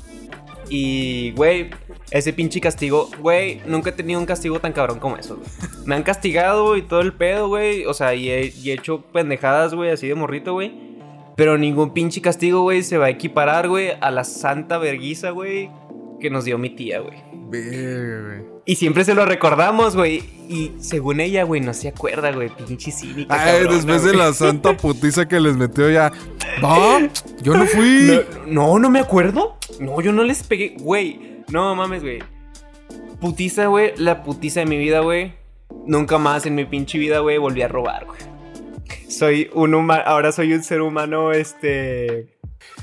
Y, 0.70 1.32
güey, 1.32 1.70
ese 2.10 2.32
pinche 2.32 2.60
castigo, 2.60 3.08
güey, 3.20 3.60
nunca 3.66 3.90
he 3.90 3.92
tenido 3.92 4.18
un 4.18 4.26
castigo 4.26 4.58
tan 4.60 4.72
cabrón 4.72 4.98
como 4.98 5.16
eso, 5.16 5.36
güey. 5.36 5.48
Me 5.84 5.94
han 5.94 6.02
castigado 6.02 6.76
y 6.76 6.82
todo 6.82 7.00
el 7.00 7.12
pedo, 7.12 7.48
güey. 7.48 7.86
O 7.86 7.94
sea, 7.94 8.14
y 8.14 8.30
he, 8.30 8.46
y 8.46 8.70
he 8.70 8.74
hecho 8.74 9.02
pendejadas, 9.12 9.74
güey, 9.74 9.90
así 9.90 10.08
de 10.08 10.14
morrito, 10.14 10.52
güey. 10.52 10.72
Pero 11.36 11.56
ningún 11.56 11.94
pinche 11.94 12.20
castigo, 12.20 12.62
güey, 12.62 12.82
se 12.82 12.98
va 12.98 13.06
a 13.06 13.10
equiparar, 13.10 13.68
güey, 13.68 13.92
a 14.00 14.10
la 14.10 14.24
santa 14.24 14.78
verguiza, 14.78 15.30
güey, 15.30 15.70
que 16.20 16.30
nos 16.30 16.44
dio 16.44 16.58
mi 16.58 16.70
tía, 16.70 17.00
güey. 17.00 17.18
Y 18.66 18.76
siempre 18.76 19.04
se 19.04 19.14
lo 19.14 19.24
recordamos, 19.24 19.96
güey. 19.96 20.22
Y 20.48 20.72
según 20.80 21.20
ella, 21.20 21.44
güey, 21.44 21.60
no 21.60 21.72
se 21.74 21.88
acuerda, 21.88 22.30
güey. 22.32 22.50
Pinche 22.50 22.90
cínica. 22.90 23.34
Ay, 23.34 23.62
cabrona, 23.62 23.76
después 23.76 24.04
de 24.04 24.14
la 24.14 24.32
santa 24.32 24.76
putiza 24.76 25.26
que 25.26 25.40
les 25.40 25.56
metió 25.56 25.90
ya. 25.90 26.12
¿Va? 26.62 27.00
Yo 27.42 27.56
no 27.56 27.66
fui. 27.66 28.20
No, 28.46 28.74
no, 28.74 28.78
no 28.78 28.90
me 28.90 29.00
acuerdo. 29.00 29.56
No, 29.80 30.00
yo 30.00 30.12
no 30.12 30.22
les 30.22 30.42
pegué. 30.42 30.76
Güey, 30.78 31.29
no 31.48 31.74
mames, 31.74 32.02
güey. 32.02 32.18
Putiza, 33.20 33.66
güey. 33.66 33.92
La 33.96 34.22
putiza 34.22 34.60
de 34.60 34.66
mi 34.66 34.78
vida, 34.78 35.00
güey. 35.00 35.34
Nunca 35.86 36.18
más 36.18 36.46
en 36.46 36.54
mi 36.54 36.64
pinche 36.64 36.98
vida, 36.98 37.20
güey, 37.20 37.38
volví 37.38 37.62
a 37.62 37.68
robar, 37.68 38.06
güey. 38.06 38.20
Soy 39.08 39.50
un 39.54 39.74
humano. 39.74 40.02
Ahora 40.06 40.32
soy 40.32 40.52
un 40.52 40.62
ser 40.62 40.80
humano, 40.80 41.32
este. 41.32 42.28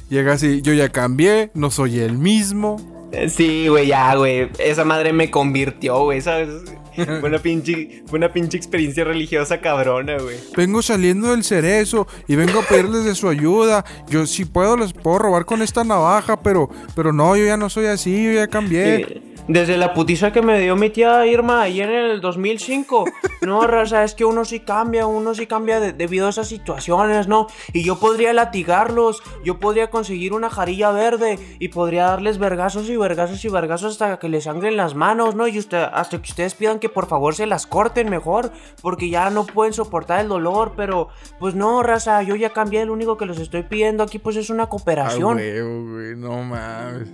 Llega 0.09 0.33
así, 0.33 0.61
yo 0.61 0.73
ya 0.73 0.89
cambié, 0.89 1.51
no 1.53 1.69
soy 1.69 1.99
el 1.99 2.17
mismo. 2.17 2.77
eh, 3.11 3.29
Sí, 3.29 3.67
güey, 3.67 3.87
ya, 3.87 4.15
güey. 4.15 4.49
Esa 4.59 4.85
madre 4.85 5.11
me 5.13 5.29
convirtió, 5.31 6.03
güey, 6.03 6.21
¿sabes? 6.21 6.49
Fue 7.19 7.29
una 7.29 7.39
pinche, 7.39 8.03
fue 8.07 8.17
una 8.17 8.31
pinche 8.31 8.57
experiencia 8.57 9.03
religiosa 9.03 9.59
cabrona, 9.59 10.17
güey. 10.17 10.37
Vengo 10.55 10.81
saliendo 10.81 11.31
del 11.31 11.43
cerezo 11.43 12.07
y 12.27 12.35
vengo 12.35 12.59
a 12.59 12.63
pedirles 12.63 13.05
de 13.05 13.15
su 13.15 13.29
ayuda. 13.29 13.85
Yo 14.09 14.25
si 14.25 14.45
puedo 14.45 14.75
les 14.77 14.93
puedo 14.93 15.19
robar 15.19 15.45
con 15.45 15.61
esta 15.61 15.83
navaja, 15.83 16.41
pero 16.41 16.69
pero 16.95 17.13
no, 17.13 17.35
yo 17.35 17.45
ya 17.45 17.57
no 17.57 17.69
soy 17.69 17.85
así, 17.85 18.23
yo 18.23 18.31
ya 18.33 18.47
cambié. 18.47 19.21
Desde 19.47 19.77
la 19.77 19.93
putiza 19.93 20.31
que 20.33 20.41
me 20.41 20.59
dio 20.59 20.75
mi 20.75 20.89
tía 20.89 21.25
Irma 21.25 21.61
ahí 21.61 21.79
en 21.81 21.89
el 21.89 22.19
2005. 22.21 23.05
No, 23.41 23.61
raza, 23.67 24.03
es 24.03 24.13
que 24.13 24.25
uno 24.25 24.43
sí 24.43 24.59
cambia, 24.59 25.05
uno 25.07 25.33
sí 25.33 25.47
cambia 25.47 25.79
de- 25.79 25.93
debido 25.93 26.27
a 26.27 26.31
esas 26.31 26.47
situaciones, 26.49 27.27
¿no? 27.29 27.47
Y 27.71 27.83
yo 27.83 27.97
podría 27.99 28.33
latigarlos, 28.33 29.21
yo 29.45 29.57
podría 29.59 29.89
conseguir 29.89 30.33
una 30.33 30.49
jarilla 30.49 30.91
verde 30.91 31.39
y 31.59 31.69
podría 31.69 32.07
darles 32.07 32.37
vergazos 32.39 32.89
y 32.89 32.97
vergazos 32.97 33.43
y 33.45 33.49
vergazos 33.49 33.93
hasta 33.93 34.19
que 34.19 34.27
les 34.27 34.43
sangren 34.43 34.75
las 34.75 34.95
manos, 34.95 35.35
¿no? 35.35 35.47
Y 35.47 35.57
usted, 35.59 35.81
hasta 35.93 36.17
que 36.21 36.29
ustedes 36.29 36.53
pidan 36.55 36.79
que 36.79 36.89
por 36.89 37.07
favor 37.07 37.33
se 37.33 37.45
las 37.45 37.67
corten 37.67 38.09
mejor, 38.09 38.51
porque 38.81 39.09
ya 39.09 39.29
no 39.29 39.45
pueden 39.45 39.71
soportar 39.73 40.19
el 40.19 40.27
dolor, 40.27 40.73
pero 40.75 41.07
pues 41.39 41.55
no, 41.55 41.83
raza, 41.83 42.21
yo 42.23 42.35
ya 42.35 42.49
cambié, 42.49 42.85
lo 42.85 42.91
único 42.93 43.15
que 43.15 43.25
les 43.25 43.39
estoy 43.39 43.63
pidiendo 43.63 44.03
aquí 44.03 44.19
pues 44.19 44.35
es 44.35 44.49
una 44.49 44.63
Ah, 44.63 44.69
cooperación. 44.69 45.37
huevo, 45.37 45.91
güey, 45.93 46.15
no 46.17 46.43
mames. 46.43 47.07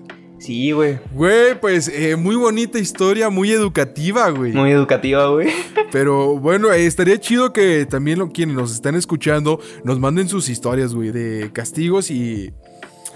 Sí, 0.43 0.71
güey. 0.71 0.99
Güey, 1.13 1.59
pues 1.59 1.87
eh, 1.87 2.15
muy 2.15 2.35
bonita 2.35 2.77
historia, 2.77 3.29
muy 3.29 3.51
educativa, 3.51 4.29
güey. 4.29 4.51
Muy 4.51 4.71
educativa, 4.71 5.27
güey. 5.27 5.49
Pero 5.91 6.37
bueno, 6.37 6.71
eh, 6.71 6.85
estaría 6.85 7.19
chido 7.19 7.53
que 7.53 7.85
también 7.85 8.19
lo, 8.19 8.29
quienes 8.29 8.55
nos 8.55 8.71
están 8.71 8.95
escuchando 8.95 9.59
nos 9.83 9.99
manden 9.99 10.27
sus 10.27 10.49
historias, 10.49 10.93
güey, 10.93 11.11
de 11.11 11.51
castigos 11.53 12.11
y... 12.11 12.53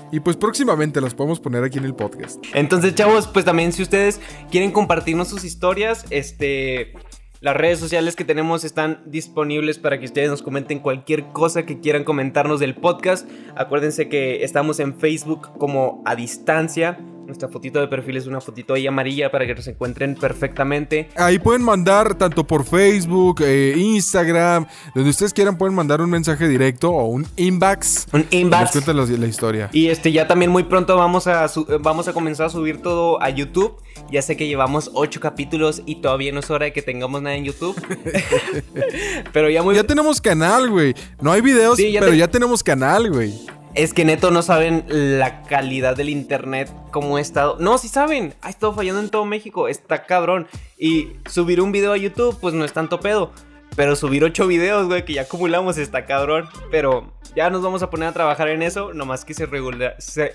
Y 0.10 0.22
pues 0.22 0.38
próximamente 0.38 1.02
las 1.02 1.14
podemos 1.14 1.42
poner 1.42 1.66
aquí 1.66 1.80
en 1.80 1.84
el 1.84 1.94
podcast. 1.94 2.42
Entonces, 2.54 2.96
chavos, 2.96 3.28
pues 3.28 3.44
también 3.44 3.74
si 3.74 3.84
ustedes 3.84 4.22
quieren 4.50 4.72
compartirnos 4.72 5.28
sus 5.28 5.44
historias, 5.44 6.06
este... 6.10 6.94
Las 7.40 7.56
redes 7.56 7.78
sociales 7.78 8.16
que 8.16 8.24
tenemos 8.24 8.64
están 8.64 9.04
disponibles 9.06 9.78
para 9.78 10.00
que 10.00 10.06
ustedes 10.06 10.30
nos 10.32 10.42
comenten 10.42 10.80
cualquier 10.80 11.26
cosa 11.34 11.68
que 11.68 11.80
quieran 11.80 12.04
comentarnos 12.04 12.60
del 12.60 12.74
podcast. 12.74 13.30
Acuérdense 13.56 14.10
que 14.10 14.44
estamos 14.44 14.80
en 14.80 14.96
Facebook 14.96 15.50
como 15.60 16.02
a 16.06 16.16
distancia. 16.16 16.98
Nuestra 17.28 17.50
fotito 17.50 17.82
de 17.82 17.90
perfil 17.90 18.16
es 18.16 18.26
una 18.26 18.40
fotito 18.40 18.74
ahí 18.74 18.88
amarilla 18.88 19.30
para 19.30 19.46
que 19.46 19.54
nos 19.54 19.68
encuentren 19.68 20.16
perfectamente. 20.16 21.10
Ahí 21.18 21.38
pueden 21.40 21.62
mandar 21.62 22.16
tanto 22.16 22.48
por 22.48 22.64
Facebook, 22.64 23.42
eh, 23.44 23.74
Instagram, 23.76 24.66
donde 24.96 25.10
ustedes 25.10 25.34
quieran 25.34 25.58
pueden 25.58 25.76
mandar 25.76 26.00
un 26.00 26.10
mensaje 26.10 26.48
directo 26.48 26.90
o 26.90 27.06
un 27.08 27.28
inbox. 27.36 28.08
Un 28.14 28.22
Nos 28.22 28.32
inbox. 28.34 28.72
cuentan 28.72 28.96
la, 28.96 29.06
la 29.06 29.28
historia. 29.28 29.70
Y 29.74 29.88
este 29.88 30.14
ya 30.14 30.26
también 30.26 30.50
muy 30.52 30.64
pronto 30.64 30.96
vamos 30.96 31.28
a 31.28 31.46
eh, 31.48 31.50
vamos 31.82 32.08
a 32.08 32.14
comenzar 32.14 32.46
a 32.46 32.50
subir 32.50 32.82
todo 32.82 33.22
a 33.22 33.30
YouTube. 33.30 33.76
Ya 34.10 34.22
sé 34.22 34.38
que 34.38 34.48
llevamos 34.48 34.90
8 34.94 35.20
capítulos 35.20 35.82
y 35.86 35.96
todavía 35.96 36.32
no 36.32 36.40
es 36.40 36.50
hora 36.50 36.64
de 36.66 36.72
que 36.72 36.82
tengamos 36.82 37.22
nada 37.22 37.36
en 37.36 37.44
YouTube. 37.44 37.76
pero 39.34 39.50
ya 39.50 39.64
muy 39.64 39.76
Ya 39.76 39.84
tenemos 39.84 40.22
canal, 40.22 40.70
güey. 40.70 40.96
No 41.22 41.32
hay 41.34 41.42
videos, 41.42 41.76
Sí, 41.78 41.92
ya 41.92 42.00
pero 42.00 42.14
te- 42.14 42.18
ya 42.20 42.28
tenemos 42.30 42.64
canal, 42.64 43.12
güey. 43.12 43.34
Es 43.78 43.94
que 43.94 44.06
neto 44.06 44.32
no 44.32 44.42
saben 44.42 44.86
la 44.88 45.44
calidad 45.44 45.96
del 45.96 46.10
internet 46.10 46.74
cómo 46.92 47.18
ha 47.18 47.22
estado. 47.22 47.58
No, 47.60 47.78
sí 47.78 47.88
saben. 47.88 48.34
Ha 48.42 48.50
estado 48.50 48.74
fallando 48.74 49.02
en 49.02 49.10
todo 49.10 49.24
México. 49.24 49.68
Está 49.68 50.06
cabrón. 50.06 50.48
Y 50.80 51.10
subir 51.30 51.62
un 51.62 51.72
video 51.72 51.94
a 51.94 51.98
YouTube 51.98 52.38
pues 52.42 52.56
no 52.56 52.66
es 52.66 52.74
tanto 52.74 53.00
pedo. 53.00 53.32
Pero 53.76 53.96
subir 53.96 54.24
8 54.24 54.48
videos, 54.48 54.88
güey, 54.88 55.06
que 55.06 55.14
ya 55.14 55.22
acumulamos 55.22 55.78
está 55.78 56.08
cabrón. 56.08 56.50
Pero 56.72 57.14
ya 57.36 57.52
nos 57.52 57.62
vamos 57.62 57.84
a 57.84 57.92
poner 57.92 58.10
a 58.10 58.14
trabajar 58.14 58.48
en 58.50 58.64
eso. 58.64 58.94
Nomás 58.96 59.24
que 59.24 59.36
se 59.36 59.46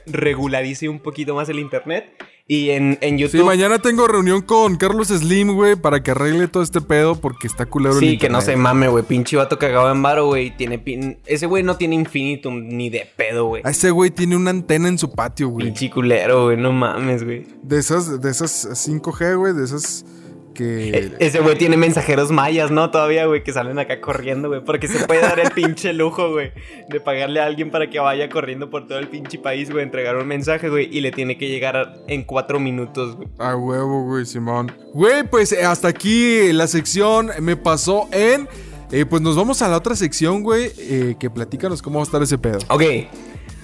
regularice 0.07 0.89
un 0.89 1.01
poquito 1.01 1.35
más 1.35 1.49
el 1.49 1.59
internet. 1.59 2.15
Y 2.47 2.71
en, 2.71 2.99
en 3.01 3.19
YouTube. 3.19 3.41
Sí, 3.41 3.47
mañana 3.47 3.79
tengo 3.79 4.07
reunión 4.09 4.43
con 4.43 4.77
Carlos 4.77 5.09
Slim, 5.09 5.55
güey, 5.55 5.77
para 5.77 6.03
que 6.03 6.11
arregle 6.11 6.49
todo 6.49 6.63
este 6.63 6.81
pedo 6.81 7.15
porque 7.15 7.47
está 7.47 7.67
culero 7.67 7.95
el 7.95 8.01
Sí, 8.01 8.19
que 8.19 8.29
no 8.29 8.41
se 8.41 8.57
mame, 8.57 8.89
güey. 8.89 9.05
Pinche 9.05 9.37
vato 9.37 9.59
cagado 9.59 9.91
en 9.91 10.03
varo, 10.03 10.27
güey. 10.27 10.57
Tiene 10.57 10.79
pin... 10.79 11.19
Ese 11.25 11.47
güey 11.47 11.63
no 11.63 11.77
tiene 11.77 11.95
infinitum 11.95 12.69
ni 12.69 12.91
de 12.91 13.09
pedo, 13.17 13.47
güey. 13.47 13.63
A 13.65 13.71
ese 13.71 13.91
güey 13.91 14.11
tiene 14.11 14.37
una 14.37 14.51
antena 14.51 14.89
en 14.89 14.99
su 14.99 15.11
patio, 15.13 15.49
güey. 15.49 15.67
Pinche 15.67 15.91
culero, 15.91 16.47
güey. 16.47 16.57
No 16.57 16.73
mames, 16.73 17.25
güey. 17.25 17.47
De 17.63 17.79
esas, 17.79 18.21
de 18.21 18.31
esas 18.31 18.69
5G, 18.89 19.39
güey, 19.39 19.55
de 19.55 19.65
esas 19.65 20.05
que... 20.53 20.89
E- 20.91 21.13
Ese 21.19 21.41
güey 21.41 21.57
tiene 21.59 21.77
mensajeros 21.77 22.31
mayas, 22.31 22.71
¿no? 22.71 22.91
Todavía, 22.91 23.27
güey, 23.27 23.43
que 23.43 23.53
salen 23.53 23.79
acá 23.79 24.01
corriendo, 24.01 24.49
güey. 24.49 24.61
Porque 24.65 24.89
se 24.89 25.07
puede 25.07 25.21
dar 25.21 25.39
el 25.41 25.51
pinche 25.55 25.93
lujo, 25.93 26.31
güey, 26.31 26.53
de 26.89 27.01
pagarle 27.01 27.41
a 27.41 27.47
alguien 27.47 27.71
para 27.71 27.89
que 27.91 27.99
vaya 27.99 28.29
corriendo 28.29 28.71
por 28.71 28.87
todo 28.87 28.99
el 28.99 29.09
pinche 29.09 29.39
país, 29.39 29.71
güey, 29.71 29.83
entregar 29.83 30.17
un 30.17 30.27
mensaje, 30.27 30.69
güey, 30.69 30.89
y 30.97 31.01
le 31.01 31.11
tiene 31.13 31.37
que 31.39 31.49
llegar 31.49 31.95
en 32.09 32.23
cuatro 32.25 32.59
minutos, 32.61 33.17
güey. 33.17 33.29
A 33.39 33.57
huevo, 33.57 34.05
güey, 34.05 34.25
Simón. 34.27 34.73
Güey, 34.95 35.25
pues 35.29 35.53
eh, 35.53 35.65
hasta 35.65 35.89
aquí 35.89 36.53
la 36.53 36.67
sección 36.67 37.31
me 37.41 37.57
pasó 37.57 38.09
en... 38.13 38.49
eh, 38.91 39.05
pues 39.07 39.23
nos 39.23 39.37
vamos 39.37 39.63
a 39.63 39.69
la 39.69 39.77
otra 39.79 39.97
sección, 39.97 40.43
güey, 40.43 40.71
eh, 40.79 41.17
que 41.19 41.31
platícanos 41.31 41.81
cómo 41.83 41.99
va 41.99 42.03
a 42.03 42.07
estar 42.07 42.23
ese 42.23 42.39
pedo. 42.39 42.59
Ok. 42.69 42.83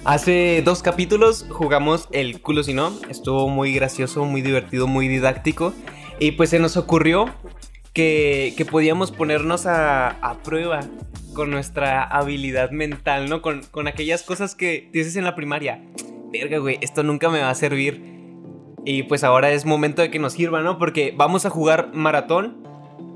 Hace 0.05 0.61
dos 0.63 0.81
capítulos 0.81 1.45
jugamos 1.49 2.07
el 2.11 2.41
culo 2.41 2.63
si 2.63 2.73
no. 2.73 2.93
Estuvo 3.09 3.49
muy 3.49 3.73
gracioso, 3.73 4.23
muy 4.23 4.41
divertido, 4.41 4.87
muy 4.87 5.07
didáctico. 5.09 5.73
Y 6.19 6.31
pues 6.31 6.49
se 6.49 6.59
nos 6.59 6.77
ocurrió 6.77 7.33
que, 7.93 8.53
que 8.57 8.65
podíamos 8.65 9.11
ponernos 9.11 9.65
a, 9.65 10.09
a 10.09 10.43
prueba 10.43 10.81
con 11.33 11.51
nuestra 11.51 12.03
habilidad 12.03 12.71
mental, 12.71 13.29
¿no? 13.29 13.41
Con, 13.41 13.61
con 13.71 13.87
aquellas 13.87 14.23
cosas 14.23 14.55
que 14.55 14.89
dices 14.91 15.15
en 15.15 15.23
la 15.23 15.35
primaria. 15.35 15.81
Verga, 16.31 16.57
güey, 16.57 16.77
esto 16.81 17.03
nunca 17.03 17.29
me 17.29 17.39
va 17.39 17.49
a 17.49 17.55
servir. 17.55 18.03
Y 18.85 19.03
pues 19.03 19.23
ahora 19.23 19.51
es 19.51 19.65
momento 19.65 20.01
de 20.01 20.11
que 20.11 20.19
nos 20.19 20.33
sirva, 20.33 20.61
¿no? 20.61 20.77
Porque 20.77 21.13
vamos 21.15 21.45
a 21.45 21.49
jugar 21.49 21.91
maratón. 21.93 22.63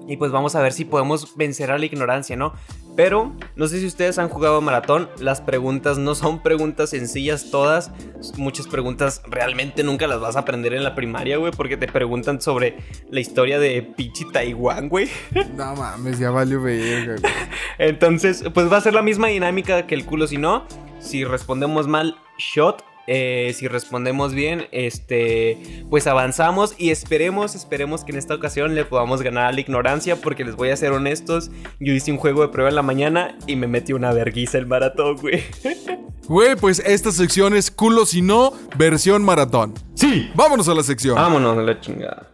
Y 0.08 0.18
pues 0.18 0.32
vamos 0.32 0.56
a 0.56 0.62
ver 0.62 0.74
si 0.74 0.84
podemos 0.86 1.36
vencer 1.38 1.72
a 1.72 1.78
la 1.78 1.86
ignorancia, 1.86 2.36
¿no? 2.36 2.54
Pero 2.96 3.34
no 3.56 3.68
sé 3.68 3.80
si 3.80 3.86
ustedes 3.86 4.20
han 4.20 4.30
jugado 4.30 4.62
maratón. 4.62 5.10
Las 5.20 5.42
preguntas 5.42 5.98
no 5.98 6.16
son 6.16 6.44
preguntas 6.44 6.92
sencillas 6.92 7.50
todas. 7.50 7.92
Muchas 8.38 8.68
preguntas 8.68 9.22
realmente 9.28 9.84
nunca 9.84 10.08
las 10.08 10.20
vas 10.20 10.36
a 10.36 10.40
aprender 10.40 10.74
en 10.74 10.84
la 10.84 10.94
primaria, 10.96 11.38
güey. 11.38 11.52
Porque 11.52 11.78
te 11.78 11.88
preguntan 11.88 12.42
sobre 12.42 12.78
la 13.10 13.20
historia 13.20 13.60
de 13.60 13.82
pinche 13.82 14.26
Taiwán, 14.32 14.90
güey. 14.90 15.10
No 15.56 15.76
mames, 15.76 16.20
ya 16.20 16.32
valió 16.32 16.62
verga, 16.62 17.16
güey. 17.20 17.34
Entonces, 17.78 18.44
pues 18.54 18.72
va 18.72 18.78
a 18.78 18.82
ser 18.82 18.94
la 18.94 19.02
misma 19.02 19.28
dinámica 19.28 19.88
que 19.88 19.96
el 19.96 20.06
culo 20.06 20.28
si 20.28 20.38
no. 20.38 20.66
Si 21.00 21.24
respondemos 21.24 21.88
mal, 21.88 22.16
shot. 22.38 22.84
Eh, 23.08 23.54
si 23.56 23.68
respondemos 23.68 24.34
bien, 24.34 24.68
este, 24.72 25.86
pues 25.90 26.08
avanzamos 26.08 26.76
y 26.78 26.92
esperemos, 26.92 27.54
esperemos 27.54 28.04
que 28.04 28.14
en 28.14 28.18
esta 28.18 28.34
ocasión 28.34 28.76
le 28.76 28.86
podamos 28.86 29.22
ganar 29.22 29.46
a 29.48 29.52
la 29.52 29.60
ignorancia, 29.60 30.16
porque 30.16 30.46
les 30.46 30.56
voy 30.56 30.70
a 30.70 30.78
ser 30.78 30.94
honestos, 30.94 31.52
yo 31.80 31.94
hice 31.94 32.12
un 32.12 32.18
juego 32.18 32.42
de 32.44 32.48
prueba 32.48 32.70
en 32.70 32.76
la 32.76 32.82
mañana 32.82 33.38
y 33.46 33.56
me 33.58 33.68
metí 33.68 33.92
una 33.94 34.14
verguiza 34.14 34.58
el 34.58 34.68
maratón, 34.68 35.18
güey. 35.18 35.44
Güey, 36.26 36.56
pues 36.56 36.80
esta 36.80 37.12
sección 37.12 37.54
es 37.54 37.70
culo 37.70 38.06
si 38.06 38.22
no, 38.22 38.54
versión 38.78 39.26
maratón. 39.26 39.74
Sí. 39.94 40.32
Vámonos 40.36 40.70
a 40.70 40.74
la 40.74 40.82
sección. 40.82 41.16
Vámonos 41.16 41.58
a 41.58 41.62
la 41.62 41.82
chingada. 41.82 42.32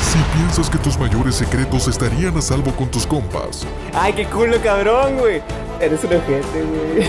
Si 0.00 0.18
piensas 0.36 0.70
que 0.70 0.78
tus 0.78 0.96
mayores 0.96 1.34
secretos 1.34 1.88
estarían 1.88 2.36
a 2.36 2.40
salvo 2.40 2.70
con 2.76 2.88
tus 2.88 3.04
compas, 3.04 3.66
Ay, 3.92 4.12
qué 4.12 4.26
culo, 4.26 4.62
cabrón, 4.62 5.18
güey. 5.18 5.42
Eres 5.80 6.04
un 6.04 6.14
ojete, 6.14 6.62
güey. 6.62 7.08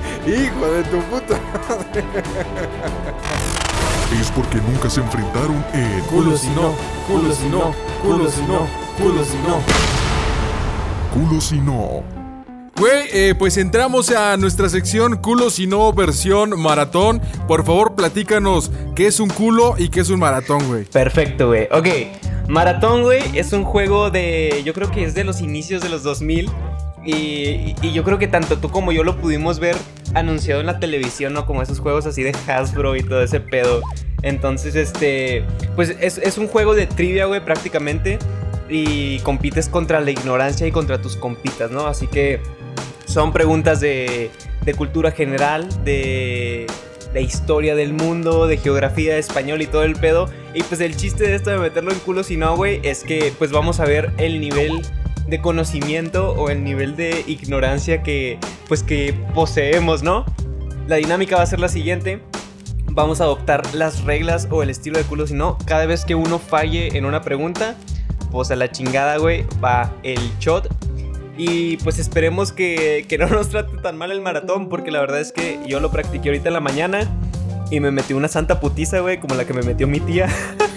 Hijo 0.26 0.66
de 0.66 0.82
tu 0.84 0.98
puta. 1.02 1.40
es 4.20 4.30
porque 4.32 4.58
nunca 4.58 4.90
se 4.90 5.00
enfrentaron 5.00 5.64
en 5.72 6.00
Culo 6.02 6.36
si 6.36 6.48
no, 6.50 6.74
culo 7.08 7.32
si 7.32 7.46
no, 7.46 7.74
culo 8.02 8.30
si 8.30 8.42
no, 8.42 8.66
culo 8.98 9.24
si 9.24 9.36
no. 9.38 9.60
Culo 11.14 11.40
si 11.40 11.58
no. 11.58 12.02
Güey, 12.76 13.08
eh, 13.12 13.34
pues 13.38 13.56
entramos 13.56 14.10
a 14.10 14.36
nuestra 14.36 14.68
sección 14.68 15.16
culo 15.16 15.50
si 15.50 15.66
no 15.66 15.92
versión 15.92 16.58
maratón. 16.60 17.20
Por 17.46 17.64
favor, 17.64 17.94
platícanos 17.94 18.70
qué 18.94 19.06
es 19.06 19.20
un 19.20 19.28
culo 19.28 19.74
y 19.76 19.88
qué 19.88 20.00
es 20.00 20.10
un 20.10 20.20
maratón, 20.20 20.66
güey. 20.68 20.84
Perfecto, 20.84 21.48
güey. 21.48 21.68
Ok, 21.72 21.88
Maratón, 22.50 23.02
güey, 23.02 23.22
es 23.38 23.52
un 23.52 23.64
juego 23.64 24.10
de. 24.10 24.62
Yo 24.64 24.74
creo 24.74 24.90
que 24.90 25.04
es 25.04 25.14
de 25.14 25.22
los 25.22 25.40
inicios 25.40 25.82
de 25.82 25.88
los 25.88 26.02
2000. 26.02 26.50
Y, 27.04 27.74
yo 27.92 28.04
creo 28.04 28.18
que 28.18 28.28
tanto 28.28 28.58
tú 28.58 28.70
como 28.70 28.92
yo 28.92 29.04
lo 29.04 29.16
pudimos 29.16 29.58
ver 29.58 29.76
anunciado 30.14 30.60
en 30.60 30.66
la 30.66 30.78
televisión, 30.80 31.32
¿no? 31.32 31.46
Como 31.46 31.62
esos 31.62 31.80
juegos 31.80 32.06
así 32.06 32.22
de 32.22 32.34
Hasbro 32.46 32.96
y 32.96 33.02
todo 33.02 33.22
ese 33.22 33.40
pedo. 33.40 33.80
Entonces, 34.22 34.74
este. 34.74 35.44
Pues 35.76 35.96
es, 36.00 36.18
es 36.18 36.38
un 36.38 36.46
juego 36.46 36.74
de 36.74 36.86
trivia, 36.86 37.26
güey, 37.26 37.44
prácticamente. 37.44 38.18
Y 38.68 39.18
compites 39.20 39.68
contra 39.68 40.00
la 40.00 40.10
ignorancia 40.10 40.66
y 40.66 40.72
contra 40.72 41.00
tus 41.00 41.16
compitas, 41.16 41.70
¿no? 41.70 41.86
Así 41.86 42.06
que 42.06 42.40
son 43.06 43.32
preguntas 43.32 43.80
de, 43.80 44.30
de 44.64 44.74
cultura 44.74 45.10
general, 45.10 45.68
de, 45.84 46.66
de 47.12 47.22
historia 47.22 47.74
del 47.74 47.92
mundo, 47.92 48.46
de 48.46 48.56
geografía, 48.56 49.14
de 49.14 49.20
español 49.20 49.62
y 49.62 49.66
todo 49.66 49.82
el 49.82 49.96
pedo. 49.96 50.28
Y 50.54 50.62
pues 50.62 50.80
el 50.80 50.96
chiste 50.96 51.24
de 51.24 51.34
esto 51.34 51.50
de 51.50 51.58
meterlo 51.58 51.92
en 51.92 51.98
culo 52.00 52.22
si 52.22 52.36
no, 52.36 52.56
güey, 52.56 52.80
es 52.82 53.02
que 53.02 53.32
pues 53.38 53.50
vamos 53.50 53.80
a 53.80 53.84
ver 53.84 54.12
el 54.18 54.40
nivel 54.40 54.82
de 55.30 55.40
conocimiento 55.40 56.32
o 56.32 56.50
el 56.50 56.64
nivel 56.64 56.96
de 56.96 57.24
ignorancia 57.26 58.02
que 58.02 58.38
pues 58.68 58.82
que 58.82 59.14
poseemos, 59.34 60.02
¿no? 60.02 60.24
La 60.86 60.96
dinámica 60.96 61.36
va 61.36 61.42
a 61.42 61.46
ser 61.46 61.60
la 61.60 61.68
siguiente. 61.68 62.20
Vamos 62.92 63.20
a 63.20 63.24
adoptar 63.24 63.74
las 63.74 64.02
reglas 64.04 64.48
o 64.50 64.62
el 64.62 64.70
estilo 64.70 64.98
de 64.98 65.04
culo 65.04 65.26
si 65.26 65.34
no. 65.34 65.56
Cada 65.64 65.86
vez 65.86 66.04
que 66.04 66.16
uno 66.16 66.38
falle 66.38 66.98
en 66.98 67.04
una 67.04 67.22
pregunta, 67.22 67.76
pues 68.32 68.50
a 68.50 68.56
la 68.56 68.70
chingada, 68.70 69.16
güey, 69.18 69.46
va 69.62 69.94
el 70.02 70.18
shot 70.40 70.68
y 71.36 71.78
pues 71.78 71.98
esperemos 71.98 72.52
que, 72.52 73.06
que, 73.08 73.16
no 73.16 73.26
nos 73.30 73.48
trate 73.48 73.76
tan 73.78 73.96
mal 73.96 74.12
el 74.12 74.20
maratón, 74.20 74.68
porque 74.68 74.90
la 74.90 75.00
verdad 75.00 75.20
es 75.20 75.32
que 75.32 75.58
yo 75.66 75.80
lo 75.80 75.90
practiqué 75.90 76.28
ahorita 76.28 76.48
en 76.48 76.54
la 76.54 76.60
mañana 76.60 77.08
y 77.70 77.80
me 77.80 77.90
metí 77.90 78.12
una 78.12 78.28
santa 78.28 78.60
putiza, 78.60 79.00
güey, 79.00 79.20
como 79.20 79.36
la 79.36 79.44
que 79.44 79.54
me 79.54 79.62
metió 79.62 79.86
mi 79.86 80.00
tía. 80.00 80.28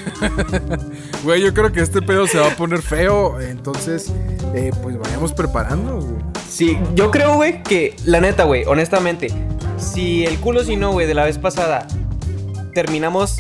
Güey, 1.23 1.41
yo 1.41 1.53
creo 1.53 1.71
que 1.71 1.81
este 1.81 2.01
pedo 2.01 2.27
se 2.27 2.37
va 2.37 2.47
a 2.47 2.55
poner 2.55 2.81
feo, 2.81 3.39
entonces, 3.39 4.11
eh, 4.53 4.71
pues 4.81 4.99
vayamos 4.99 5.33
preparándonos, 5.33 6.05
güey. 6.05 6.21
Sí, 6.49 6.77
yo 6.95 7.11
creo, 7.11 7.35
güey, 7.35 7.63
que 7.63 7.95
la 8.05 8.19
neta, 8.19 8.43
güey, 8.43 8.65
honestamente, 8.65 9.27
si 9.77 10.25
el 10.25 10.37
culo 10.39 10.63
si 10.63 10.75
no, 10.75 10.91
güey, 10.91 11.07
de 11.07 11.13
la 11.13 11.25
vez 11.25 11.37
pasada 11.37 11.87
terminamos 12.73 13.39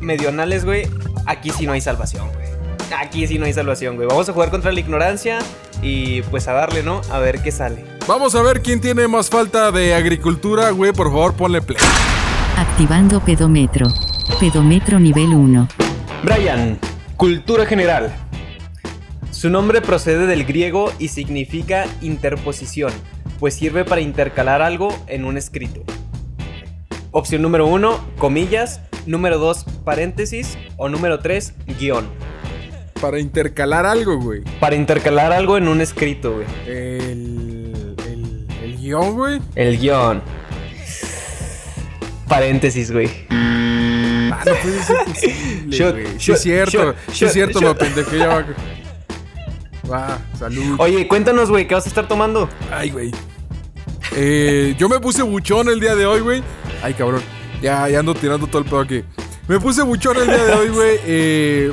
medionales, 0.00 0.64
güey, 0.64 0.88
aquí 1.26 1.50
sí 1.50 1.66
no 1.66 1.72
hay 1.72 1.80
salvación, 1.80 2.28
güey. 2.34 2.44
Aquí 2.98 3.26
sí 3.26 3.38
no 3.38 3.46
hay 3.46 3.52
salvación, 3.52 3.96
güey. 3.96 4.06
Vamos 4.06 4.28
a 4.28 4.32
jugar 4.32 4.50
contra 4.50 4.70
la 4.70 4.78
ignorancia 4.78 5.38
y 5.82 6.22
pues 6.22 6.46
a 6.48 6.52
darle, 6.52 6.82
¿no? 6.82 7.00
A 7.10 7.18
ver 7.18 7.42
qué 7.42 7.50
sale. 7.50 7.84
Vamos 8.06 8.34
a 8.34 8.42
ver 8.42 8.60
quién 8.60 8.80
tiene 8.80 9.08
más 9.08 9.30
falta 9.30 9.72
de 9.72 9.94
agricultura, 9.94 10.70
güey. 10.70 10.92
Por 10.92 11.08
favor, 11.08 11.34
ponle 11.34 11.62
play. 11.62 11.78
Activando 12.56 13.20
pedometro. 13.20 13.88
Pedometro 14.38 15.00
nivel 15.00 15.34
1. 15.34 15.68
Brian, 16.24 16.78
cultura 17.18 17.66
general. 17.66 18.10
Su 19.30 19.50
nombre 19.50 19.82
procede 19.82 20.26
del 20.26 20.46
griego 20.46 20.90
y 20.98 21.08
significa 21.08 21.84
interposición, 22.00 22.92
pues 23.38 23.52
sirve 23.52 23.84
para 23.84 24.00
intercalar 24.00 24.62
algo 24.62 24.88
en 25.06 25.26
un 25.26 25.36
escrito. 25.36 25.82
Opción 27.10 27.42
número 27.42 27.66
1, 27.66 28.12
comillas. 28.16 28.80
Número 29.04 29.38
2, 29.38 29.64
paréntesis. 29.84 30.56
O 30.78 30.88
número 30.88 31.18
3, 31.18 31.52
guion. 31.78 32.08
Para 33.02 33.20
intercalar 33.20 33.84
algo, 33.84 34.18
güey. 34.18 34.40
Para 34.60 34.76
intercalar 34.76 35.30
algo 35.30 35.58
en 35.58 35.68
un 35.68 35.82
escrito, 35.82 36.36
güey. 36.36 36.46
El, 36.66 37.94
el, 38.08 38.46
el 38.62 38.76
guion, 38.78 39.14
güey. 39.14 39.40
El 39.56 39.78
guion. 39.78 40.22
Paréntesis, 42.26 42.90
güey. 42.90 43.10
Ah, 44.32 44.42
no 44.46 44.54
puede 44.54 44.82
ser 44.82 44.96
posible, 45.04 45.76
Shot. 45.76 45.96
Sí 46.18 46.32
es 46.32 46.40
cierto, 46.42 46.70
shot, 46.70 46.96
sí 47.08 47.12
shot, 47.12 47.28
es 47.28 47.32
cierto, 47.32 47.60
me 47.60 47.74
pendejé 47.74 48.18
ya 48.18 48.28
va. 48.28 48.44
Va, 49.90 50.18
salud. 50.38 50.76
Oye, 50.78 51.06
cuéntanos, 51.06 51.50
güey, 51.50 51.66
¿qué 51.66 51.74
vas 51.74 51.84
a 51.84 51.88
estar 51.88 52.08
tomando? 52.08 52.48
Ay, 52.70 52.90
güey. 52.90 53.10
Eh, 54.16 54.74
yo 54.78 54.88
me 54.88 54.98
puse 55.00 55.22
buchón 55.22 55.68
el 55.68 55.80
día 55.80 55.94
de 55.94 56.06
hoy, 56.06 56.20
güey. 56.20 56.42
Ay, 56.82 56.94
cabrón. 56.94 57.22
Ya, 57.60 57.88
ya 57.88 58.00
ando 58.00 58.14
tirando 58.14 58.46
todo 58.46 58.60
el 58.60 58.64
pedo 58.64 58.80
aquí. 58.80 59.02
Me 59.48 59.60
puse 59.60 59.82
buchón 59.82 60.16
el 60.16 60.26
día 60.26 60.44
de 60.44 60.52
hoy, 60.52 60.68
güey. 60.68 60.98
Eh, 61.06 61.72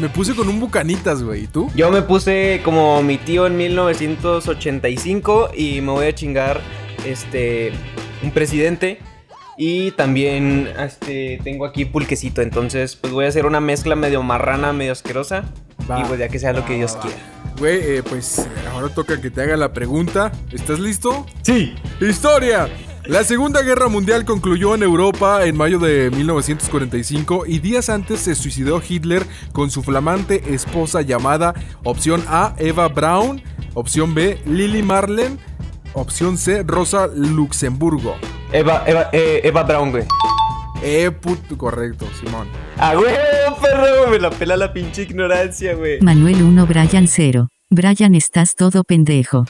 me 0.00 0.10
puse 0.10 0.34
con 0.34 0.48
un 0.48 0.60
bucanitas, 0.60 1.22
güey. 1.22 1.44
¿Y 1.44 1.46
tú? 1.46 1.70
Yo 1.74 1.90
me 1.90 2.02
puse 2.02 2.60
como 2.64 3.02
mi 3.02 3.16
tío 3.16 3.46
en 3.46 3.56
1985 3.56 5.50
y 5.56 5.80
me 5.80 5.92
voy 5.92 6.06
a 6.06 6.14
chingar 6.14 6.60
este 7.06 7.72
un 8.22 8.30
presidente 8.30 9.00
y 9.58 9.90
también 9.92 10.68
este 10.78 11.40
tengo 11.42 11.64
aquí 11.64 11.84
pulquecito, 11.84 12.42
entonces 12.42 12.96
pues 12.96 13.12
voy 13.12 13.24
a 13.24 13.28
hacer 13.28 13.46
una 13.46 13.60
mezcla 13.60 13.96
medio 13.96 14.22
marrana, 14.22 14.72
medio 14.72 14.92
asquerosa 14.92 15.44
Va. 15.90 16.00
y 16.00 16.04
pues 16.04 16.18
ya 16.18 16.28
que 16.28 16.38
sea 16.38 16.52
lo 16.52 16.64
que 16.64 16.74
Dios 16.74 16.96
va. 16.96 17.00
quiera. 17.02 17.16
Güey, 17.58 17.78
eh, 17.82 18.02
pues 18.02 18.46
ahora 18.70 18.88
toca 18.94 19.18
que 19.20 19.30
te 19.30 19.40
haga 19.40 19.56
la 19.56 19.72
pregunta. 19.72 20.30
¿Estás 20.52 20.78
listo? 20.78 21.24
Sí. 21.42 21.74
Historia. 22.02 22.68
La 23.06 23.22
Segunda 23.24 23.62
Guerra 23.62 23.88
Mundial 23.88 24.24
concluyó 24.24 24.74
en 24.74 24.82
Europa 24.82 25.46
en 25.46 25.56
mayo 25.56 25.78
de 25.78 26.10
1945 26.10 27.44
y 27.46 27.60
días 27.60 27.88
antes 27.88 28.20
se 28.20 28.34
suicidó 28.34 28.82
Hitler 28.86 29.24
con 29.52 29.70
su 29.70 29.82
flamante 29.84 30.42
esposa 30.52 31.02
llamada 31.02 31.54
opción 31.84 32.24
A, 32.28 32.54
Eva 32.58 32.88
Braun, 32.88 33.40
opción 33.74 34.12
B, 34.12 34.38
Lily 34.44 34.82
Marlen, 34.82 35.38
opción 35.94 36.36
C, 36.36 36.64
Rosa 36.64 37.06
Luxemburgo. 37.06 38.16
Eva, 38.56 38.84
Eva, 38.86 39.10
eh, 39.12 39.42
Eva 39.44 39.64
Brown, 39.64 39.90
güey. 39.90 40.04
Eh, 40.82 41.10
puto, 41.10 41.58
correcto, 41.58 42.06
Simón. 42.18 42.48
Ah, 42.78 42.94
güey, 42.94 43.14
perro, 43.60 44.10
me 44.10 44.18
la 44.18 44.30
pela 44.30 44.56
la 44.56 44.72
pinche 44.72 45.02
ignorancia, 45.02 45.74
güey. 45.74 46.00
Manuel 46.00 46.42
1 46.42 46.66
Brian 46.66 47.06
0. 47.06 47.48
Brian 47.68 48.14
estás 48.14 48.54
todo 48.54 48.82
pendejo. 48.82 49.44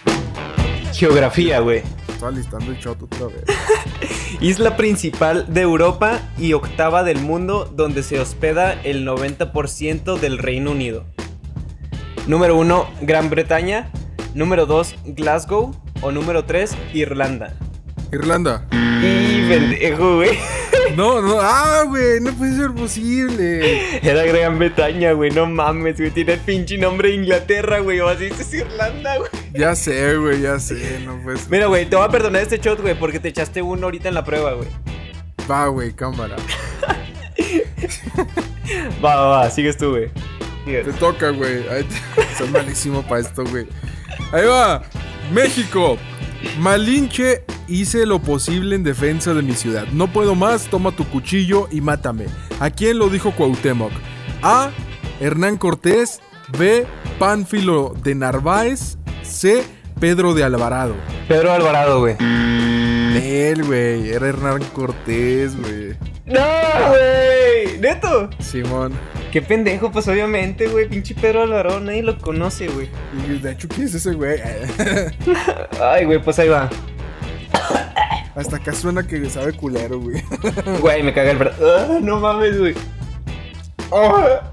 Geografía, 0.93 1.61
güey. 1.61 1.83
Estaba 2.09 2.33
listando 2.33 2.73
el 2.73 2.79
shot 2.79 3.01
otra 3.01 3.27
vez. 3.27 3.45
Isla 4.41 4.77
principal 4.77 5.55
de 5.55 5.61
Europa 5.61 6.19
y 6.37 6.55
octava 6.55 7.05
del 7.05 7.21
mundo 7.21 7.65
donde 7.73 8.03
se 8.03 8.19
hospeda 8.19 8.73
el 8.83 9.07
90% 9.07 10.19
del 10.19 10.39
Reino 10.39 10.73
Unido. 10.73 11.05
Número 12.27 12.59
1, 12.59 12.89
Gran 13.03 13.31
Bretaña. 13.31 13.89
Número 14.35 14.67
2, 14.67 14.97
Glasgow. 15.05 15.77
O 16.03 16.11
número 16.11 16.45
3, 16.45 16.77
Irlanda. 16.93 17.57
Irlanda. 18.13 18.67
Y 18.73 19.49
pendejo, 19.49 20.17
güey. 20.17 20.39
No, 20.97 21.21
no, 21.21 21.39
ah, 21.41 21.85
güey, 21.87 22.21
no 22.21 22.33
puede 22.33 22.57
ser 22.57 22.73
posible. 22.73 23.99
Era 24.03 24.25
Gran 24.25 24.59
Bretaña, 24.59 25.13
güey. 25.13 25.31
No 25.31 25.47
mames, 25.47 25.99
güey. 25.99 26.11
Tiene 26.11 26.35
el 26.35 26.41
pinche 26.41 26.79
nombre 26.79 27.11
de 27.11 27.17
Inglaterra, 27.17 27.81
güey. 27.81 28.01
O 28.01 28.09
así 28.09 28.27
es 28.27 28.55
Irlanda, 28.55 29.19
güey. 29.19 29.31
Ya 29.53 29.75
sé, 29.75 30.17
güey, 30.17 30.41
ya 30.41 30.59
sé, 30.59 31.01
no 31.05 31.21
pues. 31.23 31.51
Mira, 31.51 31.67
güey, 31.67 31.87
te 31.87 31.97
voy 31.97 32.05
a 32.05 32.09
perdonar 32.09 32.43
este 32.43 32.59
shot, 32.59 32.81
güey, 32.81 32.99
porque 32.99 33.21
te 33.21 33.29
echaste 33.29 33.63
uno 33.63 33.87
ahorita 33.87 34.09
en 34.09 34.15
la 34.15 34.25
prueba, 34.25 34.53
güey. 34.53 34.69
Va, 35.51 35.67
güey, 35.69 35.93
cámara. 35.93 36.37
Va, 39.05 39.15
va, 39.17 39.27
va. 39.27 39.51
Sigues 39.51 39.77
tú, 39.77 39.91
güey. 39.91 40.11
Te 40.65 40.93
toca, 40.95 41.31
güey. 41.31 41.65
Ay, 41.69 41.87
Soy 42.39 42.49
malísimo 42.49 43.03
para 43.03 43.21
esto, 43.21 43.45
güey. 43.45 43.67
Ahí 44.33 44.45
va. 44.45 44.83
México. 45.33 45.99
Malinche, 46.59 47.45
hice 47.69 48.07
lo 48.07 48.21
posible 48.21 48.77
en 48.77 48.85
defensa 48.85 49.35
de 49.35 49.43
mi 49.43 49.53
ciudad. 49.55 49.87
No 49.93 50.13
puedo 50.13 50.35
más, 50.35 50.69
toma 50.69 50.93
tu 50.93 51.05
cuchillo 51.05 51.69
y 51.71 51.81
mátame. 51.81 52.27
¿A 52.61 52.71
quién 52.71 52.99
lo 52.99 53.09
dijo 53.09 53.33
Cuauhtémoc? 53.33 53.93
A. 54.43 54.71
Hernán 55.21 55.57
Cortés. 55.57 56.21
B. 56.59 56.87
Pánfilo 57.19 57.95
de 58.03 58.15
Narváez. 58.15 58.99
C. 59.23 59.65
Pedro 59.99 60.35
de 60.35 60.45
Alvarado. 60.45 60.95
Pedro 61.29 61.53
Alvarado, 61.53 62.01
güey. 62.01 62.17
Él, 62.21 63.65
güey. 63.65 64.11
Era 64.11 64.29
Hernán 64.29 64.63
Cortés, 64.73 65.57
güey. 65.61 65.97
¡No, 66.27 66.41
güey! 66.89 67.79
¿Neto? 67.79 68.29
Simón. 68.41 68.93
Qué 69.31 69.41
pendejo, 69.43 69.93
pues 69.93 70.09
obviamente, 70.09 70.67
güey. 70.67 70.89
Pinche 70.89 71.15
Pedro 71.15 71.43
Alvarado, 71.43 71.79
nadie 71.79 72.03
lo 72.03 72.19
conoce, 72.19 72.67
güey. 72.69 72.89
Y 73.29 73.39
de 73.39 73.53
hecho, 73.53 73.69
¿quién 73.69 73.87
es 73.87 73.95
ese 73.95 74.13
güey? 74.13 74.41
Ay, 75.81 76.05
güey, 76.05 76.21
pues 76.21 76.39
ahí 76.39 76.49
va. 76.49 76.69
Hasta 78.35 78.57
acá 78.57 78.73
suena 78.73 79.07
que 79.07 79.31
sabe 79.31 79.53
culero, 79.53 80.01
güey. 80.01 80.23
Güey, 80.81 81.03
me 81.03 81.15
caga 81.15 81.31
el 81.31 81.39
brandy. 81.39 81.63
Ah, 81.63 81.99
no 82.03 82.21
mames, 82.21 82.59
güey. 82.59 82.75
Ah. 83.93 84.51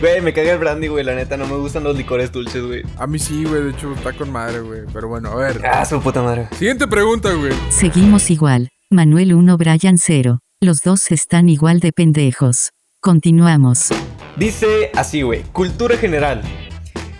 Güey, 0.00 0.20
me 0.20 0.32
caga 0.34 0.52
el 0.52 0.58
brandy, 0.58 0.88
güey. 0.88 1.04
La 1.04 1.14
neta, 1.14 1.36
no 1.36 1.46
me 1.46 1.54
gustan 1.56 1.84
los 1.84 1.96
licores 1.96 2.30
dulces, 2.30 2.62
güey. 2.62 2.82
A 2.98 3.06
mí 3.06 3.18
sí, 3.18 3.44
güey. 3.44 3.62
De 3.62 3.70
hecho, 3.70 3.92
está 3.94 4.12
con 4.12 4.30
madre, 4.30 4.60
güey. 4.60 4.82
Pero 4.92 5.08
bueno, 5.08 5.30
a 5.30 5.36
ver. 5.36 5.62
Ah, 5.64 5.84
su 5.86 6.00
puta 6.00 6.20
madre. 6.22 6.48
Siguiente 6.58 6.86
pregunta, 6.86 7.32
güey. 7.32 7.52
Seguimos 7.70 8.30
igual. 8.30 8.68
Manuel 8.90 9.34
1 9.34 9.56
Brian 9.56 9.96
0. 9.96 10.40
Los 10.62 10.82
dos 10.82 11.10
están 11.10 11.48
igual 11.48 11.80
de 11.80 11.90
pendejos. 11.90 12.72
Continuamos. 13.00 13.88
Dice 14.36 14.90
así, 14.94 15.22
güey. 15.22 15.42
Cultura 15.44 15.96
general. 15.96 16.42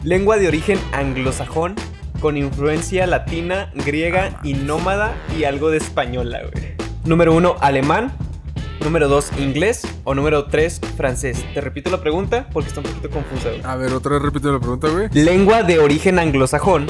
Lengua 0.02 0.36
de 0.36 0.46
origen 0.46 0.78
anglosajón 0.92 1.74
con 2.20 2.36
influencia 2.36 3.06
latina, 3.06 3.72
griega 3.74 4.38
y 4.42 4.52
nómada 4.52 5.16
y 5.38 5.44
algo 5.44 5.70
de 5.70 5.78
española, 5.78 6.42
güey. 6.52 6.74
Número 7.06 7.34
uno, 7.34 7.56
alemán. 7.60 8.12
Número 8.84 9.08
dos, 9.08 9.30
inglés. 9.38 9.86
O 10.04 10.14
número 10.14 10.48
tres, 10.48 10.78
francés. 10.98 11.42
Te 11.54 11.62
repito 11.62 11.90
la 11.90 12.02
pregunta 12.02 12.46
porque 12.52 12.68
está 12.68 12.80
un 12.80 12.88
poquito 12.88 13.08
confusa, 13.08 13.48
güey. 13.48 13.62
A 13.64 13.74
ver, 13.74 13.94
otra 13.94 14.12
vez 14.12 14.22
repite 14.22 14.48
la 14.48 14.60
pregunta, 14.60 14.88
güey. 14.88 15.08
Lengua 15.14 15.62
de 15.62 15.78
origen 15.78 16.18
anglosajón 16.18 16.88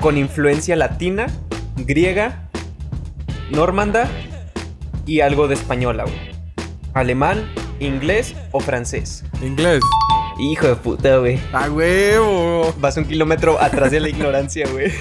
con 0.00 0.18
influencia 0.18 0.74
latina, 0.74 1.28
griega, 1.76 2.48
normanda 3.52 4.10
y 5.06 5.20
algo 5.20 5.48
de 5.48 5.54
española, 5.54 6.04
güey. 6.04 6.32
Alemán, 6.94 7.50
inglés 7.80 8.34
o 8.52 8.60
francés. 8.60 9.24
Inglés. 9.42 9.82
Hijo 10.38 10.66
de 10.66 10.76
puta, 10.76 11.18
güey. 11.18 11.38
¡A 11.52 11.70
huevo! 11.70 12.74
Vas 12.78 12.96
un 12.96 13.04
kilómetro 13.04 13.60
atrás 13.60 13.90
de 13.90 14.00
la 14.00 14.08
ignorancia, 14.08 14.66
güey. 14.70 14.92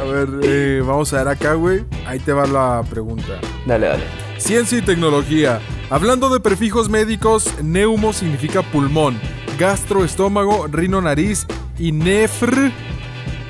A 0.00 0.04
ver, 0.04 0.28
eh, 0.42 0.82
vamos 0.84 1.12
a 1.12 1.18
ver 1.18 1.28
acá, 1.28 1.54
güey. 1.54 1.84
Ahí 2.06 2.18
te 2.18 2.32
va 2.32 2.46
la 2.46 2.84
pregunta. 2.88 3.40
Dale, 3.66 3.88
dale. 3.88 4.04
Ciencia 4.38 4.78
y 4.78 4.82
tecnología. 4.82 5.60
Hablando 5.90 6.28
de 6.28 6.40
prefijos 6.40 6.88
médicos, 6.88 7.52
neumo 7.62 8.12
significa 8.12 8.62
pulmón, 8.62 9.18
gastro, 9.58 10.04
estómago, 10.04 10.66
rino, 10.66 11.00
nariz 11.00 11.46
y 11.78 11.92
nefr 11.92 12.70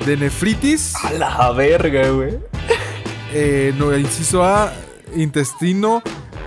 de 0.07 0.17
nefritis. 0.17 0.95
A 1.05 1.13
la 1.13 1.53
verga, 1.53 2.09
güey. 2.09 2.39
Eh, 3.33 3.75
no, 3.77 3.95
inciso 3.97 4.43
A, 4.43 4.73
intestino. 5.17 6.03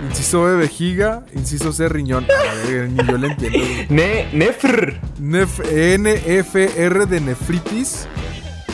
Inciso 0.10 0.44
B, 0.44 0.56
vejiga. 0.56 1.24
Inciso 1.36 1.72
C, 1.72 1.88
riñón. 1.88 2.26
A 2.26 2.70
ni 2.88 3.06
yo 3.06 3.18
le 3.18 3.28
entiendo. 3.28 3.60
Ne, 3.90 4.28
nefr. 4.34 5.00
Nef- 5.22 5.64
N-F-R 5.72 7.06
de 7.06 7.22
nefritis. 7.22 8.08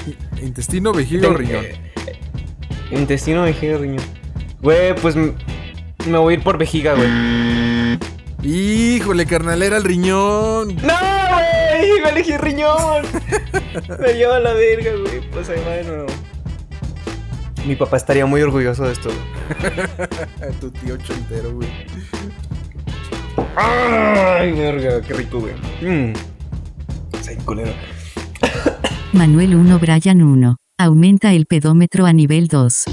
I- 0.08 0.46
Intestino, 0.46 0.94
vejiga 0.94 1.28
o 1.30 1.34
riñón. 1.34 1.66
Intestino, 2.92 3.44
vejiga, 3.44 3.78
riñón. 3.78 4.06
Güey, 4.62 4.96
pues 4.96 5.16
me 5.16 6.18
voy 6.18 6.36
a 6.36 6.38
ir 6.38 6.44
por 6.44 6.58
vejiga, 6.58 6.94
güey. 6.94 7.10
Híjole, 8.44 9.26
carnal, 9.26 9.62
era 9.62 9.78
el 9.78 9.84
riñón. 9.84 10.76
¡No, 10.78 10.94
güey! 11.34 12.02
¡Me 12.02 12.10
elegí 12.12 12.38
riñón! 12.38 13.04
me 14.00 14.14
lleva 14.14 14.40
la 14.40 14.54
verga, 14.54 14.92
güey. 15.02 15.30
Pues 15.32 15.50
ahí 15.50 15.62
va 15.68 15.72
de 15.74 15.84
nuevo. 15.84 16.06
Mi 17.68 17.76
papá 17.76 17.97
estaría 17.97 18.26
muy 18.26 18.41
orgulloso 18.41 18.86
de 18.86 18.93
esto, 18.93 19.09
güey. 19.09 20.53
Tu 20.61 20.72
tío 20.72 20.95
chontero, 20.97 21.53
güey. 21.53 21.68
¡Ay, 23.57 24.53
verga! 24.53 25.01
¡Qué 25.01 25.13
rico, 25.13 25.41
güey! 25.41 25.53
Mmm. 25.82 26.13
Soy 27.22 27.36
culero. 27.43 27.74
Manuel 29.11 29.55
1 29.55 29.80
Brian 29.80 30.22
1. 30.22 30.55
Aumenta 30.78 31.34
el 31.34 31.45
pedómetro 31.45 32.05
a 32.05 32.13
nivel 32.13 32.47
2. 32.47 32.86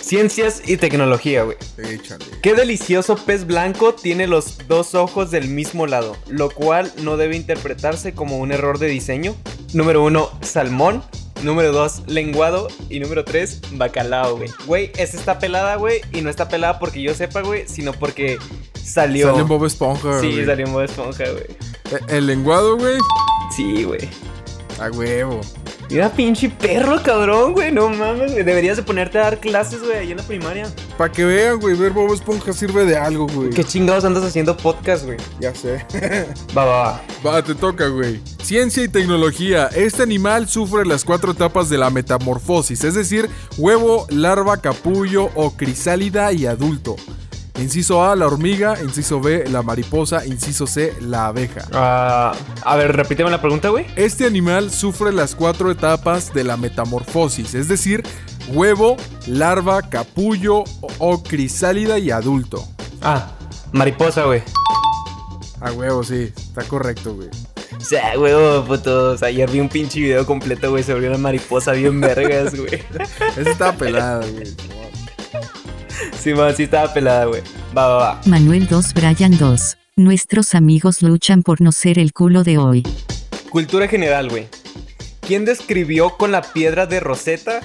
Ciencias 0.00 0.62
y 0.66 0.76
tecnología, 0.76 1.44
güey. 1.44 1.56
Échale. 1.78 2.24
Qué 2.42 2.54
delicioso 2.54 3.14
pez 3.16 3.46
blanco 3.46 3.94
tiene 3.94 4.26
los 4.26 4.58
dos 4.66 4.96
ojos 4.96 5.30
del 5.30 5.48
mismo 5.48 5.86
lado, 5.86 6.16
lo 6.28 6.50
cual 6.50 6.92
no 7.02 7.16
debe 7.16 7.36
interpretarse 7.36 8.12
como 8.12 8.38
un 8.38 8.50
error 8.50 8.80
de 8.80 8.88
diseño. 8.88 9.36
Número 9.72 10.02
uno, 10.04 10.30
salmón. 10.40 11.04
Número 11.42 11.72
dos, 11.72 12.02
lenguado. 12.06 12.68
Y 12.88 13.00
número 13.00 13.24
tres, 13.24 13.60
bacalao, 13.72 14.36
güey. 14.36 14.50
Güey, 14.66 14.92
esta 14.96 15.16
está 15.16 15.38
pelada, 15.38 15.76
güey. 15.76 16.00
Y 16.12 16.20
no 16.22 16.30
está 16.30 16.48
pelada 16.48 16.78
porque 16.78 17.02
yo 17.02 17.14
sepa, 17.14 17.42
güey, 17.42 17.68
sino 17.68 17.92
porque 17.92 18.38
salió. 18.82 19.28
Sale 19.28 19.40
en 19.40 19.48
Bob 19.48 19.64
Esponja, 19.64 20.20
sí, 20.20 20.32
güey. 20.32 20.46
salió 20.46 20.66
en 20.66 20.72
Bob 20.72 20.82
Esponja, 20.82 21.24
güey. 21.30 21.44
Eh, 21.92 21.98
El 22.08 22.26
lenguado, 22.26 22.76
güey. 22.76 22.98
Sí, 23.54 23.84
güey. 23.84 24.08
A 24.80 24.90
huevo. 24.90 25.40
Mira, 25.88 26.10
pinche 26.10 26.48
perro, 26.50 27.00
cabrón, 27.02 27.52
güey. 27.52 27.72
No 27.72 27.88
mames, 27.88 28.32
güey. 28.32 28.44
Deberías 28.44 28.76
de 28.76 28.82
ponerte 28.82 29.18
a 29.18 29.22
dar 29.22 29.40
clases, 29.40 29.82
güey, 29.82 29.98
ahí 29.98 30.10
en 30.10 30.16
la 30.16 30.22
primaria. 30.24 30.66
Para 30.98 31.12
que 31.12 31.24
vean, 31.24 31.60
güey, 31.60 31.76
ver 31.76 31.92
Bob 31.92 32.12
Esponja 32.12 32.52
sirve 32.52 32.84
de 32.84 32.96
algo, 32.96 33.26
güey. 33.28 33.50
¿Qué 33.50 33.62
chingados 33.64 34.04
andas 34.04 34.24
haciendo 34.24 34.56
podcast, 34.56 35.04
güey? 35.04 35.18
Ya 35.40 35.54
sé. 35.54 35.84
Va, 36.56 36.64
va, 36.64 36.82
va. 36.82 37.02
Va, 37.24 37.42
te 37.42 37.54
toca, 37.54 37.86
güey. 37.88 38.20
Ciencia 38.42 38.82
y 38.82 38.88
tecnología. 38.88 39.68
Este 39.74 40.02
animal 40.02 40.48
sufre 40.48 40.84
las 40.84 41.04
cuatro 41.04 41.32
etapas 41.32 41.68
de 41.68 41.78
la 41.78 41.90
metamorfosis, 41.90 42.84
es 42.84 42.94
decir, 42.94 43.28
huevo, 43.56 44.06
larva, 44.10 44.56
capullo 44.58 45.30
o 45.34 45.52
crisálida 45.56 46.32
y 46.32 46.46
adulto. 46.46 46.96
Inciso 47.58 48.04
A, 48.04 48.14
la 48.16 48.26
hormiga. 48.26 48.76
Inciso 48.82 49.20
B, 49.20 49.44
la 49.48 49.62
mariposa. 49.62 50.26
Inciso 50.26 50.66
C, 50.66 50.94
la 51.00 51.26
abeja. 51.26 51.62
Ah, 51.72 52.32
a 52.62 52.76
ver, 52.76 52.94
repíteme 52.94 53.30
la 53.30 53.40
pregunta, 53.40 53.70
güey. 53.70 53.86
Este 53.96 54.26
animal 54.26 54.70
sufre 54.70 55.12
las 55.12 55.34
cuatro 55.34 55.70
etapas 55.70 56.34
de 56.34 56.44
la 56.44 56.56
metamorfosis, 56.56 57.54
es 57.54 57.68
decir, 57.68 58.02
huevo, 58.48 58.96
larva, 59.26 59.82
capullo 59.82 60.64
o, 60.98 61.22
crisálida 61.22 61.98
y 61.98 62.10
adulto. 62.10 62.66
Ah, 63.02 63.32
mariposa, 63.72 64.24
güey. 64.24 64.42
A 65.60 65.72
huevo, 65.72 66.04
sí, 66.04 66.32
está 66.36 66.62
correcto, 66.64 67.14
güey. 67.14 67.28
O 67.76 67.80
sea, 67.80 68.16
güey, 68.16 68.34
putos. 68.66 69.22
Ayer 69.22 69.50
vi 69.50 69.60
un 69.60 69.68
pinche 69.68 70.00
video 70.00 70.26
completo, 70.26 70.70
güey, 70.70 70.82
sobre 70.82 71.08
una 71.08 71.18
mariposa 71.18 71.72
bien 71.72 72.00
vergas, 72.00 72.54
güey. 72.54 72.84
Esa 73.36 73.50
está 73.50 73.72
pelada, 73.72 74.26
güey. 74.26 74.75
Sí, 76.18 76.34
man, 76.34 76.54
sí 76.56 76.64
estaba 76.64 76.92
pelada, 76.92 77.26
güey. 77.26 77.42
Va, 77.76 77.88
va, 77.88 77.96
va. 77.96 78.20
Manuel 78.26 78.66
2 78.66 78.94
Brian 78.94 79.36
2. 79.36 79.76
Nuestros 79.96 80.54
amigos 80.54 81.02
luchan 81.02 81.42
por 81.42 81.60
no 81.60 81.72
ser 81.72 81.98
el 81.98 82.12
culo 82.12 82.44
de 82.44 82.58
hoy. 82.58 82.82
Cultura 83.50 83.88
general, 83.88 84.28
güey. 84.28 84.46
¿Quién 85.20 85.44
describió 85.44 86.10
con 86.16 86.32
la 86.32 86.42
piedra 86.42 86.86
de 86.86 87.00
Rosetta 87.00 87.60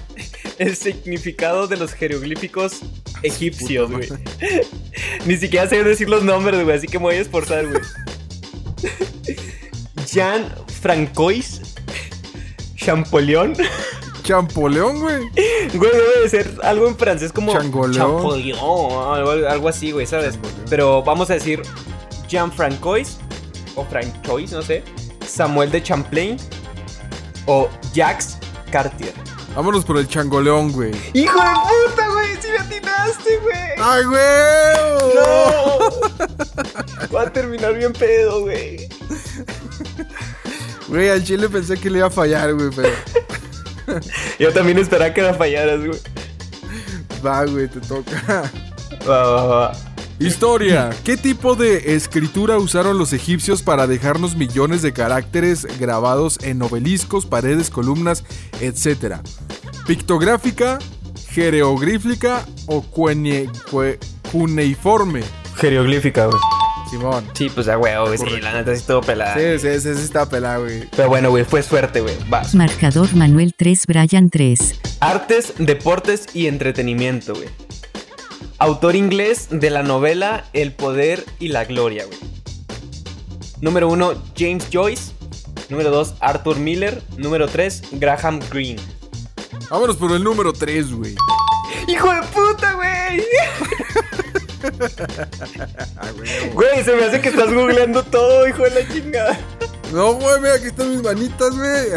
el 0.58 0.76
significado 0.76 1.68
de 1.68 1.78
los 1.78 1.94
jeroglíficos 1.94 2.80
egipcios, 3.22 3.92
güey? 3.92 4.10
Ni 5.26 5.38
siquiera 5.38 5.68
sé 5.68 5.84
decir 5.84 6.10
los 6.10 6.24
nombres, 6.24 6.64
güey, 6.64 6.78
así 6.78 6.88
que 6.88 6.98
me 6.98 7.04
voy 7.06 7.16
a 7.16 7.22
esforzar, 7.22 7.68
güey. 7.68 7.82
Jean 10.12 10.46
Francois 10.82 11.62
Champollion. 12.76 13.54
Champoleón, 14.32 15.02
güey. 15.02 15.30
Güey, 15.74 15.92
debe 15.92 16.22
de 16.22 16.30
ser 16.30 16.50
algo 16.64 16.88
en 16.88 16.96
francés 16.96 17.34
como 17.34 17.52
Changoleón. 17.52 17.94
Champollion, 17.94 18.58
algo, 18.60 19.32
algo 19.32 19.68
así, 19.68 19.92
güey, 19.92 20.06
¿sabes? 20.06 20.36
Changoleón. 20.36 20.66
Pero 20.70 21.04
vamos 21.04 21.30
a 21.30 21.34
decir 21.34 21.62
Jean 22.30 22.50
Francois 22.50 23.18
o 23.76 23.84
Francois, 23.84 24.50
no 24.54 24.62
sé. 24.62 24.84
Samuel 25.28 25.70
de 25.70 25.84
Champlain 25.84 26.38
o 27.46 27.68
Jacques 27.94 28.38
Cartier. 28.72 29.14
Vámonos 29.54 29.84
por 29.84 29.98
el 29.98 30.08
changoleón, 30.08 30.72
güey. 30.72 30.94
¡Hijo 31.12 31.38
de 31.38 31.50
puta, 31.90 32.08
güey! 32.08 32.30
¡Sí 32.42 32.48
me 32.54 32.60
atinaste, 32.60 33.38
güey! 33.40 33.56
¡Ay, 33.82 34.06
güey! 34.06 35.14
¡No! 35.16 37.14
Va 37.14 37.24
a 37.24 37.34
terminar 37.34 37.74
bien 37.78 37.92
pedo, 37.92 38.44
güey. 38.44 38.88
Güey, 40.88 41.10
al 41.10 41.22
chile 41.22 41.50
pensé 41.50 41.76
que 41.78 41.90
le 41.90 41.98
iba 41.98 42.08
a 42.08 42.12
fallar, 42.12 42.54
güey, 42.54 42.70
pero. 42.74 42.90
Yo 44.40 44.52
también 44.54 44.78
esperaba 44.78 45.14
que 45.14 45.22
la 45.22 45.34
fallaras, 45.34 45.86
güey. 45.86 46.00
Va, 47.26 47.46
güey, 47.46 47.68
te 47.68 47.80
toca. 47.82 48.52
Va, 49.08 49.24
va, 49.24 49.46
va. 49.46 49.72
Historia. 50.20 50.92
¿Qué 51.04 51.18
tipo 51.18 51.56
de 51.56 51.96
escritura 51.96 52.58
usaron 52.58 53.00
los 53.00 53.12
egipcios 53.12 53.64
para 53.64 53.88
dejarnos 53.88 54.36
millones 54.36 54.84
de 54.84 54.94
caracteres 54.94 55.66
grabados 55.80 56.38
en 56.44 56.62
obeliscos, 56.62 57.26
paredes, 57.26 57.72
columnas, 57.72 58.24
etcétera? 58.60 59.24
¿Pictográfica, 59.88 60.78
jeroglífica 61.30 62.46
o 62.68 62.84
cuneiforme? 64.32 65.24
Jeroglífica, 65.56 66.28
güey. 66.28 66.40
Simón. 66.92 67.26
Sí, 67.34 67.50
pues 67.50 67.70
a 67.70 67.78
huevo, 67.78 68.08
güey. 68.08 68.18
Sí, 68.18 68.42
la 68.42 68.52
neta 68.54 68.74
sí 68.74 68.82
estuvo 68.82 69.00
pelada. 69.00 69.34
Sí, 69.36 69.60
sí, 69.60 69.80
sí, 69.80 69.96
sí 69.96 70.04
está 70.04 70.28
pelado, 70.28 70.64
güey. 70.66 70.84
Pero 70.94 71.08
bueno, 71.08 71.30
güey, 71.30 71.46
fue 71.46 71.64
suerte, 71.64 72.02
güey. 72.02 72.16
Vas. 72.28 72.54
Marcador 72.54 73.16
Manuel 73.16 73.54
3 73.56 73.86
Brian 73.88 74.30
3. 74.30 74.76
Artes, 75.00 75.54
deportes 75.58 76.26
y 76.34 76.48
entretenimiento, 76.48 77.34
güey. 77.34 77.48
Autor 78.58 78.96
inglés 78.96 79.48
de 79.50 79.70
la 79.72 79.82
novela 79.82 80.46
El 80.54 80.74
poder 80.74 81.26
y 81.40 81.48
la 81.48 81.64
gloria, 81.64 82.06
güey. 82.06 82.20
Número 83.62 83.88
1, 83.88 84.14
James 84.38 84.68
Joyce. 84.72 85.14
Número 85.70 85.92
2, 85.92 86.16
Arthur 86.20 86.60
Miller. 86.60 87.02
Número 87.18 87.48
3, 87.48 87.84
Graham 87.94 88.42
Greene. 88.52 88.82
Vámonos 89.70 89.96
por 89.96 90.12
el 90.12 90.24
número 90.24 90.52
3, 90.52 90.92
güey. 90.92 91.16
¡Hijo 91.88 92.14
de 92.14 92.22
puta, 92.24 92.74
güey! 92.74 93.24
Güey, 96.54 96.84
se 96.84 96.96
me 96.96 97.06
hace 97.06 97.22
que 97.22 97.30
estás 97.30 97.54
googleando 97.54 98.04
todo, 98.04 98.48
hijo 98.48 98.64
de 98.64 98.70
la 98.72 98.88
chingada. 98.88 99.40
No, 99.92 100.14
güey, 100.14 100.40
mira, 100.40 100.54
aquí 100.56 100.68
están 100.68 100.90
mis 100.90 101.04
manitas, 101.04 101.52
güey. 101.56 101.90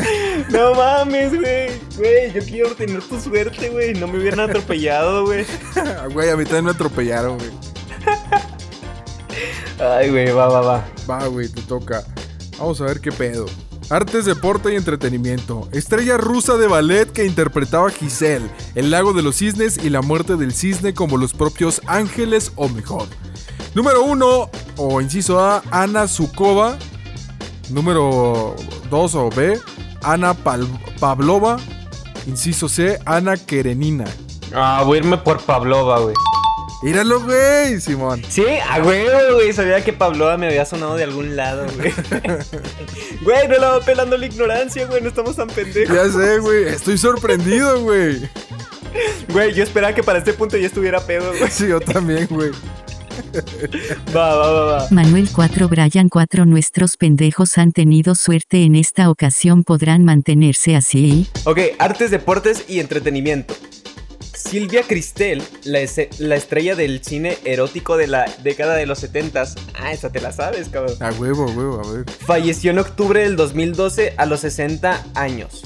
No 0.50 0.74
mames, 0.74 1.30
güey. 1.30 1.70
Güey, 1.96 2.32
yo 2.32 2.42
quiero 2.42 2.74
tener 2.74 3.00
tu 3.02 3.20
suerte, 3.20 3.68
güey. 3.68 3.94
No 3.94 4.08
me 4.08 4.18
hubieran 4.18 4.40
atropellado, 4.40 5.24
güey. 5.26 5.46
Güey, 6.12 6.30
a 6.30 6.36
mí 6.36 6.44
también 6.44 6.64
me 6.64 6.70
atropellaron, 6.72 7.38
güey. 7.38 7.50
Ay, 9.78 10.10
güey, 10.10 10.30
va, 10.32 10.48
va, 10.48 10.60
va. 10.60 10.84
Va, 11.08 11.26
güey, 11.28 11.48
te 11.48 11.62
toca. 11.62 12.02
Vamos 12.58 12.80
a 12.80 12.84
ver 12.84 13.00
qué 13.00 13.12
pedo. 13.12 13.46
Artes, 13.94 14.24
deporte 14.24 14.72
y 14.72 14.76
entretenimiento. 14.76 15.68
Estrella 15.70 16.16
rusa 16.16 16.56
de 16.56 16.66
ballet 16.66 17.12
que 17.12 17.24
interpretaba 17.24 17.90
Giselle, 17.90 18.50
El 18.74 18.90
lago 18.90 19.12
de 19.12 19.22
los 19.22 19.36
cisnes 19.36 19.78
y 19.84 19.88
la 19.88 20.02
muerte 20.02 20.34
del 20.34 20.52
cisne 20.52 20.94
como 20.94 21.16
los 21.16 21.32
propios 21.32 21.80
ángeles 21.86 22.50
o 22.56 22.68
mejor. 22.68 23.06
Número 23.72 24.02
1 24.02 24.50
o 24.78 25.00
inciso 25.00 25.38
A, 25.38 25.62
Ana 25.70 26.08
Zukova. 26.08 26.76
Número 27.70 28.56
2 28.90 29.14
o 29.14 29.30
B, 29.30 29.60
Ana 30.02 30.34
Pavlova. 30.34 31.58
Inciso 32.26 32.68
C, 32.68 32.98
Ana 33.06 33.36
Kerenina. 33.36 34.06
Ah, 34.52 34.82
voy 34.84 34.98
a 34.98 35.00
irme 35.02 35.18
por 35.18 35.40
Pavlova, 35.40 36.00
güey. 36.00 36.16
Míralo, 36.84 37.22
güey, 37.22 37.80
Simón. 37.80 38.22
Sí, 38.28 38.44
a 38.70 38.82
huevo, 38.82 39.36
güey. 39.36 39.54
Sabía 39.54 39.82
que 39.82 39.94
Pavlova 39.94 40.36
me 40.36 40.48
había 40.48 40.66
sonado 40.66 40.96
de 40.96 41.04
algún 41.04 41.34
lado, 41.34 41.66
güey. 41.76 41.90
Güey, 43.22 43.48
no 43.48 43.56
la 43.56 43.70
va 43.70 43.80
pelando 43.80 44.18
la 44.18 44.26
ignorancia, 44.26 44.86
güey. 44.86 45.00
No 45.00 45.08
estamos 45.08 45.34
tan 45.34 45.48
pendejos. 45.48 45.96
Ya 45.96 46.06
sé, 46.10 46.40
güey. 46.40 46.64
Estoy 46.64 46.98
sorprendido, 46.98 47.80
güey. 47.80 48.28
Güey, 49.30 49.54
yo 49.54 49.62
esperaba 49.62 49.94
que 49.94 50.02
para 50.02 50.18
este 50.18 50.34
punto 50.34 50.58
ya 50.58 50.66
estuviera 50.66 51.00
pedo, 51.00 51.32
güey. 51.38 51.50
Sí, 51.50 51.68
yo 51.68 51.80
también, 51.80 52.26
güey. 52.28 52.50
Va, 54.14 54.36
va, 54.36 54.50
va, 54.50 54.64
va. 54.64 54.88
Manuel 54.90 55.30
4 55.32 55.68
Brian 55.68 56.10
4 56.10 56.44
Nuestros 56.44 56.98
pendejos 56.98 57.56
han 57.56 57.72
tenido 57.72 58.14
suerte 58.14 58.64
en 58.64 58.74
esta 58.74 59.08
ocasión 59.08 59.64
podrán 59.64 60.04
mantenerse 60.04 60.76
así. 60.76 61.30
Ok, 61.44 61.60
artes, 61.78 62.10
deportes 62.10 62.66
y 62.68 62.80
entretenimiento. 62.80 63.54
Silvia 64.34 64.82
Cristel, 64.82 65.42
la, 65.64 65.78
la 66.18 66.36
estrella 66.36 66.74
del 66.74 67.02
cine 67.02 67.38
erótico 67.44 67.96
de 67.96 68.06
la 68.06 68.24
década 68.42 68.74
de 68.74 68.86
los 68.86 69.02
70s. 69.02 69.54
Ah, 69.74 69.92
esa 69.92 70.10
te 70.10 70.20
la 70.20 70.32
sabes, 70.32 70.68
cabrón. 70.68 70.96
A 71.00 71.10
huevo, 71.12 71.46
huevo, 71.46 71.80
a 71.84 71.92
ver. 71.92 72.04
Falleció 72.10 72.70
en 72.70 72.78
octubre 72.78 73.20
del 73.20 73.36
2012 73.36 74.14
a 74.16 74.26
los 74.26 74.40
60 74.40 75.04
años. 75.14 75.62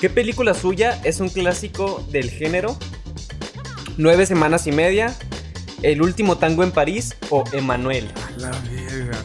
¿Qué 0.00 0.08
película 0.10 0.54
suya 0.54 1.00
es 1.04 1.20
un 1.20 1.28
clásico 1.28 2.06
del 2.10 2.30
género? 2.30 2.78
Nueve 3.96 4.26
semanas 4.26 4.66
y 4.66 4.72
media, 4.72 5.14
El 5.82 6.02
último 6.02 6.38
tango 6.38 6.62
en 6.62 6.72
París 6.72 7.16
o 7.30 7.44
Emanuel. 7.52 8.10
La 8.38 8.50
verga. 8.50 9.18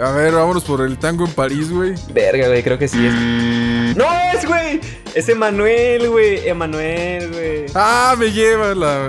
A 0.00 0.12
ver, 0.12 0.32
vámonos 0.32 0.62
por 0.62 0.80
el 0.82 0.96
tango 0.98 1.24
en 1.24 1.32
París, 1.32 1.70
güey. 1.70 1.94
Verga, 2.12 2.46
güey, 2.46 2.62
creo 2.62 2.78
que 2.78 2.86
sí 2.86 3.04
es. 3.04 3.14
¡No 3.96 4.06
es, 4.34 4.46
güey! 4.46 4.80
Es 5.14 5.28
Emanuel, 5.28 6.08
güey. 6.08 6.48
Emanuel, 6.48 7.30
güey. 7.30 7.66
Ah, 7.74 8.14
me 8.18 8.30
lleva 8.30 8.74
la. 8.74 9.08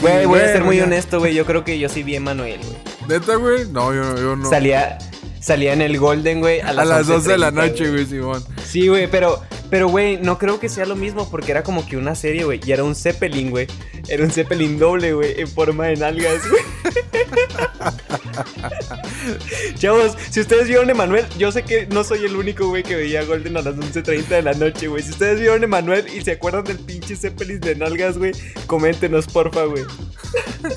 Güey, 0.00 0.26
voy 0.26 0.40
a 0.40 0.46
ser 0.46 0.64
muy 0.64 0.80
honesto, 0.80 1.18
güey. 1.18 1.34
Yo 1.34 1.46
creo 1.46 1.64
que 1.64 1.78
yo 1.78 1.88
sí 1.88 2.02
vi 2.02 2.16
Emanuel, 2.16 2.60
güey. 2.62 2.76
¿Neta, 3.08 3.36
güey? 3.36 3.66
No, 3.70 3.94
yo, 3.94 4.16
yo 4.16 4.36
no. 4.36 4.48
Salía, 4.48 4.98
salía 5.46 5.72
en 5.72 5.80
el 5.80 5.96
Golden, 5.96 6.40
güey, 6.40 6.60
a 6.60 6.70
a 6.70 6.72
las, 6.72 6.88
las 6.88 7.06
12 7.06 7.28
de 7.30 7.38
la 7.38 7.52
11:30, 7.52 7.54
noche, 7.54 7.88
güey, 7.90 8.04
Simón. 8.06 8.44
Sí, 8.66 8.88
güey, 8.88 9.08
pero, 9.08 9.40
pero, 9.70 9.86
güey, 9.88 10.16
no 10.16 10.38
creo 10.38 10.58
que 10.58 10.68
sea 10.68 10.86
lo 10.86 10.96
mismo 10.96 11.30
porque 11.30 11.52
era 11.52 11.62
como 11.62 11.86
que 11.86 11.96
una 11.96 12.16
serie, 12.16 12.42
güey. 12.42 12.60
Y 12.66 12.72
era 12.72 12.82
un 12.82 12.96
Zeppelin, 12.96 13.50
güey. 13.50 13.68
Era 14.08 14.24
un 14.24 14.32
Zeppelin 14.32 14.76
doble, 14.76 15.12
güey, 15.12 15.40
en 15.40 15.46
forma 15.46 15.86
de 15.86 15.96
nalgas, 15.98 16.42
güey. 16.50 16.62
Chavos, 19.76 20.16
si 20.30 20.40
ustedes 20.40 20.66
vieron 20.66 20.90
Emanuel, 20.90 21.24
yo 21.38 21.52
sé 21.52 21.62
que 21.62 21.86
no 21.86 22.02
soy 22.02 22.24
el 22.24 22.34
único, 22.34 22.66
güey, 22.68 22.82
que 22.82 22.96
veía 22.96 23.22
Golden 23.24 23.56
a 23.56 23.62
las 23.62 23.76
11.30 23.76 24.26
de 24.26 24.42
la 24.42 24.52
noche, 24.54 24.88
güey. 24.88 25.04
Si 25.04 25.10
ustedes 25.10 25.38
vieron 25.38 25.62
Emanuel 25.62 26.08
y 26.08 26.22
se 26.22 26.32
acuerdan 26.32 26.64
del 26.64 26.80
pinche 26.80 27.14
Zeppelin 27.14 27.60
de 27.60 27.76
nalgas, 27.76 28.18
güey, 28.18 28.32
coméntenos, 28.66 29.28
porfa, 29.28 29.62
güey. 29.64 29.84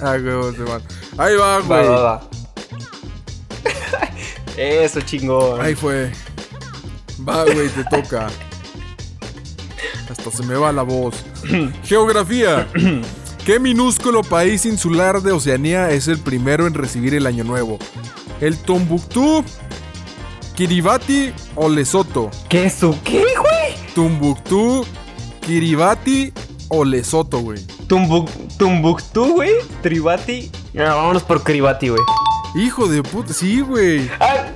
Ah, 0.02 0.18
huevo, 0.24 0.54
Simón. 0.54 0.82
Ahí 1.18 1.36
va, 1.36 1.60
Va, 1.60 1.62
güey. 1.62 1.88
va, 1.90 2.02
va. 2.02 2.30
Eso, 4.60 5.00
chingón. 5.00 5.62
Ahí 5.62 5.74
fue. 5.74 6.12
Va, 7.28 7.46
güey, 7.46 7.70
te 7.70 7.86
toca. 7.86 8.28
Hasta 10.10 10.32
se 10.32 10.44
me 10.44 10.56
va 10.56 10.74
la 10.74 10.84
voz. 10.84 11.24
Geografía. 11.84 12.68
¿Qué 13.46 13.58
minúsculo 13.58 14.22
país 14.22 14.66
insular 14.66 15.22
de 15.22 15.32
Oceanía 15.32 15.92
es 15.92 16.10
el 16.10 16.20
primero 16.20 16.68
en 16.68 16.74
recibir 16.74 17.14
el 17.14 17.26
Año 17.26 17.46
Nuevo? 17.46 17.80
¿El 18.42 18.58
Tombuctú, 18.58 19.46
Kiribati 20.56 21.32
o 21.56 21.70
Lesoto? 21.70 22.30
¿Qué 22.50 22.66
es 22.66 22.74
su 22.74 23.02
qué, 23.04 23.24
güey? 23.40 23.94
Tumbuctú, 23.96 24.86
Kiribati 25.40 26.34
o 26.68 26.84
Lesoto, 26.84 27.40
güey. 27.40 27.66
Tumbuk, 27.88 28.30
Tumbuktu, 28.58 29.36
güey. 29.36 29.52
Tribati. 29.82 30.52
Ah, 30.78 30.96
vámonos 30.96 31.24
por 31.24 31.44
Kiribati, 31.44 31.90
güey. 31.90 32.02
Hijo 32.56 32.88
de 32.88 33.04
puta, 33.04 33.34
sí, 33.34 33.62
güey. 33.62 34.10
¡Ah! 34.20 34.48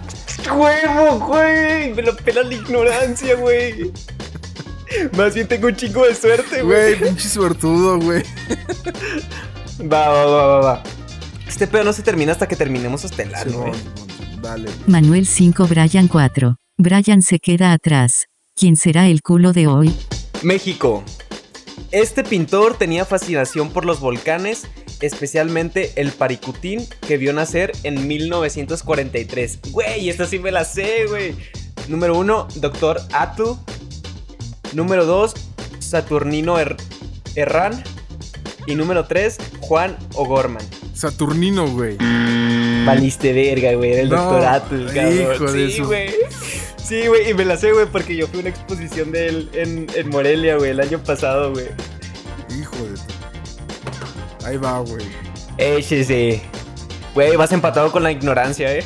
¡Huevo, 0.56 1.20
güey! 1.28 1.94
Me 1.94 2.02
lo 2.02 2.16
pela 2.16 2.44
la 2.44 2.54
ignorancia, 2.54 3.36
güey. 3.36 3.92
Más 5.18 5.34
bien 5.34 5.48
tengo 5.48 5.68
un 5.68 5.76
chingo 5.76 6.06
de 6.06 6.14
suerte, 6.16 6.62
Güey, 6.62 6.96
güey. 6.96 7.10
pinche 7.10 7.28
suertudo, 7.30 8.00
güey. 8.00 8.24
Va, 9.82 10.10
va, 10.10 10.26
va, 10.26 10.46
va, 10.48 10.60
va. 10.60 10.84
Este 11.48 11.68
pedo 11.68 11.84
no 11.84 11.94
se 11.94 12.02
termina 12.04 12.32
hasta 12.32 12.48
que 12.48 12.56
terminemos 12.56 13.04
hasta 13.06 13.24
el 13.24 13.34
ano, 13.34 13.52
Simón, 13.52 13.70
güey. 13.70 13.80
Simón, 13.82 14.42
Dale. 14.42 14.70
Manuel 14.88 15.26
5 15.26 15.68
Brian 15.68 16.08
4. 16.08 16.56
Brian 16.78 17.22
se 17.22 17.40
queda 17.40 17.72
atrás. 17.74 18.26
¿Quién 18.56 18.76
será 18.76 19.08
el 19.08 19.22
culo 19.22 19.54
de 19.54 19.68
hoy? 19.68 19.96
México. 20.44 21.04
Este 21.92 22.24
pintor 22.24 22.76
tenía 22.78 23.06
fascinación 23.06 23.70
por 23.70 23.86
los 23.86 24.00
volcanes, 24.00 24.68
especialmente 25.06 25.92
el 25.96 26.12
Paricutín, 26.12 26.86
que 27.08 27.18
vio 27.18 27.34
nacer 27.34 27.72
en 27.84 28.08
1943. 28.08 29.60
Güey, 29.72 30.10
esta 30.10 30.26
sí 30.26 30.40
me 30.40 30.52
la 30.52 30.64
sé, 30.66 31.06
güey. 31.08 31.36
Número 31.88 32.18
uno, 32.18 32.48
Doctor 32.56 33.02
Atu. 33.12 33.60
Número 34.74 35.06
dos, 35.06 35.34
Saturnino 35.80 36.58
Her- 36.60 36.78
Herrán. 37.36 37.84
Y 38.66 38.76
número 38.76 39.06
tres, 39.06 39.38
Juan 39.60 39.98
O'Gorman. 40.16 40.64
Saturnino, 40.94 41.68
güey. 41.68 41.98
Valiste 42.86 43.34
verga, 43.34 43.74
güey. 43.74 43.92
Era 43.94 44.02
el 44.04 44.10
No, 44.10 44.16
Doctor 44.24 44.46
Atu, 44.46 44.86
cabrón. 44.94 45.70
sí, 45.72 45.82
güey. 45.82 46.10
Sí, 46.84 47.08
güey. 47.08 47.30
Y 47.30 47.34
me 47.34 47.46
la 47.46 47.58
sé, 47.58 47.72
güey, 47.72 47.86
porque 47.86 48.16
yo 48.16 48.28
fui 48.28 48.40
a 48.40 48.42
una 48.42 48.50
exposición 48.50 49.12
de 49.12 49.28
él 49.28 49.50
en, 49.54 49.88
en 49.96 50.10
Morelia, 50.10 50.58
güey, 50.58 50.72
el 50.72 50.80
año 50.80 51.00
pasado, 51.04 51.52
güey. 51.52 51.66
Hijo 52.60 52.76
de 52.86 52.93
Ahí 54.46 54.58
va, 54.58 54.80
güey. 54.80 55.06
Échese. 55.58 56.42
Güey, 57.14 57.36
vas 57.36 57.52
empatado 57.52 57.92
con 57.92 58.04
la 58.04 58.12
ignorancia, 58.12 58.76
eh. 58.76 58.84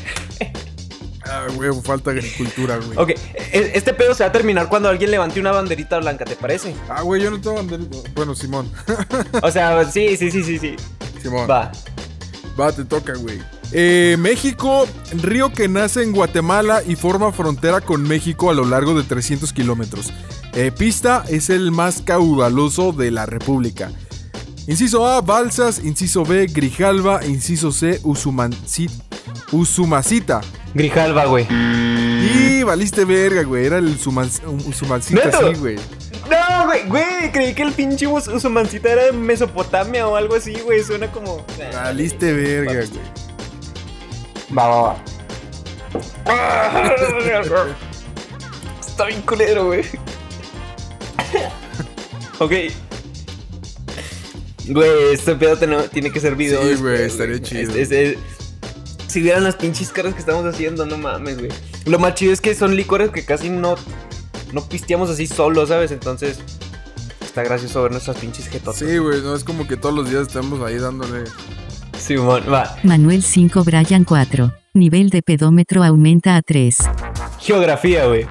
Ah, 1.29 1.45
güey, 1.55 1.69
falta 1.83 2.11
agricultura, 2.11 2.77
güey. 2.77 2.97
Ok, 2.97 3.09
e- 3.09 3.71
este 3.73 3.93
pedo 3.93 4.13
se 4.13 4.23
va 4.23 4.29
a 4.29 4.31
terminar 4.31 4.69
cuando 4.69 4.87
alguien 4.87 5.11
levante 5.11 5.39
una 5.39 5.51
banderita 5.51 5.97
blanca, 5.99 6.23
¿te 6.23 6.35
parece? 6.35 6.73
Ah, 6.89 7.01
güey, 7.01 7.21
yo 7.21 7.31
no 7.31 7.39
tengo 7.41 7.57
banderita. 7.57 7.97
Bueno, 8.15 8.33
Simón. 8.33 8.71
O 9.43 9.51
sea, 9.51 9.83
sí, 9.91 10.15
sí, 10.15 10.31
sí, 10.31 10.43
sí, 10.43 10.57
sí. 10.57 10.75
Simón. 11.21 11.49
Va. 11.49 11.71
Va, 12.59 12.71
te 12.71 12.85
toca, 12.85 13.13
güey. 13.15 13.39
Eh, 13.73 14.15
México, 14.19 14.87
río 15.11 15.51
que 15.51 15.67
nace 15.67 16.01
en 16.01 16.13
Guatemala 16.13 16.81
y 16.87 16.95
forma 16.95 17.31
frontera 17.33 17.81
con 17.81 18.03
México 18.03 18.49
a 18.49 18.53
lo 18.53 18.63
largo 18.65 18.95
de 18.95 19.03
300 19.03 19.51
kilómetros. 19.51 20.13
Eh, 20.53 20.71
pista 20.71 21.23
es 21.27 21.49
el 21.49 21.71
más 21.71 22.01
caudaloso 22.01 22.93
de 22.93 23.11
la 23.11 23.25
República. 23.25 23.91
Inciso 24.67 25.07
A, 25.07 25.21
Balsas. 25.21 25.79
Inciso 25.83 26.23
B, 26.23 26.45
Grijalva. 26.47 27.25
Inciso 27.25 27.71
C, 27.71 28.01
Usumanci- 28.03 28.91
Usumacita. 29.51 30.41
Grijalva, 30.73 31.25
güey. 31.25 31.47
Y 31.49 32.63
valiste 32.63 33.05
verga, 33.05 33.43
güey. 33.43 33.65
Era 33.65 33.77
el 33.77 33.97
Usuman- 33.97 34.29
Usumancita, 34.67 35.25
¿Neto? 35.25 35.53
sí, 35.53 35.59
güey. 35.59 35.75
No, 36.29 36.65
güey, 36.65 36.85
güey, 36.87 37.31
creí 37.31 37.53
que 37.53 37.61
el 37.63 37.71
pinche 37.71 38.05
Us- 38.07 38.27
Usumancita 38.27 38.91
era 38.91 39.05
de 39.05 39.11
Mesopotamia 39.13 40.05
o 40.07 40.15
algo 40.17 40.35
así, 40.35 40.53
güey. 40.65 40.83
Suena 40.83 41.09
como. 41.11 41.45
Valiste 41.73 42.33
verga, 42.33 42.73
güey. 42.73 42.89
Va, 44.57 44.67
va, 44.67 44.81
va. 44.81 44.97
Está 48.85 49.05
bien 49.05 49.21
culero, 49.21 49.67
güey. 49.67 49.83
ok. 52.39 52.51
Güey, 54.69 55.13
este 55.13 55.35
pedo 55.35 55.57
tiene 55.91 56.11
que 56.11 56.19
ser 56.19 56.35
video. 56.35 56.61
Sí, 56.61 56.67
después, 56.69 56.81
güey, 56.97 57.07
estaría 57.07 57.41
chido. 57.41 57.71
Es- 57.71 57.75
es- 57.75 57.91
es- 57.91 58.17
si 59.07 59.21
vieran 59.21 59.43
las 59.43 59.55
pinches 59.55 59.89
caras 59.89 60.13
que 60.13 60.19
estamos 60.19 60.45
haciendo, 60.45 60.85
no 60.85 60.97
mames, 60.97 61.37
güey. 61.39 61.49
Lo 61.85 61.97
más 61.99 62.15
chido 62.15 62.33
es 62.33 62.41
que 62.41 62.53
son 62.53 62.75
licores 62.75 63.09
que 63.11 63.23
casi 63.23 63.49
no, 63.49 63.75
no 64.53 64.67
pisteamos 64.67 65.09
así 65.09 65.25
solos, 65.27 65.69
¿sabes? 65.69 65.91
Entonces, 65.91 66.39
está 67.21 67.43
gracioso 67.43 67.81
ver 67.83 67.91
nuestras 67.91 68.17
pinches 68.17 68.47
jetotas. 68.49 68.79
Sí, 68.79 68.97
güey, 68.97 69.21
no 69.21 69.35
es 69.35 69.43
como 69.43 69.65
que 69.67 69.77
todos 69.77 69.95
los 69.95 70.09
días 70.09 70.23
estamos 70.27 70.61
ahí 70.61 70.77
dándole. 70.77 71.23
Simón, 71.97 72.43
va. 72.51 72.75
Manuel 72.83 73.23
5 73.23 73.63
Brian 73.63 74.03
4. 74.03 74.53
Nivel 74.73 75.09
de 75.09 75.21
pedómetro 75.23 75.83
aumenta 75.83 76.35
a 76.35 76.41
3. 76.41 76.77
Geografía, 77.39 78.05
güey. 78.05 78.27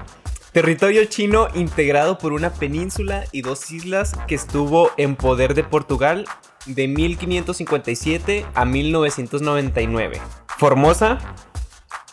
Territorio 0.57 1.04
chino 1.04 1.48
integrado 1.52 2.16
por 2.16 2.32
una 2.32 2.48
península 2.48 3.24
y 3.30 3.42
dos 3.42 3.70
islas 3.70 4.14
que 4.26 4.34
estuvo 4.34 4.90
en 4.96 5.14
poder 5.14 5.52
de 5.52 5.62
Portugal 5.62 6.24
de 6.64 6.88
1557 6.88 8.46
a 8.54 8.64
1999. 8.64 10.18
Formosa, 10.57 11.18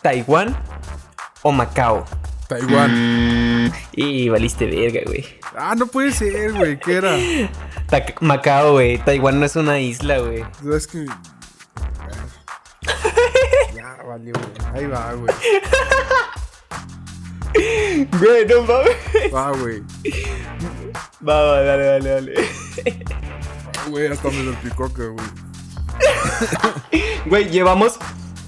Taiwán 0.02 0.62
o 1.42 1.54
Macao. 1.54 2.04
Taiwán. 2.50 3.72
Y 3.94 4.28
valiste 4.28 4.66
verga, 4.66 5.00
güey. 5.06 5.26
Ah, 5.56 5.76
no 5.78 5.88
puede 5.88 6.12
ser, 6.12 6.52
güey. 6.52 6.78
¿Qué 6.78 6.96
era? 6.98 7.16
Ta- 7.88 8.04
Macao, 8.20 8.74
güey. 8.74 8.98
Taiwán 8.98 9.40
no 9.40 9.46
es 9.46 9.56
una 9.56 9.80
isla, 9.80 10.18
güey. 10.18 10.44
Es 10.76 10.88
que. 10.88 11.06
Ya, 13.74 14.04
valió, 14.06 14.34
güey. 14.34 14.84
Ahí 14.84 14.86
va, 14.86 15.14
güey. 15.14 15.34
Güey, 18.20 18.46
no 18.48 18.62
mames. 18.64 19.34
Va, 19.34 19.52
güey. 19.52 19.82
Va, 21.28 21.42
va, 21.42 21.62
dale, 21.62 21.84
dale, 21.86 22.10
dale. 22.10 22.34
Güey, 23.90 24.08
hasta 24.08 24.30
me 24.30 24.46
salpicó 24.46 24.94
que, 24.94 25.08
güey. 25.08 25.26
Güey, 27.26 27.50
llevamos. 27.50 28.00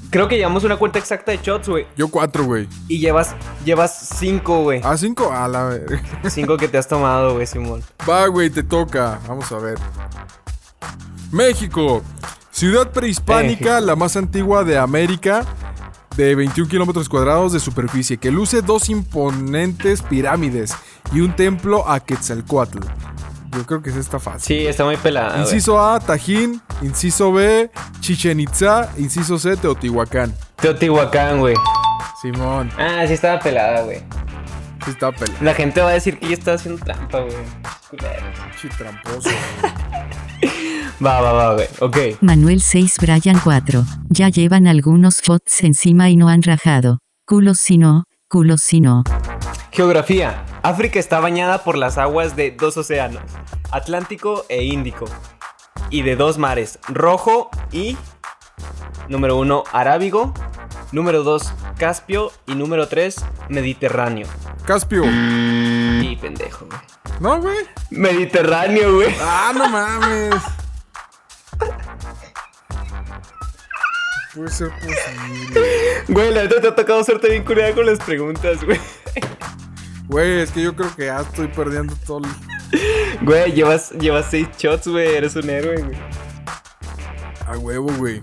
Creo 0.10 0.28
que 0.28 0.38
llevamos 0.38 0.64
una 0.64 0.78
cuenta 0.78 0.98
exacta 0.98 1.32
de 1.32 1.40
shots, 1.42 1.68
güey. 1.68 1.88
Yo 1.98 2.08
cuatro, 2.08 2.46
güey. 2.46 2.70
Y 2.88 3.00
llevas. 3.00 3.36
Llevas 3.66 4.16
cinco, 4.18 4.64
güey. 4.64 4.82
Ah, 4.84 4.98
cinco. 4.98 5.32
A 5.32 5.48
la 5.48 5.66
ver. 5.66 6.02
Cinco 6.30 6.58
que 6.58 6.68
te 6.68 6.78
has 6.78 6.88
tomado, 6.88 7.34
güey, 7.34 7.48
Simón. 7.48 7.84
Va, 8.10 8.28
güey, 8.28 8.50
te 8.50 8.64
toca. 8.64 9.20
Vamos 9.28 9.52
a 9.52 9.58
ver. 9.58 9.78
México. 11.32 12.02
Ciudad 12.52 12.92
prehispánica, 12.92 13.66
México. 13.66 13.86
la 13.86 13.96
más 13.98 14.16
antigua 14.16 14.64
de 14.64 14.78
América, 14.78 15.44
de 16.18 16.36
21 16.36 16.70
kilómetros 16.70 17.10
cuadrados 17.10 17.52
de 17.54 17.60
superficie, 17.60 18.18
que 18.18 18.32
luce 18.32 18.62
dos 18.62 18.90
imponentes 18.90 20.02
pirámides 20.02 20.74
y 21.14 21.22
un 21.22 21.36
templo 21.36 21.90
a 21.90 22.00
Quetzalcoatl. 22.00 22.80
Yo 23.56 23.66
creo 23.66 23.82
que 23.82 23.90
es 23.90 23.96
esta 23.96 24.20
fácil. 24.20 24.42
Sí, 24.58 24.68
está 24.68 24.84
muy 24.84 24.98
pelada. 24.98 25.30
güey. 25.32 25.42
Inciso 25.44 25.80
A, 25.82 26.00
Tajín. 26.00 26.62
Inciso 26.82 27.32
B, 27.32 27.72
Chichen 28.02 28.40
Itza. 28.42 28.90
Inciso 28.98 29.38
C, 29.40 29.56
Teotihuacán. 29.56 30.34
Teotihuacán, 30.58 31.40
güey. 31.40 31.56
Simón, 32.22 32.70
Ah, 32.78 33.04
sí 33.08 33.14
estaba 33.14 33.40
pelada, 33.40 33.84
güey. 33.84 34.00
sí 34.84 34.92
está 34.92 35.12
pela. 35.12 35.34
La 35.42 35.54
gente 35.54 35.80
va 35.82 35.90
a 35.90 35.94
decir 35.94 36.20
que 36.20 36.28
yo 36.28 36.34
estaba 36.34 36.56
haciendo 36.56 36.84
trampa, 36.84 37.20
güey. 37.20 37.36
Chi 38.62 38.68
tramposo. 38.70 39.30
Va, 41.04 41.22
va, 41.22 41.54
va. 41.54 41.64
Ok. 41.80 41.98
Manuel 42.22 42.62
6 42.62 42.98
Brian 43.02 43.40
4. 43.44 43.84
Ya 44.10 44.30
llevan 44.30 44.68
algunos 44.68 45.22
fots 45.22 45.64
encima 45.64 46.10
y 46.10 46.18
no 46.18 46.30
han 46.30 46.42
rajado. 46.42 47.00
Culos 47.26 47.60
si 47.60 47.78
no, 47.78 48.06
culos 48.30 48.62
si 48.62 48.82
no. 48.82 49.04
Geografía. 49.72 50.46
África 50.66 51.00
está 51.00 51.20
bañada 51.20 51.64
por 51.64 51.78
las 51.78 52.00
aguas 52.00 52.36
de 52.36 52.50
dos 52.50 52.76
océanos, 52.76 53.22
Atlántico 53.70 54.46
e 54.50 54.64
Índico, 54.64 55.06
y 55.92 56.02
de 56.02 56.16
dos 56.16 56.40
mares, 56.40 56.80
Rojo 56.88 57.52
y 57.72 57.96
número 59.08 59.38
uno, 59.38 59.64
Arábigo, 59.72 60.34
número 60.92 61.22
dos, 61.22 61.54
Caspio 61.78 62.32
y 62.48 62.56
número 62.56 62.88
tres, 62.88 63.24
Mediterráneo. 63.48 64.28
Caspio. 64.66 65.04
Y 65.06 66.18
pendejo, 66.20 66.66
güey. 66.66 66.82
¿No, 67.20 67.40
güey? 67.40 67.58
Mediterráneo, 67.92 68.96
güey. 68.96 69.14
Ah, 69.22 69.52
no 69.56 69.70
mames. 69.70 70.34
Puede 74.36 74.50
ser 74.50 74.70
posible. 74.70 75.62
Güey, 76.10 76.34
la 76.34 76.44
neta 76.44 76.60
te 76.60 76.68
ha 76.68 76.76
tocado 76.76 77.04
suerte 77.06 77.30
bien 77.30 77.46
curada 77.46 77.74
con 77.74 77.86
las 77.86 78.00
preguntas, 78.00 78.64
güey. 78.66 78.80
Güey, 80.08 80.42
es 80.42 80.52
que 80.52 80.62
yo 80.62 80.76
creo 80.76 80.94
que 80.94 81.06
ya 81.06 81.22
estoy 81.22 81.48
perdiendo 81.48 81.96
todo 82.06 82.20
el... 82.20 82.26
Güey, 83.22 83.54
llevas, 83.54 83.92
llevas 83.92 84.26
seis 84.30 84.50
shots, 84.58 84.88
güey. 84.90 85.16
Eres 85.16 85.36
un 85.38 85.50
héroe, 85.50 85.82
güey. 85.82 85.98
A 87.48 87.58
huevo, 87.58 87.92
güey. 87.98 88.22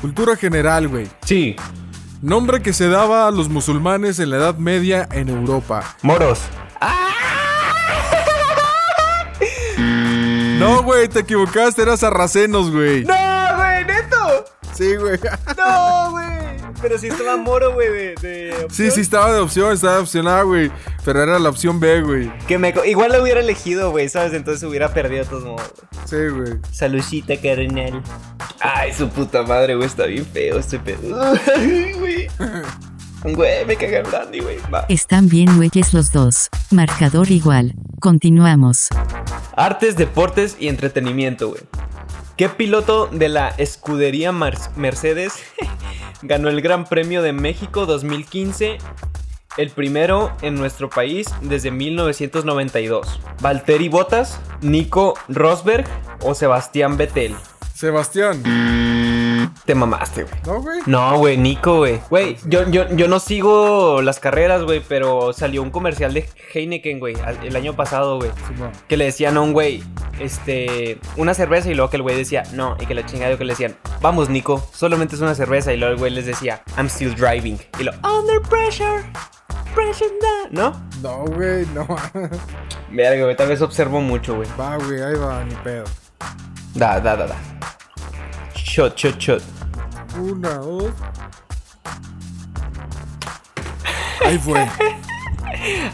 Cultura 0.00 0.34
general, 0.34 0.88
güey. 0.88 1.08
Sí. 1.24 1.54
Nombre 2.20 2.60
que 2.60 2.72
se 2.72 2.88
daba 2.88 3.28
a 3.28 3.30
los 3.30 3.48
musulmanes 3.48 4.18
en 4.18 4.30
la 4.30 4.38
Edad 4.38 4.56
Media 4.56 5.08
en 5.12 5.28
Europa. 5.28 5.96
Moros. 6.02 6.40
No, 10.58 10.82
güey, 10.82 11.08
te 11.08 11.20
equivocaste, 11.20 11.82
eras 11.82 12.00
sarracenos, 12.00 12.70
güey. 12.70 13.04
¡No. 13.04 13.21
Sí, 14.74 14.96
güey. 14.96 15.18
¡No, 15.56 16.10
güey! 16.12 16.26
Pero 16.80 16.98
sí 16.98 17.08
estaba 17.08 17.36
moro, 17.36 17.72
güey, 17.74 17.88
de, 17.92 18.14
de 18.22 18.54
Sí, 18.58 18.64
opción. 18.64 18.90
sí, 18.90 19.00
estaba 19.02 19.32
de 19.32 19.40
opción, 19.40 19.72
estaba 19.72 19.94
de 19.96 20.00
opción 20.00 20.26
A, 20.26 20.42
güey. 20.42 20.70
Pero 21.04 21.22
era 21.22 21.38
la 21.38 21.48
opción 21.50 21.78
B, 21.78 22.02
güey. 22.02 22.32
Que 22.46 22.58
me... 22.58 22.74
Igual 22.86 23.12
lo 23.12 23.22
hubiera 23.22 23.40
elegido, 23.40 23.90
güey, 23.90 24.08
¿sabes? 24.08 24.32
Entonces 24.32 24.62
hubiera 24.68 24.92
perdido 24.92 25.22
de 25.24 25.30
todos 25.30 25.44
modos. 25.44 25.70
Sí, 26.06 26.16
güey. 26.34 26.54
Saludcita, 26.72 27.36
carnal. 27.36 28.02
Ay, 28.60 28.92
su 28.92 29.08
puta 29.08 29.42
madre, 29.42 29.74
güey, 29.76 29.86
está 29.86 30.06
bien 30.06 30.24
feo 30.26 30.58
este 30.58 30.78
pedo. 30.78 31.00
Güey. 31.98 32.28
Güey, 33.34 33.64
me 33.66 33.76
caga 33.76 33.98
el 33.98 34.04
brandy, 34.06 34.40
güey. 34.40 34.58
Va. 34.72 34.84
Están 34.88 35.28
bien 35.28 35.56
güeyes 35.56 35.94
los 35.94 36.10
dos. 36.10 36.48
Marcador 36.72 37.30
igual. 37.30 37.74
Continuamos. 38.00 38.88
Artes, 39.56 39.96
deportes 39.96 40.56
y 40.58 40.66
entretenimiento, 40.68 41.50
güey. 41.50 41.62
¿Qué 42.42 42.48
piloto 42.48 43.06
de 43.06 43.28
la 43.28 43.50
escudería 43.50 44.32
Mar- 44.32 44.58
Mercedes 44.74 45.34
ganó 46.22 46.48
el 46.48 46.60
Gran 46.60 46.86
Premio 46.86 47.22
de 47.22 47.32
México 47.32 47.86
2015? 47.86 48.78
El 49.56 49.70
primero 49.70 50.32
en 50.42 50.56
nuestro 50.56 50.90
país 50.90 51.28
desde 51.40 51.70
1992. 51.70 53.20
¿Valtteri 53.40 53.88
Bottas, 53.88 54.40
Nico 54.60 55.14
Rosberg 55.28 55.86
o 56.22 56.34
Sebastián 56.34 56.96
Vettel? 56.96 57.36
Sebastián. 57.76 58.42
Te 59.64 59.74
mamaste, 59.74 60.24
güey. 60.24 60.34
¿No, 60.46 60.60
güey? 60.60 60.80
No, 60.86 61.18
güey, 61.18 61.36
Nico, 61.36 61.78
güey. 61.78 62.00
Güey, 62.10 62.36
yo, 62.46 62.68
yo, 62.68 62.88
yo 62.90 63.08
no 63.08 63.20
sigo 63.20 64.02
las 64.02 64.20
carreras, 64.20 64.62
güey, 64.62 64.82
pero 64.86 65.32
salió 65.32 65.62
un 65.62 65.70
comercial 65.70 66.14
de 66.14 66.28
Heineken, 66.52 66.98
güey, 66.98 67.16
el 67.42 67.56
año 67.56 67.74
pasado, 67.74 68.18
güey. 68.18 68.30
Simón. 68.48 68.72
Que 68.88 68.96
le 68.96 69.06
decían 69.06 69.36
a 69.36 69.40
un 69.40 69.52
güey, 69.52 69.82
este, 70.18 70.98
una 71.16 71.34
cerveza 71.34 71.70
y 71.70 71.74
luego 71.74 71.90
que 71.90 71.96
el 71.96 72.02
güey 72.02 72.16
decía, 72.16 72.42
no, 72.52 72.76
y 72.80 72.86
que 72.86 72.94
la 72.94 73.06
chingada 73.06 73.36
que 73.36 73.44
le 73.44 73.52
decían, 73.52 73.76
vamos, 74.00 74.28
Nico, 74.28 74.66
solamente 74.72 75.14
es 75.14 75.20
una 75.20 75.34
cerveza. 75.34 75.72
Y 75.72 75.76
luego 75.76 75.94
el 75.94 75.98
güey 75.98 76.10
les 76.12 76.26
decía, 76.26 76.62
I'm 76.76 76.86
still 76.86 77.14
driving. 77.14 77.58
Y 77.78 77.84
lo, 77.84 77.92
under 78.02 78.40
pressure, 78.48 79.02
pressure. 79.74 80.10
¿No? 80.50 80.72
No, 81.00 81.24
güey, 81.24 81.66
no. 81.74 81.86
Verga, 82.90 83.24
güey, 83.24 83.36
tal 83.36 83.48
vez 83.48 83.62
observo 83.62 84.00
mucho, 84.00 84.36
güey. 84.36 84.48
Va, 84.58 84.76
güey, 84.76 85.00
ahí 85.00 85.14
va, 85.14 85.42
ni 85.44 85.54
pedo. 85.56 85.84
Da, 86.74 87.00
da, 87.00 87.16
da, 87.16 87.26
da. 87.26 87.36
Shot, 88.72 88.98
shot, 88.98 89.20
shot. 89.20 89.42
Una, 90.18 90.54
dos. 90.54 90.94
Ahí 94.24 94.38
fue. 94.38 94.66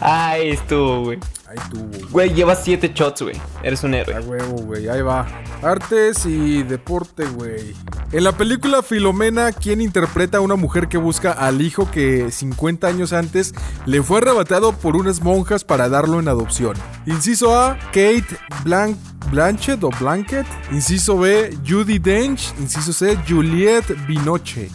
Ay, 0.01 0.49
estuvo, 0.51 1.03
güey. 1.05 1.19
Ahí 1.47 1.57
tuvo. 1.71 2.09
Güey, 2.11 2.33
llevas 2.33 2.63
siete 2.63 2.91
shots, 2.93 3.23
güey. 3.23 3.35
Eres 3.63 3.83
un 3.83 3.93
A 3.93 3.97
héroe. 3.97 4.19
huevo, 4.21 4.57
güey, 4.57 4.87
ahí 4.87 5.01
va. 5.01 5.27
Artes 5.63 6.25
y 6.25 6.63
deporte, 6.63 7.25
güey. 7.25 7.73
En 8.11 8.23
la 8.23 8.31
película 8.33 8.81
Filomena, 8.83 9.51
¿quién 9.51 9.81
interpreta 9.81 10.37
a 10.37 10.41
una 10.41 10.55
mujer 10.55 10.87
que 10.87 10.97
busca 10.97 11.31
al 11.31 11.61
hijo 11.61 11.89
que 11.91 12.31
50 12.31 12.87
años 12.87 13.13
antes 13.13 13.53
le 13.85 14.01
fue 14.03 14.19
arrebatado 14.19 14.73
por 14.73 14.95
unas 14.95 15.21
monjas 15.21 15.63
para 15.63 15.89
darlo 15.89 16.19
en 16.19 16.27
adopción? 16.27 16.75
Inciso 17.05 17.59
A, 17.59 17.77
Kate 17.87 18.25
Blanc 18.63 18.95
Blanchett 19.31 19.83
o 19.83 19.89
Blanket. 19.99 20.45
Inciso 20.71 21.17
B, 21.17 21.55
Judy 21.67 21.99
Dench. 21.99 22.53
Inciso 22.59 22.93
C, 22.93 23.17
Juliette 23.27 23.95
Binoche. 24.07 24.69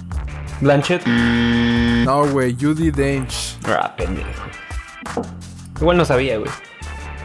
Blanchett. 0.60 1.04
No, 1.06 2.26
güey, 2.28 2.56
Judy 2.60 2.90
Dench. 2.90 3.58
Ah, 3.66 3.94
pendejo. 3.96 4.28
Igual 5.80 5.96
no 5.96 6.04
sabía, 6.04 6.38
güey. 6.38 6.50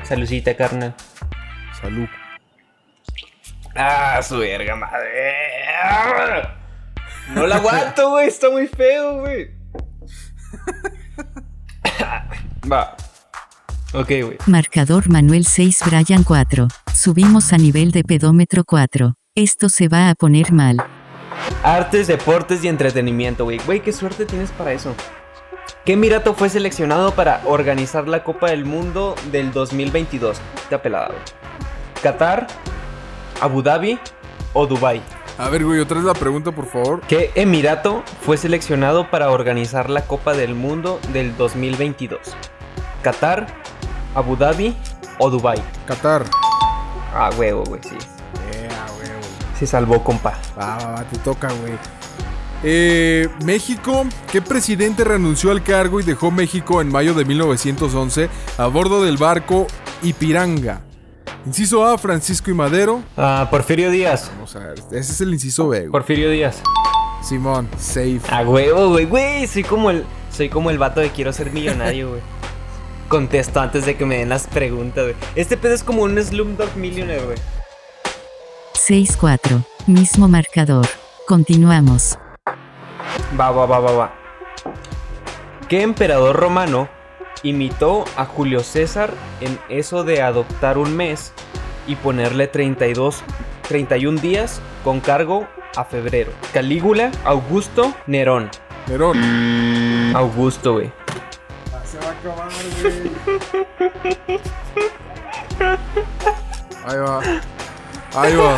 Salucita, 0.04 0.56
carnal. 0.56 0.96
Salud. 1.80 2.08
Ah, 3.76 4.20
su 4.22 4.40
verga, 4.40 4.76
madre. 4.76 5.36
No 7.30 7.46
la 7.46 7.58
aguanto, 7.58 8.10
güey. 8.10 8.28
Está 8.28 8.50
muy 8.50 8.68
feo, 8.68 9.20
güey. 9.20 9.52
Va. 12.72 12.96
Ok, 13.94 14.08
güey. 14.08 14.38
Marcador 14.48 15.10
Manuel 15.10 15.46
6 15.46 15.82
Brian 15.86 16.24
4. 16.24 16.68
Subimos 16.94 17.54
a 17.54 17.58
nivel 17.58 17.92
de 17.92 18.04
pedómetro 18.04 18.64
4. 18.66 19.16
Esto 19.36 19.70
se 19.70 19.88
va 19.88 20.10
a 20.10 20.16
poner 20.16 20.52
mal. 20.52 20.84
Artes, 21.64 22.08
deportes 22.08 22.64
y 22.64 22.68
entretenimiento, 22.68 23.46
güey. 23.46 23.60
Güey, 23.66 23.82
qué 23.82 23.94
suerte 23.94 24.26
tienes 24.26 24.52
para 24.52 24.74
eso. 24.74 24.96
¿Qué 25.86 25.94
Emirato 25.94 26.34
fue 26.34 26.50
seleccionado 26.50 27.12
para 27.12 27.42
organizar 27.46 28.08
la 28.08 28.24
Copa 28.24 28.50
del 28.50 28.66
Mundo 28.66 29.16
del 29.32 29.52
2022? 29.52 30.38
Está 30.64 30.82
pelada, 30.82 31.08
güey. 31.08 31.20
¿Qatar, 32.04 32.48
Abu 33.42 33.62
Dhabi 33.62 34.00
o 34.54 34.68
Dubai? 34.68 35.02
A 35.38 35.50
ver, 35.50 35.64
güey, 35.64 35.80
otra 35.80 35.98
vez 35.98 36.06
la 36.06 36.14
pregunta, 36.14 36.52
por 36.52 36.66
favor. 36.66 37.02
¿Qué 37.08 37.32
Emirato 37.36 38.04
fue 38.22 38.38
seleccionado 38.38 39.10
para 39.10 39.32
organizar 39.32 39.90
la 39.90 40.02
Copa 40.02 40.34
del 40.34 40.54
Mundo 40.54 41.00
del 41.14 41.36
2022? 41.38 42.20
¿Qatar, 43.02 43.48
Abu 44.16 44.36
Dhabi 44.36 44.76
o 45.18 45.30
Dubai? 45.30 45.58
Qatar. 45.88 46.26
Ah, 47.14 47.30
huevo, 47.38 47.64
güey, 47.64 47.82
sí. 47.84 47.96
Eh, 48.52 48.68
a 48.70 48.92
huevo. 48.94 49.22
Se 49.58 49.66
salvó, 49.66 50.04
compa. 50.04 50.38
Va, 50.60 50.78
va, 50.78 50.92
va, 50.92 51.04
te 51.06 51.18
toca, 51.20 51.48
güey. 51.62 51.74
Eh, 52.64 53.30
México, 53.45 54.05
¿qué 54.32 54.41
presidente 54.41 55.03
renunció 55.03 55.51
al 55.51 55.64
cargo 55.64 55.99
y 55.99 56.03
dejó 56.03 56.30
México 56.30 56.82
en 56.82 56.91
mayo 56.91 57.14
de 57.14 57.24
1911 57.24 58.30
a 58.57 58.68
bordo 58.68 59.03
del 59.03 59.18
barco 59.18 59.68
Ipiranga? 60.03 60.82
Inciso 61.45 61.86
A, 61.86 61.97
Francisco 61.97 62.51
y 62.51 62.53
Madero. 62.53 63.01
Ah, 63.16 63.47
Porfirio 63.49 63.89
Díaz. 63.91 64.30
Vamos 64.36 64.55
a 64.55 64.60
ver, 64.60 64.80
ese 64.91 65.14
es 65.14 65.22
el 65.22 65.34
inciso 65.34 65.70
B. 65.70 65.80
güey. 65.80 65.91
Porfirio 65.91 66.30
Díaz. 66.30 66.62
Simón, 67.24 67.70
safe. 67.78 68.20
A 68.30 68.41
huevo, 68.41 68.89
güey. 68.89 69.05
Güey, 69.05 69.47
soy 69.47 69.64
como 69.64 69.89
el. 69.89 70.05
Soy 70.32 70.49
como 70.49 70.70
el 70.70 70.78
vato 70.78 70.99
de 70.99 71.10
quiero 71.12 71.34
ser 71.34 71.51
millonario, 71.51 72.10
güey. 72.10 72.22
Contesto 73.07 73.60
antes 73.60 73.86
de 73.86 73.95
que 73.97 74.05
me 74.05 74.18
den 74.18 74.30
las 74.30 74.47
preguntas, 74.47 75.03
güey. 75.03 75.16
Este 75.36 75.57
pedo 75.57 75.74
es 75.74 75.84
como 75.84 76.03
un 76.03 76.22
Slumdog 76.22 76.76
Millionaire, 76.76 77.26
güey. 77.26 77.38
6-4. 78.76 79.64
Mismo 79.88 80.28
marcador. 80.28 80.88
Continuamos. 81.28 82.18
Va, 83.38 83.52
va, 83.52 83.66
va, 83.66 83.80
va, 83.80 83.92
va. 83.92 84.14
¿Qué 85.68 85.82
emperador 85.82 86.36
romano 86.36 86.90
imitó 87.44 88.06
a 88.18 88.26
Julio 88.26 88.62
César 88.64 89.14
en 89.40 89.60
eso 89.70 90.04
de 90.04 90.22
adoptar 90.22 90.78
un 90.78 90.96
mes 90.96 91.32
y 91.88 91.96
ponerle 91.96 92.48
32, 92.48 93.24
31 93.68 94.20
días 94.20 94.62
con 94.84 95.00
cargo 95.00 95.48
a 95.76 95.84
febrero? 95.84 96.32
Calígula, 96.54 97.12
Augusto, 97.24 97.94
Nerón. 98.08 98.50
Nerón. 98.88 100.16
Augusto, 100.16 100.74
güey. 100.74 100.92
Se 101.86 102.00
va 102.00 102.08
a 102.08 102.12
acabar, 102.12 102.50
güey. 102.82 103.12
Ahí 106.86 106.98
va. 106.98 107.20
Ahí 108.16 108.36
va. 108.36 108.58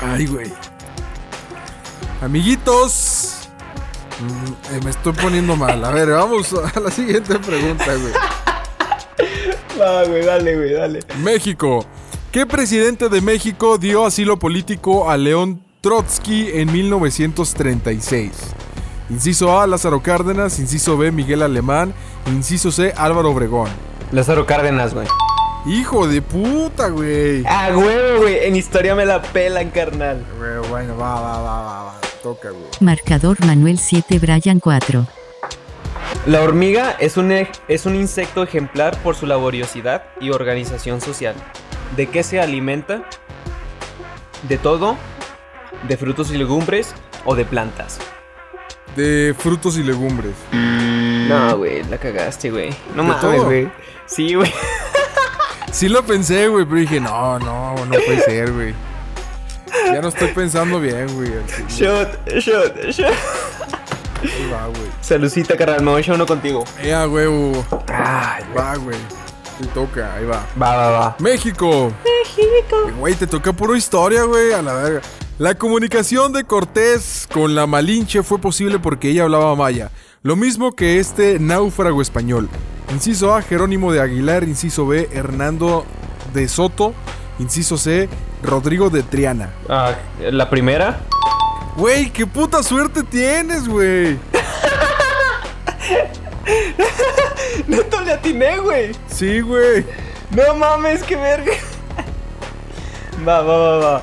Ay, 0.00 0.26
güey. 0.26 0.63
Amiguitos. 2.22 3.48
Mm, 4.20 4.74
eh, 4.74 4.80
me 4.84 4.90
estoy 4.90 5.12
poniendo 5.12 5.56
mal. 5.56 5.84
A 5.84 5.90
ver, 5.90 6.10
vamos 6.10 6.52
a 6.54 6.80
la 6.80 6.90
siguiente 6.90 7.38
pregunta, 7.38 7.84
güey. 7.86 8.12
Va, 9.80 10.04
güey, 10.04 10.24
dale, 10.24 10.56
güey, 10.56 10.72
dale. 10.72 11.00
México. 11.18 11.84
¿Qué 12.30 12.46
presidente 12.46 13.08
de 13.08 13.20
México 13.20 13.78
dio 13.78 14.06
asilo 14.06 14.38
político 14.38 15.10
a 15.10 15.16
León 15.16 15.62
Trotsky 15.80 16.50
en 16.54 16.72
1936? 16.72 18.30
Inciso 19.10 19.60
A, 19.60 19.66
Lázaro 19.66 20.02
Cárdenas. 20.02 20.58
Inciso 20.58 20.96
B, 20.96 21.12
Miguel 21.12 21.42
Alemán. 21.42 21.92
Inciso 22.26 22.72
C, 22.72 22.92
Álvaro 22.96 23.30
Obregón. 23.30 23.68
Lázaro 24.12 24.46
Cárdenas, 24.46 24.94
güey. 24.94 25.06
Hijo 25.66 26.06
de 26.06 26.22
puta, 26.22 26.88
güey. 26.88 27.42
Ah, 27.46 27.70
huevo, 27.74 28.22
güey. 28.22 28.44
En 28.46 28.56
historia 28.56 28.94
me 28.94 29.04
la 29.06 29.22
pelan, 29.22 29.70
carnal. 29.70 30.24
Güey, 30.38 30.68
Bueno, 30.68 30.96
va, 30.96 31.20
va, 31.20 31.38
va, 31.38 31.60
va, 31.62 31.82
va. 31.84 31.94
Toca, 32.24 32.48
güey. 32.48 32.64
Marcador 32.80 33.44
Manuel 33.44 33.78
7 33.78 34.18
Brian 34.18 34.58
4. 34.58 35.06
La 36.24 36.40
hormiga 36.40 36.96
es 36.98 37.18
un, 37.18 37.30
es 37.68 37.84
un 37.84 37.94
insecto 37.94 38.42
ejemplar 38.42 38.96
por 39.02 39.14
su 39.14 39.26
laboriosidad 39.26 40.04
y 40.22 40.30
organización 40.30 41.02
social. 41.02 41.34
¿De 41.96 42.06
qué 42.06 42.22
se 42.22 42.40
alimenta? 42.40 43.04
¿De 44.48 44.56
todo? 44.56 44.96
¿De 45.86 45.98
frutos 45.98 46.30
y 46.30 46.38
legumbres? 46.38 46.94
¿O 47.26 47.34
de 47.34 47.44
plantas? 47.44 47.98
De 48.96 49.34
frutos 49.38 49.76
y 49.76 49.82
legumbres. 49.82 50.32
No, 50.50 51.58
güey, 51.58 51.84
la 51.84 51.98
cagaste, 51.98 52.50
güey. 52.50 52.70
No 52.96 53.02
¿De 53.02 53.08
mames, 53.10 53.44
güey. 53.44 53.70
Sí, 54.06 54.32
güey. 54.32 54.50
Sí 55.72 55.90
lo 55.90 56.02
pensé, 56.04 56.48
güey, 56.48 56.64
pero 56.64 56.76
dije, 56.78 57.00
no, 57.00 57.38
no, 57.38 57.74
no 57.74 57.98
puede 58.06 58.20
ser, 58.20 58.50
güey. 58.50 58.74
Ya 59.92 60.00
no 60.00 60.08
estoy 60.08 60.28
pensando 60.28 60.80
bien, 60.80 61.06
güey. 61.14 61.30
Shot, 61.68 62.28
shot, 62.28 62.76
shot. 62.90 63.12
Ahí 64.22 64.50
va, 64.50 64.66
güey. 64.68 64.90
Salucita, 65.00 65.56
carnal. 65.56 65.82
Me 65.82 65.90
voy 65.90 66.04
a 66.06 66.12
uno 66.14 66.26
contigo. 66.26 66.64
Ya, 66.82 67.06
huevo. 67.06 67.64
Ay, 67.88 68.44
Va, 68.56 68.76
güey. 68.76 68.96
Te 69.58 69.66
toca, 69.68 70.14
ahí 70.14 70.24
va. 70.24 70.46
Va, 70.60 70.76
va, 70.76 70.90
va. 70.90 71.16
México. 71.18 71.92
México. 72.04 72.90
Güey, 72.98 73.14
te 73.14 73.26
toca 73.26 73.52
puro 73.52 73.76
historia, 73.76 74.24
güey, 74.24 74.52
a 74.52 74.62
la 74.62 74.74
verga. 74.74 75.00
La 75.38 75.56
comunicación 75.56 76.32
de 76.32 76.44
Cortés 76.44 77.28
con 77.32 77.54
la 77.54 77.66
Malinche 77.66 78.22
fue 78.22 78.38
posible 78.38 78.78
porque 78.78 79.10
ella 79.10 79.24
hablaba 79.24 79.54
maya. 79.56 79.90
Lo 80.22 80.36
mismo 80.36 80.72
que 80.72 80.98
este 80.98 81.38
náufrago 81.38 82.00
español. 82.00 82.48
Inciso 82.92 83.34
A, 83.34 83.42
Jerónimo 83.42 83.92
de 83.92 84.00
Aguilar. 84.00 84.44
Inciso 84.44 84.86
B, 84.86 85.08
Hernando 85.12 85.84
de 86.32 86.48
Soto. 86.48 86.94
Inciso 87.38 87.76
C, 87.76 88.08
Rodrigo 88.42 88.90
de 88.90 89.02
Triana. 89.02 89.50
Ah, 89.68 89.94
la 90.20 90.48
primera. 90.48 91.00
Güey, 91.76 92.10
qué 92.10 92.26
puta 92.26 92.62
suerte 92.62 93.02
tienes, 93.02 93.68
güey. 93.68 94.18
No 97.66 98.00
le 98.02 98.12
atiné, 98.12 98.58
güey. 98.58 98.92
Sí, 99.08 99.40
güey. 99.40 99.84
No 100.30 100.54
mames, 100.54 101.02
qué 101.02 101.16
verga. 101.16 101.52
Va, 103.26 103.40
va, 103.40 103.56
va, 103.56 103.76
va. 103.78 104.02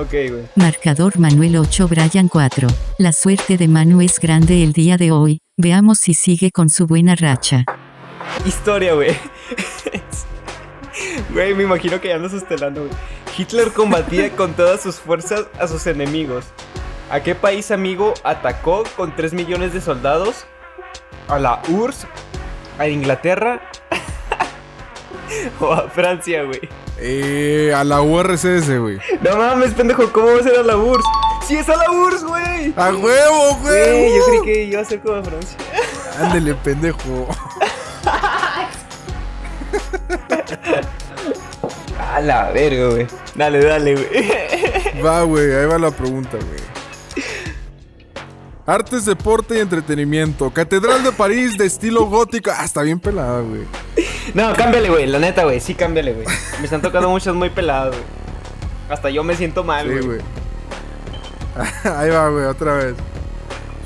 Ok, 0.00 0.10
güey. 0.10 0.48
Marcador 0.56 1.18
Manuel 1.18 1.56
8 1.56 1.88
Brian 1.88 2.28
4. 2.28 2.68
La 2.98 3.12
suerte 3.12 3.56
de 3.56 3.68
Manu 3.68 4.00
es 4.00 4.18
grande 4.18 4.62
el 4.62 4.72
día 4.72 4.96
de 4.96 5.12
hoy. 5.12 5.40
Veamos 5.56 5.98
si 5.98 6.14
sigue 6.14 6.50
con 6.50 6.68
su 6.68 6.86
buena 6.86 7.14
racha. 7.14 7.64
Historia, 8.44 8.94
güey. 8.94 9.16
Güey, 11.30 11.54
me 11.54 11.64
imagino 11.64 12.00
que 12.00 12.08
ya 12.08 12.16
andas 12.16 12.32
estelando, 12.32 12.82
güey. 12.82 12.92
Hitler 13.36 13.72
combatía 13.72 14.30
con 14.30 14.54
todas 14.54 14.80
sus 14.82 14.96
fuerzas 14.96 15.46
a 15.60 15.66
sus 15.68 15.86
enemigos. 15.86 16.44
¿A 17.10 17.20
qué 17.20 17.34
país 17.34 17.70
amigo 17.70 18.14
atacó 18.24 18.82
con 18.96 19.14
3 19.14 19.32
millones 19.34 19.72
de 19.72 19.80
soldados? 19.80 20.46
¿A 21.28 21.38
la 21.38 21.60
URSS? 21.68 22.06
¿A 22.78 22.88
Inglaterra? 22.88 23.60
¿O 25.60 25.72
a 25.72 25.88
Francia, 25.88 26.42
güey? 26.44 26.68
Eh, 26.98 27.72
a 27.76 27.84
la 27.84 28.00
URSS, 28.00 28.78
güey. 28.80 28.98
No 29.20 29.36
mames, 29.36 29.74
pendejo, 29.74 30.10
¿cómo 30.12 30.26
va 30.28 30.40
a 30.40 30.42
ser 30.42 30.58
a 30.58 30.62
la 30.62 30.76
URSS? 30.76 31.04
¡Sí 31.46 31.56
es 31.56 31.68
a 31.68 31.76
la 31.76 31.90
URSS, 31.90 32.24
güey! 32.24 32.74
¡A 32.76 32.88
huevo, 32.90 33.58
Güey, 33.62 34.08
güey! 34.08 34.16
yo 34.16 34.24
creí 34.26 34.40
que 34.42 34.64
iba 34.64 34.80
a 34.80 34.84
ser 34.84 35.00
como 35.00 35.16
a 35.16 35.22
Francia. 35.22 35.58
Ándele, 36.20 36.54
pendejo. 36.54 37.28
A 41.98 42.20
la 42.20 42.50
verga, 42.50 42.88
güey. 42.88 43.06
Dale, 43.34 43.64
dale, 43.64 43.94
güey. 43.94 45.02
Va, 45.04 45.22
güey, 45.22 45.54
ahí 45.54 45.66
va 45.66 45.78
la 45.78 45.90
pregunta, 45.90 46.36
güey. 46.36 46.76
Artes, 48.66 49.04
deporte 49.04 49.56
y 49.56 49.60
entretenimiento. 49.60 50.50
Catedral 50.50 51.04
de 51.04 51.12
París 51.12 51.56
de 51.56 51.66
estilo 51.66 52.06
gótico. 52.06 52.50
Ah, 52.52 52.64
está 52.64 52.82
bien 52.82 52.98
pelada, 52.98 53.40
güey. 53.40 53.62
No, 54.34 54.52
cámbiale, 54.54 54.90
güey. 54.90 55.06
La 55.06 55.20
neta, 55.20 55.44
güey. 55.44 55.60
Sí, 55.60 55.74
cámbiale, 55.74 56.14
güey. 56.14 56.26
Me 56.58 56.64
están 56.64 56.82
tocando 56.82 57.08
muchas 57.08 57.34
muy 57.34 57.50
peladas, 57.50 57.90
güey. 57.90 58.02
Hasta 58.88 59.10
yo 59.10 59.22
me 59.22 59.36
siento 59.36 59.62
mal, 59.62 59.88
Sí, 59.88 60.04
güey. 60.04 60.20
Ahí 61.96 62.10
va, 62.10 62.28
güey, 62.28 62.44
otra 62.44 62.74
vez. 62.74 62.94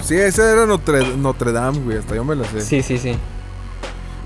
Sí, 0.02 0.16
esa 0.16 0.50
era 0.50 0.66
Notre, 0.66 1.16
Notre 1.16 1.52
Dame, 1.52 1.78
güey. 1.80 1.98
Hasta 1.98 2.14
yo 2.14 2.24
me 2.24 2.34
la 2.34 2.44
sé. 2.44 2.62
Sí, 2.62 2.82
sí, 2.82 2.96
sí. 2.96 3.16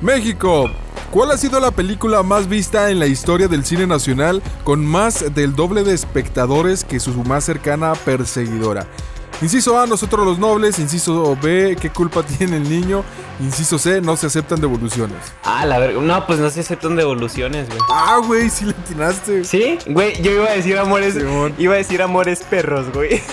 México. 0.00 0.70
¿Cuál 1.14 1.30
ha 1.30 1.36
sido 1.36 1.60
la 1.60 1.70
película 1.70 2.24
más 2.24 2.48
vista 2.48 2.90
en 2.90 2.98
la 2.98 3.06
historia 3.06 3.46
del 3.46 3.64
cine 3.64 3.86
nacional 3.86 4.42
con 4.64 4.84
más 4.84 5.32
del 5.32 5.54
doble 5.54 5.84
de 5.84 5.94
espectadores 5.94 6.82
que 6.82 6.98
su 6.98 7.12
más 7.22 7.44
cercana 7.44 7.92
perseguidora? 7.92 8.88
Inciso 9.40 9.78
A, 9.78 9.86
nosotros 9.86 10.26
los 10.26 10.40
nobles. 10.40 10.80
Inciso 10.80 11.38
B, 11.40 11.76
¿qué 11.80 11.90
culpa 11.90 12.24
tiene 12.38 12.56
el 12.56 12.68
niño? 12.68 13.04
Inciso 13.38 13.78
C, 13.78 14.00
no 14.00 14.16
se 14.16 14.26
aceptan 14.26 14.60
devoluciones. 14.60 15.18
Ah, 15.44 15.64
la 15.64 15.78
verga. 15.78 16.00
No, 16.00 16.26
pues 16.26 16.40
no 16.40 16.50
se 16.50 16.58
aceptan 16.58 16.96
devoluciones, 16.96 17.68
güey. 17.68 17.80
Ah, 17.92 18.20
güey, 18.26 18.50
sí 18.50 18.64
le 18.64 18.72
atinaste. 18.72 19.44
¿Sí? 19.44 19.78
Güey, 19.86 20.20
yo 20.20 20.32
iba 20.32 20.46
a 20.46 20.54
decir 20.54 20.76
amores. 20.76 21.14
Simón. 21.14 21.54
Iba 21.58 21.74
a 21.74 21.76
decir 21.76 22.02
amores 22.02 22.40
perros, 22.40 22.92
güey. 22.92 23.22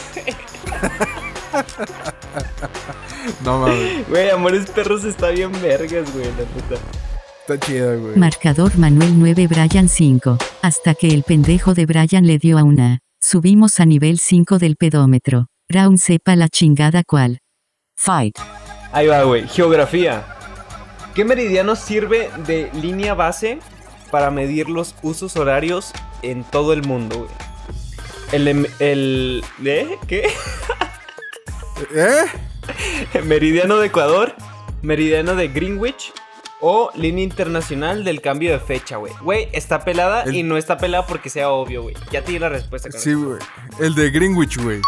No 3.44 3.60
mames, 3.60 4.08
Güey, 4.08 4.30
amores 4.30 4.70
perros 4.70 5.04
está 5.04 5.30
bien 5.30 5.52
vergas, 5.64 6.14
güey, 6.14 6.26
la 6.26 6.32
neta. 6.32 6.82
Está 7.54 7.66
chida, 7.66 7.96
güey. 7.96 8.16
Marcador 8.16 8.78
Manuel 8.78 9.18
9 9.18 9.48
Brian 9.48 9.90
5. 9.90 10.38
Hasta 10.62 10.94
que 10.94 11.08
el 11.08 11.24
pendejo 11.24 11.74
de 11.74 11.86
Brian 11.86 12.26
le 12.26 12.38
dio 12.38 12.58
a 12.58 12.64
una. 12.64 13.00
Subimos 13.20 13.80
a 13.80 13.86
nivel 13.86 14.20
5 14.20 14.58
del 14.58 14.76
pedómetro. 14.76 15.48
Brown 15.70 15.98
sepa 15.98 16.36
la 16.36 16.50
chingada 16.50 17.04
cuál. 17.06 17.40
Fight. 17.96 18.38
Ahí 18.92 19.08
va, 19.08 19.24
güey. 19.24 19.48
Geografía. 19.48 20.26
¿Qué 21.14 21.26
meridiano 21.26 21.76
sirve 21.76 22.30
de 22.48 22.70
línea 22.74 23.14
base 23.14 23.60
para 24.12 24.32
medir 24.32 24.70
los 24.70 24.96
usos 25.02 25.36
horarios 25.38 25.92
en 26.22 26.44
todo 26.44 26.74
el 26.74 26.84
mundo, 26.84 27.20
güey? 27.20 27.32
El, 28.32 28.48
em- 28.48 28.66
el, 28.80 29.44
¿eh? 29.66 29.98
¿Qué? 30.08 30.28
¿Eh? 31.96 32.26
Meridiano 33.26 33.78
de 33.78 33.88
Ecuador, 33.88 34.36
meridiano 34.82 35.36
de 35.36 35.48
Greenwich 35.50 36.14
O 36.64 36.92
línea 36.96 37.24
internacional 37.24 38.04
del 38.04 38.22
cambio 38.22 38.52
de 38.52 38.60
fecha, 38.60 38.98
güey. 38.98 39.12
Güey, 39.22 39.50
está 39.52 39.84
pelada 39.84 40.24
El- 40.24 40.36
y 40.36 40.44
no 40.44 40.58
está 40.58 40.78
pelada 40.78 41.08
porque 41.08 41.30
sea 41.32 41.50
obvio, 41.50 41.82
güey. 41.84 41.96
Ya 42.12 42.24
tiene 42.24 42.42
la 42.42 42.50
respuesta. 42.50 42.90
con 42.90 43.00
Sí, 43.00 43.14
güey. 43.14 43.40
El 43.80 43.96
de 43.96 44.12
Greenwich, 44.12 44.58
güey. 44.62 44.80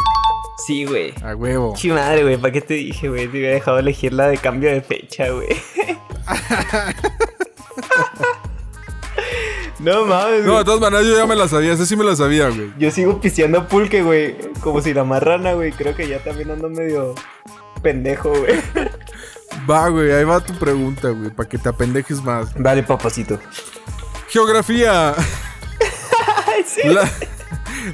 Sí, 0.68 0.86
güey. 0.86 1.14
A 1.24 1.36
huevo. 1.36 1.74
Chi 1.76 1.90
madre, 1.90 2.22
güey, 2.24 2.38
¿para 2.38 2.52
qué 2.54 2.62
te 2.62 2.76
dije, 2.76 3.10
güey? 3.10 3.24
Te 3.28 3.38
hubiera 3.40 3.56
dejado 3.56 3.80
elegir 3.80 4.14
la 4.14 4.28
de 4.28 4.38
cambio 4.38 4.70
de 4.70 4.82
fecha, 4.82 5.30
güey. 5.30 5.48
no 9.80 10.06
mames, 10.06 10.44
No, 10.45 10.52
güey. 10.52 10.58
de 10.60 10.66
todas 10.66 10.80
maneras 10.80 11.06
yo 11.06 11.16
ya 11.18 11.26
me 11.26 11.36
la 11.36 11.48
sabía. 11.48 11.74
Esa 11.74 11.86
sí 11.86 11.95
me 11.95 12.04
la 12.04 12.16
sabía, 12.16 12.50
güey. 12.50 12.72
Yo 12.78 12.91
sigo 12.91 13.20
pisteando 13.20 13.68
pulque, 13.68 14.04
güey. 14.04 14.36
Como 14.62 14.82
si 14.82 14.94
la 14.94 15.04
marrana, 15.04 15.54
güey. 15.54 15.72
Creo 15.72 15.95
que 15.95 16.08
ya 16.08 16.20
también 16.24 16.52
ando 16.52 16.70
medio 16.70 17.16
pendejo, 17.82 18.30
güey. 18.30 18.54
Va, 19.69 19.88
güey. 19.89 20.11
Ahí 20.11 20.23
va 20.23 20.39
tu 20.39 20.53
pregunta, 20.55 21.09
güey. 21.09 21.30
Para 21.30 21.47
que 21.49 21.57
te 21.57 21.69
apendejes 21.69 22.21
más. 22.23 22.53
Dale, 22.55 22.84
papacito. 22.84 23.39
Geografía. 24.30 25.13
La- 26.85 27.09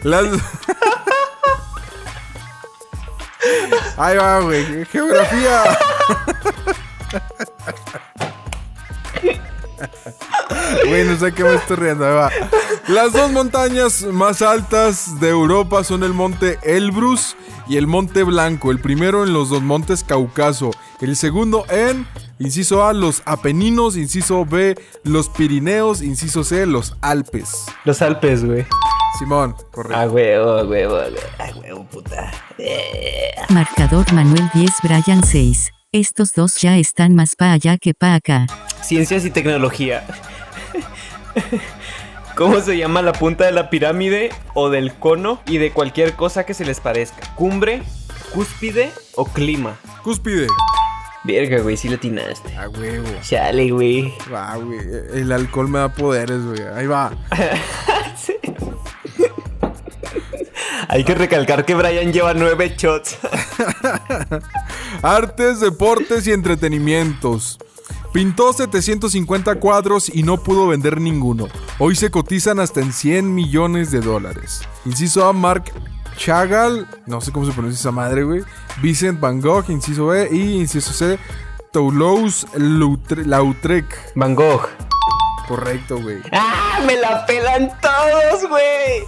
las... 0.04 0.26
Ahí 3.98 4.18
va, 4.18 4.40
güey. 4.40 4.86
Geografía. 4.86 5.78
Güey, 10.88 11.06
no 11.06 11.18
sé 11.18 11.32
qué 11.34 11.44
me 11.44 11.56
estoy 11.56 11.78
riendo. 11.78 12.06
Va. 12.06 12.30
Las 12.88 13.14
dos 13.14 13.32
montañas 13.32 14.04
más 14.04 14.42
altas 14.42 15.20
de 15.20 15.30
Europa 15.30 15.84
son 15.84 16.04
el 16.04 16.14
monte 16.14 16.58
Elbrus 16.64 17.36
y 17.68 17.78
el 17.78 17.88
monte 17.88 18.24
Blanco. 18.24 18.72
El 18.72 18.80
primero 18.80 19.24
en 19.24 19.34
los 19.34 19.50
dos 19.50 19.62
montes 19.62 20.04
Cáucaso. 20.04 20.72
El 21.00 21.16
segundo 21.16 21.66
en, 21.70 22.08
inciso 22.40 22.86
A, 22.86 22.94
los 22.94 23.22
Apeninos. 23.26 23.96
Inciso 23.96 24.46
B, 24.46 24.76
los 25.04 25.30
Pirineos. 25.30 26.02
Inciso 26.02 26.44
C, 26.44 26.66
los 26.66 26.96
Alpes. 27.02 27.66
Los 27.86 28.02
Alpes, 28.02 28.44
güey. 28.44 28.66
Simón, 29.18 29.56
correcto. 29.72 29.98
A 29.98 30.08
huevo, 30.08 30.52
a 30.52 30.64
huevo, 30.64 30.96
a 30.96 31.08
huevo. 31.08 31.18
A 31.38 31.60
huevo, 31.60 31.86
puta. 31.86 32.32
Marcador 33.50 34.12
Manuel 34.14 34.50
10 34.54 34.72
Brian 34.84 35.24
6. 35.24 35.72
Estos 35.92 36.34
dos 36.36 36.62
ya 36.62 36.78
están 36.78 37.16
más 37.16 37.36
pa' 37.36 37.52
allá 37.52 37.80
que 37.80 37.96
pa' 37.96 38.14
acá. 38.14 38.46
Ciencias 38.84 39.26
y 39.26 39.32
tecnología. 39.32 40.06
¿Cómo 42.36 42.62
se 42.62 42.78
llama 42.78 43.02
la 43.02 43.12
punta 43.12 43.46
de 43.46 43.52
la 43.52 43.72
pirámide 43.72 44.30
o 44.54 44.70
del 44.70 44.94
cono 44.94 45.42
y 45.48 45.58
de 45.58 45.72
cualquier 45.72 46.14
cosa 46.14 46.46
que 46.46 46.54
se 46.54 46.64
les 46.64 46.80
parezca? 46.80 47.34
¿Cumbre, 47.34 47.82
cúspide 48.36 48.92
o 49.16 49.26
clima? 49.26 49.80
Cúspide. 50.04 50.46
Verga, 51.24 51.60
güey, 51.62 51.76
sí 51.76 51.90
le 51.90 51.96
atinaste. 51.96 52.56
A 52.56 52.70
huevo. 52.70 53.10
Chale, 53.24 53.72
güey. 53.72 54.14
Va, 54.32 54.58
güey. 54.58 54.80
El 55.16 55.32
alcohol 55.32 55.70
me 55.70 55.80
da 55.80 55.90
poderes, 55.90 56.46
güey. 56.46 56.62
Ahí 56.68 56.86
va. 56.86 57.18
Hay 60.92 61.04
que 61.04 61.14
recalcar 61.16 61.66
que 61.66 61.76
Brian 61.76 62.12
lleva 62.12 62.34
nueve 62.34 62.74
shots. 62.76 63.18
Artes, 65.04 65.60
deportes 65.60 66.26
y 66.28 66.32
entretenimientos. 66.32 67.58
Pintó 68.12 68.54
750 68.54 69.56
cuadros 69.56 70.10
y 70.14 70.24
no 70.24 70.38
pudo 70.42 70.68
vender 70.68 71.00
ninguno. 71.00 71.48
Hoy 71.78 71.96
se 71.96 72.10
cotizan 72.10 72.60
hasta 72.60 72.82
en 72.82 72.92
100 72.92 73.34
millones 73.36 73.92
de 73.92 74.00
dólares. 74.02 74.62
Inciso 74.86 75.28
A, 75.28 75.34
Mark 75.34 75.66
Chagall. 76.18 76.88
No 77.06 77.22
sé 77.22 77.32
cómo 77.32 77.46
se 77.46 77.52
pronuncia 77.52 77.80
esa 77.80 77.92
madre, 77.92 78.24
güey. 78.24 78.42
Vincent 78.82 79.20
Van 79.20 79.40
Gogh, 79.42 79.66
inciso 79.70 80.08
B. 80.08 80.28
Y 80.32 80.54
inciso 80.60 80.92
C, 80.92 81.20
Toulouse 81.72 82.48
Lautre- 82.56 83.26
Lautrec. 83.26 83.86
Van 84.16 84.34
Gogh. 84.34 84.68
Correcto, 85.48 86.00
güey. 86.02 86.18
¡Ah! 86.32 86.80
¡Me 86.86 86.96
la 86.96 87.26
pelan 87.28 87.72
todos, 87.82 88.48
güey! 88.50 89.04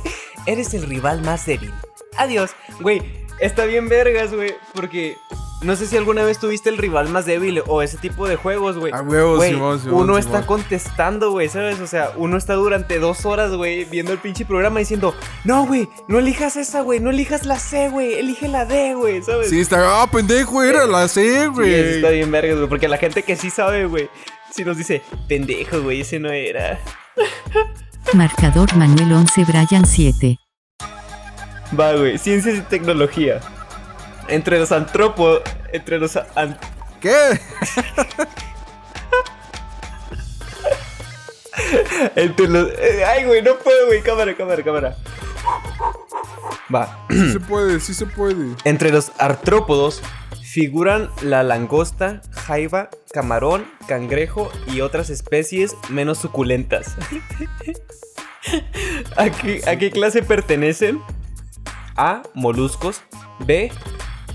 Eres 0.45 0.73
el 0.73 0.83
rival 0.83 1.21
más 1.21 1.45
débil. 1.45 1.71
Adiós. 2.17 2.51
Güey, 2.79 3.01
está 3.39 3.65
bien 3.65 3.87
vergas, 3.89 4.33
güey. 4.33 4.55
Porque 4.73 5.17
no 5.61 5.75
sé 5.75 5.85
si 5.85 5.95
alguna 5.95 6.23
vez 6.23 6.39
tuviste 6.39 6.69
el 6.69 6.77
rival 6.77 7.09
más 7.09 7.25
débil 7.25 7.61
o 7.67 7.81
ese 7.83 7.97
tipo 7.97 8.27
de 8.27 8.35
juegos, 8.35 8.77
güey. 8.77 8.91
A 8.91 9.01
huevo, 9.01 9.35
Güey, 9.35 9.51
Simón, 9.51 9.79
Simón, 9.79 10.03
Uno 10.03 10.17
está 10.17 10.45
contestando, 10.45 11.31
güey, 11.31 11.49
¿sabes? 11.49 11.79
O 11.79 11.87
sea, 11.87 12.13
uno 12.17 12.37
está 12.37 12.55
durante 12.55 12.97
dos 12.99 13.25
horas, 13.25 13.51
güey, 13.51 13.85
viendo 13.85 14.11
el 14.11 14.17
pinche 14.17 14.45
programa 14.45 14.79
diciendo, 14.79 15.15
no, 15.43 15.65
güey, 15.67 15.87
no 16.07 16.17
elijas 16.19 16.55
esa, 16.57 16.81
güey, 16.81 16.99
no 16.99 17.11
elijas 17.11 17.45
la 17.45 17.59
C, 17.59 17.89
güey, 17.89 18.13
elige 18.13 18.47
la 18.47 18.65
D, 18.65 18.95
güey, 18.95 19.21
¿sabes? 19.21 19.49
Sí, 19.49 19.59
está. 19.59 20.01
Ah, 20.01 20.09
pendejo, 20.11 20.63
era 20.63 20.87
la 20.87 21.07
C, 21.07 21.47
güey. 21.47 21.73
está 21.73 22.09
bien 22.09 22.31
vergas, 22.31 22.57
güey. 22.57 22.67
Porque 22.67 22.87
la 22.87 22.97
gente 22.97 23.21
que 23.21 23.35
sí 23.35 23.51
sabe, 23.51 23.85
güey, 23.85 24.09
sí 24.51 24.65
nos 24.65 24.77
dice, 24.77 25.03
pendejo, 25.27 25.81
güey, 25.81 26.01
ese 26.01 26.19
no 26.19 26.31
era. 26.31 26.79
Marcador 28.13 28.75
Manuel 28.75 29.13
11 29.13 29.45
Brian 29.45 29.85
7. 29.85 30.37
Va, 31.79 31.93
güey. 31.93 32.17
Ciencias 32.17 32.57
y 32.57 32.61
tecnología. 32.61 33.39
Entre 34.27 34.59
los 34.59 34.71
antropos. 34.71 35.41
Entre 35.71 35.97
los. 35.99 36.15
an- 36.17 36.57
¿Qué? 36.99 37.15
entre 42.15 42.47
los. 42.47 42.67
eh, 42.77 43.03
ay, 43.05 43.25
güey, 43.25 43.41
no 43.41 43.55
puedo, 43.57 43.87
güey. 43.87 44.01
Cámara, 44.01 44.35
cámara, 44.35 44.63
cámara. 44.63 44.95
Va. 46.73 47.05
Sí 47.09 47.31
se 47.33 47.39
puede, 47.39 47.79
sí 47.79 47.93
se 47.93 48.05
puede. 48.05 48.55
Entre 48.63 48.91
los 48.91 49.11
artrópodos 49.17 50.01
figuran 50.51 51.09
la 51.21 51.43
langosta, 51.43 52.21
jaiba, 52.31 52.89
camarón, 53.13 53.65
cangrejo 53.87 54.51
y 54.67 54.81
otras 54.81 55.09
especies 55.09 55.77
menos 55.89 56.17
suculentas. 56.17 56.97
¿A 59.15 59.29
qué, 59.29 59.61
a 59.65 59.77
qué 59.77 59.91
clase 59.91 60.23
pertenecen? 60.23 60.99
A. 61.95 62.23
Moluscos. 62.33 63.01
B. 63.45 63.71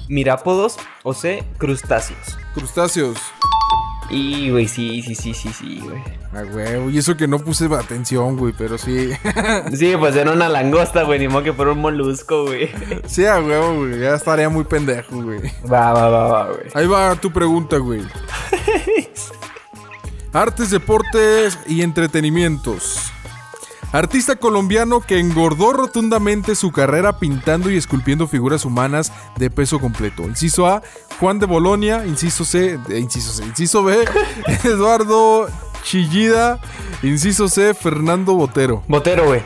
Mirápodos. 0.09 0.79
O 1.03 1.13
C. 1.13 1.45
Crustáceos. 1.59 2.39
Crustáceos. 2.55 3.19
Y, 4.11 4.51
güey, 4.51 4.69
sí, 4.69 5.03
sí, 5.03 5.15
sí, 5.15 5.35
sí, 5.35 5.51
sí, 5.53 5.81
güey. 5.83 6.03
Ah, 6.33 6.43
güey. 6.43 6.95
Y 6.95 6.99
eso 6.99 7.17
que 7.17 7.27
no 7.27 7.39
puse 7.39 7.67
atención, 7.75 8.37
güey, 8.37 8.55
pero 8.57 8.79
sí. 8.79 9.11
Sí, 9.75 9.95
pues 9.99 10.15
era 10.15 10.33
una 10.33 10.49
langosta, 10.49 11.03
güey, 11.03 11.19
ni 11.19 11.29
modo 11.29 11.43
que 11.43 11.53
fuera 11.53 11.73
un 11.73 11.81
molusco, 11.81 12.45
güey. 12.45 12.71
sí, 13.07 13.27
a 13.27 13.41
huevo, 13.41 13.79
güey. 13.79 14.01
Ya 14.01 14.15
estaría 14.15 14.49
muy 14.49 14.65
pendejo, 14.65 15.23
güey. 15.23 15.41
Va, 15.71 15.93
va, 15.93 16.09
va, 16.09 16.29
va, 16.29 16.53
güey. 16.53 16.67
Ahí 16.75 16.87
va 16.87 17.17
tu 17.17 17.33
pregunta, 17.33 17.79
güey. 17.79 18.03
Artes, 20.33 20.71
deportes 20.71 21.59
y 21.67 21.83
entretenimientos. 21.83 23.11
Artista 23.93 24.37
colombiano 24.37 25.01
que 25.01 25.19
engordó 25.19 25.73
rotundamente 25.73 26.55
su 26.55 26.73
carrera 26.73 27.19
pintando 27.19 27.71
y 27.71 27.77
esculpiendo 27.77 28.27
figuras 28.27 28.65
humanas 28.65 29.13
de 29.37 29.49
peso 29.49 29.79
completo. 29.79 30.25
Inciso 30.25 30.67
A, 30.67 30.83
Juan 31.21 31.39
de 31.39 31.47
Bolonia. 31.47 32.05
Inciso 32.07 32.45
C, 32.45 32.79
eh, 32.91 32.99
inciso 32.99 33.33
C. 33.33 33.45
Inciso 33.45 33.83
B, 33.83 34.05
Eduardo 34.65 35.49
Chillida. 35.83 36.59
Inciso 37.03 37.49
C, 37.49 37.75
Fernando 37.75 38.35
Botero. 38.35 38.83
Botero, 38.89 39.27
güey. 39.27 39.43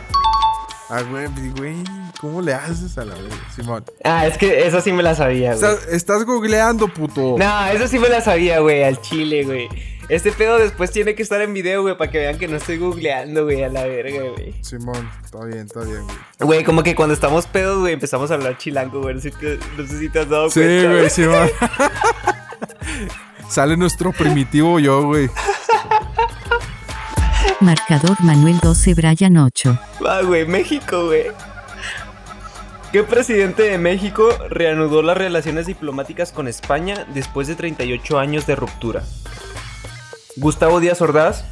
Ah, 0.89 1.03
güey, 1.03 1.29
güey, 1.57 1.77
¿cómo 2.21 2.43
le 2.43 2.53
haces 2.53 2.99
a 2.99 3.05
la 3.05 3.15
vez, 3.15 3.33
Simón? 3.55 3.85
Ah, 4.03 4.27
es 4.27 4.37
que 4.37 4.67
esa 4.67 4.81
sí 4.81 4.91
me 4.93 5.05
la 5.05 5.15
sabía, 5.15 5.55
güey. 5.55 5.73
Estás, 5.73 5.87
estás 5.89 6.25
googleando, 6.25 6.89
puto. 6.89 7.37
No, 7.39 7.67
eso 7.69 7.87
sí 7.87 7.99
me 8.01 8.09
la 8.09 8.21
sabía, 8.21 8.59
güey, 8.59 8.83
al 8.83 9.01
chile, 9.01 9.45
güey. 9.45 9.69
Este 10.11 10.33
pedo 10.33 10.59
después 10.59 10.91
tiene 10.91 11.15
que 11.15 11.23
estar 11.23 11.41
en 11.41 11.55
video, 11.55 11.83
güey, 11.83 11.97
para 11.97 12.11
que 12.11 12.19
vean 12.19 12.37
que 12.37 12.49
no 12.49 12.57
estoy 12.57 12.79
googleando, 12.79 13.45
güey, 13.45 13.63
a 13.63 13.69
la 13.69 13.85
verga, 13.85 14.23
güey. 14.37 14.55
Simón, 14.63 15.09
está 15.25 15.45
bien, 15.45 15.61
está 15.61 15.81
bien, 15.83 16.03
güey. 16.05 16.17
Güey, 16.41 16.65
como 16.65 16.83
que 16.83 16.97
cuando 16.97 17.15
estamos 17.15 17.47
pedos, 17.47 17.79
güey, 17.79 17.93
empezamos 17.95 18.29
a 18.31 18.35
hablar 18.35 18.59
chilango, 18.59 19.03
güey. 19.03 19.15
No 19.15 19.21
sé, 19.21 19.31
si 19.31 19.39
te- 19.39 19.59
no 19.79 19.87
sé 19.87 19.99
si 20.01 20.09
te 20.09 20.19
has 20.19 20.29
dado 20.29 20.51
Sí, 20.51 20.59
cuenta. 20.61 20.89
güey, 20.91 21.11
Simón. 21.11 21.49
Sale 23.49 23.77
nuestro 23.77 24.11
primitivo 24.13 24.81
yo, 24.81 25.05
güey. 25.05 25.31
Marcador 27.61 28.17
Manuel 28.23 28.59
12 28.61 28.95
Brian 28.95 29.37
8. 29.37 29.79
Va, 30.05 30.23
güey, 30.23 30.45
México, 30.47 31.07
güey. 31.07 31.27
¿Qué 32.91 33.05
presidente 33.05 33.63
de 33.63 33.79
México 33.79 34.29
reanudó 34.49 35.03
las 35.03 35.17
relaciones 35.17 35.67
diplomáticas 35.67 36.33
con 36.33 36.49
España 36.49 37.07
después 37.15 37.47
de 37.47 37.55
38 37.55 38.19
años 38.19 38.47
de 38.47 38.57
ruptura? 38.57 39.05
¿Gustavo 40.41 40.81
Díaz 40.81 41.03
Ordaz, 41.03 41.45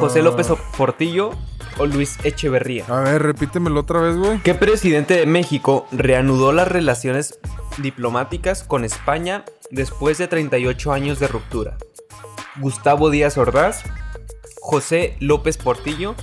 José 0.00 0.20
López 0.20 0.48
Portillo 0.76 1.30
o 1.78 1.86
Luis 1.86 2.18
Echeverría? 2.24 2.84
A 2.88 3.02
ver, 3.02 3.22
repítemelo 3.22 3.78
otra 3.78 4.00
vez, 4.00 4.16
güey. 4.16 4.40
¿Qué 4.42 4.52
presidente 4.52 5.14
de 5.14 5.26
México 5.26 5.86
reanudó 5.92 6.50
las 6.50 6.66
relaciones 6.66 7.38
diplomáticas 7.78 8.64
con 8.64 8.84
España 8.84 9.44
después 9.70 10.18
de 10.18 10.26
38 10.26 10.92
años 10.92 11.20
de 11.20 11.28
ruptura? 11.28 11.78
¿Gustavo 12.56 13.10
Díaz 13.10 13.38
Ordaz, 13.38 13.84
José 14.60 15.16
López 15.20 15.56
Portillo 15.56 16.16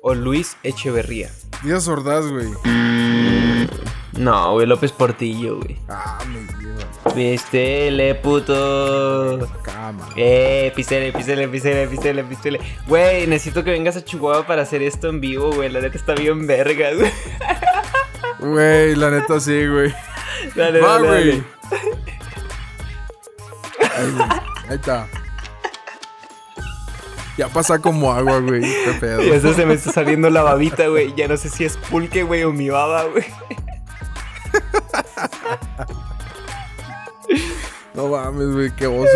o 0.00 0.14
Luis 0.14 0.56
Echeverría? 0.62 1.28
Díaz 1.64 1.88
Ordaz, 1.88 2.24
güey. 2.24 2.52
No, 4.12 4.52
güey, 4.52 4.66
López 4.66 4.92
Portillo, 4.92 5.56
güey. 5.56 5.78
Ah, 5.88 6.18
me 6.28 6.40
lleva. 6.40 7.14
Pistele, 7.14 8.14
puto. 8.16 9.48
Cama. 9.62 10.08
Eh, 10.16 10.72
pistele, 10.76 11.12
pistele, 11.12 11.48
pistele, 11.48 11.86
pistele, 11.88 12.24
pistele. 12.24 12.60
Güey, 12.86 13.26
necesito 13.26 13.64
que 13.64 13.70
vengas 13.70 13.96
a 13.96 14.04
Chihuahua 14.04 14.46
para 14.46 14.62
hacer 14.62 14.82
esto 14.82 15.08
en 15.08 15.20
vivo, 15.20 15.52
güey. 15.52 15.70
La 15.70 15.80
neta 15.80 15.96
está 15.96 16.14
bien 16.14 16.46
vergas, 16.46 16.96
güey. 16.96 17.10
Güey, 18.38 18.94
la 18.96 19.10
neta 19.10 19.40
sí, 19.40 19.66
güey. 19.66 19.94
Dale, 20.54 20.80
Va, 20.80 20.94
dale, 20.94 21.08
güey. 21.08 21.42
Ahí, 23.96 24.10
güey. 24.10 24.28
Ahí 24.68 24.74
está. 24.76 25.08
Ya 27.38 27.48
pasa 27.48 27.78
como 27.78 28.12
agua, 28.12 28.40
güey. 28.40 28.60
Qué 28.60 28.92
pedo. 29.00 29.22
Y 29.22 29.30
eso 29.30 29.54
se 29.54 29.64
me 29.64 29.74
está 29.74 29.90
saliendo 29.90 30.28
la 30.28 30.42
babita, 30.42 30.88
güey. 30.88 31.14
Ya 31.16 31.28
no 31.28 31.36
sé 31.36 31.48
si 31.48 31.64
es 31.64 31.76
pulque, 31.76 32.24
güey, 32.24 32.44
o 32.44 32.52
mi 32.52 32.68
baba, 32.68 33.04
güey. 33.04 33.24
No 37.94 38.08
mames, 38.08 38.52
güey. 38.52 38.70
Qué 38.74 38.86
oso, 38.86 39.06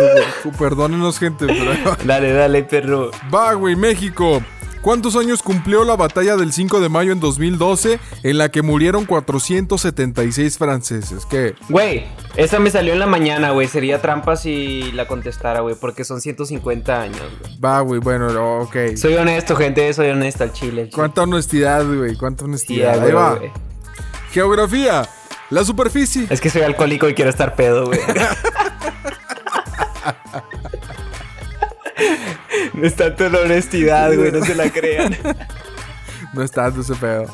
güey. 0.43 0.55
Perdónenos, 0.57 1.17
gente, 1.19 1.47
pero. 1.47 1.97
Dale, 2.05 2.31
dale, 2.31 2.63
perro. 2.63 3.11
Va, 3.33 3.53
güey, 3.53 3.75
México. 3.75 4.41
¿Cuántos 4.81 5.15
años 5.17 5.41
cumplió 5.41 5.83
la 5.83 5.95
batalla 5.97 6.37
del 6.37 6.53
5 6.53 6.79
de 6.79 6.87
mayo 6.87 7.11
en 7.11 7.19
2012 7.19 7.99
en 8.23 8.37
la 8.37 8.49
que 8.49 8.61
murieron 8.61 9.05
476 9.05 10.57
franceses? 10.57 11.25
¿Qué? 11.25 11.55
Güey, 11.67 12.05
esa 12.37 12.59
me 12.59 12.69
salió 12.69 12.93
en 12.93 12.99
la 12.99 13.07
mañana, 13.07 13.51
güey. 13.51 13.67
Sería 13.67 14.01
trampa 14.01 14.37
si 14.37 14.91
la 14.93 15.07
contestara, 15.07 15.59
güey, 15.61 15.75
porque 15.75 16.05
son 16.05 16.21
150 16.21 17.01
años, 17.01 17.19
güey. 17.41 17.59
Va, 17.59 17.81
güey, 17.81 17.99
bueno, 17.99 18.29
no, 18.29 18.59
ok. 18.59 18.95
Soy 18.95 19.15
honesto, 19.15 19.55
gente, 19.57 19.91
soy 19.93 20.09
honesto 20.09 20.45
al 20.45 20.53
chile. 20.53 20.89
Cuánta 20.93 21.23
honestidad, 21.23 21.83
güey. 21.83 22.15
Cuánta 22.15 22.45
honestidad. 22.45 22.93
Ahí 22.93 23.11
huevo, 23.11 23.19
va. 23.19 23.39
Geografía. 24.31 25.09
La 25.49 25.63
superficie. 25.63 26.27
Es 26.29 26.41
que 26.41 26.49
soy 26.49 26.61
alcohólico 26.63 27.07
y 27.09 27.13
quiero 27.13 27.29
estar 27.29 27.55
pedo, 27.55 27.85
güey. 27.87 27.99
No 32.73 32.85
es 32.85 32.95
tanto 32.95 33.27
la 33.27 33.39
honestidad, 33.39 34.13
güey, 34.13 34.31
no 34.31 34.45
se 34.45 34.53
la 34.53 34.69
crean. 34.69 35.17
No 36.33 36.43
es 36.43 36.51
tanto 36.51 36.81
ese 36.81 36.93
pedo. 36.93 37.25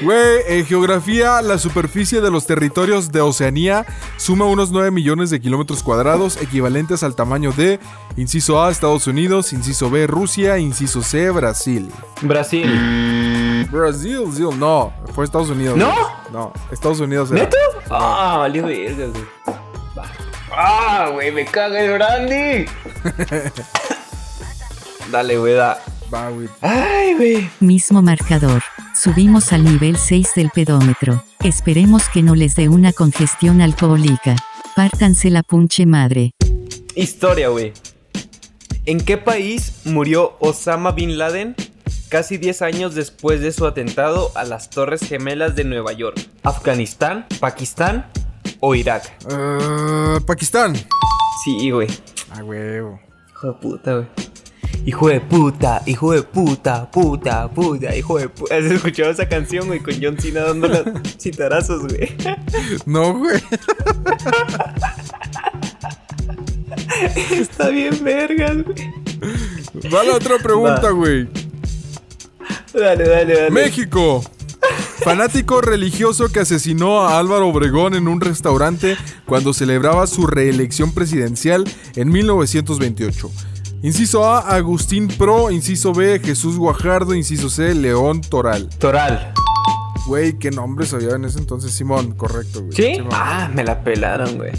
Güey, 0.00 0.40
en 0.46 0.66
geografía, 0.66 1.42
la 1.42 1.58
superficie 1.58 2.20
de 2.20 2.30
los 2.30 2.46
territorios 2.46 3.10
de 3.10 3.20
Oceanía 3.20 3.84
suma 4.16 4.46
unos 4.46 4.70
9 4.70 4.90
millones 4.90 5.30
de 5.30 5.40
kilómetros 5.40 5.82
cuadrados, 5.82 6.40
equivalentes 6.40 7.02
al 7.02 7.16
tamaño 7.16 7.52
de, 7.52 7.80
inciso 8.16 8.62
A, 8.62 8.70
Estados 8.70 9.06
Unidos, 9.06 9.52
inciso 9.52 9.90
B, 9.90 10.06
Rusia, 10.06 10.58
inciso 10.58 11.02
C, 11.02 11.30
Brasil. 11.30 11.90
Brasil. 12.20 13.66
Brasil, 13.70 14.24
Zil, 14.32 14.58
no, 14.58 14.92
fue 15.14 15.24
Estados 15.24 15.50
Unidos. 15.50 15.76
¿No? 15.76 15.92
güey. 15.92 16.04
No, 16.32 16.52
Estados 16.70 17.00
Unidos 17.00 17.30
era. 17.30 17.44
¿Neto? 17.44 17.56
Ah, 17.90 18.36
valió 18.38 18.66
verga, 18.66 19.06
güey. 19.06 19.24
Va. 19.98 20.04
Ah, 20.54 21.10
güey, 21.12 21.32
me 21.32 21.44
caga 21.44 21.80
el 21.80 21.92
brandy. 21.92 22.66
Dale, 25.10 25.38
güey, 25.38 25.54
da. 25.54 25.80
Ay, 26.60 27.14
güey. 27.14 27.50
Mismo 27.60 28.02
marcador. 28.02 28.62
Subimos 28.94 29.52
al 29.52 29.64
nivel 29.64 29.96
6 29.96 30.32
del 30.36 30.50
pedómetro. 30.50 31.24
Esperemos 31.42 32.08
que 32.10 32.22
no 32.22 32.34
les 32.34 32.54
dé 32.54 32.68
una 32.68 32.92
congestión 32.92 33.62
alcohólica. 33.62 34.36
Pártanse 34.76 35.30
la 35.30 35.42
punche 35.42 35.86
madre. 35.86 36.32
Historia, 36.94 37.48
güey. 37.48 37.72
¿En 38.84 39.00
qué 39.00 39.16
país 39.16 39.80
murió 39.84 40.36
Osama 40.40 40.92
Bin 40.92 41.16
Laden 41.16 41.54
casi 42.10 42.36
10 42.36 42.60
años 42.60 42.94
después 42.94 43.40
de 43.40 43.52
su 43.52 43.64
atentado 43.64 44.32
a 44.34 44.44
las 44.44 44.68
Torres 44.68 45.00
Gemelas 45.00 45.56
de 45.56 45.64
Nueva 45.64 45.92
York? 45.92 46.20
¿Afganistán, 46.42 47.26
Pakistán 47.40 48.10
o 48.60 48.74
Irak? 48.74 49.10
Eh, 49.30 50.18
Pakistán. 50.26 50.74
Sí, 51.44 51.70
güey. 51.70 51.88
Ah, 52.30 52.44
huevo. 52.44 53.00
Hijo 53.30 53.46
de 53.46 53.52
puta, 53.54 53.94
güey. 53.94 54.06
Hijo 54.84 55.08
de 55.08 55.20
puta, 55.20 55.82
hijo 55.86 56.12
de 56.12 56.22
puta, 56.22 56.90
puta, 56.90 57.48
puta, 57.48 57.94
hijo 57.96 58.18
de 58.18 58.28
puta. 58.28 58.56
¿Has 58.56 58.64
escuchado 58.64 59.10
esa 59.10 59.28
canción, 59.28 59.68
güey? 59.68 59.80
Con 59.80 59.94
John 60.02 60.18
Cena 60.18 60.40
dando 60.42 60.68
los 60.68 60.82
citarazos, 61.18 61.82
güey. 61.86 62.12
No, 62.84 63.14
güey. 63.18 63.40
Está 67.30 67.68
bien 67.68 68.02
vergas, 68.02 68.56
güey. 68.64 69.90
Va 69.92 70.02
la 70.04 70.14
otra 70.16 70.38
pregunta, 70.38 70.82
Va. 70.82 70.90
güey. 70.90 71.28
Dale, 72.74 73.04
dale, 73.08 73.34
dale. 73.34 73.50
México. 73.50 74.22
Fanático 75.04 75.60
religioso 75.60 76.28
que 76.30 76.40
asesinó 76.40 77.00
a 77.02 77.18
Álvaro 77.18 77.48
Obregón 77.48 77.94
en 77.94 78.06
un 78.06 78.20
restaurante 78.20 78.96
cuando 79.26 79.52
celebraba 79.52 80.06
su 80.06 80.26
reelección 80.28 80.92
presidencial 80.94 81.64
en 81.96 82.08
1928. 82.10 83.30
Inciso 83.82 84.24
A, 84.24 84.38
Agustín 84.54 85.08
Pro. 85.08 85.50
Inciso 85.50 85.92
B, 85.92 86.20
Jesús 86.20 86.56
Guajardo. 86.56 87.14
Inciso 87.14 87.50
C, 87.50 87.74
León 87.74 88.20
Toral. 88.20 88.68
Toral. 88.78 89.34
Güey, 90.06 90.38
qué 90.38 90.50
nombre 90.52 90.86
sabía 90.86 91.16
en 91.16 91.24
ese 91.24 91.40
entonces. 91.40 91.72
Simón, 91.72 92.12
correcto, 92.12 92.60
güey. 92.60 92.72
¿Sí? 92.72 92.94
Simón. 92.94 93.10
Ah, 93.12 93.50
me 93.52 93.64
la 93.64 93.82
pelaron, 93.82 94.36
güey. 94.36 94.52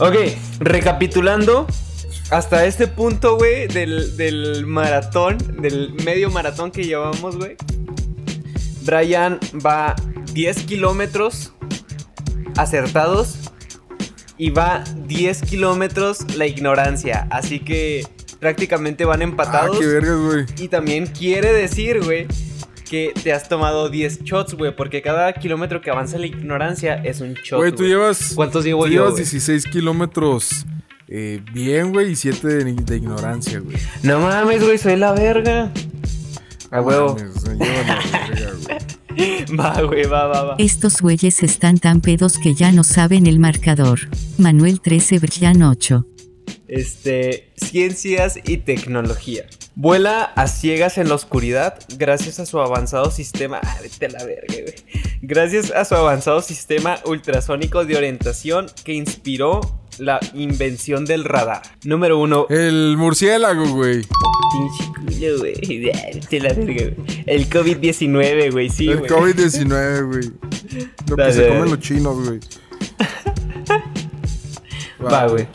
Ok, 0.00 0.16
recapitulando. 0.60 1.66
Hasta 2.30 2.66
este 2.66 2.88
punto, 2.88 3.38
güey, 3.38 3.68
del, 3.68 4.16
del 4.18 4.66
maratón, 4.66 5.38
del 5.62 5.94
medio 6.04 6.30
maratón 6.30 6.70
que 6.70 6.84
llevamos, 6.84 7.36
güey. 7.36 7.56
Brian 8.82 9.38
va 9.64 9.96
10 10.34 10.64
kilómetros 10.64 11.52
acertados 12.56 13.36
y 14.36 14.50
va 14.50 14.84
10 15.06 15.40
kilómetros 15.42 16.36
la 16.36 16.46
ignorancia. 16.46 17.26
Así 17.30 17.60
que 17.60 18.06
prácticamente 18.38 19.04
van 19.04 19.20
Ah, 19.20 19.24
empatados. 19.24 19.78
qué 19.78 19.86
vergas, 19.86 20.18
güey. 20.18 20.46
Y 20.58 20.68
también 20.68 21.06
quiere 21.06 21.52
decir, 21.52 22.02
güey, 22.02 22.26
que 22.88 23.12
te 23.22 23.32
has 23.32 23.48
tomado 23.48 23.88
10 23.90 24.22
shots, 24.24 24.54
güey, 24.54 24.74
porque 24.74 25.02
cada 25.02 25.32
kilómetro 25.34 25.80
que 25.80 25.90
avanza 25.90 26.18
la 26.18 26.26
ignorancia 26.26 26.94
es 27.04 27.20
un 27.20 27.34
shot. 27.34 27.58
Güey, 27.58 27.72
tú 27.72 27.84
llevas. 27.84 28.32
¿Cuántos 28.34 28.64
llevo 28.64 28.84
tú 28.84 28.88
yo, 28.88 28.92
llevas 28.94 29.10
güey? 29.12 29.24
16 29.24 29.64
kilómetros 29.66 30.64
eh, 31.08 31.40
bien, 31.52 31.92
güey, 31.92 32.12
y 32.12 32.16
7 32.16 32.46
de, 32.46 32.72
de 32.74 32.96
ignorancia, 32.96 33.60
güey. 33.60 33.76
No 34.02 34.20
mames, 34.20 34.62
güey, 34.62 34.78
soy 34.78 34.96
la 34.96 35.12
verga. 35.12 35.70
A 36.70 36.80
huevo. 36.82 37.16
Va, 39.58 39.82
güey, 39.82 40.04
va, 40.06 40.26
va, 40.26 40.42
va. 40.44 40.54
Estos 40.58 41.00
güeyes 41.00 41.42
están 41.42 41.78
tan 41.78 42.00
pedos 42.00 42.38
que 42.38 42.54
ya 42.54 42.70
no 42.70 42.84
saben 42.84 43.26
el 43.26 43.38
marcador. 43.40 44.00
Manuel 44.36 44.80
13 44.80 45.18
Brian 45.18 45.62
8. 45.62 46.06
Este, 46.68 47.50
ciencias 47.56 48.38
y 48.44 48.58
tecnología. 48.58 49.46
Vuela 49.74 50.24
a 50.24 50.48
ciegas 50.48 50.98
en 50.98 51.08
la 51.08 51.14
oscuridad 51.14 51.78
gracias 51.96 52.40
a 52.40 52.46
su 52.46 52.60
avanzado 52.60 53.10
sistema. 53.10 53.60
Ah, 53.68 53.78
vete 53.82 54.06
a 54.06 54.10
la 54.10 54.24
verga, 54.24 54.54
güey. 54.54 54.74
Gracias 55.20 55.70
a 55.70 55.84
su 55.84 55.94
avanzado 55.94 56.40
sistema 56.42 56.98
ultrasónico 57.04 57.84
de 57.84 57.96
orientación 57.96 58.66
que 58.84 58.94
inspiró 58.94 59.60
la 59.98 60.20
invención 60.34 61.04
del 61.04 61.24
radar. 61.24 61.62
Número 61.84 62.18
uno. 62.18 62.46
El 62.48 62.96
murciélago, 62.96 63.68
güey. 63.68 64.02
Pinche 64.52 64.84
culo, 64.94 65.38
güey. 65.38 65.54
Vete 66.14 66.38
a 66.38 66.42
la 66.42 66.52
verga, 66.54 66.94
güey. 66.96 67.24
El 67.26 67.50
COVID-19, 67.50 68.52
güey, 68.52 68.70
sí, 68.70 68.88
el 68.88 68.98
güey. 68.98 69.10
COVID-19, 69.10 70.06
güey. 70.06 70.30
Lo 71.08 71.16
que 71.16 71.32
se 71.32 71.48
comen 71.48 71.70
los 71.70 71.80
chinos, 71.80 72.26
güey. 72.26 72.40
Va, 75.04 75.26
güey. 75.28 75.46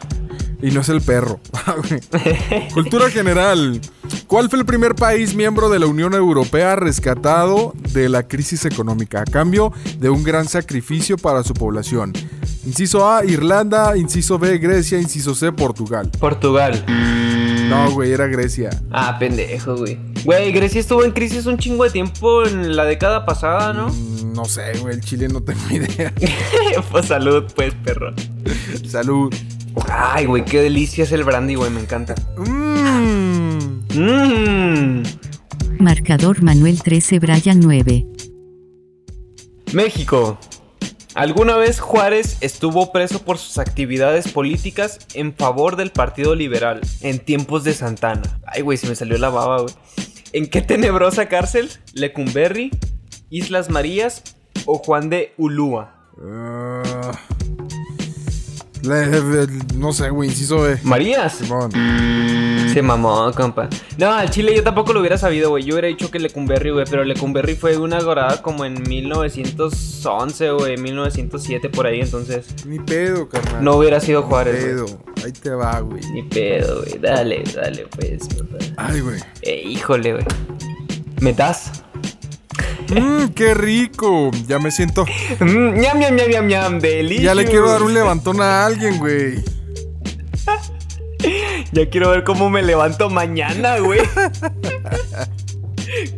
Y 0.64 0.72
no 0.72 0.80
es 0.80 0.88
el 0.88 1.02
perro. 1.02 1.42
Cultura 2.74 3.10
general. 3.10 3.82
¿Cuál 4.28 4.50
fue 4.50 4.60
el 4.60 4.66
primer 4.66 4.96
país 4.96 5.36
miembro 5.36 5.70
de 5.70 5.78
la 5.78 5.88
Unión 5.88 6.14
Europea 6.14 6.78
rescatado 6.78 7.74
de 7.92 8.08
la 8.08 8.30
crisis 8.30 8.64
económica 8.64 9.20
a 9.22 9.26
cambio 9.26 9.74
de 10.00 10.10
un 10.10 10.24
gran 10.24 10.48
sacrificio 10.48 11.18
para 11.18 11.44
su 11.44 11.54
población? 11.54 12.14
Inciso 12.66 13.06
A, 13.12 13.26
Irlanda. 13.26 13.98
Inciso 13.98 14.40
B, 14.40 14.58
Grecia. 14.58 15.02
Inciso 15.02 15.36
C, 15.36 15.52
Portugal. 15.52 16.10
Portugal. 16.18 16.82
No, 17.68 17.92
güey, 17.92 18.14
era 18.14 18.28
Grecia. 18.28 18.70
Ah, 18.90 19.18
pendejo, 19.20 19.76
güey. 19.76 20.00
Güey, 20.24 20.54
Grecia 20.54 20.80
estuvo 20.80 21.04
en 21.04 21.12
crisis 21.12 21.46
un 21.46 21.58
chingo 21.58 21.84
de 21.84 21.90
tiempo 21.90 22.46
en 22.46 22.78
la 22.78 22.86
década 22.86 23.26
pasada, 23.26 23.74
¿no? 23.74 23.90
Mm, 23.90 24.32
No 24.34 24.46
sé, 24.46 24.72
güey, 24.80 24.94
el 24.96 25.02
Chile 25.02 25.28
no 25.28 25.42
tengo 25.42 25.60
idea. 25.72 26.14
pues 26.92 27.08
salud, 27.08 27.44
pues, 27.54 27.74
perro. 27.84 28.14
Salud. 28.88 29.34
Ay, 29.90 30.26
güey, 30.26 30.46
qué 30.46 30.62
delicia 30.62 31.04
es 31.04 31.12
el 31.12 31.24
brandy, 31.24 31.56
güey, 31.56 31.72
me 31.72 31.82
encanta. 31.82 32.16
Mmm. 32.38 33.84
Mmm. 33.96 35.04
Marcador 35.80 36.42
Manuel 36.42 36.82
13 36.82 37.20
Brian 37.20 37.60
9. 37.60 38.06
México. 39.74 40.38
¿Alguna 41.16 41.58
vez 41.58 41.80
Juárez 41.80 42.38
estuvo 42.42 42.92
preso 42.92 43.24
por 43.24 43.38
sus 43.38 43.60
actividades 43.60 44.32
políticas 44.32 45.00
en 45.14 45.36
favor 45.36 45.76
del 45.76 45.92
Partido 45.92 46.34
Liberal 46.34 46.82
en 47.02 47.20
tiempos 47.20 47.64
de 47.64 47.74
Santana? 47.74 48.40
Ay, 48.48 48.62
güey, 48.62 48.78
se 48.78 48.88
me 48.88 48.96
salió 48.96 49.18
la 49.18 49.30
baba, 49.30 49.62
güey. 49.62 49.74
¿En 50.32 50.48
qué 50.48 50.62
tenebrosa 50.62 51.28
cárcel? 51.28 51.70
¿Lecumberri? 51.94 52.72
¿Islas 53.30 53.70
Marías? 53.70 54.24
¿O 54.66 54.80
Juan 54.80 55.10
de 55.10 55.34
Ulúa? 55.38 55.96
Ah. 56.20 57.12
Le- 58.84 59.48
no 59.76 59.94
sé, 59.94 60.10
güey, 60.10 60.30
inciso 60.30 60.62
B. 60.62 60.78
Marías. 60.84 61.34
Simón. 61.36 61.72
Se 62.74 62.82
mamó, 62.82 63.32
compa. 63.34 63.70
No, 63.98 64.12
al 64.14 64.30
chile 64.30 64.56
yo 64.56 64.64
tampoco 64.64 64.94
lo 64.94 65.00
hubiera 65.00 65.18
sabido, 65.18 65.50
güey. 65.52 65.64
Yo 65.64 65.74
hubiera 65.76 65.88
dicho 65.88 66.10
que 66.12 66.20
Lecumberri, 66.20 66.72
güey. 66.72 66.86
Pero 66.90 67.04
Lecumberri 67.04 67.56
fue 67.56 67.78
una 67.78 68.02
gorada 68.02 68.42
como 68.42 68.66
en 68.66 68.82
1911, 68.84 70.52
güey. 70.52 70.78
1907, 70.78 71.70
por 71.70 71.86
ahí. 71.86 72.02
Entonces, 72.02 72.48
Ni 72.66 72.80
pedo, 72.80 73.30
carnal. 73.30 73.64
no 73.64 73.76
hubiera 73.76 74.00
sido 74.00 74.22
Ni 74.22 74.28
Juárez. 74.28 74.54
güey. 74.64 74.86
pedo. 74.88 75.04
Ahí 75.26 75.32
te 75.32 75.50
va, 75.52 75.80
güey. 75.80 76.02
Ni 76.14 76.24
pedo, 76.24 76.82
güey. 76.84 76.98
Dale, 77.00 77.44
dale, 77.56 77.88
pues, 77.96 78.28
papá. 78.28 78.58
Ay, 78.78 79.00
güey. 79.02 79.20
Eh, 79.44 79.64
híjole, 79.68 80.14
güey. 80.14 80.26
¿Me 81.22 81.32
das? 81.34 81.84
Mmm, 82.96 83.28
qué 83.34 83.54
rico. 83.54 84.32
Ya 84.48 84.60
me 84.60 84.72
siento. 84.72 85.06
Mm, 85.40 85.80
ñam, 85.80 86.00
ñam, 86.00 86.16
ñam, 86.16 86.30
ñam, 86.30 86.48
ñam. 86.48 86.80
Delicious. 86.80 87.24
Ya 87.24 87.36
le 87.36 87.46
quiero 87.46 87.70
dar 87.70 87.84
un 87.84 87.94
levantón 87.94 88.42
a 88.42 88.66
alguien, 88.66 88.98
güey. 89.00 89.44
Ya 91.72 91.90
quiero 91.90 92.10
ver 92.12 92.24
cómo 92.26 92.50
me 92.50 92.62
levanto 92.62 93.10
mañana, 93.10 93.80
güey. 93.80 94.02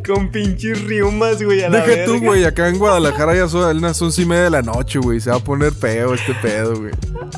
Con 0.06 0.30
pinches 0.30 0.81
riumas, 0.84 1.41
güey. 1.41 1.64
a 1.64 1.69
la 1.69 1.85
Deja 1.85 2.06
tú, 2.06 2.14
verga. 2.14 2.27
güey. 2.27 2.43
Acá 2.45 2.68
en 2.69 2.77
Guadalajara 2.80 3.35
ya 3.35 3.47
son 3.47 3.81
las 3.81 4.02
once 4.02 4.22
y 4.22 4.26
media 4.26 4.43
de 4.45 4.49
la 4.49 4.61
noche, 4.61 4.99
güey. 4.99 5.19
Se 5.22 5.30
va 5.30 5.38
a 5.38 5.39
poner 5.39 5.73
feo 5.73 6.14
este 6.14 6.34
pedo, 6.35 6.77
güey. 6.80 6.91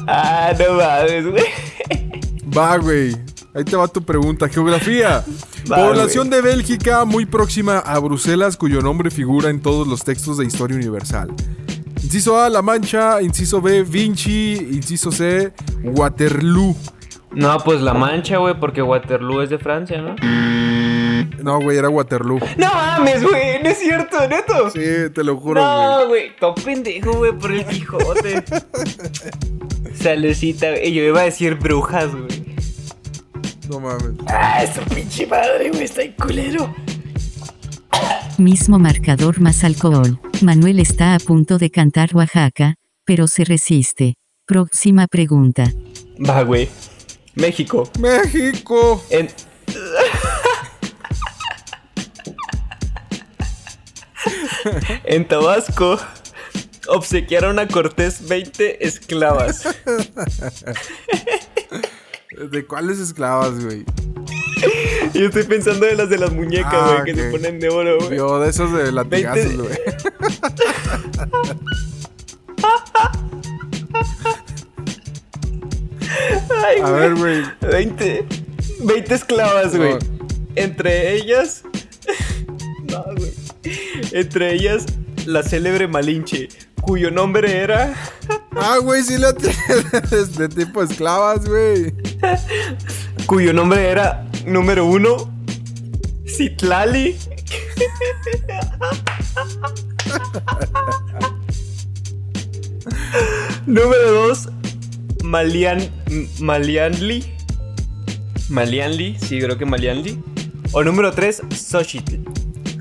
Ah, 0.08 0.54
no 0.58 0.74
mames, 0.76 1.26
güey. 1.30 1.44
Va, 2.58 2.78
güey. 2.78 3.16
Ahí 3.54 3.64
te 3.64 3.76
va 3.76 3.88
tu 3.88 4.04
pregunta. 4.04 4.48
Geografía. 4.50 5.24
Población 5.68 6.30
de 6.30 6.42
Bélgica 6.42 7.06
muy 7.06 7.26
próxima 7.26 7.80
a 7.80 8.00
Bruselas, 8.00 8.58
cuyo 8.58 8.82
nombre 8.82 9.12
figura 9.12 9.50
en 9.50 9.62
todos 9.62 9.88
los 9.88 10.04
textos 10.04 10.38
de 10.38 10.46
historia 10.46 10.78
universal. 10.78 11.34
Inciso 12.04 12.40
A, 12.40 12.50
La 12.50 12.62
Mancha. 12.62 13.22
Inciso 13.22 13.62
B, 13.62 13.84
Vinci. 13.84 14.54
Inciso 14.72 15.12
C, 15.12 15.52
Waterloo. 15.84 16.76
No, 17.32 17.58
pues 17.60 17.82
La 17.82 17.94
Mancha, 17.94 18.38
güey, 18.38 18.58
porque 18.60 18.82
Waterloo 18.82 19.42
es 19.42 19.50
de 19.50 19.58
Francia, 19.58 20.02
¿no? 20.02 20.16
No, 21.44 21.60
güey, 21.62 21.78
era 21.78 21.90
Waterloo. 21.90 22.40
No 22.58 22.74
mames, 22.74 23.24
güey, 23.24 23.62
no 23.62 23.70
es 23.70 23.78
cierto, 23.78 24.28
neto. 24.28 24.70
Sí, 24.70 25.12
te 25.14 25.24
lo 25.24 25.38
juro, 25.38 25.62
güey. 25.62 25.76
No, 25.76 26.08
güey, 26.08 26.36
todo 26.38 26.56
pendejo, 26.56 27.14
güey, 27.14 27.32
por 27.34 27.52
el 27.52 27.66
Quijote. 27.66 28.44
Salucita, 29.94 30.72
güey. 30.72 30.94
Yo 30.94 31.04
iba 31.04 31.22
a 31.22 31.24
decir 31.24 31.56
brujas, 31.56 32.12
güey. 32.12 32.37
No 33.70 33.80
mames. 33.80 34.14
Ah, 34.28 34.64
esa 34.64 34.82
pinche 34.86 35.28
madre, 35.28 35.70
güey, 35.70 35.84
está 35.84 36.02
en 36.02 36.14
culero. 36.14 36.74
Mismo 38.38 38.80
marcador 38.80 39.42
más 39.42 39.64
alcohol. 39.64 40.20
Manuel 40.42 40.80
está 40.80 41.16
a 41.16 41.20
punto 41.20 41.58
de 41.58 41.72
cantar 41.72 42.16
Oaxaca, 42.16 42.76
pero 43.04 43.28
se 43.28 43.44
resiste. 43.44 44.16
Próxima 44.46 45.08
pregunta. 45.08 45.66
Va, 46.18 46.44
güey. 46.44 46.70
México. 47.36 47.90
México. 48.00 49.04
En... 49.10 49.28
en 55.04 55.28
Tabasco 55.28 56.00
obsequiaron 56.88 57.60
a 57.60 57.68
Cortés 57.68 58.28
20 58.28 58.86
esclavas. 58.86 59.64
¿De 62.32 62.66
cuáles 62.66 63.00
esclavas, 63.00 63.64
güey? 63.64 63.86
Yo 65.14 65.28
estoy 65.28 65.44
pensando 65.44 65.86
de 65.86 65.96
las 65.96 66.10
de 66.10 66.18
las 66.18 66.32
muñecas, 66.34 66.74
Ah, 66.74 67.00
güey, 67.02 67.14
que 67.16 67.22
se 67.22 67.32
ponen 67.32 67.60
de 67.60 67.70
oro, 67.70 67.98
güey. 68.00 68.18
Yo, 68.18 68.40
de 68.40 68.50
esos 68.50 68.72
de 68.74 68.92
latigazos, 68.92 69.56
güey. 69.56 69.70
Ay, 76.66 76.82
A 76.84 76.92
ver, 76.92 77.16
güey. 77.16 77.44
20. 77.62 78.26
20 78.82 79.14
esclavas, 79.14 79.76
güey. 79.76 79.94
No. 79.94 80.00
Entre 80.56 81.14
ellas. 81.16 81.64
No, 82.90 83.04
güey. 83.18 83.34
Entre 84.14 84.54
ellas, 84.54 84.86
la 85.26 85.44
célebre 85.44 85.90
Malinche, 85.90 86.48
cuyo 86.82 87.12
nombre 87.12 87.58
era. 87.58 87.94
Ah, 88.56 88.78
güey, 88.82 89.04
sí 89.04 89.18
la 89.18 89.34
tienes 89.34 90.38
de 90.38 90.50
tipo 90.50 90.82
esclavas, 90.82 91.48
güey. 91.48 91.94
Cuyo 93.26 93.54
nombre 93.54 93.90
era 93.90 94.26
número 94.46 94.86
uno. 94.86 95.32
Citlali. 96.28 97.18
número 103.66 104.12
dos. 104.12 104.50
Malian. 105.24 105.90
Malianli. 106.40 107.34
Malianli, 108.50 109.18
sí, 109.20 109.40
creo 109.40 109.58
que 109.58 109.66
Malianli. 109.66 110.22
O 110.72 110.84
número 110.84 111.12
tres, 111.12 111.42
Xochitl. 111.54 112.16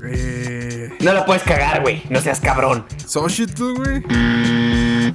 Eh. 0.09 0.89
No 1.01 1.13
la 1.13 1.25
puedes 1.25 1.43
cagar, 1.43 1.81
güey. 1.81 2.03
No 2.09 2.21
seas 2.21 2.39
cabrón. 2.39 2.85
Xochitl, 3.07 3.73
güey. 3.73 4.01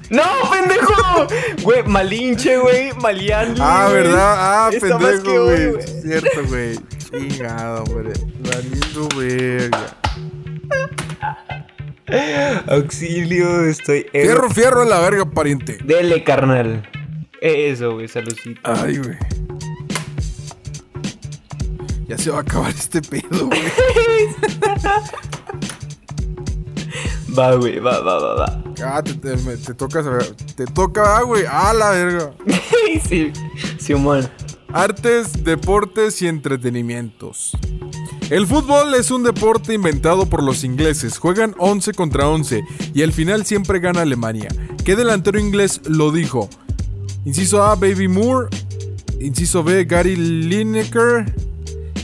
¡No, 0.09 0.23
pendejo! 0.51 1.27
Güey, 1.63 1.83
Malinche, 1.85 2.57
güey. 2.57 2.93
Malianli. 2.95 3.61
Ah. 3.63 3.89
¿verdad? 3.93 4.35
Ah, 4.39 4.71
Está 4.73 4.99
pendejo, 4.99 5.45
güey. 5.45 5.73
Cierto, 6.03 6.45
güey. 6.49 6.79
Chingado, 7.11 7.85
hombre. 7.85 8.13
Valiendo 8.41 9.09
verga. 9.17 9.97
Auxilio, 12.69 13.65
estoy. 13.67 14.07
Fierro, 14.11 14.49
fierro 14.49 14.83
en 14.85 14.91
la 14.91 15.01
verga, 15.01 15.25
pariente. 15.31 15.77
Dele, 15.85 16.25
carnal. 16.25 16.89
Eso, 17.43 17.93
güey, 17.93 18.09
saludcita. 18.09 18.61
Ay, 18.83 18.99
güey. 18.99 19.19
Ya 22.09 22.17
se 22.17 22.31
va 22.31 22.39
a 22.39 22.41
acabar 22.41 22.71
este 22.71 23.03
pedo, 23.03 23.47
güey. 23.49 23.61
Va, 27.37 27.55
güey, 27.55 27.79
va, 27.79 28.01
va, 28.01 28.19
va, 28.19 28.35
va. 28.35 28.63
Ah, 28.85 29.03
te, 29.03 29.15
te, 29.15 29.75
toca 29.75 30.03
saber. 30.03 30.37
Te 30.55 30.67
toca, 30.67 31.17
ah, 31.17 31.23
güey. 31.23 31.45
Ah, 31.49 31.73
la 31.73 31.91
verga. 31.91 32.35
sí, 33.09 33.33
Simón. 33.79 34.29
Artes, 34.73 35.45
deportes 35.45 36.21
y 36.23 36.29
entretenimientos. 36.29 37.53
El 38.31 38.47
fútbol 38.47 38.95
es 38.95 39.11
un 39.11 39.23
deporte 39.23 39.75
inventado 39.75 40.27
por 40.27 40.43
los 40.43 40.65
ingleses. 40.65 41.19
Juegan 41.19 41.55
11 41.59 41.93
contra 41.93 42.29
11 42.29 42.65
y 42.95 43.03
al 43.03 43.13
final 43.13 43.47
siempre 43.47 43.81
gana 43.81 44.03
Alemania. 44.03 44.49
¿Qué 44.85 44.97
delantero 44.97 45.39
inglés 45.39 45.81
lo 45.87 46.13
dijo? 46.13 46.49
Inciso 47.25 47.63
A, 47.63 47.75
Baby 47.77 48.09
Moore. 48.09 48.49
Inciso 49.21 49.63
B, 49.63 49.85
Gary 49.85 50.17
Lineker. 50.17 51.33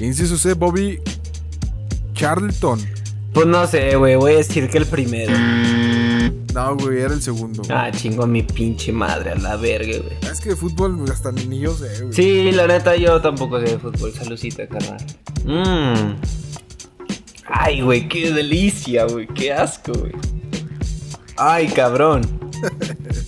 Inciso 0.01 0.37
C, 0.37 0.55
Bobby 0.55 1.01
Charlton. 2.15 2.98
Pues 3.33 3.47
no 3.47 3.67
sé, 3.67 3.95
güey, 3.97 4.17
voy 4.17 4.33
a 4.33 4.37
decir 4.39 4.69
que 4.69 4.79
el 4.79 4.87
primero. 4.87 5.33
No, 6.55 6.77
güey, 6.77 7.03
era 7.03 7.15
el 7.15 7.23
segundo. 7.23 7.63
güey. 7.63 7.73
Ah, 7.79 7.91
chingo 7.93 8.25
a 8.25 8.27
mi 8.27 8.43
pinche 8.43 8.91
madre, 8.91 9.31
a 9.33 9.35
la 9.37 9.57
verga, 9.57 9.99
güey. 9.99 10.17
Es 10.33 10.41
que 10.41 10.51
de 10.51 10.57
fútbol 10.57 11.05
hasta 11.11 11.31
ni 11.31 11.61
yo 11.61 11.75
sé, 11.75 12.03
güey. 12.03 12.13
Sí, 12.15 12.51
la 12.53 12.67
neta, 12.67 12.97
yo 12.97 13.21
tampoco 13.21 13.61
sé 13.61 13.67
de 13.73 13.79
fútbol. 13.79 14.13
Saludcita, 14.13 14.67
carnal. 14.67 14.97
Mmm. 15.45 16.15
Ay, 17.47 17.81
güey, 17.83 18.09
qué 18.09 18.33
delicia, 18.33 19.05
güey. 19.05 19.27
Qué 19.29 19.53
asco, 19.53 19.93
güey. 19.93 20.13
Ay, 21.37 21.69
cabrón. 21.69 22.23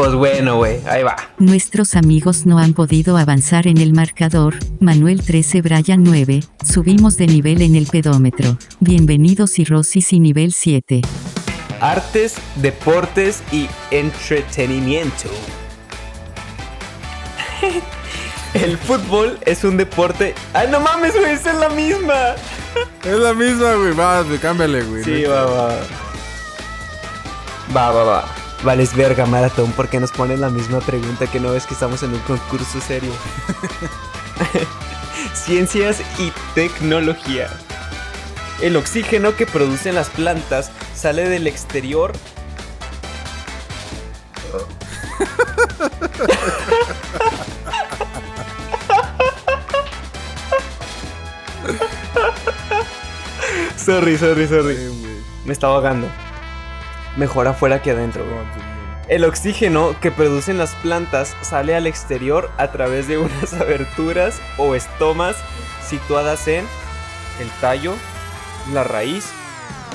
Pues 0.00 0.14
bueno, 0.14 0.56
güey, 0.56 0.80
ahí 0.88 1.02
va. 1.02 1.14
Nuestros 1.36 1.94
amigos 1.94 2.46
no 2.46 2.58
han 2.58 2.72
podido 2.72 3.18
avanzar 3.18 3.66
en 3.66 3.76
el 3.76 3.92
marcador. 3.92 4.54
Manuel 4.80 5.22
13, 5.22 5.60
Brian 5.60 6.02
9. 6.02 6.40
Subimos 6.64 7.18
de 7.18 7.26
nivel 7.26 7.60
en 7.60 7.74
el 7.76 7.84
pedómetro. 7.84 8.56
Bienvenidos 8.78 9.58
y 9.58 9.66
Rosis 9.66 10.14
y 10.14 10.20
nivel 10.20 10.54
7. 10.54 11.02
Artes, 11.82 12.36
deportes 12.56 13.42
y 13.52 13.68
entretenimiento. 13.90 15.28
El 18.54 18.78
fútbol 18.78 19.38
es 19.44 19.64
un 19.64 19.76
deporte. 19.76 20.34
¡Ay, 20.54 20.68
no 20.70 20.80
mames, 20.80 21.12
güey! 21.14 21.34
¡Esa 21.34 21.50
es 21.52 21.58
la 21.58 21.68
misma! 21.68 22.36
Es 23.04 23.18
la 23.18 23.34
misma, 23.34 23.74
güey. 23.74 23.92
Va, 23.92 24.22
de- 24.22 24.38
cámbiale, 24.38 24.82
güey. 24.82 25.04
Sí, 25.04 25.24
va, 25.24 25.44
va. 25.44 25.74
Va, 27.76 27.90
va, 27.92 28.02
va. 28.04 28.24
Vales 28.62 28.94
verga, 28.94 29.24
maratón, 29.24 29.72
¿por 29.72 29.88
qué 29.88 29.98
nos 29.98 30.12
ponen 30.12 30.42
la 30.42 30.50
misma 30.50 30.80
pregunta 30.80 31.26
que 31.26 31.40
no 31.40 31.52
ves 31.52 31.64
que 31.64 31.72
estamos 31.72 32.02
en 32.02 32.12
un 32.12 32.20
concurso 32.20 32.78
serio? 32.78 33.10
Ciencias 35.34 36.02
y 36.18 36.30
tecnología. 36.54 37.48
El 38.60 38.76
oxígeno 38.76 39.34
que 39.34 39.46
producen 39.46 39.94
las 39.94 40.10
plantas 40.10 40.70
sale 40.94 41.26
del 41.26 41.46
exterior. 41.46 42.12
sorry, 53.78 54.18
sorry, 54.18 54.46
sorry. 54.46 54.76
Me 55.46 55.54
estaba 55.54 55.76
ahogando. 55.76 56.10
Mejor 57.16 57.48
afuera 57.48 57.82
que 57.82 57.90
adentro. 57.90 58.24
güey. 58.24 58.70
El 59.08 59.24
oxígeno 59.24 59.96
que 60.00 60.12
producen 60.12 60.56
las 60.56 60.74
plantas 60.76 61.36
sale 61.42 61.74
al 61.74 61.86
exterior 61.88 62.50
a 62.58 62.70
través 62.70 63.08
de 63.08 63.18
unas 63.18 63.52
aberturas 63.54 64.36
o 64.56 64.74
estomas 64.74 65.36
situadas 65.88 66.46
en 66.46 66.64
el 67.40 67.50
tallo, 67.60 67.94
la 68.72 68.84
raíz 68.84 69.26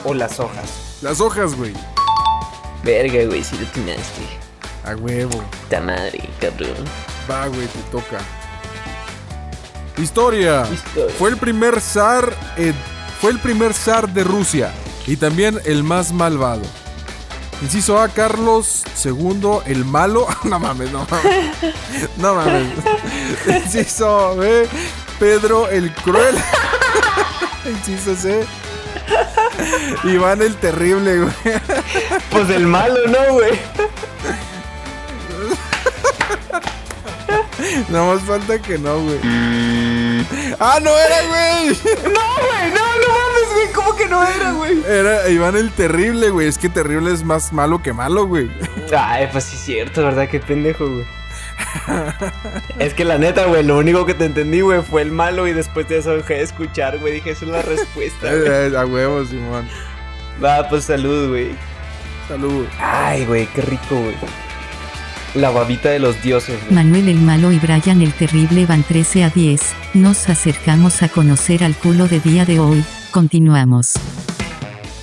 o 0.04 0.14
las 0.14 0.40
hojas. 0.40 0.98
Las 1.02 1.22
hojas, 1.22 1.56
güey. 1.56 1.74
Verga, 2.84 3.24
güey, 3.26 3.44
si 3.44 3.58
lo 3.58 3.66
tienes, 3.68 4.00
A 4.84 4.96
huevo. 4.96 5.44
Ta 5.70 5.80
madre, 5.82 6.30
cabrón. 6.40 6.76
Va, 7.30 7.48
güey, 7.48 7.68
te 7.68 7.80
toca. 7.92 8.20
Historia. 9.98 10.68
Historia. 10.72 11.16
Fue 11.18 11.30
el 11.30 11.38
primer 11.38 11.80
zar. 11.80 12.34
eh, 12.58 12.74
fue 13.22 13.32
el 13.32 13.40
primer 13.40 13.74
zar 13.74 14.10
de 14.10 14.24
Rusia. 14.24 14.72
Y 15.08 15.18
también 15.18 15.60
el 15.66 15.84
más 15.84 16.12
malvado. 16.12 16.64
Inciso 17.62 18.00
A, 18.00 18.10
Carlos 18.10 18.84
II, 19.04 19.60
el 19.66 19.86
malo. 19.86 20.28
no 20.44 20.60
mames, 20.60 20.92
no 20.92 21.08
mames. 21.10 21.54
No 22.18 22.36
mames. 22.36 22.68
Inciso 23.48 24.36
B, 24.36 24.68
Pedro 25.20 25.70
el 25.70 25.94
cruel. 25.94 26.36
Inciso 27.66 28.16
C. 28.16 28.46
Iván 30.04 30.42
el 30.42 30.56
terrible, 30.56 31.20
güey. 31.20 31.34
Pues 32.30 32.50
el 32.50 32.68
malo, 32.68 33.00
¿no, 33.08 33.34
güey? 33.34 33.60
Nada 37.90 38.14
más 38.14 38.24
falta 38.24 38.60
que 38.60 38.78
no, 38.78 39.00
güey. 39.00 39.20
¡Ah, 40.60 40.80
no 40.82 40.92
era, 40.98 41.22
güey! 41.28 41.70
No, 42.04 42.22
güey, 42.36 42.72
no, 42.72 42.95
güey. 43.66 43.74
¿Cómo 43.74 43.96
que 43.96 44.08
no 44.08 44.24
era, 44.24 44.52
güey? 44.54 44.84
Era 44.88 45.30
Iván 45.30 45.56
el 45.56 45.72
terrible, 45.72 46.30
güey. 46.30 46.48
Es 46.48 46.58
que 46.58 46.70
terrible 46.70 47.14
es 47.14 47.24
más 47.24 47.54
malo 47.54 47.82
que 47.82 47.94
malo, 47.94 48.28
güey. 48.28 48.50
Ay, 48.98 49.28
pues 49.32 49.46
sí 49.46 49.56
es 49.56 49.62
cierto, 49.64 50.04
¿verdad? 50.04 50.28
Qué 50.30 50.40
pendejo, 50.40 50.88
güey. 50.88 51.06
es 52.80 52.94
que 52.94 53.06
la 53.06 53.18
neta, 53.18 53.46
güey, 53.46 53.64
lo 53.64 53.78
único 53.78 54.06
que 54.06 54.14
te 54.14 54.26
entendí, 54.26 54.62
güey, 54.62 54.82
fue 54.82 55.02
el 55.02 55.12
malo 55.12 55.48
y 55.48 55.54
después 55.54 55.88
de 55.88 55.98
eso 55.98 56.16
dejé 56.16 56.36
de 56.36 56.44
escuchar, 56.44 56.98
güey. 57.00 57.14
Dije, 57.14 57.32
esa 57.32 57.46
es 57.46 57.52
la 57.52 57.62
respuesta, 57.62 58.34
güey. 58.34 58.76
A 58.76 58.86
huevos, 58.86 59.30
Simón. 59.30 59.68
Va, 60.44 60.68
pues 60.70 60.86
salud, 60.86 61.30
güey. 61.30 61.52
Salud. 62.28 62.66
Ay, 62.80 63.26
güey, 63.26 63.48
qué 63.48 63.62
rico, 63.62 63.96
güey. 63.96 64.16
La 65.36 65.50
babita 65.50 65.90
de 65.90 66.00
los 66.00 66.22
dioses, 66.22 66.58
güey. 66.62 66.74
Manuel 66.74 67.10
el 67.10 67.20
malo 67.20 67.52
y 67.52 67.60
Brian 67.60 68.02
el 68.02 68.14
terrible 68.14 68.66
van 68.66 68.84
13 68.84 69.26
a 69.26 69.30
10. 69.30 69.62
Nos 69.94 70.30
acercamos 70.30 71.04
a 71.04 71.10
conocer 71.10 71.64
al 71.64 71.76
culo 71.76 72.08
de 72.08 72.20
día 72.20 72.46
de 72.46 72.60
hoy. 72.60 72.84
Continuamos. 73.16 73.94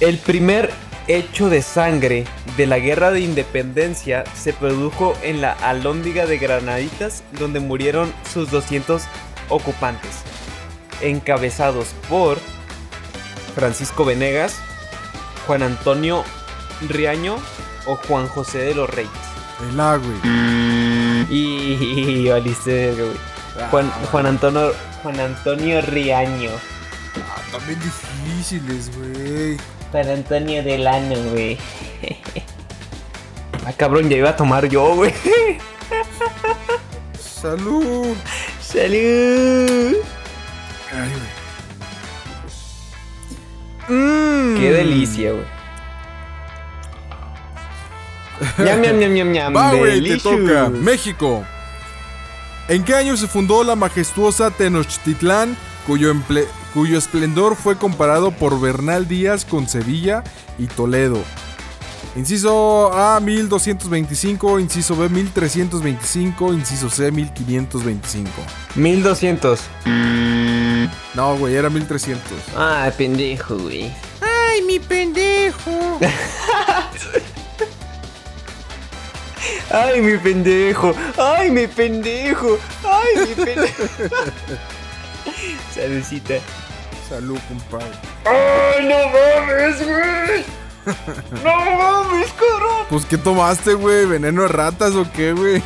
El 0.00 0.18
primer 0.18 0.70
hecho 1.08 1.48
de 1.48 1.62
sangre 1.62 2.26
de 2.58 2.66
la 2.66 2.78
guerra 2.78 3.10
de 3.10 3.20
independencia 3.20 4.24
se 4.34 4.52
produjo 4.52 5.14
en 5.22 5.40
la 5.40 5.52
Alhóndiga 5.52 6.26
de 6.26 6.36
Granaditas, 6.36 7.24
donde 7.38 7.58
murieron 7.60 8.12
sus 8.30 8.50
200 8.50 9.04
ocupantes, 9.48 10.10
encabezados 11.00 11.94
por 12.10 12.36
Francisco 13.54 14.04
Venegas, 14.04 14.58
Juan 15.46 15.62
Antonio 15.62 16.22
Riaño 16.86 17.36
o 17.86 17.96
Juan 17.96 18.28
José 18.28 18.58
de 18.58 18.74
los 18.74 18.90
Reyes. 18.90 19.10
El 19.70 19.80
A, 19.80 19.96
güey. 19.96 21.30
Y, 21.30 22.28
valiste, 22.28 22.88
verga, 22.88 23.04
güey. 23.04 23.70
Juan, 23.70 23.90
Juan 24.10 24.26
Antonio 24.26 24.74
Juan 25.02 25.18
Antonio 25.18 25.80
Riaño. 25.80 26.50
También 27.52 27.78
difíciles, 27.80 28.90
güey. 28.96 29.56
Juan 29.92 30.08
Antonio 30.08 30.62
Delano, 30.62 31.14
güey. 31.30 31.58
Ah, 33.64 33.72
cabrón, 33.72 34.08
ya 34.10 34.16
iba 34.16 34.30
a 34.30 34.36
tomar 34.36 34.68
yo, 34.68 34.96
güey. 34.96 35.14
Salud. 37.20 38.16
Salud. 38.60 39.96
Ay, 40.90 41.10
güey. 43.88 44.00
Mm. 44.00 44.58
Qué 44.58 44.72
delicia, 44.72 45.30
güey. 45.32 45.44
ñam, 48.66 48.80
ñam, 48.80 48.98
ñam, 48.98 49.12
ñam, 49.14 49.32
ñam. 49.32 49.54
Va, 49.56 49.74
güey, 49.74 50.02
te 50.02 50.18
toca. 50.18 50.68
México. 50.70 51.44
¿En 52.68 52.82
qué 52.82 52.96
año 52.96 53.16
se 53.16 53.28
fundó 53.28 53.62
la 53.62 53.76
majestuosa 53.76 54.50
Tenochtitlán, 54.50 55.56
cuyo, 55.86 56.12
emple- 56.12 56.48
cuyo 56.72 56.98
esplendor 56.98 57.56
fue 57.56 57.76
comparado 57.76 58.30
por 58.30 58.60
Bernal 58.60 59.06
Díaz 59.08 59.44
con 59.44 59.68
Sevilla 59.68 60.24
y 60.58 60.66
Toledo? 60.66 61.18
Inciso 62.14 62.92
A 62.92 63.20
1225, 63.20 64.60
inciso 64.60 64.96
B 64.96 65.08
1325, 65.08 66.52
inciso 66.52 66.90
C 66.90 67.10
1525. 67.10 68.30
1200. 68.74 69.60
No, 71.14 71.36
güey, 71.38 71.54
era 71.54 71.70
1300. 71.70 72.22
Ah, 72.56 72.90
pendejo, 72.96 73.56
güey. 73.56 73.90
Ay, 74.20 74.62
mi 74.62 74.78
pendejo. 74.78 75.98
Ay, 79.70 80.02
mi 80.02 80.18
pendejo. 80.18 80.94
Ay, 81.16 81.50
mi 81.50 81.66
pendejo. 81.66 82.58
Saludcita. 85.74 86.34
Salud, 87.12 87.38
compadre. 87.46 87.92
Ay, 88.24 88.88
no 88.88 88.96
mames, 89.12 89.86
güey. 89.86 90.46
No 91.44 91.54
mames, 91.76 92.32
cabrón. 92.32 92.86
Pues, 92.88 93.04
¿qué 93.04 93.18
tomaste, 93.18 93.74
güey? 93.74 94.06
¿Veneno 94.06 94.40
de 94.44 94.48
ratas 94.48 94.94
o 94.94 95.04
qué, 95.12 95.34
güey? 95.34 95.62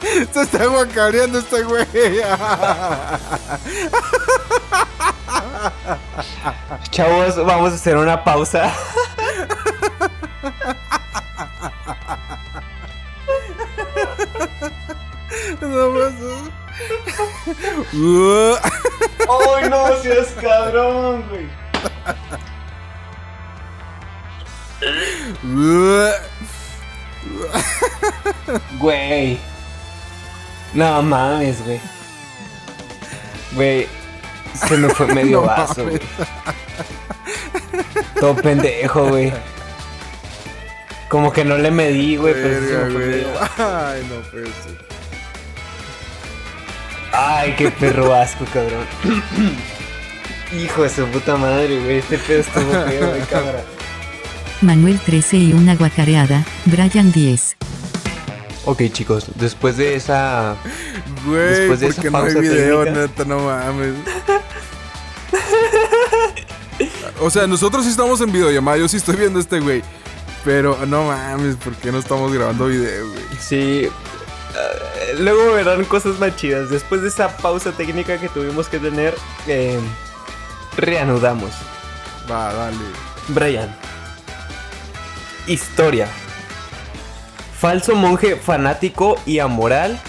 Se 0.32 0.42
está 0.42 0.64
guacareando 0.66 1.40
este 1.40 1.60
güey. 1.64 1.84
Chavos, 6.90 7.44
vamos 7.44 7.72
a 7.72 7.74
hacer 7.74 7.96
una 7.96 8.22
pausa. 8.22 8.72
No 15.60 15.90
Ay, 19.28 19.68
no 19.68 20.02
seas 20.02 20.28
cabrón, 20.40 21.24
güey. 21.28 21.46
Güey. 28.78 29.38
No 30.74 31.02
mames, 31.02 31.64
güey. 31.64 31.80
Güey. 33.52 33.88
Se 34.54 34.76
me 34.76 34.88
fue 34.90 35.06
medio 35.14 35.40
No 35.42 35.46
vaso, 35.46 35.84
güey. 35.84 36.00
Todo 38.18 38.36
pendejo, 38.36 39.06
güey. 39.08 39.32
Como 41.08 41.32
que 41.32 41.44
no 41.44 41.58
le 41.58 41.70
medí, 41.70 42.16
güey, 42.16 42.34
pero 42.34 42.60
sí 42.60 42.66
se 42.66 42.72
me 42.78 42.90
fue 42.90 43.06
medio 43.06 43.32
vaso. 43.34 43.52
Ay, 43.58 44.06
no 44.08 44.30
puede 44.30 44.46
ser. 44.46 44.89
Ay, 47.12 47.54
qué 47.56 47.70
perro 47.70 48.14
asco, 48.14 48.44
cabrón. 48.52 48.86
Hijo 50.58 50.82
de 50.82 50.90
su 50.90 51.04
puta 51.06 51.36
madre, 51.36 51.80
güey. 51.80 51.98
Este 51.98 52.18
pedo 52.18 52.40
estuvo 52.40 52.70
feo 52.72 53.12
de 53.12 53.20
cámara. 53.20 53.62
Manuel 54.62 54.98
13 55.00 55.36
y 55.36 55.52
una 55.52 55.74
guacareada. 55.76 56.44
Brian 56.66 57.12
10. 57.12 57.56
Ok, 58.66 58.82
chicos, 58.92 59.26
después 59.36 59.76
de 59.76 59.94
esa. 59.94 60.54
Güey, 61.24 61.40
Después 61.40 61.80
de 61.80 61.86
esa 61.88 62.02
porque 62.02 62.10
no 62.10 62.18
hay 62.18 62.24
pausa 62.34 62.40
video, 62.40 62.84
técnica. 62.84 63.00
neta, 63.06 63.24
no 63.24 63.38
mames. 63.40 63.94
O 67.20 67.30
sea, 67.30 67.46
nosotros 67.46 67.84
sí 67.84 67.90
estamos 67.90 68.20
en 68.22 68.32
videollamada, 68.32 68.78
yo 68.78 68.88
sí 68.88 68.96
estoy 68.96 69.16
viendo 69.16 69.38
a 69.38 69.42
este 69.42 69.60
güey. 69.60 69.82
Pero 70.44 70.78
no 70.86 71.04
mames, 71.04 71.56
¿por 71.56 71.74
qué 71.74 71.92
no 71.92 71.98
estamos 71.98 72.32
grabando 72.32 72.66
video, 72.66 73.06
güey? 73.08 73.22
Sí. 73.38 73.88
Eh, 74.54 75.14
luego 75.18 75.52
verán 75.52 75.84
cosas 75.84 76.18
más 76.18 76.36
chidas. 76.36 76.70
Después 76.70 77.02
de 77.02 77.08
esa 77.08 77.36
pausa 77.36 77.72
técnica 77.72 78.18
que 78.18 78.28
tuvimos 78.28 78.68
que 78.68 78.78
tener, 78.78 79.14
eh, 79.46 79.78
reanudamos. 80.76 81.50
Va, 82.30 82.52
dale. 82.52 82.76
Brian. 83.28 83.74
Historia. 85.46 86.08
Falso 87.58 87.94
monje 87.94 88.36
fanático 88.36 89.16
y 89.26 89.38
amoral 89.40 90.00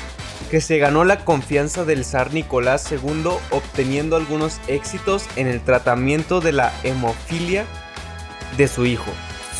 que 0.50 0.62
se 0.62 0.78
ganó 0.78 1.06
la 1.06 1.24
confianza 1.24 1.86
del 1.86 2.04
zar 2.04 2.34
Nicolás 2.34 2.92
II 2.92 3.32
obteniendo 3.52 4.18
algunos 4.18 4.60
éxitos 4.68 5.26
en 5.38 5.48
el 5.48 5.62
tratamiento 5.62 6.42
de 6.42 6.52
la 6.52 6.74
hemofilia 6.84 7.66
de 8.58 8.68
su 8.68 8.86
hijo. 8.86 9.12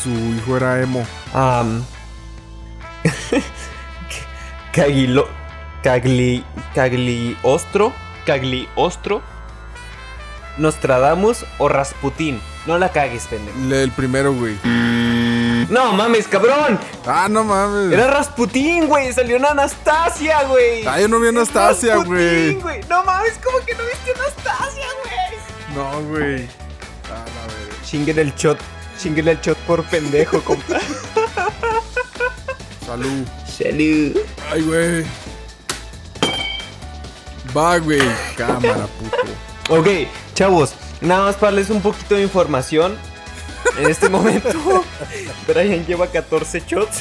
Su 0.02 0.10
hijo 0.10 0.56
era 0.56 0.80
emo. 0.82 1.06
Am, 1.32 1.84
Caguilo, 4.72 5.28
Cagli, 5.82 6.44
Cagliostro, 6.74 7.92
Cagliostro, 8.24 9.20
Nostradamus 10.56 11.44
o 11.58 11.68
Rasputín. 11.68 12.40
No 12.66 12.78
la 12.78 12.90
cagues, 12.90 13.26
pendejo. 13.26 13.58
El 13.74 13.90
primero, 13.90 14.32
güey. 14.32 14.56
No 15.68 15.92
mames, 15.92 16.26
cabrón. 16.26 16.78
Ah, 17.06 17.26
no 17.28 17.44
mames. 17.44 17.92
Era 17.92 18.06
Rasputín, 18.08 18.86
güey. 18.86 19.12
Salió 19.12 19.36
en 19.36 19.44
Anastasia, 19.44 20.44
güey. 20.44 20.86
Ah, 20.86 21.00
yo 21.00 21.08
no 21.08 21.20
vi 21.20 21.28
Anastasia, 21.28 21.96
Rasputín, 21.96 22.60
güey. 22.60 22.80
No 22.88 23.04
mames, 23.04 23.38
¿cómo 23.44 23.58
que 23.66 23.74
no 23.74 23.84
viste 23.84 24.12
Anastasia, 24.12 24.86
güey? 25.02 25.74
No, 25.74 26.08
güey. 26.08 26.48
Ah, 27.10 27.24
la 27.26 27.54
verga. 27.54 27.74
Chinguen 27.84 28.18
el 28.18 28.34
shot. 28.36 28.58
Chinguen 28.98 29.28
el 29.28 29.40
shot 29.40 29.58
por 29.58 29.82
pendejo, 29.84 30.40
compa. 30.42 30.78
Salud. 32.86 33.26
Salud. 33.58 34.16
Ay, 34.50 34.62
güey. 34.62 35.04
Va, 37.56 37.78
güey. 37.78 38.00
Cámara, 38.36 38.86
puto. 38.98 39.78
Ok, 39.78 39.88
chavos, 40.34 40.74
nada 41.00 41.26
más 41.26 41.36
para 41.36 41.52
darles 41.52 41.70
un 41.70 41.80
poquito 41.82 42.14
de 42.14 42.22
información. 42.22 42.96
En 43.78 43.88
este 43.88 44.08
momento, 44.08 44.84
Brian 45.46 45.86
lleva 45.86 46.06
14 46.06 46.62
shots. 46.66 46.98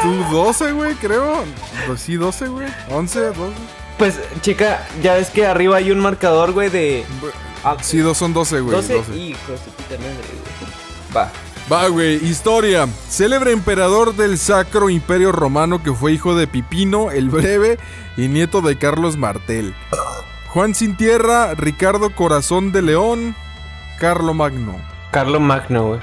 Tú 0.00 0.24
12, 0.32 0.72
güey, 0.72 0.94
creo. 0.94 1.44
Pues 1.86 2.00
sí, 2.00 2.14
12, 2.16 2.48
güey. 2.48 2.68
11, 2.90 3.20
12. 3.26 3.40
Pues, 3.98 4.18
chica, 4.40 4.86
ya 5.02 5.14
ves 5.14 5.30
que 5.30 5.46
arriba 5.46 5.76
hay 5.76 5.90
un 5.90 6.00
marcador, 6.00 6.52
güey, 6.52 6.70
de. 6.70 7.04
Ah, 7.62 7.76
Sí, 7.80 7.98
dos 7.98 8.18
son 8.18 8.32
12, 8.32 8.60
güey. 8.60 8.74
12. 8.76 8.94
12. 8.94 9.16
Hijos 9.16 9.46
de 9.48 9.70
puta 9.72 9.96
madre, 9.98 10.14
güey. 10.14 11.16
Va. 11.16 11.30
Va, 11.72 11.88
güey. 11.88 12.22
Historia. 12.22 12.86
Célebre 13.08 13.52
emperador 13.52 14.14
del 14.14 14.36
Sacro 14.36 14.90
Imperio 14.90 15.32
Romano 15.32 15.82
que 15.82 15.94
fue 15.94 16.12
hijo 16.12 16.34
de 16.34 16.46
Pipino 16.46 17.10
el 17.10 17.30
Breve 17.30 17.78
y 18.18 18.28
nieto 18.28 18.60
de 18.60 18.76
Carlos 18.76 19.16
Martel. 19.16 19.74
Juan 20.48 20.74
Sin 20.74 20.98
Tierra, 20.98 21.54
Ricardo 21.54 22.14
Corazón 22.14 22.72
de 22.72 22.82
León, 22.82 23.34
Carlo 23.98 24.34
Magno. 24.34 24.78
Carlo 25.12 25.40
Magno, 25.40 25.86
güey. 25.86 26.00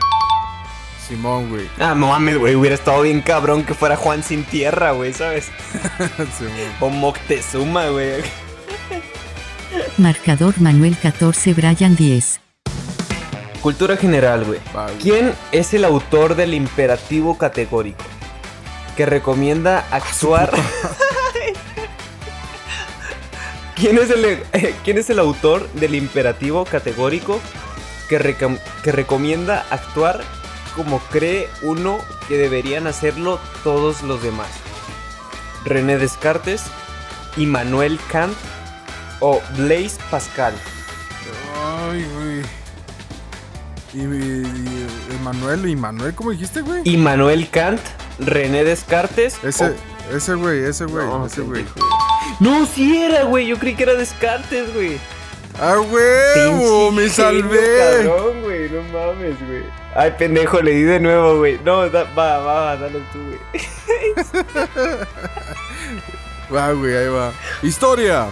Simón, 1.07 1.49
güey. 1.49 1.69
Ah, 1.79 1.93
no 1.93 2.07
mames, 2.07 2.39
güey. 2.39 2.55
Hubiera 2.55 2.73
estado 2.73 3.03
bien 3.03 3.21
cabrón 3.21 3.63
que 3.63 3.75
fuera 3.75 3.95
Juan 3.95 4.23
sin 4.23 4.45
tierra, 4.45 4.93
güey, 4.93 5.13
¿sabes? 5.13 5.51
Simón. 6.37 6.53
O 6.79 6.89
Moctezuma, 6.89 7.89
güey. 7.89 8.23
Marcador 9.99 10.59
Manuel 10.61 10.97
14 10.97 11.53
Brian 11.53 11.95
10. 11.95 12.48
Cultura 13.61 13.97
general, 13.97 14.45
güey. 14.45 14.59
¿Quién 15.01 15.33
es 15.51 15.73
el 15.73 15.83
autor 15.83 16.35
del 16.35 16.53
imperativo 16.53 17.37
categórico? 17.37 18.03
Que 18.95 19.05
recomienda 19.05 19.85
actuar. 19.91 20.51
¿Quién 23.75 23.97
es, 23.97 24.09
el, 24.09 24.25
eh, 24.25 24.75
¿Quién 24.83 24.97
es 24.97 25.09
el 25.09 25.19
autor 25.19 25.69
del 25.73 25.95
imperativo 25.95 26.65
categórico 26.65 27.39
que, 28.09 28.35
que 28.83 28.91
recomienda 28.91 29.65
actuar 29.69 30.21
como 30.75 30.99
cree 30.99 31.47
uno 31.61 31.97
que 32.27 32.37
deberían 32.37 32.87
hacerlo 32.87 33.39
todos 33.63 34.01
los 34.03 34.21
demás? 34.21 34.49
René 35.65 35.97
Descartes, 35.97 36.63
Immanuel 37.37 37.99
Kant 38.11 38.35
o 39.19 39.41
Blaise 39.57 39.97
Pascal. 40.09 40.53
Ay, 41.61 42.05
güey. 42.15 42.41
Y, 43.93 43.99
y- 43.99 44.03
y- 44.03 45.15
Emanuel, 45.19 45.67
¿y 45.67 45.75
Manuel 45.75 46.13
cómo 46.13 46.31
dijiste, 46.31 46.61
güey? 46.61 46.81
Immanuel 46.85 47.49
Kant, 47.49 47.81
René 48.19 48.63
Descartes. 48.63 49.43
Ese, 49.43 49.73
ese 50.13 50.35
güey, 50.35 50.63
ese 50.63 50.85
güey, 50.85 51.05
No, 51.07 51.25
ese 51.25 51.41
güey. 51.41 51.65
No, 52.39 52.65
sí 52.67 52.97
era, 53.01 53.23
güey. 53.23 53.47
Yo 53.47 53.57
creí 53.57 53.75
que 53.75 53.83
era 53.83 53.95
Descartes, 53.95 54.73
güey. 54.73 54.97
¡Ah! 55.59 55.75
Pinche 55.81 56.91
¡Me 56.93 57.09
salvé! 57.09 58.05
Cabrón, 58.05 58.41
güey. 58.43 58.69
No 58.69 58.81
mames, 58.93 59.35
güey. 59.47 59.63
Ay, 59.95 60.13
pendejo, 60.17 60.61
le 60.61 60.71
di 60.71 60.83
de 60.83 60.99
nuevo, 60.99 61.37
güey. 61.39 61.59
No, 61.65 61.89
da- 61.89 62.03
va, 62.17 62.37
va, 62.37 62.61
va, 62.61 62.77
dale 62.77 62.99
tú, 63.11 63.19
güey. 63.25 63.39
Va, 66.53 66.71
güey, 66.73 66.95
ahí 66.95 67.07
va. 67.09 67.31
Historia. 67.61 68.27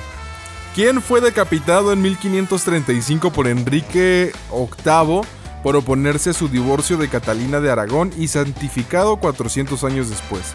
¿Quién 0.73 1.01
fue 1.03 1.21
decapitado 1.21 1.93
en 1.93 2.01
1535 2.01 3.31
por 3.31 3.47
Enrique 3.47 4.31
VIII 4.51 5.21
por 5.67 5.75
oponerse 5.75 6.29
a 6.29 6.33
su 6.33 6.47
divorcio 6.47 6.95
de 6.95 7.09
Catalina 7.09 7.59
de 7.59 7.69
Aragón 7.69 8.13
y 8.17 8.29
santificado 8.29 9.17
400 9.17 9.83
años 9.83 10.09
después? 10.09 10.53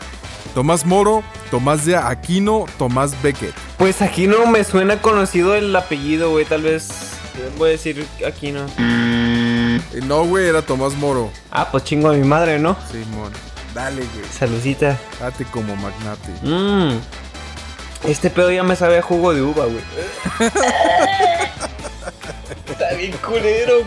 Tomás 0.55 0.86
Moro, 0.86 1.22
Tomás 1.51 1.84
de 1.84 1.97
Aquino, 1.97 2.64
Tomás 2.78 3.22
Becket. 3.22 3.52
Pues 3.76 4.01
aquí 4.01 4.26
no 4.26 4.47
me 4.47 4.64
suena 4.64 5.02
conocido 5.02 5.55
el 5.55 5.76
apellido, 5.76 6.30
güey. 6.30 6.47
Tal 6.47 6.62
vez 6.62 6.89
voy 7.59 7.68
a 7.68 7.72
decir 7.72 8.06
aquí 8.26 8.52
no. 8.52 8.64
Eh, 8.78 9.80
no, 10.06 10.24
güey, 10.24 10.48
era 10.48 10.62
Tomás 10.62 10.94
Moro. 10.94 11.30
Ah, 11.51 11.68
pues 11.70 11.84
chingo 11.84 12.09
a 12.09 12.14
mi 12.14 12.24
madre, 12.26 12.59
¿no? 12.59 12.74
Simón. 12.90 13.34
Dale, 13.74 13.97
güey. 14.14 14.24
Salucita. 14.32 14.98
Date 15.20 15.44
como 15.44 15.76
magnate. 15.76 16.32
Mmm. 16.43 16.98
Este 18.05 18.30
pedo 18.30 18.51
ya 18.51 18.62
me 18.62 18.76
sabe 18.76 18.97
a 18.97 19.02
jugo 19.02 19.34
de 19.34 19.43
uva, 19.43 19.66
güey. 19.66 19.82
Está 22.66 22.94
bien 22.94 23.12
culero. 23.18 23.82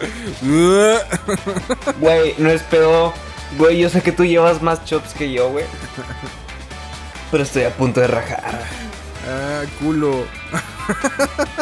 Güey, 2.00 2.34
no 2.38 2.50
es 2.50 2.62
pedo. 2.62 3.12
Güey, 3.58 3.78
yo 3.78 3.88
sé 3.88 4.02
que 4.02 4.12
tú 4.12 4.24
llevas 4.24 4.62
más 4.62 4.84
chops 4.84 5.14
que 5.14 5.32
yo, 5.32 5.50
güey. 5.50 5.64
Pero 7.30 7.42
estoy 7.42 7.64
a 7.64 7.70
punto 7.70 8.00
de 8.00 8.06
rajar. 8.08 8.62
ah, 9.28 9.62
culo. 9.80 10.24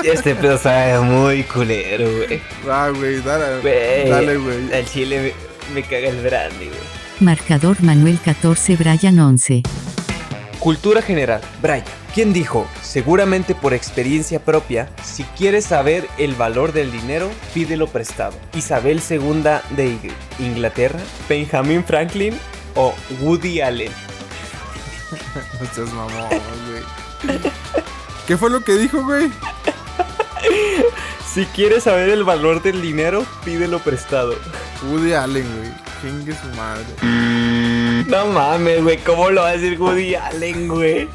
Este 0.03 0.35
pedo 0.35 0.59
sabe 0.59 1.01
muy 1.01 1.45
culero, 1.45 2.07
güey. 2.11 2.43
Va, 2.69 2.91
güey, 2.91 3.21
dale. 3.23 3.61
Güey. 3.61 4.09
Dale, 4.09 4.37
güey. 4.37 4.73
Al 4.73 4.85
chile 4.87 5.35
me, 5.71 5.75
me 5.75 5.83
caga 5.83 6.09
el 6.09 6.21
brandy, 6.23 6.67
güey. 6.67 6.95
Marcador 7.21 7.81
Manuel 7.83 8.19
14 8.23 8.77
Brian 8.77 9.19
11. 9.19 9.63
Cultura 10.59 11.01
general. 11.01 11.41
Brian, 11.63 11.85
¿quién 12.15 12.33
dijo? 12.33 12.67
Seguramente 12.83 13.55
por 13.55 13.75
experiencia 13.75 14.39
propia, 14.43 14.89
si 15.03 15.25
quieres 15.25 15.65
saber 15.67 16.09
el 16.19 16.35
valor 16.35 16.73
del 16.73 16.91
dinero, 16.93 17.31
pídelo 17.53 17.87
prestado. 17.89 18.35
Isabel 18.55 19.03
II 19.09 19.43
de 19.71 19.87
Ing- 19.89 20.13
Inglaterra, 20.39 21.01
Benjamin 21.29 21.85
Franklin 21.85 22.39
o 22.77 22.95
Woody 23.21 23.61
Allen. 23.61 23.93
No 25.61 25.67
seas 25.75 25.93
mamón, 25.93 26.29
güey. 26.29 27.39
¿Qué 28.27 28.37
fue 28.37 28.51
lo 28.51 28.61
que 28.63 28.73
dijo, 28.75 29.03
güey? 29.05 29.31
Si 31.33 31.45
quieres 31.47 31.85
saber 31.85 32.09
el 32.11 32.25
valor 32.25 32.63
del 32.63 32.81
dinero, 32.83 33.25
pídelo 33.45 33.79
prestado. 33.81 34.35
Woody 34.89 35.13
Allen, 35.15 35.47
güey. 35.57 35.73
Chingue 36.03 36.35
su 36.35 36.47
madre. 36.57 36.85
No 38.07 38.27
mames, 38.27 38.83
güey, 38.83 38.99
¿cómo 38.99 39.31
lo 39.31 39.43
va 39.43 39.49
a 39.51 39.53
decir 39.57 39.81
Woody 39.81 40.15
Allen, 40.15 40.69
güey? 40.69 41.09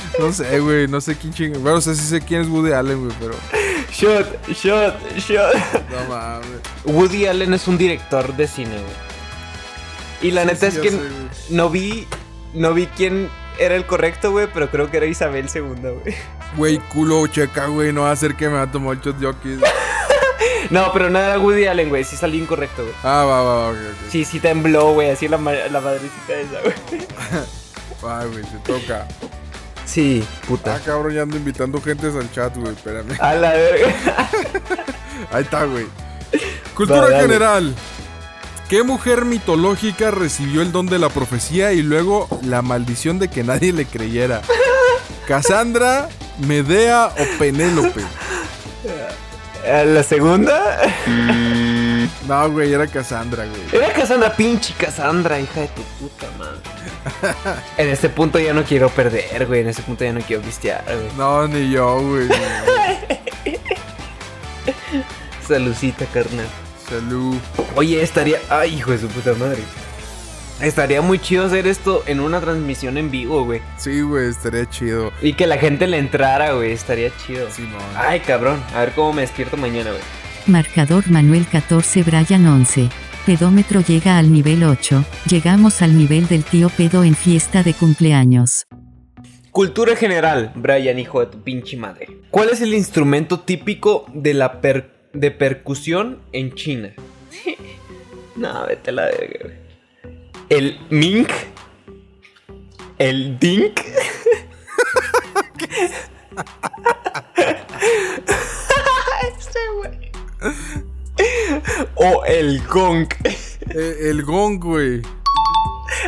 No 0.18 0.32
sé, 0.32 0.60
güey. 0.60 0.88
No 0.88 1.00
sé 1.00 1.16
quién 1.16 1.32
chingue. 1.32 1.58
Bueno, 1.58 1.78
o 1.78 1.80
sea, 1.80 1.94
sí 1.94 2.02
sé 2.02 2.20
quién 2.20 2.40
es 2.42 2.48
Woody 2.48 2.72
Allen, 2.72 3.04
güey, 3.04 3.16
pero. 3.20 3.34
Shot, 3.92 4.48
shot, 4.48 4.94
shot. 5.18 5.54
No 5.90 6.04
mames. 6.08 6.48
Woody 6.84 7.26
Allen 7.26 7.52
es 7.54 7.66
un 7.68 7.76
director 7.78 8.34
de 8.36 8.46
cine, 8.46 8.70
güey. 8.70 9.06
Y 10.22 10.30
la 10.30 10.42
Sí, 10.42 10.46
neta 10.48 10.70
sí, 10.70 10.76
es 10.76 10.82
que 10.82 10.90
sé, 10.90 10.98
no 11.50 11.68
vi, 11.70 12.06
no 12.54 12.72
vi 12.72 12.86
quién 12.86 13.28
era 13.58 13.74
el 13.76 13.84
correcto, 13.86 14.30
güey, 14.32 14.48
pero 14.52 14.70
creo 14.70 14.90
que 14.90 14.96
era 14.96 15.06
Isabel 15.06 15.46
II, 15.54 15.60
güey. 15.62 16.14
Güey, 16.56 16.78
culo, 16.92 17.26
checa, 17.26 17.66
güey. 17.66 17.92
No 17.92 18.02
va 18.02 18.12
a 18.12 18.16
ser 18.16 18.34
que 18.36 18.48
me 18.48 18.54
va 18.54 18.62
a 18.62 18.70
tomar 18.72 18.94
el 18.96 19.00
shot 19.02 19.22
jockey. 19.22 19.58
No, 20.70 20.90
pero 20.92 21.08
no 21.10 21.18
era 21.20 21.38
Woody 21.38 21.66
Allen, 21.66 21.88
güey, 21.90 22.02
sí 22.02 22.16
salí 22.16 22.38
incorrecto, 22.38 22.82
güey. 22.82 22.94
Ah, 23.04 23.24
va, 23.24 23.40
va, 23.42 23.54
va, 23.54 23.68
ok, 23.70 23.76
ok. 23.76 24.10
Sí, 24.10 24.24
sí 24.24 24.40
tembló, 24.40 24.94
güey, 24.94 25.10
así 25.10 25.28
la, 25.28 25.38
ma- 25.38 25.52
la 25.52 25.80
madrecita 25.80 26.32
esa, 26.34 26.60
güey. 26.60 27.06
Va, 28.04 28.24
güey, 28.24 28.42
te 28.42 28.58
toca. 28.72 29.06
Sí, 29.86 30.22
Ah, 30.26 30.46
puta. 30.46 30.78
cabrón, 30.84 31.14
ya 31.14 31.22
ando 31.22 31.36
invitando 31.36 31.80
gentes 31.80 32.14
al 32.14 32.30
chat, 32.32 32.54
güey. 32.56 32.72
Espérame. 32.74 33.16
A 33.20 33.34
la 33.34 33.52
verga. 33.52 33.94
Ahí 35.32 35.42
está, 35.42 35.64
güey. 35.64 35.86
Cultura 36.74 37.02
Va, 37.08 37.20
general. 37.20 37.74
¿Qué 38.68 38.82
mujer 38.82 39.24
mitológica 39.24 40.10
recibió 40.10 40.60
el 40.60 40.72
don 40.72 40.86
de 40.86 40.98
la 40.98 41.08
profecía 41.08 41.72
y 41.72 41.82
luego 41.82 42.28
la 42.42 42.62
maldición 42.62 43.18
de 43.20 43.28
que 43.28 43.44
nadie 43.44 43.72
le 43.72 43.86
creyera? 43.86 44.42
¿Cassandra, 45.28 46.08
Medea 46.46 47.06
o 47.06 47.38
Penélope? 47.38 48.02
¿A 49.72 49.84
¿La 49.84 50.02
segunda? 50.02 50.78
No, 52.26 52.50
güey, 52.50 52.72
era 52.72 52.86
Cassandra, 52.86 53.46
güey. 53.46 53.60
Era 53.72 53.92
Cassandra, 53.92 54.34
pinche 54.34 54.74
Cassandra, 54.74 55.40
hija 55.40 55.62
de 55.62 55.68
tu 55.68 55.82
puta 56.00 56.26
madre. 56.38 56.60
En 57.76 57.88
este 57.88 58.08
punto 58.08 58.38
ya 58.38 58.52
no 58.52 58.64
quiero 58.64 58.88
perder, 58.88 59.46
güey. 59.46 59.60
En 59.60 59.68
este 59.68 59.82
punto 59.82 60.04
ya 60.04 60.12
no 60.12 60.20
quiero 60.20 60.42
pistear, 60.42 60.84
güey. 60.84 61.08
No, 61.16 61.46
ni 61.46 61.70
yo, 61.70 62.00
güey. 62.00 62.28
Salucita, 65.46 66.06
carnal. 66.06 66.46
Salud. 66.88 67.36
Oye, 67.76 68.02
estaría. 68.02 68.38
Ay, 68.48 68.76
hijo 68.76 68.90
de 68.90 68.98
su 68.98 69.08
puta 69.08 69.34
madre. 69.34 69.62
Estaría 70.60 71.02
muy 71.02 71.18
chido 71.18 71.44
hacer 71.44 71.66
esto 71.66 72.02
en 72.06 72.18
una 72.18 72.40
transmisión 72.40 72.96
en 72.96 73.10
vivo, 73.10 73.44
güey. 73.44 73.60
Sí, 73.76 74.00
güey, 74.00 74.30
estaría 74.30 74.68
chido. 74.68 75.12
Y 75.20 75.34
que 75.34 75.46
la 75.46 75.58
gente 75.58 75.86
le 75.86 75.98
entrara, 75.98 76.52
güey. 76.52 76.72
Estaría 76.72 77.10
chido. 77.18 77.50
Simón. 77.50 77.82
Ay, 77.94 78.20
cabrón. 78.20 78.62
A 78.74 78.80
ver 78.80 78.92
cómo 78.92 79.12
me 79.12 79.22
despierto 79.22 79.56
mañana, 79.58 79.90
güey. 79.90 80.02
Marcador 80.46 81.08
Manuel 81.10 81.46
14 81.46 82.02
Brian 82.02 82.46
11. 82.46 82.88
Pedómetro 83.24 83.80
llega 83.80 84.18
al 84.18 84.32
nivel 84.32 84.62
8, 84.62 85.04
llegamos 85.28 85.82
al 85.82 85.98
nivel 85.98 86.28
del 86.28 86.44
tío 86.44 86.68
pedo 86.68 87.02
en 87.02 87.16
fiesta 87.16 87.62
de 87.64 87.74
cumpleaños. 87.74 88.66
Cultura 89.50 89.96
general, 89.96 90.52
Brian, 90.54 90.98
hijo 90.98 91.20
de 91.20 91.26
tu 91.26 91.42
pinche 91.42 91.76
madre. 91.76 92.06
¿Cuál 92.30 92.50
es 92.50 92.60
el 92.60 92.74
instrumento 92.74 93.40
típico 93.40 94.06
de 94.14 94.34
la 94.34 94.60
per- 94.60 95.08
de 95.12 95.30
percusión 95.32 96.20
en 96.32 96.54
China? 96.54 96.92
no, 98.36 98.66
vete 98.66 98.92
la 98.92 99.08
güey. 99.10 99.54
¿El 100.48 100.78
mink? 100.90 101.30
¿El 102.98 103.38
dink? 103.38 103.80
Este 109.38 109.58
güey. 109.76 110.12
O 111.94 112.24
el 112.26 112.62
gong. 112.66 113.06
Eh, 113.24 113.96
el 114.10 114.22
gong, 114.22 114.58
güey. 114.62 115.00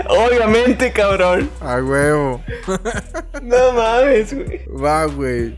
Obviamente, 0.08 0.92
cabrón. 0.92 1.48
A 1.60 1.76
huevo. 1.82 2.42
No 3.42 3.72
mames, 3.72 4.34
güey. 4.34 4.66
Va, 4.68 5.06
güey. 5.06 5.56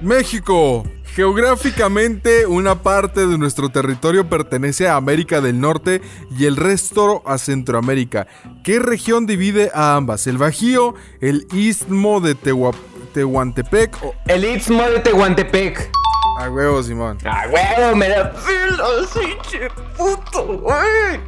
México. 0.00 0.84
Geográficamente, 1.14 2.46
una 2.46 2.82
parte 2.82 3.26
de 3.26 3.38
nuestro 3.38 3.70
territorio 3.70 4.28
pertenece 4.28 4.86
a 4.86 4.96
América 4.96 5.40
del 5.40 5.58
Norte 5.60 6.02
y 6.38 6.44
el 6.44 6.56
resto 6.56 7.22
a 7.26 7.38
Centroamérica. 7.38 8.26
¿Qué 8.62 8.78
región 8.78 9.24
divide 9.26 9.70
a 9.74 9.96
ambas? 9.96 10.26
¿El 10.26 10.36
Bajío, 10.36 10.94
el 11.22 11.46
Istmo 11.52 12.20
de 12.20 12.34
Tehua- 12.36 12.74
Tehuantepec 13.16 13.96
o... 14.04 14.14
El 14.26 14.44
Istmo 14.44 14.82
de 14.82 15.00
Tehuantepec. 15.00 15.90
A 16.38 16.50
huevo, 16.50 16.82
Simón. 16.82 17.16
¡Ah, 17.24 17.46
huevo! 17.50 17.96
¡Me 17.96 18.10
da 18.10 18.30
filo, 18.30 18.84
pinche 19.14 19.70
puto, 19.96 20.58
güey! 20.58 21.18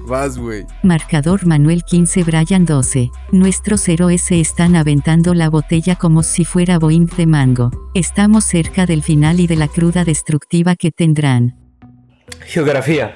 Vas, 0.06 0.38
güey. 0.38 0.64
Marcador 0.82 1.46
Manuel 1.46 1.84
15 1.84 2.24
Brian 2.24 2.64
12. 2.64 3.10
Nuestros 3.32 3.86
héroes 3.86 4.22
se 4.22 4.40
están 4.40 4.76
aventando 4.76 5.34
la 5.34 5.50
botella 5.50 5.96
como 5.96 6.22
si 6.22 6.46
fuera 6.46 6.78
Boeing 6.78 7.04
de 7.18 7.26
mango. 7.26 7.70
Estamos 7.92 8.44
cerca 8.44 8.86
del 8.86 9.02
final 9.02 9.40
y 9.40 9.46
de 9.46 9.56
la 9.56 9.68
cruda 9.68 10.06
destructiva 10.06 10.74
que 10.74 10.90
tendrán. 10.90 11.54
Geografía. 12.46 13.14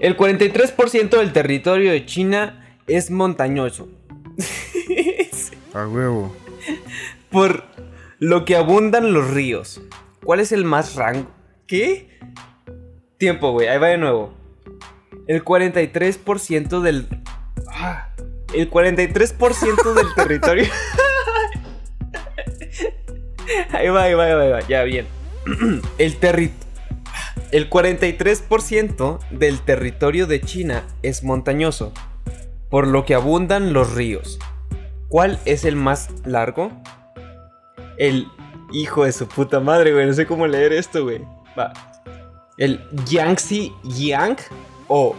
El 0.00 0.16
43% 0.16 1.18
del 1.18 1.32
territorio 1.32 1.92
de 1.92 2.04
China 2.04 2.74
es 2.88 3.12
montañoso. 3.12 3.88
A 5.74 5.86
huevo. 5.86 6.34
Por 7.30 7.64
lo 8.18 8.44
que 8.44 8.56
abundan 8.56 9.12
los 9.12 9.30
ríos. 9.30 9.80
¿Cuál 10.24 10.40
es 10.40 10.52
el 10.52 10.64
más 10.64 10.96
rango? 10.96 11.30
¿Qué? 11.66 12.18
Tiempo, 13.18 13.52
güey. 13.52 13.68
Ahí 13.68 13.78
va 13.78 13.88
de 13.88 13.98
nuevo. 13.98 14.34
El 15.26 15.44
43% 15.44 16.80
del... 16.80 17.06
Ah, 17.68 18.14
el 18.52 18.70
43% 18.70 19.94
del 19.94 20.14
territorio... 20.16 20.64
ahí 23.72 23.88
va, 23.88 24.02
ahí 24.02 24.14
va, 24.14 24.24
ahí 24.24 24.34
va, 24.34 24.42
ahí 24.42 24.50
va. 24.50 24.60
Ya, 24.68 24.82
bien. 24.82 25.06
El 25.98 26.16
territorio... 26.16 26.70
El 27.52 27.68
43% 27.68 29.18
del 29.30 29.60
territorio 29.62 30.28
de 30.28 30.40
China 30.40 30.84
es 31.02 31.24
montañoso, 31.24 31.92
por 32.68 32.86
lo 32.86 33.04
que 33.04 33.14
abundan 33.14 33.72
los 33.72 33.92
ríos. 33.94 34.38
¿Cuál 35.10 35.40
es 35.44 35.64
el 35.64 35.74
más 35.74 36.08
largo? 36.24 36.70
El 37.98 38.28
hijo 38.72 39.04
de 39.04 39.12
su 39.12 39.26
puta 39.26 39.58
madre, 39.58 39.92
güey. 39.92 40.06
No 40.06 40.12
sé 40.14 40.24
cómo 40.24 40.46
leer 40.46 40.72
esto, 40.72 41.02
güey. 41.02 41.26
Va. 41.58 41.72
El 42.56 42.80
Yangtze 43.06 43.72
Yang 43.82 44.38
o 44.86 45.16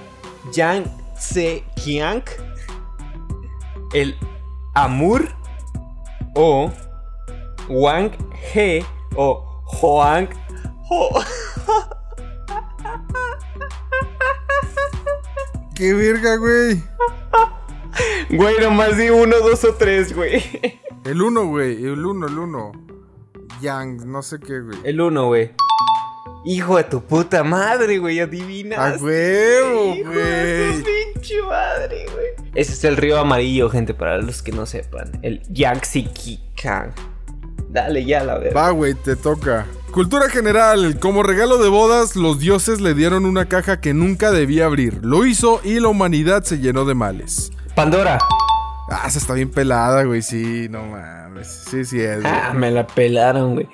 Yangtze 0.54 1.66
Kiang. 1.76 2.24
El 3.94 4.16
Amur 4.76 5.28
o 6.36 6.72
Wang 7.68 8.12
He 8.54 8.86
o 9.18 9.62
Hoang 9.66 10.30
Ho. 10.90 11.22
¡Qué 15.76 15.94
verga, 15.94 16.38
güey! 16.38 16.82
Güey, 18.30 18.56
nomás 18.62 18.98
di 18.98 19.10
uno, 19.10 19.38
dos 19.40 19.64
o 19.64 19.74
tres, 19.74 20.16
güey. 20.16 20.42
El 21.04 21.22
uno, 21.22 21.48
güey. 21.48 21.84
El 21.84 22.06
uno, 22.06 22.28
el 22.28 22.38
uno. 22.38 22.72
Yang, 23.62 24.06
no 24.06 24.22
sé 24.22 24.40
qué, 24.40 24.60
güey. 24.62 24.78
El 24.84 25.02
uno, 25.02 25.28
güey. 25.28 25.52
Hijo 26.44 26.78
de 26.78 26.86
tu 26.86 27.04
puta 27.04 27.44
madre, 27.44 28.00
güey, 28.00 28.20
adivinas. 28.20 28.80
A 28.80 29.04
huevo, 29.04 29.96
Hijo 29.96 30.10
de 30.10 30.74
tu 30.80 30.84
pinche 31.14 31.42
madre, 31.44 32.06
güey. 32.12 32.50
Ese 32.56 32.74
es 32.74 32.84
el 32.84 32.98
río 32.98 33.20
amarillo, 33.20 33.70
gente, 33.70 33.94
para 33.94 34.18
los 34.18 34.42
que 34.42 34.52
no 34.52 34.66
sepan. 34.66 35.12
El 35.22 35.44
Yangtze 35.50 36.06
Kiang. 36.56 36.94
Dale 37.70 38.04
ya, 38.04 38.24
la 38.24 38.40
verdad. 38.40 38.56
Va, 38.56 38.72
güey, 38.72 38.96
te 38.96 39.16
toca. 39.16 39.68
Cultura 39.92 40.30
general. 40.30 41.00
Como 41.00 41.22
regalo 41.22 41.58
de 41.58 41.70
bodas, 41.70 42.16
los 42.16 42.40
dioses 42.40 42.82
le 42.82 42.94
dieron 42.94 43.26
una 43.26 43.48
caja 43.48 43.80
que 43.80 43.94
nunca 43.94 44.32
debía 44.32 44.66
abrir. 44.66 45.00
Lo 45.04 45.26
hizo 45.26 45.62
y 45.64 45.80
la 45.80 45.90
humanidad 45.90 46.44
se 46.44 46.60
llenó 46.60 46.86
de 46.86 46.96
males. 46.96 47.52
Pandora. 47.76 48.18
Ah, 48.90 49.04
esa 49.08 49.20
está 49.20 49.34
bien 49.34 49.50
pelada, 49.50 50.04
güey. 50.04 50.22
Sí, 50.22 50.68
no 50.70 50.84
mames. 50.86 51.48
Sí, 51.70 51.86
sí 51.86 52.02
es. 52.02 52.22
güey. 52.22 52.34
Ah, 52.34 52.54
me 52.54 52.72
la 52.72 52.86
pelaron, 52.88 53.54
güey. 53.54 53.68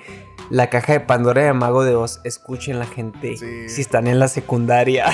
La 0.50 0.70
caja 0.70 0.94
de 0.94 1.00
Pandora 1.00 1.42
de 1.42 1.52
Mago 1.52 1.84
de 1.84 1.94
Oz. 1.96 2.20
Escuchen 2.24 2.78
la 2.78 2.86
gente. 2.86 3.36
Sí. 3.36 3.68
Si 3.68 3.80
están 3.80 4.06
en 4.06 4.18
la 4.18 4.28
secundaria. 4.28 5.06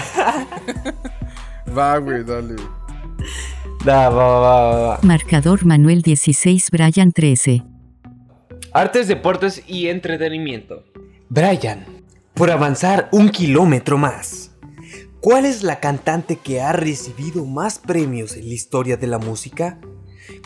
Va, 1.77 1.97
güey, 1.99 2.23
dale. 2.23 2.55
da, 3.85 4.09
va, 4.11 4.39
va, 4.39 4.41
va, 4.41 4.87
va. 4.89 4.99
Marcador 5.03 5.65
Manuel 5.65 6.03
16 6.03 6.71
Brian 6.71 7.11
13. 7.11 7.65
Artes, 8.73 9.09
deportes 9.09 9.63
y 9.67 9.89
entretenimiento. 9.89 10.85
Brian, 11.31 11.85
por 12.35 12.51
avanzar 12.51 13.09
un 13.11 13.29
kilómetro 13.31 13.99
más. 13.99 14.53
¿Cuál 15.25 15.47
es 15.47 15.63
la 15.63 15.81
cantante 15.81 16.37
que 16.37 16.61
ha 16.61 16.75
recibido 16.75 17.47
más 17.47 17.79
premios 17.79 18.37
en 18.37 18.47
la 18.47 18.53
historia 18.53 18.99
de 18.99 19.07
la 19.07 19.17
música? 19.17 19.79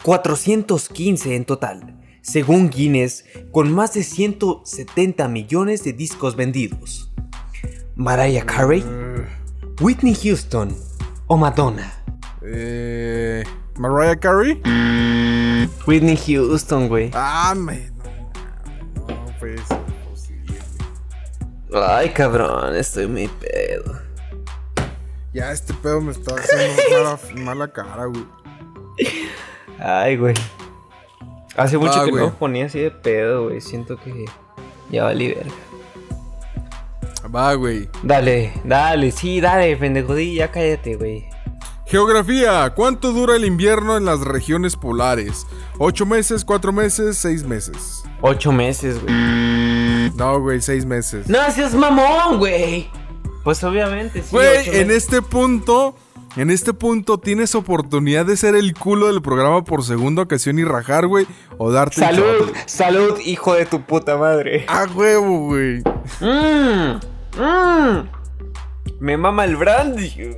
415 0.05 1.35
en 1.35 1.45
total, 1.45 1.99
según 2.23 2.71
Guinness, 2.71 3.25
con 3.51 3.73
más 3.73 3.95
de 3.95 4.05
170 4.05 5.27
millones 5.27 5.83
de 5.83 5.95
discos 5.95 6.37
vendidos. 6.37 7.13
Mariah 7.97 8.47
Carey, 8.47 8.85
Whitney 9.81 10.15
Houston 10.15 10.77
o 11.27 11.37
Madonna. 11.37 11.93
Eh. 12.43 13.43
Mariah 13.79 14.15
Carey. 14.15 14.63
Whitney 15.89 16.17
Houston, 16.17 16.87
güey. 16.87 17.11
Ah, 17.15 17.53
me. 17.57 17.91
No, 18.95 19.09
no, 19.09 19.27
pues. 19.41 19.61
imposible. 19.73 20.57
Ay, 21.75 22.11
cabrón, 22.11 22.77
estoy 22.77 23.09
muy 23.09 23.27
pedo. 23.27 24.08
Ya 25.33 25.53
este 25.53 25.75
pedo 25.75 26.01
me 26.01 26.13
está 26.13 26.35
haciendo 26.35 26.83
mala, 27.05 27.19
mala 27.45 27.69
cara, 27.73 28.07
güey. 28.07 28.25
Ay, 29.79 30.17
güey. 30.17 30.35
Hace 31.57 31.77
mucho 31.79 32.01
Ah, 32.01 32.05
que 32.05 32.11
güey. 32.11 32.25
no 32.25 32.35
ponía 32.35 32.67
así 32.67 32.79
de 32.81 32.91
pedo, 32.91 33.45
güey. 33.45 33.61
Siento 33.61 33.97
que 33.99 34.25
ya 34.91 35.05
valí 35.05 35.29
verga. 35.29 35.53
Va, 37.35 37.53
güey. 37.55 37.89
Dale, 38.03 38.53
dale, 38.65 39.11
sí, 39.13 39.41
dale, 39.41 39.77
pendejo, 39.77 40.17
ya 40.19 40.51
cállate, 40.51 40.97
güey. 40.97 41.29
Geografía. 41.87 42.71
¿Cuánto 42.75 43.13
dura 43.13 43.37
el 43.37 43.45
invierno 43.45 43.97
en 43.97 44.05
las 44.05 44.21
regiones 44.21 44.77
polares? 44.77 45.47
¿Ocho 45.79 46.07
meses, 46.07 46.45
cuatro 46.45 46.73
meses, 46.73 47.17
seis 47.19 47.45
meses? 47.45 48.03
Ocho 48.21 48.53
meses, 48.53 49.01
güey. 49.03 49.15
No, 50.17 50.41
güey, 50.41 50.61
seis 50.61 50.85
meses. 50.87 51.29
No 51.29 51.39
seas 51.51 51.75
mamón, 51.75 52.39
güey. 52.39 52.91
Pues 53.49 53.65
obviamente, 53.65 54.21
sí. 54.21 54.29
Güey, 54.31 54.77
en 54.79 54.91
este 54.91 55.23
punto, 55.23 55.97
en 56.37 56.51
este 56.51 56.75
punto 56.75 57.17
tienes 57.17 57.55
oportunidad 57.55 58.27
de 58.27 58.37
ser 58.37 58.55
el 58.55 58.75
culo 58.75 59.07
del 59.07 59.23
programa 59.23 59.65
por 59.65 59.83
segunda 59.83 60.21
ocasión 60.21 60.59
y 60.59 60.65
rajar, 60.65 61.07
güey, 61.07 61.27
o 61.57 61.73
darte 61.73 61.99
Salud, 61.99 62.53
salud, 62.67 63.19
hijo 63.25 63.55
de 63.55 63.65
tu 63.65 63.81
puta 63.81 64.19
madre. 64.19 64.67
A 64.69 64.85
huevo, 64.95 65.47
güey. 65.47 65.83
Mmm, 66.21 67.01
mmm. 67.39 68.07
Me 69.01 69.17
mama 69.17 69.47
el 69.47 69.57
brandy. 69.57 70.13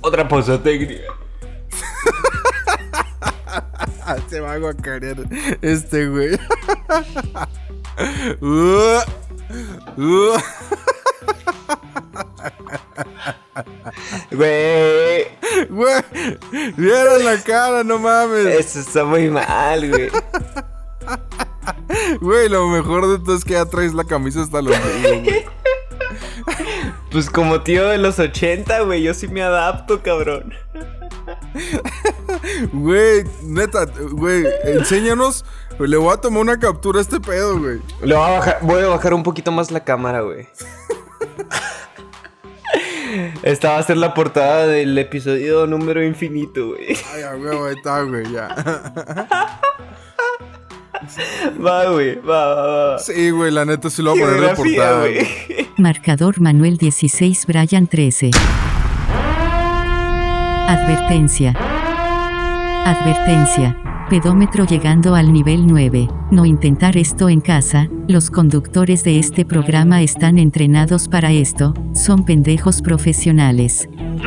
Otra 0.00 0.26
pausa 0.26 0.62
técnica. 0.62 1.02
Ah, 4.08 4.16
Se 4.30 4.40
va 4.40 4.54
a 4.54 4.58
guacarear 4.58 5.18
este, 5.60 6.08
güey. 6.08 6.38
Güey, 14.30 15.26
Güey, 15.68 16.02
vieron 16.76 17.24
la 17.24 17.42
cara, 17.42 17.82
no 17.82 17.98
mames. 17.98 18.46
eso 18.46 18.80
está 18.80 19.04
muy 19.04 19.28
mal, 19.30 19.88
güey. 19.88 20.10
Güey, 22.20 22.48
lo 22.48 22.68
mejor 22.68 23.08
de 23.08 23.24
todo 23.24 23.36
es 23.36 23.44
que 23.44 23.54
ya 23.54 23.64
traes 23.64 23.94
la 23.94 24.04
camisa 24.04 24.42
hasta 24.42 24.62
los 24.62 24.76
güey. 25.02 25.44
Pues 27.10 27.30
como 27.30 27.62
tío 27.62 27.88
de 27.88 27.98
los 27.98 28.18
80, 28.18 28.80
güey, 28.82 29.02
yo 29.02 29.14
sí 29.14 29.28
me 29.28 29.42
adapto, 29.42 30.02
cabrón. 30.02 30.54
Güey, 32.72 33.24
neta, 33.42 33.86
güey, 34.12 34.44
enséñanos. 34.64 35.44
Le 35.78 35.96
voy 35.96 36.12
a 36.12 36.16
tomar 36.16 36.42
una 36.42 36.58
captura 36.58 36.98
a 36.98 37.02
este 37.02 37.20
pedo, 37.20 37.58
güey. 37.58 37.78
Le 38.02 38.14
voy 38.14 38.24
a 38.24 38.30
bajar, 38.38 38.58
voy 38.62 38.82
a 38.82 38.86
bajar 38.88 39.14
un 39.14 39.22
poquito 39.22 39.52
más 39.52 39.70
la 39.70 39.80
cámara, 39.84 40.20
güey. 40.22 40.46
Esta 43.42 43.70
va 43.70 43.78
a 43.78 43.82
ser 43.82 43.96
la 43.96 44.12
portada 44.12 44.66
del 44.66 44.96
episodio 44.98 45.66
número 45.66 46.04
infinito, 46.04 46.68
güey. 46.68 46.88
Ay, 47.14 47.20
ya, 47.20 47.34
güey, 47.34 47.56
ahí 47.68 47.74
está, 47.76 48.02
güey, 48.02 48.30
ya. 48.32 48.48
Va, 51.64 51.90
güey, 51.90 52.16
va, 52.20 52.54
va, 52.54 52.86
va. 52.92 52.98
Sí, 52.98 53.30
güey, 53.30 53.50
la 53.52 53.64
neta 53.64 53.88
sí 53.88 54.02
lo 54.02 54.10
voy 54.10 54.20
a 54.22 54.24
poner 54.26 54.40
Geografía, 54.40 54.76
portada. 54.76 54.98
güey. 55.00 55.14
güey. 55.48 55.68
Marcador 55.78 56.40
Manuel 56.40 56.76
16 56.76 57.46
Brian 57.46 57.86
13. 57.86 58.30
Advertencia. 60.68 61.54
Advertencia. 62.84 63.76
Pedómetro 64.08 64.64
llegando 64.64 65.14
al 65.14 65.34
nivel 65.34 65.66
9. 65.66 66.08
No 66.30 66.46
intentar 66.46 66.96
esto 66.96 67.28
en 67.28 67.42
casa, 67.42 67.90
los 68.08 68.30
conductores 68.30 69.04
de 69.04 69.18
este 69.18 69.44
programa 69.44 70.00
están 70.00 70.38
entrenados 70.38 71.08
para 71.08 71.30
esto, 71.30 71.74
son 71.92 72.24
pendejos 72.24 72.80
profesionales. 72.80 73.86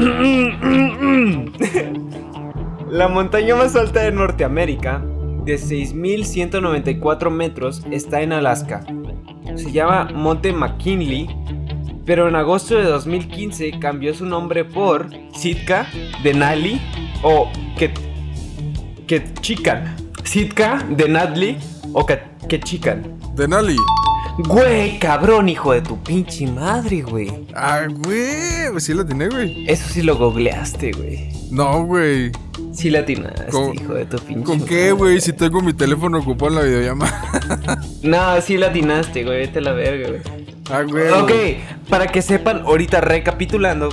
La 2.92 3.08
montaña 3.08 3.56
más 3.56 3.76
alta 3.76 4.02
de 4.02 4.12
Norteamérica, 4.12 5.04
de 5.46 5.56
6.194 5.56 7.32
metros, 7.32 7.84
está 7.90 8.22
en 8.22 8.34
Alaska. 8.34 8.86
Se 9.56 9.72
llama 9.72 10.10
Monte 10.14 10.54
McKinley, 10.54 11.28
pero 12.06 12.28
en 12.28 12.36
agosto 12.36 12.76
de 12.76 12.84
2015 12.84 13.80
cambió 13.80 14.14
su 14.14 14.28
nombre 14.28 14.64
por 14.64 15.08
Sitka 15.34 15.88
Denali 16.24 16.80
o 17.24 17.50
Ket 17.78 18.11
Ketchikan. 19.12 19.94
Sitka 20.24 20.86
Denali 20.90 21.58
o 21.92 22.06
Ket- 22.06 22.48
Ketchikan. 22.48 23.04
Denali. 23.36 23.76
Güey, 24.38 25.00
cabrón, 25.00 25.50
hijo 25.50 25.74
de 25.74 25.82
tu 25.82 26.02
pinche 26.02 26.48
madre, 26.48 27.02
güey. 27.02 27.30
Ah, 27.54 27.82
güey, 27.90 28.72
pues 28.72 28.86
sí 28.86 28.94
la 28.94 29.06
tiene, 29.06 29.28
güey. 29.28 29.66
Eso 29.68 29.84
sí 29.90 30.02
lo 30.02 30.16
googleaste, 30.18 30.94
güey. 30.94 31.30
No, 31.52 31.84
güey. 31.84 32.32
Sí 32.74 32.90
la 32.90 33.00
atinaste, 33.00 33.48
¿Con- 33.52 33.76
hijo 33.76 33.96
de 33.96 34.06
tu 34.06 34.18
pinche 34.20 34.44
¿Con 34.46 34.62
qué, 34.66 34.94
güey? 34.94 35.20
Si 35.20 35.34
tengo 35.34 35.60
mi 35.62 35.74
teléfono 35.74 36.20
ocupado 36.20 36.52
en 36.52 36.56
la 36.56 36.62
videollamada. 36.62 37.82
No, 38.04 38.40
sí 38.40 38.56
la 38.56 38.68
atinaste, 38.68 39.26
güey. 39.26 39.40
Vete 39.40 39.60
a 39.60 39.62
la 39.62 39.74
verga, 39.74 40.08
güey. 40.08 40.22
Ah, 40.72 40.84
güey. 40.84 41.10
Ok, 41.10 41.90
para 41.90 42.08
que 42.08 42.22
sepan, 42.22 42.62
ahorita 42.62 43.02
recapitulando, 43.02 43.90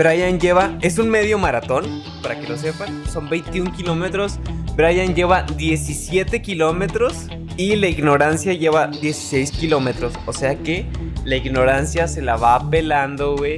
Brian 0.00 0.40
lleva, 0.40 0.78
es 0.80 0.96
un 0.96 1.10
medio 1.10 1.36
maratón, 1.36 1.84
para 2.22 2.40
que 2.40 2.48
lo 2.48 2.56
sepan, 2.56 3.02
son 3.06 3.28
21 3.28 3.70
kilómetros, 3.74 4.38
Brian 4.74 5.14
lleva 5.14 5.42
17 5.42 6.40
kilómetros 6.40 7.26
y 7.58 7.76
la 7.76 7.88
ignorancia 7.88 8.54
lleva 8.54 8.86
16 8.86 9.50
kilómetros, 9.50 10.14
o 10.24 10.32
sea 10.32 10.54
que 10.56 10.86
la 11.26 11.36
ignorancia 11.36 12.08
se 12.08 12.22
la 12.22 12.36
va 12.36 12.70
pelando, 12.70 13.36
güey, 13.36 13.56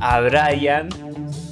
a 0.00 0.18
Brian 0.18 0.88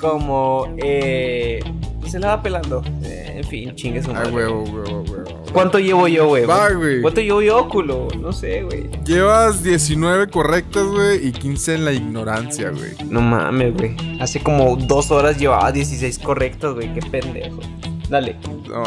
como, 0.01 0.67
eh, 0.79 1.61
se 2.09 2.19
la 2.19 2.35
va 2.35 2.43
pelando, 2.43 2.83
Eh, 3.05 3.35
en 3.37 3.45
fin, 3.45 3.73
chingue 3.77 4.03
su 4.03 4.11
Ah, 4.11 4.25
huevo, 4.33 4.65
huevo, 4.65 5.05
huevo. 5.09 5.18
¿Cuánto 5.53 5.79
llevo 5.79 6.07
yo, 6.09 6.27
güey? 6.29 6.45
Va, 6.45 6.71
güey. 6.71 7.01
¿Cuánto 7.03 7.21
llevo 7.21 7.43
yo, 7.43 7.69
culo? 7.69 8.09
No 8.21 8.33
sé, 8.33 8.63
güey. 8.63 8.89
Llevas 9.05 9.63
19 9.63 10.29
correctas, 10.29 10.85
güey, 10.87 11.27
y 11.27 11.33
15 11.33 11.75
en 11.77 11.85
la 11.85 11.93
ignorancia, 11.93 12.71
güey. 12.71 12.93
No 13.11 13.21
mames, 13.21 13.75
güey. 13.75 13.97
Hace 14.21 14.41
como 14.41 14.77
dos 14.77 15.11
horas 15.11 15.39
llevaba 15.39 15.71
16 15.73 16.19
correctos, 16.19 16.75
güey. 16.75 16.93
Qué 16.95 17.01
pendejo. 17.01 17.61
Dale. 18.09 18.37
No. 18.69 18.85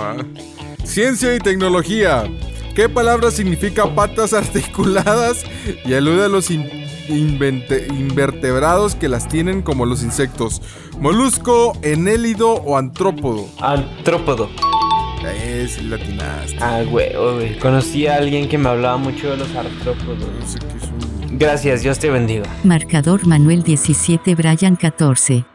Ciencia 0.83 1.35
y 1.35 1.39
tecnología. 1.39 2.23
¿Qué 2.75 2.87
palabra 2.87 3.31
significa 3.31 3.93
patas 3.93 4.33
articuladas 4.33 5.43
y 5.85 5.93
alude 5.93 6.25
a 6.25 6.27
los 6.29 6.49
in- 6.49 6.69
invertebrados 7.09 8.95
que 8.95 9.09
las 9.09 9.27
tienen 9.27 9.61
como 9.61 9.85
los 9.85 10.03
insectos? 10.03 10.61
Molusco, 10.99 11.73
enélido 11.81 12.51
o 12.53 12.77
antrópodo. 12.77 13.47
Antrópodo. 13.59 14.49
Es 15.25 15.81
latinaste. 15.83 16.57
Ah, 16.59 16.81
güey, 16.89 17.13
güey. 17.15 17.57
Conocí 17.59 18.07
a 18.07 18.15
alguien 18.15 18.47
que 18.49 18.57
me 18.57 18.69
hablaba 18.69 18.97
mucho 18.97 19.31
de 19.31 19.37
los 19.37 19.55
artrópodos. 19.55 20.19
No 20.39 20.45
sé 20.47 20.59
qué 20.59 20.77
es 20.77 20.83
un- 21.31 21.37
Gracias, 21.37 21.81
Dios 21.83 21.99
te 21.99 22.09
bendiga. 22.09 22.43
Marcador 22.63 23.25
Manuel 23.27 23.63
17 23.63 24.35
Brian 24.35 24.75
14. 24.75 25.45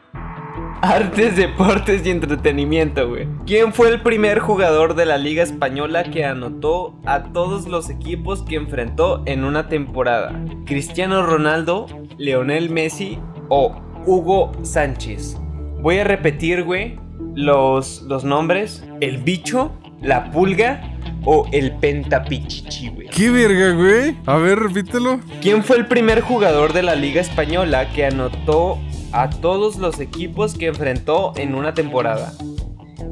Artes, 0.82 1.36
deportes 1.36 2.06
y 2.06 2.10
entretenimiento, 2.10 3.08
güey. 3.08 3.26
¿Quién 3.46 3.72
fue 3.72 3.88
el 3.88 4.02
primer 4.02 4.38
jugador 4.38 4.94
de 4.94 5.06
la 5.06 5.16
Liga 5.18 5.42
Española 5.42 6.04
que 6.04 6.24
anotó 6.24 6.94
a 7.06 7.24
todos 7.32 7.66
los 7.66 7.90
equipos 7.90 8.42
que 8.42 8.56
enfrentó 8.56 9.22
en 9.26 9.44
una 9.44 9.68
temporada? 9.68 10.38
¿Cristiano 10.66 11.24
Ronaldo, 11.26 11.86
Leonel 12.18 12.70
Messi 12.70 13.18
o 13.48 13.74
Hugo 14.06 14.52
Sánchez? 14.62 15.36
Voy 15.80 15.98
a 15.98 16.04
repetir, 16.04 16.62
güey, 16.62 16.98
los, 17.36 18.02
los 18.02 18.24
nombres. 18.24 18.82
El 19.00 19.18
bicho, 19.18 19.70
la 20.02 20.32
pulga 20.32 20.98
o 21.24 21.46
el 21.52 21.72
pentapichichi, 21.76 22.88
güey. 22.88 23.08
¿Qué 23.08 23.30
verga, 23.30 23.70
güey? 23.72 24.16
A 24.26 24.36
ver, 24.36 24.58
repítelo. 24.58 25.20
¿Quién 25.40 25.62
fue 25.62 25.76
el 25.76 25.86
primer 25.86 26.22
jugador 26.22 26.72
de 26.72 26.82
la 26.82 26.96
Liga 26.96 27.20
Española 27.20 27.92
que 27.92 28.06
anotó 28.06 28.78
a 29.12 29.30
todos 29.30 29.76
los 29.76 30.00
equipos 30.00 30.54
que 30.54 30.66
enfrentó 30.66 31.32
en 31.36 31.54
una 31.54 31.74
temporada? 31.74 32.32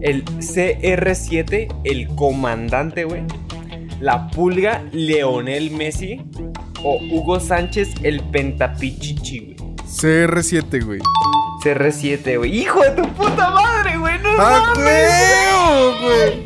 El 0.01 0.25
CR7, 0.25 1.83
el 1.85 2.09
comandante, 2.09 3.05
güey. 3.05 3.23
La 4.01 4.29
pulga, 4.29 4.83
Leonel 4.93 5.71
Messi. 5.71 6.23
O 6.83 6.99
Hugo 6.99 7.41
Sánchez, 7.41 7.95
el 8.03 8.21
pentapichichi, 8.21 9.39
güey. 9.39 9.57
CR7, 9.87 10.85
güey. 10.85 11.01
CR7, 11.65 12.37
güey. 12.39 12.59
¡Hijo 12.59 12.83
de 12.83 12.91
tu 12.91 13.09
puta 13.15 13.51
madre, 13.51 13.97
güey! 13.97 14.19
¡No 14.23 14.29
¡Ah, 14.39 14.73
mames! 14.77 14.85
huevo, 14.85 15.95
güey! 16.03 16.45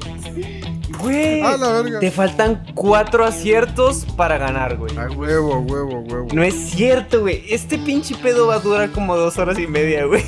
Güey. 1.00 1.40
¡Ah, 1.42 1.56
la 1.58 1.82
verga! 1.82 2.00
Te 2.00 2.10
faltan 2.10 2.64
cuatro 2.74 3.24
aciertos 3.24 4.04
para 4.16 4.38
ganar, 4.38 4.76
güey. 4.76 4.96
¡Ah, 4.96 5.08
huevo, 5.14 5.58
huevo, 5.60 6.00
huevo! 6.00 6.26
No 6.32 6.42
es 6.42 6.54
cierto, 6.54 7.20
güey. 7.20 7.44
Este 7.48 7.78
pinche 7.78 8.14
pedo 8.16 8.46
va 8.48 8.56
a 8.56 8.58
durar 8.60 8.90
como 8.90 9.16
dos 9.16 9.38
horas 9.38 9.58
y 9.58 9.66
media, 9.66 10.04
güey. 10.06 10.22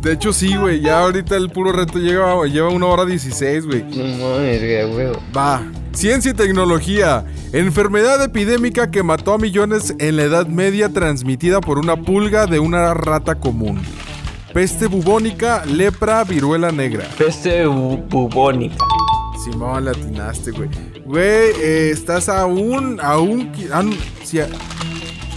De 0.00 0.12
hecho, 0.12 0.32
sí, 0.32 0.56
güey. 0.56 0.80
Ya 0.80 1.00
ahorita 1.00 1.36
el 1.36 1.50
puro 1.50 1.72
reto 1.72 1.98
lleva, 1.98 2.44
lleva 2.46 2.68
una 2.70 2.86
hora 2.86 3.04
16, 3.04 3.66
güey. 3.66 3.82
No 3.82 4.04
mames, 4.04 4.60
güey, 4.60 4.92
güey. 4.92 5.22
Va. 5.36 5.62
Ciencia 5.92 6.30
y 6.30 6.34
tecnología. 6.34 7.24
Enfermedad 7.52 8.22
epidémica 8.22 8.90
que 8.90 9.02
mató 9.02 9.34
a 9.34 9.38
millones 9.38 9.94
en 9.98 10.16
la 10.16 10.22
Edad 10.24 10.46
Media 10.46 10.90
transmitida 10.90 11.60
por 11.60 11.78
una 11.78 11.96
pulga 11.96 12.46
de 12.46 12.60
una 12.60 12.94
rata 12.94 13.34
común. 13.34 13.80
Peste 14.52 14.86
bubónica, 14.86 15.64
lepra, 15.66 16.24
viruela 16.24 16.72
negra. 16.72 17.04
Peste 17.16 17.66
bu- 17.66 18.02
bubónica. 18.08 18.76
Simón, 19.44 19.84
latinaste, 19.84 20.50
güey. 20.50 20.68
Güey, 21.04 21.50
eh, 21.60 21.90
estás 21.92 22.28
a 22.28 22.46
un... 22.46 22.98
A 23.00 23.18
un... 23.18 23.52
qui- 23.52 23.70
a 23.70 23.82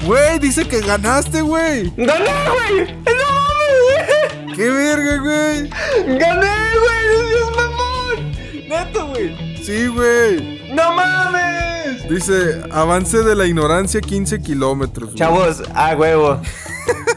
Güey, 0.06 0.40
dice 0.40 0.68
que 0.68 0.80
ganaste, 0.82 1.42
güey. 1.42 1.92
¡Gané, 1.96 2.32
güey! 2.48 2.96
¡No 3.06 3.12
mames, 3.38 4.46
güey! 4.46 4.56
¡Qué 4.56 4.70
verga, 4.70 5.18
güey! 5.18 5.70
¡Gané, 6.18 6.72
güey! 6.80 7.30
¡Dios 7.30 7.52
mamón! 7.56 8.68
¡Neto, 8.68 9.08
güey! 9.10 9.56
Sí, 9.64 9.86
güey. 9.88 10.74
¡No 10.74 10.94
mames! 10.94 12.10
Dice, 12.10 12.62
avance 12.72 13.20
de 13.20 13.36
la 13.36 13.46
ignorancia 13.46 14.02
15 14.02 14.42
kilómetros. 14.42 15.14
Chavos, 15.16 15.62
a 15.76 15.96
huevo. 15.96 16.42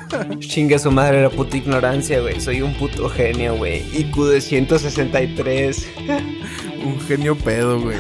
Chingue 0.39 0.79
su 0.79 0.91
madre 0.91 1.23
la 1.23 1.31
puta 1.31 1.57
ignorancia, 1.57 2.21
güey. 2.21 2.41
Soy 2.41 2.63
un 2.63 2.75
puto 2.75 3.09
genio, 3.09 3.57
güey. 3.57 3.83
IQ 3.99 4.25
de 4.27 4.41
163. 4.41 5.89
Un 6.85 7.01
genio 7.01 7.35
pedo, 7.37 7.81
güey. 7.81 7.97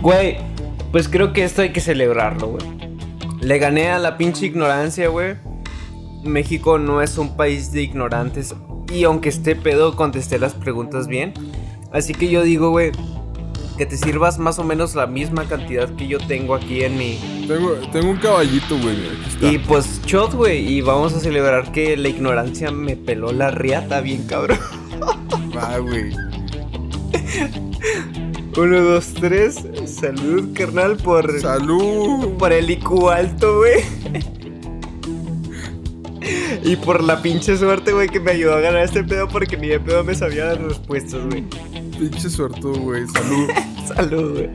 Güey, 0.00 0.38
pues 0.90 1.08
creo 1.08 1.32
que 1.32 1.44
esto 1.44 1.62
hay 1.62 1.70
que 1.70 1.80
celebrarlo, 1.80 2.48
güey. 2.48 2.64
Le 3.40 3.58
gané 3.58 3.90
a 3.90 3.98
la 3.98 4.16
pinche 4.16 4.46
ignorancia, 4.46 5.08
güey. 5.08 5.36
México 6.22 6.78
no 6.78 7.02
es 7.02 7.18
un 7.18 7.36
país 7.36 7.72
de 7.72 7.82
ignorantes. 7.82 8.54
Y 8.92 9.04
aunque 9.04 9.28
esté 9.28 9.54
pedo, 9.54 9.96
contesté 9.96 10.38
las 10.38 10.54
preguntas 10.54 11.06
bien. 11.06 11.34
Así 11.92 12.14
que 12.14 12.28
yo 12.30 12.42
digo, 12.42 12.70
güey, 12.70 12.92
que 13.80 13.86
te 13.86 13.96
sirvas 13.96 14.38
más 14.38 14.58
o 14.58 14.62
menos 14.62 14.94
la 14.94 15.06
misma 15.06 15.48
cantidad 15.48 15.88
que 15.96 16.06
yo 16.06 16.18
tengo 16.18 16.54
aquí 16.54 16.84
en 16.84 16.98
mi. 16.98 17.18
Tengo, 17.48 17.72
tengo 17.90 18.10
un 18.10 18.18
caballito, 18.18 18.76
güey. 18.76 18.98
Y 19.40 19.56
pues, 19.56 20.02
shot, 20.04 20.34
güey. 20.34 20.70
Y 20.70 20.82
vamos 20.82 21.14
a 21.14 21.20
celebrar 21.20 21.72
que 21.72 21.96
la 21.96 22.10
ignorancia 22.10 22.70
me 22.70 22.94
peló 22.94 23.32
la 23.32 23.50
riata 23.50 24.02
bien, 24.02 24.26
cabrón. 24.26 24.58
Va, 25.56 25.78
güey. 25.78 26.12
Uno, 28.58 28.82
dos, 28.82 29.14
tres. 29.14 29.64
Salud, 29.86 30.50
carnal, 30.52 30.98
por. 30.98 31.40
Salud. 31.40 32.36
Por 32.36 32.52
el 32.52 32.68
IQ 32.68 33.08
alto, 33.08 33.60
güey. 33.60 33.82
Y 36.64 36.76
por 36.76 37.02
la 37.02 37.22
pinche 37.22 37.56
suerte, 37.56 37.94
güey, 37.94 38.10
que 38.10 38.20
me 38.20 38.32
ayudó 38.32 38.56
a 38.56 38.60
ganar 38.60 38.82
este 38.82 39.02
pedo 39.02 39.26
porque 39.26 39.56
ni 39.56 39.68
de 39.68 39.80
pedo 39.80 40.04
me 40.04 40.14
sabía 40.14 40.44
las 40.44 40.58
respuestas, 40.58 41.24
güey. 41.30 41.46
Pinche 42.00 42.30
suerte, 42.30 42.60
güey. 42.62 43.06
Salud. 43.08 43.48
Salud, 43.94 44.32
güey. 44.32 44.50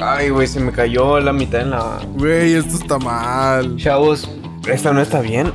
Ay, 0.00 0.30
güey, 0.30 0.46
se 0.48 0.58
me 0.60 0.72
cayó 0.72 1.20
la 1.20 1.32
mitad 1.32 1.60
en 1.60 1.70
la. 1.70 2.00
Güey, 2.16 2.54
esto 2.54 2.76
está 2.76 2.98
mal. 2.98 3.76
Chavos, 3.76 4.28
esta 4.68 4.92
no 4.92 5.00
está 5.00 5.20
bien. 5.20 5.52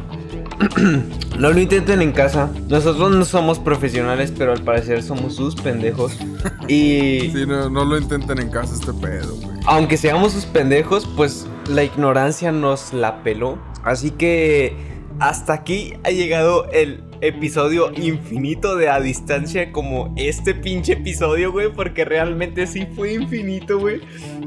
No 1.38 1.52
lo 1.52 1.60
intenten 1.60 2.02
en 2.02 2.14
casa. 2.14 2.50
Nosotros 2.68 3.12
no 3.12 3.24
somos 3.24 3.60
profesionales, 3.60 4.34
pero 4.36 4.54
al 4.54 4.64
parecer 4.64 5.04
somos 5.04 5.36
sus 5.36 5.54
pendejos. 5.56 6.18
Y 6.68 7.30
Sí, 7.32 7.46
no, 7.48 7.70
no 7.70 7.86
lo 7.86 7.96
intenten 7.96 8.40
en 8.40 8.50
casa 8.50 8.74
este 8.74 8.92
pedo, 8.92 9.36
güey. 9.36 9.56
aunque 9.68 9.98
seamos 9.98 10.34
sus 10.34 10.46
pendejos, 10.46 11.08
pues 11.16 11.46
la 11.70 11.84
ignorancia 11.84 12.52
nos 12.52 12.92
la 12.92 13.22
peló. 13.22 13.60
Así 13.88 14.12
que 14.12 14.74
hasta 15.20 15.54
aquí 15.54 15.94
ha 16.04 16.12
llegado 16.12 16.70
el 16.72 17.04
episodio 17.22 17.92
infinito 17.96 18.76
de 18.76 18.90
a 18.90 19.00
distancia 19.00 19.72
como 19.72 20.14
este 20.18 20.54
pinche 20.54 20.94
episodio, 20.94 21.52
güey, 21.52 21.72
porque 21.74 22.06
realmente 22.06 22.68
sí 22.68 22.86
fue 22.96 23.14
infinito, 23.14 23.80
güey. 23.80 24.02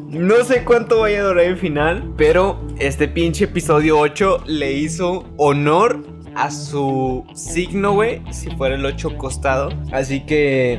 No 0.09 0.45
sé 0.45 0.65
cuánto 0.65 1.01
vaya 1.01 1.21
a 1.21 1.25
durar 1.25 1.45
el 1.45 1.57
final, 1.57 2.13
pero 2.17 2.61
este 2.79 3.09
pinche 3.09 3.47
episodio 3.47 3.99
8 3.99 4.45
le 4.47 4.73
hizo 4.73 5.25
honor 5.37 6.05
a 6.37 6.51
su 6.51 7.25
signo, 7.35 7.95
güey, 7.95 8.23
si 8.31 8.51
fuera 8.51 8.77
el 8.77 8.87
8 8.87 9.17
costado. 9.17 9.71
Así 9.91 10.21
que 10.21 10.79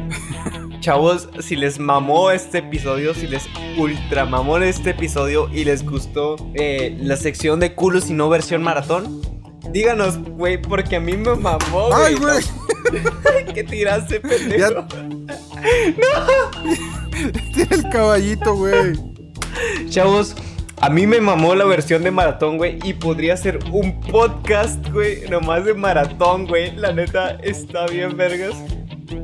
Chavos, 0.81 1.29
si 1.41 1.55
les 1.55 1.77
mamó 1.77 2.31
este 2.31 2.57
episodio, 2.57 3.13
si 3.13 3.27
les 3.27 3.47
ultra 3.77 4.25
mamó 4.25 4.57
este 4.57 4.89
episodio 4.89 5.47
y 5.53 5.63
les 5.63 5.85
gustó 5.85 6.37
eh, 6.55 6.97
la 6.99 7.17
sección 7.17 7.59
de 7.59 7.75
culos 7.75 8.09
y 8.09 8.13
no 8.13 8.29
versión 8.29 8.63
maratón, 8.63 9.21
díganos, 9.71 10.17
güey, 10.17 10.59
porque 10.59 10.95
a 10.95 10.99
mí 10.99 11.15
me 11.15 11.35
mamó, 11.35 11.89
güey. 11.89 11.93
¡Ay, 11.93 12.15
güey! 12.15 12.43
¿Qué 13.53 13.63
tiraste, 13.63 14.21
pendejo? 14.21 14.87
Tiene 17.53 17.75
el 17.75 17.89
caballito, 17.91 18.55
güey. 18.55 18.93
Chavos, 19.87 20.35
a 20.77 20.89
mí 20.89 21.05
me 21.05 21.21
mamó 21.21 21.53
la 21.53 21.65
versión 21.65 22.01
de 22.01 22.09
maratón, 22.09 22.57
güey, 22.57 22.79
y 22.83 22.95
podría 22.95 23.37
ser 23.37 23.59
un 23.71 24.01
podcast, 24.01 24.83
güey, 24.89 25.29
nomás 25.29 25.63
de 25.63 25.75
maratón, 25.75 26.47
güey. 26.47 26.75
La 26.75 26.91
neta 26.91 27.37
está 27.43 27.85
bien, 27.85 28.17
vergas. 28.17 28.55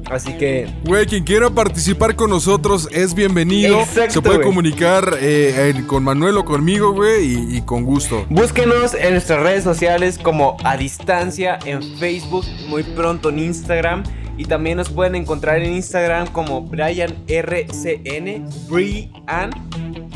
Así 0.09 0.33
que 0.37 0.67
Güey, 0.85 1.05
quien 1.05 1.23
quiera 1.25 1.49
participar 1.49 2.15
con 2.15 2.29
nosotros 2.29 2.87
es 2.91 3.13
bienvenido. 3.13 3.79
Exacto, 3.81 4.13
Se 4.13 4.21
puede 4.21 4.41
comunicar 4.41 5.17
eh, 5.19 5.73
con 5.85 6.03
Manuel 6.03 6.37
o 6.37 6.45
conmigo, 6.45 6.93
güey, 6.93 7.25
y, 7.25 7.57
y 7.57 7.61
con 7.61 7.83
gusto. 7.83 8.25
Búsquenos 8.29 8.93
en 8.93 9.11
nuestras 9.11 9.41
redes 9.43 9.63
sociales 9.65 10.17
como 10.17 10.55
a 10.63 10.77
distancia 10.77 11.59
en 11.65 11.83
Facebook, 11.97 12.45
muy 12.69 12.83
pronto 12.83 13.29
en 13.29 13.39
Instagram. 13.39 14.03
Y 14.39 14.45
también 14.45 14.77
nos 14.77 14.89
pueden 14.89 15.15
encontrar 15.15 15.63
en 15.63 15.73
Instagram 15.73 16.27
como 16.27 16.61
BrianRCN, 16.61 18.45
Brian 18.69 19.49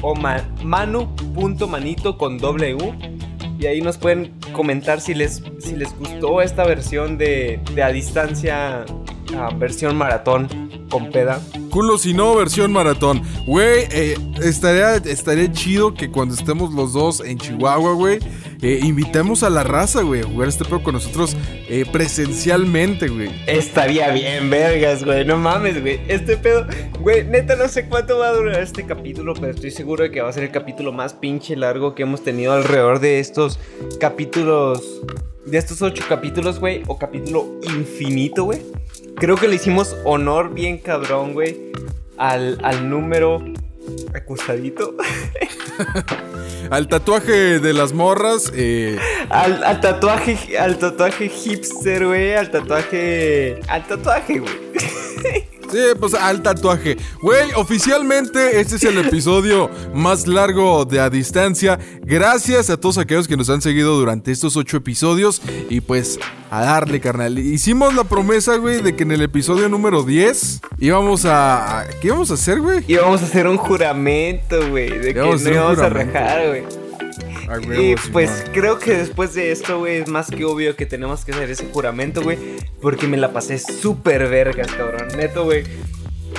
o 0.01 0.13
ma- 0.15 0.47
Manu.manito 0.63 2.18
con 2.18 2.38
W. 2.38 2.77
Y 3.59 3.65
ahí 3.65 3.81
nos 3.81 3.97
pueden 3.97 4.31
comentar 4.53 5.01
si 5.01 5.13
les, 5.13 5.41
si 5.59 5.76
les 5.76 5.95
gustó 5.97 6.41
esta 6.41 6.65
versión 6.65 7.18
de, 7.18 7.59
de 7.76 7.84
a 7.84 7.89
distancia, 7.89 8.85
versión 9.58 9.95
maratón 9.95 10.48
con 10.90 11.10
peda. 11.10 11.41
Culo 11.70 11.98
si 11.98 12.14
no, 12.14 12.36
versión 12.36 12.72
maratón. 12.72 13.22
Güey, 13.45 13.86
eh, 13.91 14.18
estaría, 14.44 14.95
estaría 14.95 15.52
chido 15.52 15.94
que 15.94 16.12
cuando 16.12 16.36
estemos 16.36 16.74
los 16.74 16.94
dos 16.94 17.22
en 17.22 17.38
Chihuahua, 17.38 17.94
güey, 17.94 18.20
eh, 18.62 18.80
invitemos 18.84 19.41
a 19.41 19.49
la 19.49 19.64
raza, 19.64 20.02
güey, 20.03 20.22
a 20.22 20.26
jugar 20.26 20.49
este 20.49 20.66
juego 20.66 20.84
con 20.84 20.94
nosotros 20.94 21.36
eh, 21.68 21.86
presencialmente, 21.91 23.08
güey. 23.08 23.32
Estaría 23.48 24.12
bien, 24.12 24.49
vergas, 24.49 25.03
güey. 25.03 25.26
No 25.26 25.38
mames, 25.38 25.82
güey. 25.82 26.02
Este 26.08 26.38
pedo, 26.38 26.68
güey, 26.99 27.24
neta 27.24 27.56
no 27.56 27.68
sé 27.68 27.88
cuánto 27.88 28.20
va 28.20 28.28
a 28.28 28.34
durar 28.34 28.62
este 28.62 28.86
capítulo, 28.86 29.34
pero 29.34 29.52
estoy 29.53 29.72
seguro 29.72 30.03
de 30.03 30.12
que 30.12 30.22
va 30.22 30.30
a 30.30 30.34
ser 30.34 30.44
el 30.44 30.52
capítulo 30.52 30.91
más 30.91 31.14
pinche 31.14 31.56
largo 31.56 31.95
que 31.95 32.03
hemos 32.03 32.24
tenido 32.24 32.53
alrededor 32.53 32.99
de 32.99 33.20
estos 33.20 33.60
capítulos. 33.99 35.02
De 35.45 35.58
estos 35.58 35.82
ocho 35.82 36.03
capítulos, 36.08 36.60
güey. 36.60 36.84
O 36.86 36.99
capítulo 36.99 37.60
infinito, 37.64 38.44
güey. 38.44 38.62
Creo 39.15 39.35
que 39.38 39.47
le 39.47 39.55
hicimos 39.55 39.95
honor 40.03 40.53
bien 40.53 40.77
cabrón, 40.77 41.33
güey. 41.33 41.71
Al, 42.17 42.59
al 42.63 42.89
número 42.89 43.43
acostadito. 44.13 44.95
Al 46.69 46.88
tatuaje 46.88 47.59
de 47.59 47.73
las 47.73 47.91
morras, 47.91 48.51
eh, 48.55 48.97
Al, 49.29 49.63
al 49.63 49.81
tatuaje, 49.81 50.57
al 50.57 50.77
tatuaje 50.77 51.27
hipster, 51.27 52.05
güey. 52.05 52.33
Al 52.35 52.49
tatuaje. 52.49 53.59
Al 53.67 53.85
tatuaje, 53.88 54.39
güey. 54.39 54.53
Sí, 55.72 55.77
pues 55.99 56.14
al 56.14 56.41
tatuaje. 56.41 56.98
Güey, 57.22 57.52
oficialmente 57.56 58.60
este 58.60 58.76
es 58.76 58.84
el 58.84 58.98
episodio 58.98 59.69
más 59.93 60.27
largo 60.27 60.84
de 60.84 60.99
A 60.99 61.10
Distancia. 61.10 61.80
Gracias 62.02 62.69
a 62.69 62.77
todos 62.77 62.98
aquellos 62.98 63.27
que 63.27 63.38
nos 63.38 63.49
han 63.49 63.61
seguido 63.61 63.98
durante 63.98 64.31
estos 64.31 64.57
ocho 64.57 64.77
episodios. 64.77 65.41
Y 65.69 65.81
pues 65.81 66.19
a 66.49 66.65
darle, 66.65 66.99
carnal. 66.99 67.39
Hicimos 67.39 67.95
la 67.95 68.03
promesa, 68.03 68.57
güey, 68.57 68.81
de 68.81 68.95
que 68.95 69.03
en 69.03 69.14
el 69.14 69.22
episodio 69.22 69.69
número 69.69 70.03
10 70.03 70.61
íbamos 70.80 71.26
a... 71.26 71.85
¿Qué 72.02 72.07
íbamos 72.07 72.31
a 72.31 72.34
hacer, 72.34 72.60
güey? 72.60 72.84
Y 72.88 72.95
vamos 72.95 73.22
a 73.22 73.26
hacer 73.26 73.48
un 73.48 73.57
juramento, 73.57 74.69
güey, 74.69 74.89
de 74.89 75.14
que 75.14 75.19
Íbamos 75.19 75.41
no 75.43 75.49
íbamos 75.52 75.80
a 75.80 75.89
rajar, 75.89 76.48
güey. 76.49 76.81
Y 77.60 77.95
pues 78.11 78.45
creo 78.53 78.80
que 78.80 78.95
después 78.95 79.34
de 79.34 79.52
esto, 79.52 79.80
güey, 79.80 79.98
es 79.98 80.07
más 80.10 80.30
que 80.30 80.45
obvio 80.45 80.76
que 80.76 80.86
tenemos 80.86 81.26
que 81.26 81.32
hacer 81.32 81.49
ese 81.49 81.68
juramento, 81.72 82.22
güey, 82.22 82.38
porque 82.82 83.07
me 83.07 83.18
la 83.18 83.32
pasé 83.34 83.57
súper 83.60 84.28
vergas, 84.28 84.68
cabrón. 84.72 85.07
Neto, 85.18 85.44
güey. 85.44 85.64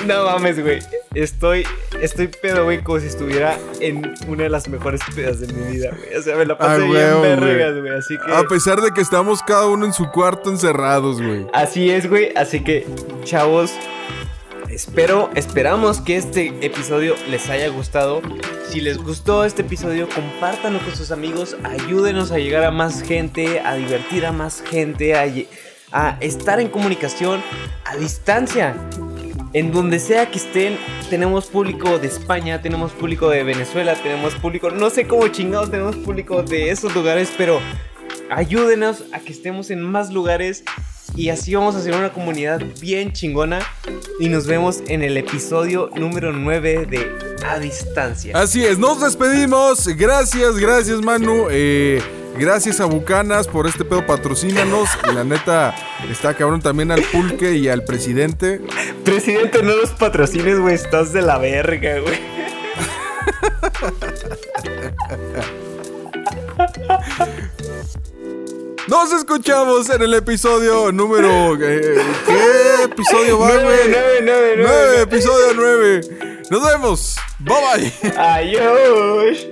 No 0.06 0.24
mames, 0.24 0.60
güey. 0.60 0.78
Estoy, 1.14 1.64
estoy 2.00 2.26
pedo, 2.28 2.64
güey, 2.64 2.82
como 2.82 2.98
si 2.98 3.06
estuviera 3.06 3.58
en 3.80 4.14
una 4.26 4.44
de 4.44 4.48
las 4.48 4.66
mejores 4.68 5.00
pedas 5.14 5.38
de 5.40 5.52
mi 5.52 5.70
vida, 5.76 5.90
güey. 5.96 6.16
O 6.18 6.22
sea, 6.22 6.34
me 6.36 6.46
la 6.46 6.56
pasé 6.56 6.82
Ah, 6.82 6.86
bien 6.86 7.18
güey. 7.18 7.36
vergas, 7.36 7.78
güey. 7.78 7.94
Así 7.94 8.16
que. 8.18 8.32
A 8.32 8.42
pesar 8.44 8.80
de 8.80 8.90
que 8.92 9.02
estamos 9.02 9.42
cada 9.42 9.66
uno 9.66 9.84
en 9.84 9.92
su 9.92 10.10
cuarto 10.10 10.50
encerrados, 10.50 11.20
güey. 11.20 11.46
Así 11.52 11.90
es, 11.90 12.08
güey. 12.08 12.32
Así 12.34 12.64
que, 12.64 12.86
chavos, 13.24 13.70
espero, 14.72 15.30
esperamos 15.34 16.00
que 16.00 16.16
este 16.16 16.48
episodio 16.64 17.14
les 17.28 17.48
haya 17.48 17.68
gustado. 17.68 18.22
Si 18.68 18.80
les 18.80 18.98
gustó 18.98 19.44
este 19.44 19.62
episodio, 19.62 20.08
compártanlo 20.08 20.80
con 20.80 20.96
sus 20.96 21.10
amigos. 21.10 21.56
Ayúdenos 21.62 22.32
a 22.32 22.38
llegar 22.38 22.64
a 22.64 22.70
más 22.70 23.02
gente, 23.02 23.60
a 23.60 23.74
divertir 23.74 24.24
a 24.24 24.32
más 24.32 24.62
gente, 24.62 25.14
a, 25.14 25.26
a 25.92 26.16
estar 26.20 26.58
en 26.58 26.68
comunicación 26.68 27.42
a 27.84 27.96
distancia. 27.96 28.74
En 29.52 29.70
donde 29.70 29.98
sea 29.98 30.30
que 30.30 30.38
estén, 30.38 30.78
tenemos 31.10 31.46
público 31.46 31.98
de 31.98 32.06
España, 32.06 32.62
tenemos 32.62 32.92
público 32.92 33.28
de 33.28 33.44
Venezuela, 33.44 33.94
tenemos 33.96 34.34
público, 34.36 34.70
no 34.70 34.88
sé 34.88 35.06
cómo 35.06 35.28
chingados 35.28 35.70
tenemos 35.70 35.94
público 35.96 36.42
de 36.42 36.70
esos 36.70 36.94
lugares, 36.94 37.30
pero 37.36 37.60
ayúdenos 38.30 39.04
a 39.12 39.20
que 39.20 39.32
estemos 39.32 39.70
en 39.70 39.82
más 39.82 40.10
lugares 40.10 40.64
y 41.14 41.28
así 41.28 41.54
vamos 41.54 41.74
a 41.74 41.78
hacer 41.78 41.94
una 41.94 42.12
comunidad 42.12 42.60
bien 42.80 43.12
chingona 43.12 43.60
y 44.18 44.28
nos 44.28 44.46
vemos 44.46 44.82
en 44.88 45.02
el 45.02 45.16
episodio 45.16 45.90
número 45.94 46.32
9 46.32 46.86
de 46.86 47.16
A 47.46 47.58
Distancia. 47.58 48.36
Así 48.36 48.64
es, 48.64 48.78
nos 48.78 49.00
despedimos. 49.00 49.86
Gracias, 49.88 50.56
gracias, 50.56 51.02
Manu. 51.02 51.48
Eh, 51.50 52.00
gracias 52.38 52.80
a 52.80 52.86
Bucanas 52.86 53.46
por 53.48 53.66
este 53.66 53.84
pedo, 53.84 54.06
patrocínanos. 54.06 54.88
La 55.14 55.24
neta, 55.24 55.74
está 56.10 56.34
cabrón 56.34 56.62
también 56.62 56.90
al 56.90 57.02
pulque 57.02 57.56
y 57.56 57.68
al 57.68 57.84
presidente. 57.84 58.60
Presidente, 59.04 59.62
no 59.62 59.76
los 59.76 59.90
patrocines, 59.90 60.58
güey, 60.58 60.74
estás 60.74 61.12
de 61.12 61.22
la 61.22 61.38
verga, 61.38 61.98
güey. 62.00 62.20
Nos 68.88 69.12
escuchamos 69.12 69.88
en 69.90 70.02
el 70.02 70.14
episodio 70.14 70.90
número. 70.92 71.54
eh, 71.62 72.02
¿Qué 72.26 72.84
episodio 72.84 73.38
va, 73.38 73.48
Nueve, 73.48 73.64
güey? 73.64 73.88
nueve, 73.90 74.18
nueve, 74.22 74.54
nueve. 74.56 74.62
Nueve, 74.66 75.00
episodio 75.02 75.54
9. 75.54 76.00
Nos 76.50 76.62
vemos. 76.70 77.16
Bye 77.38 77.92
bye. 78.02 78.12
Adiós. 78.18 79.46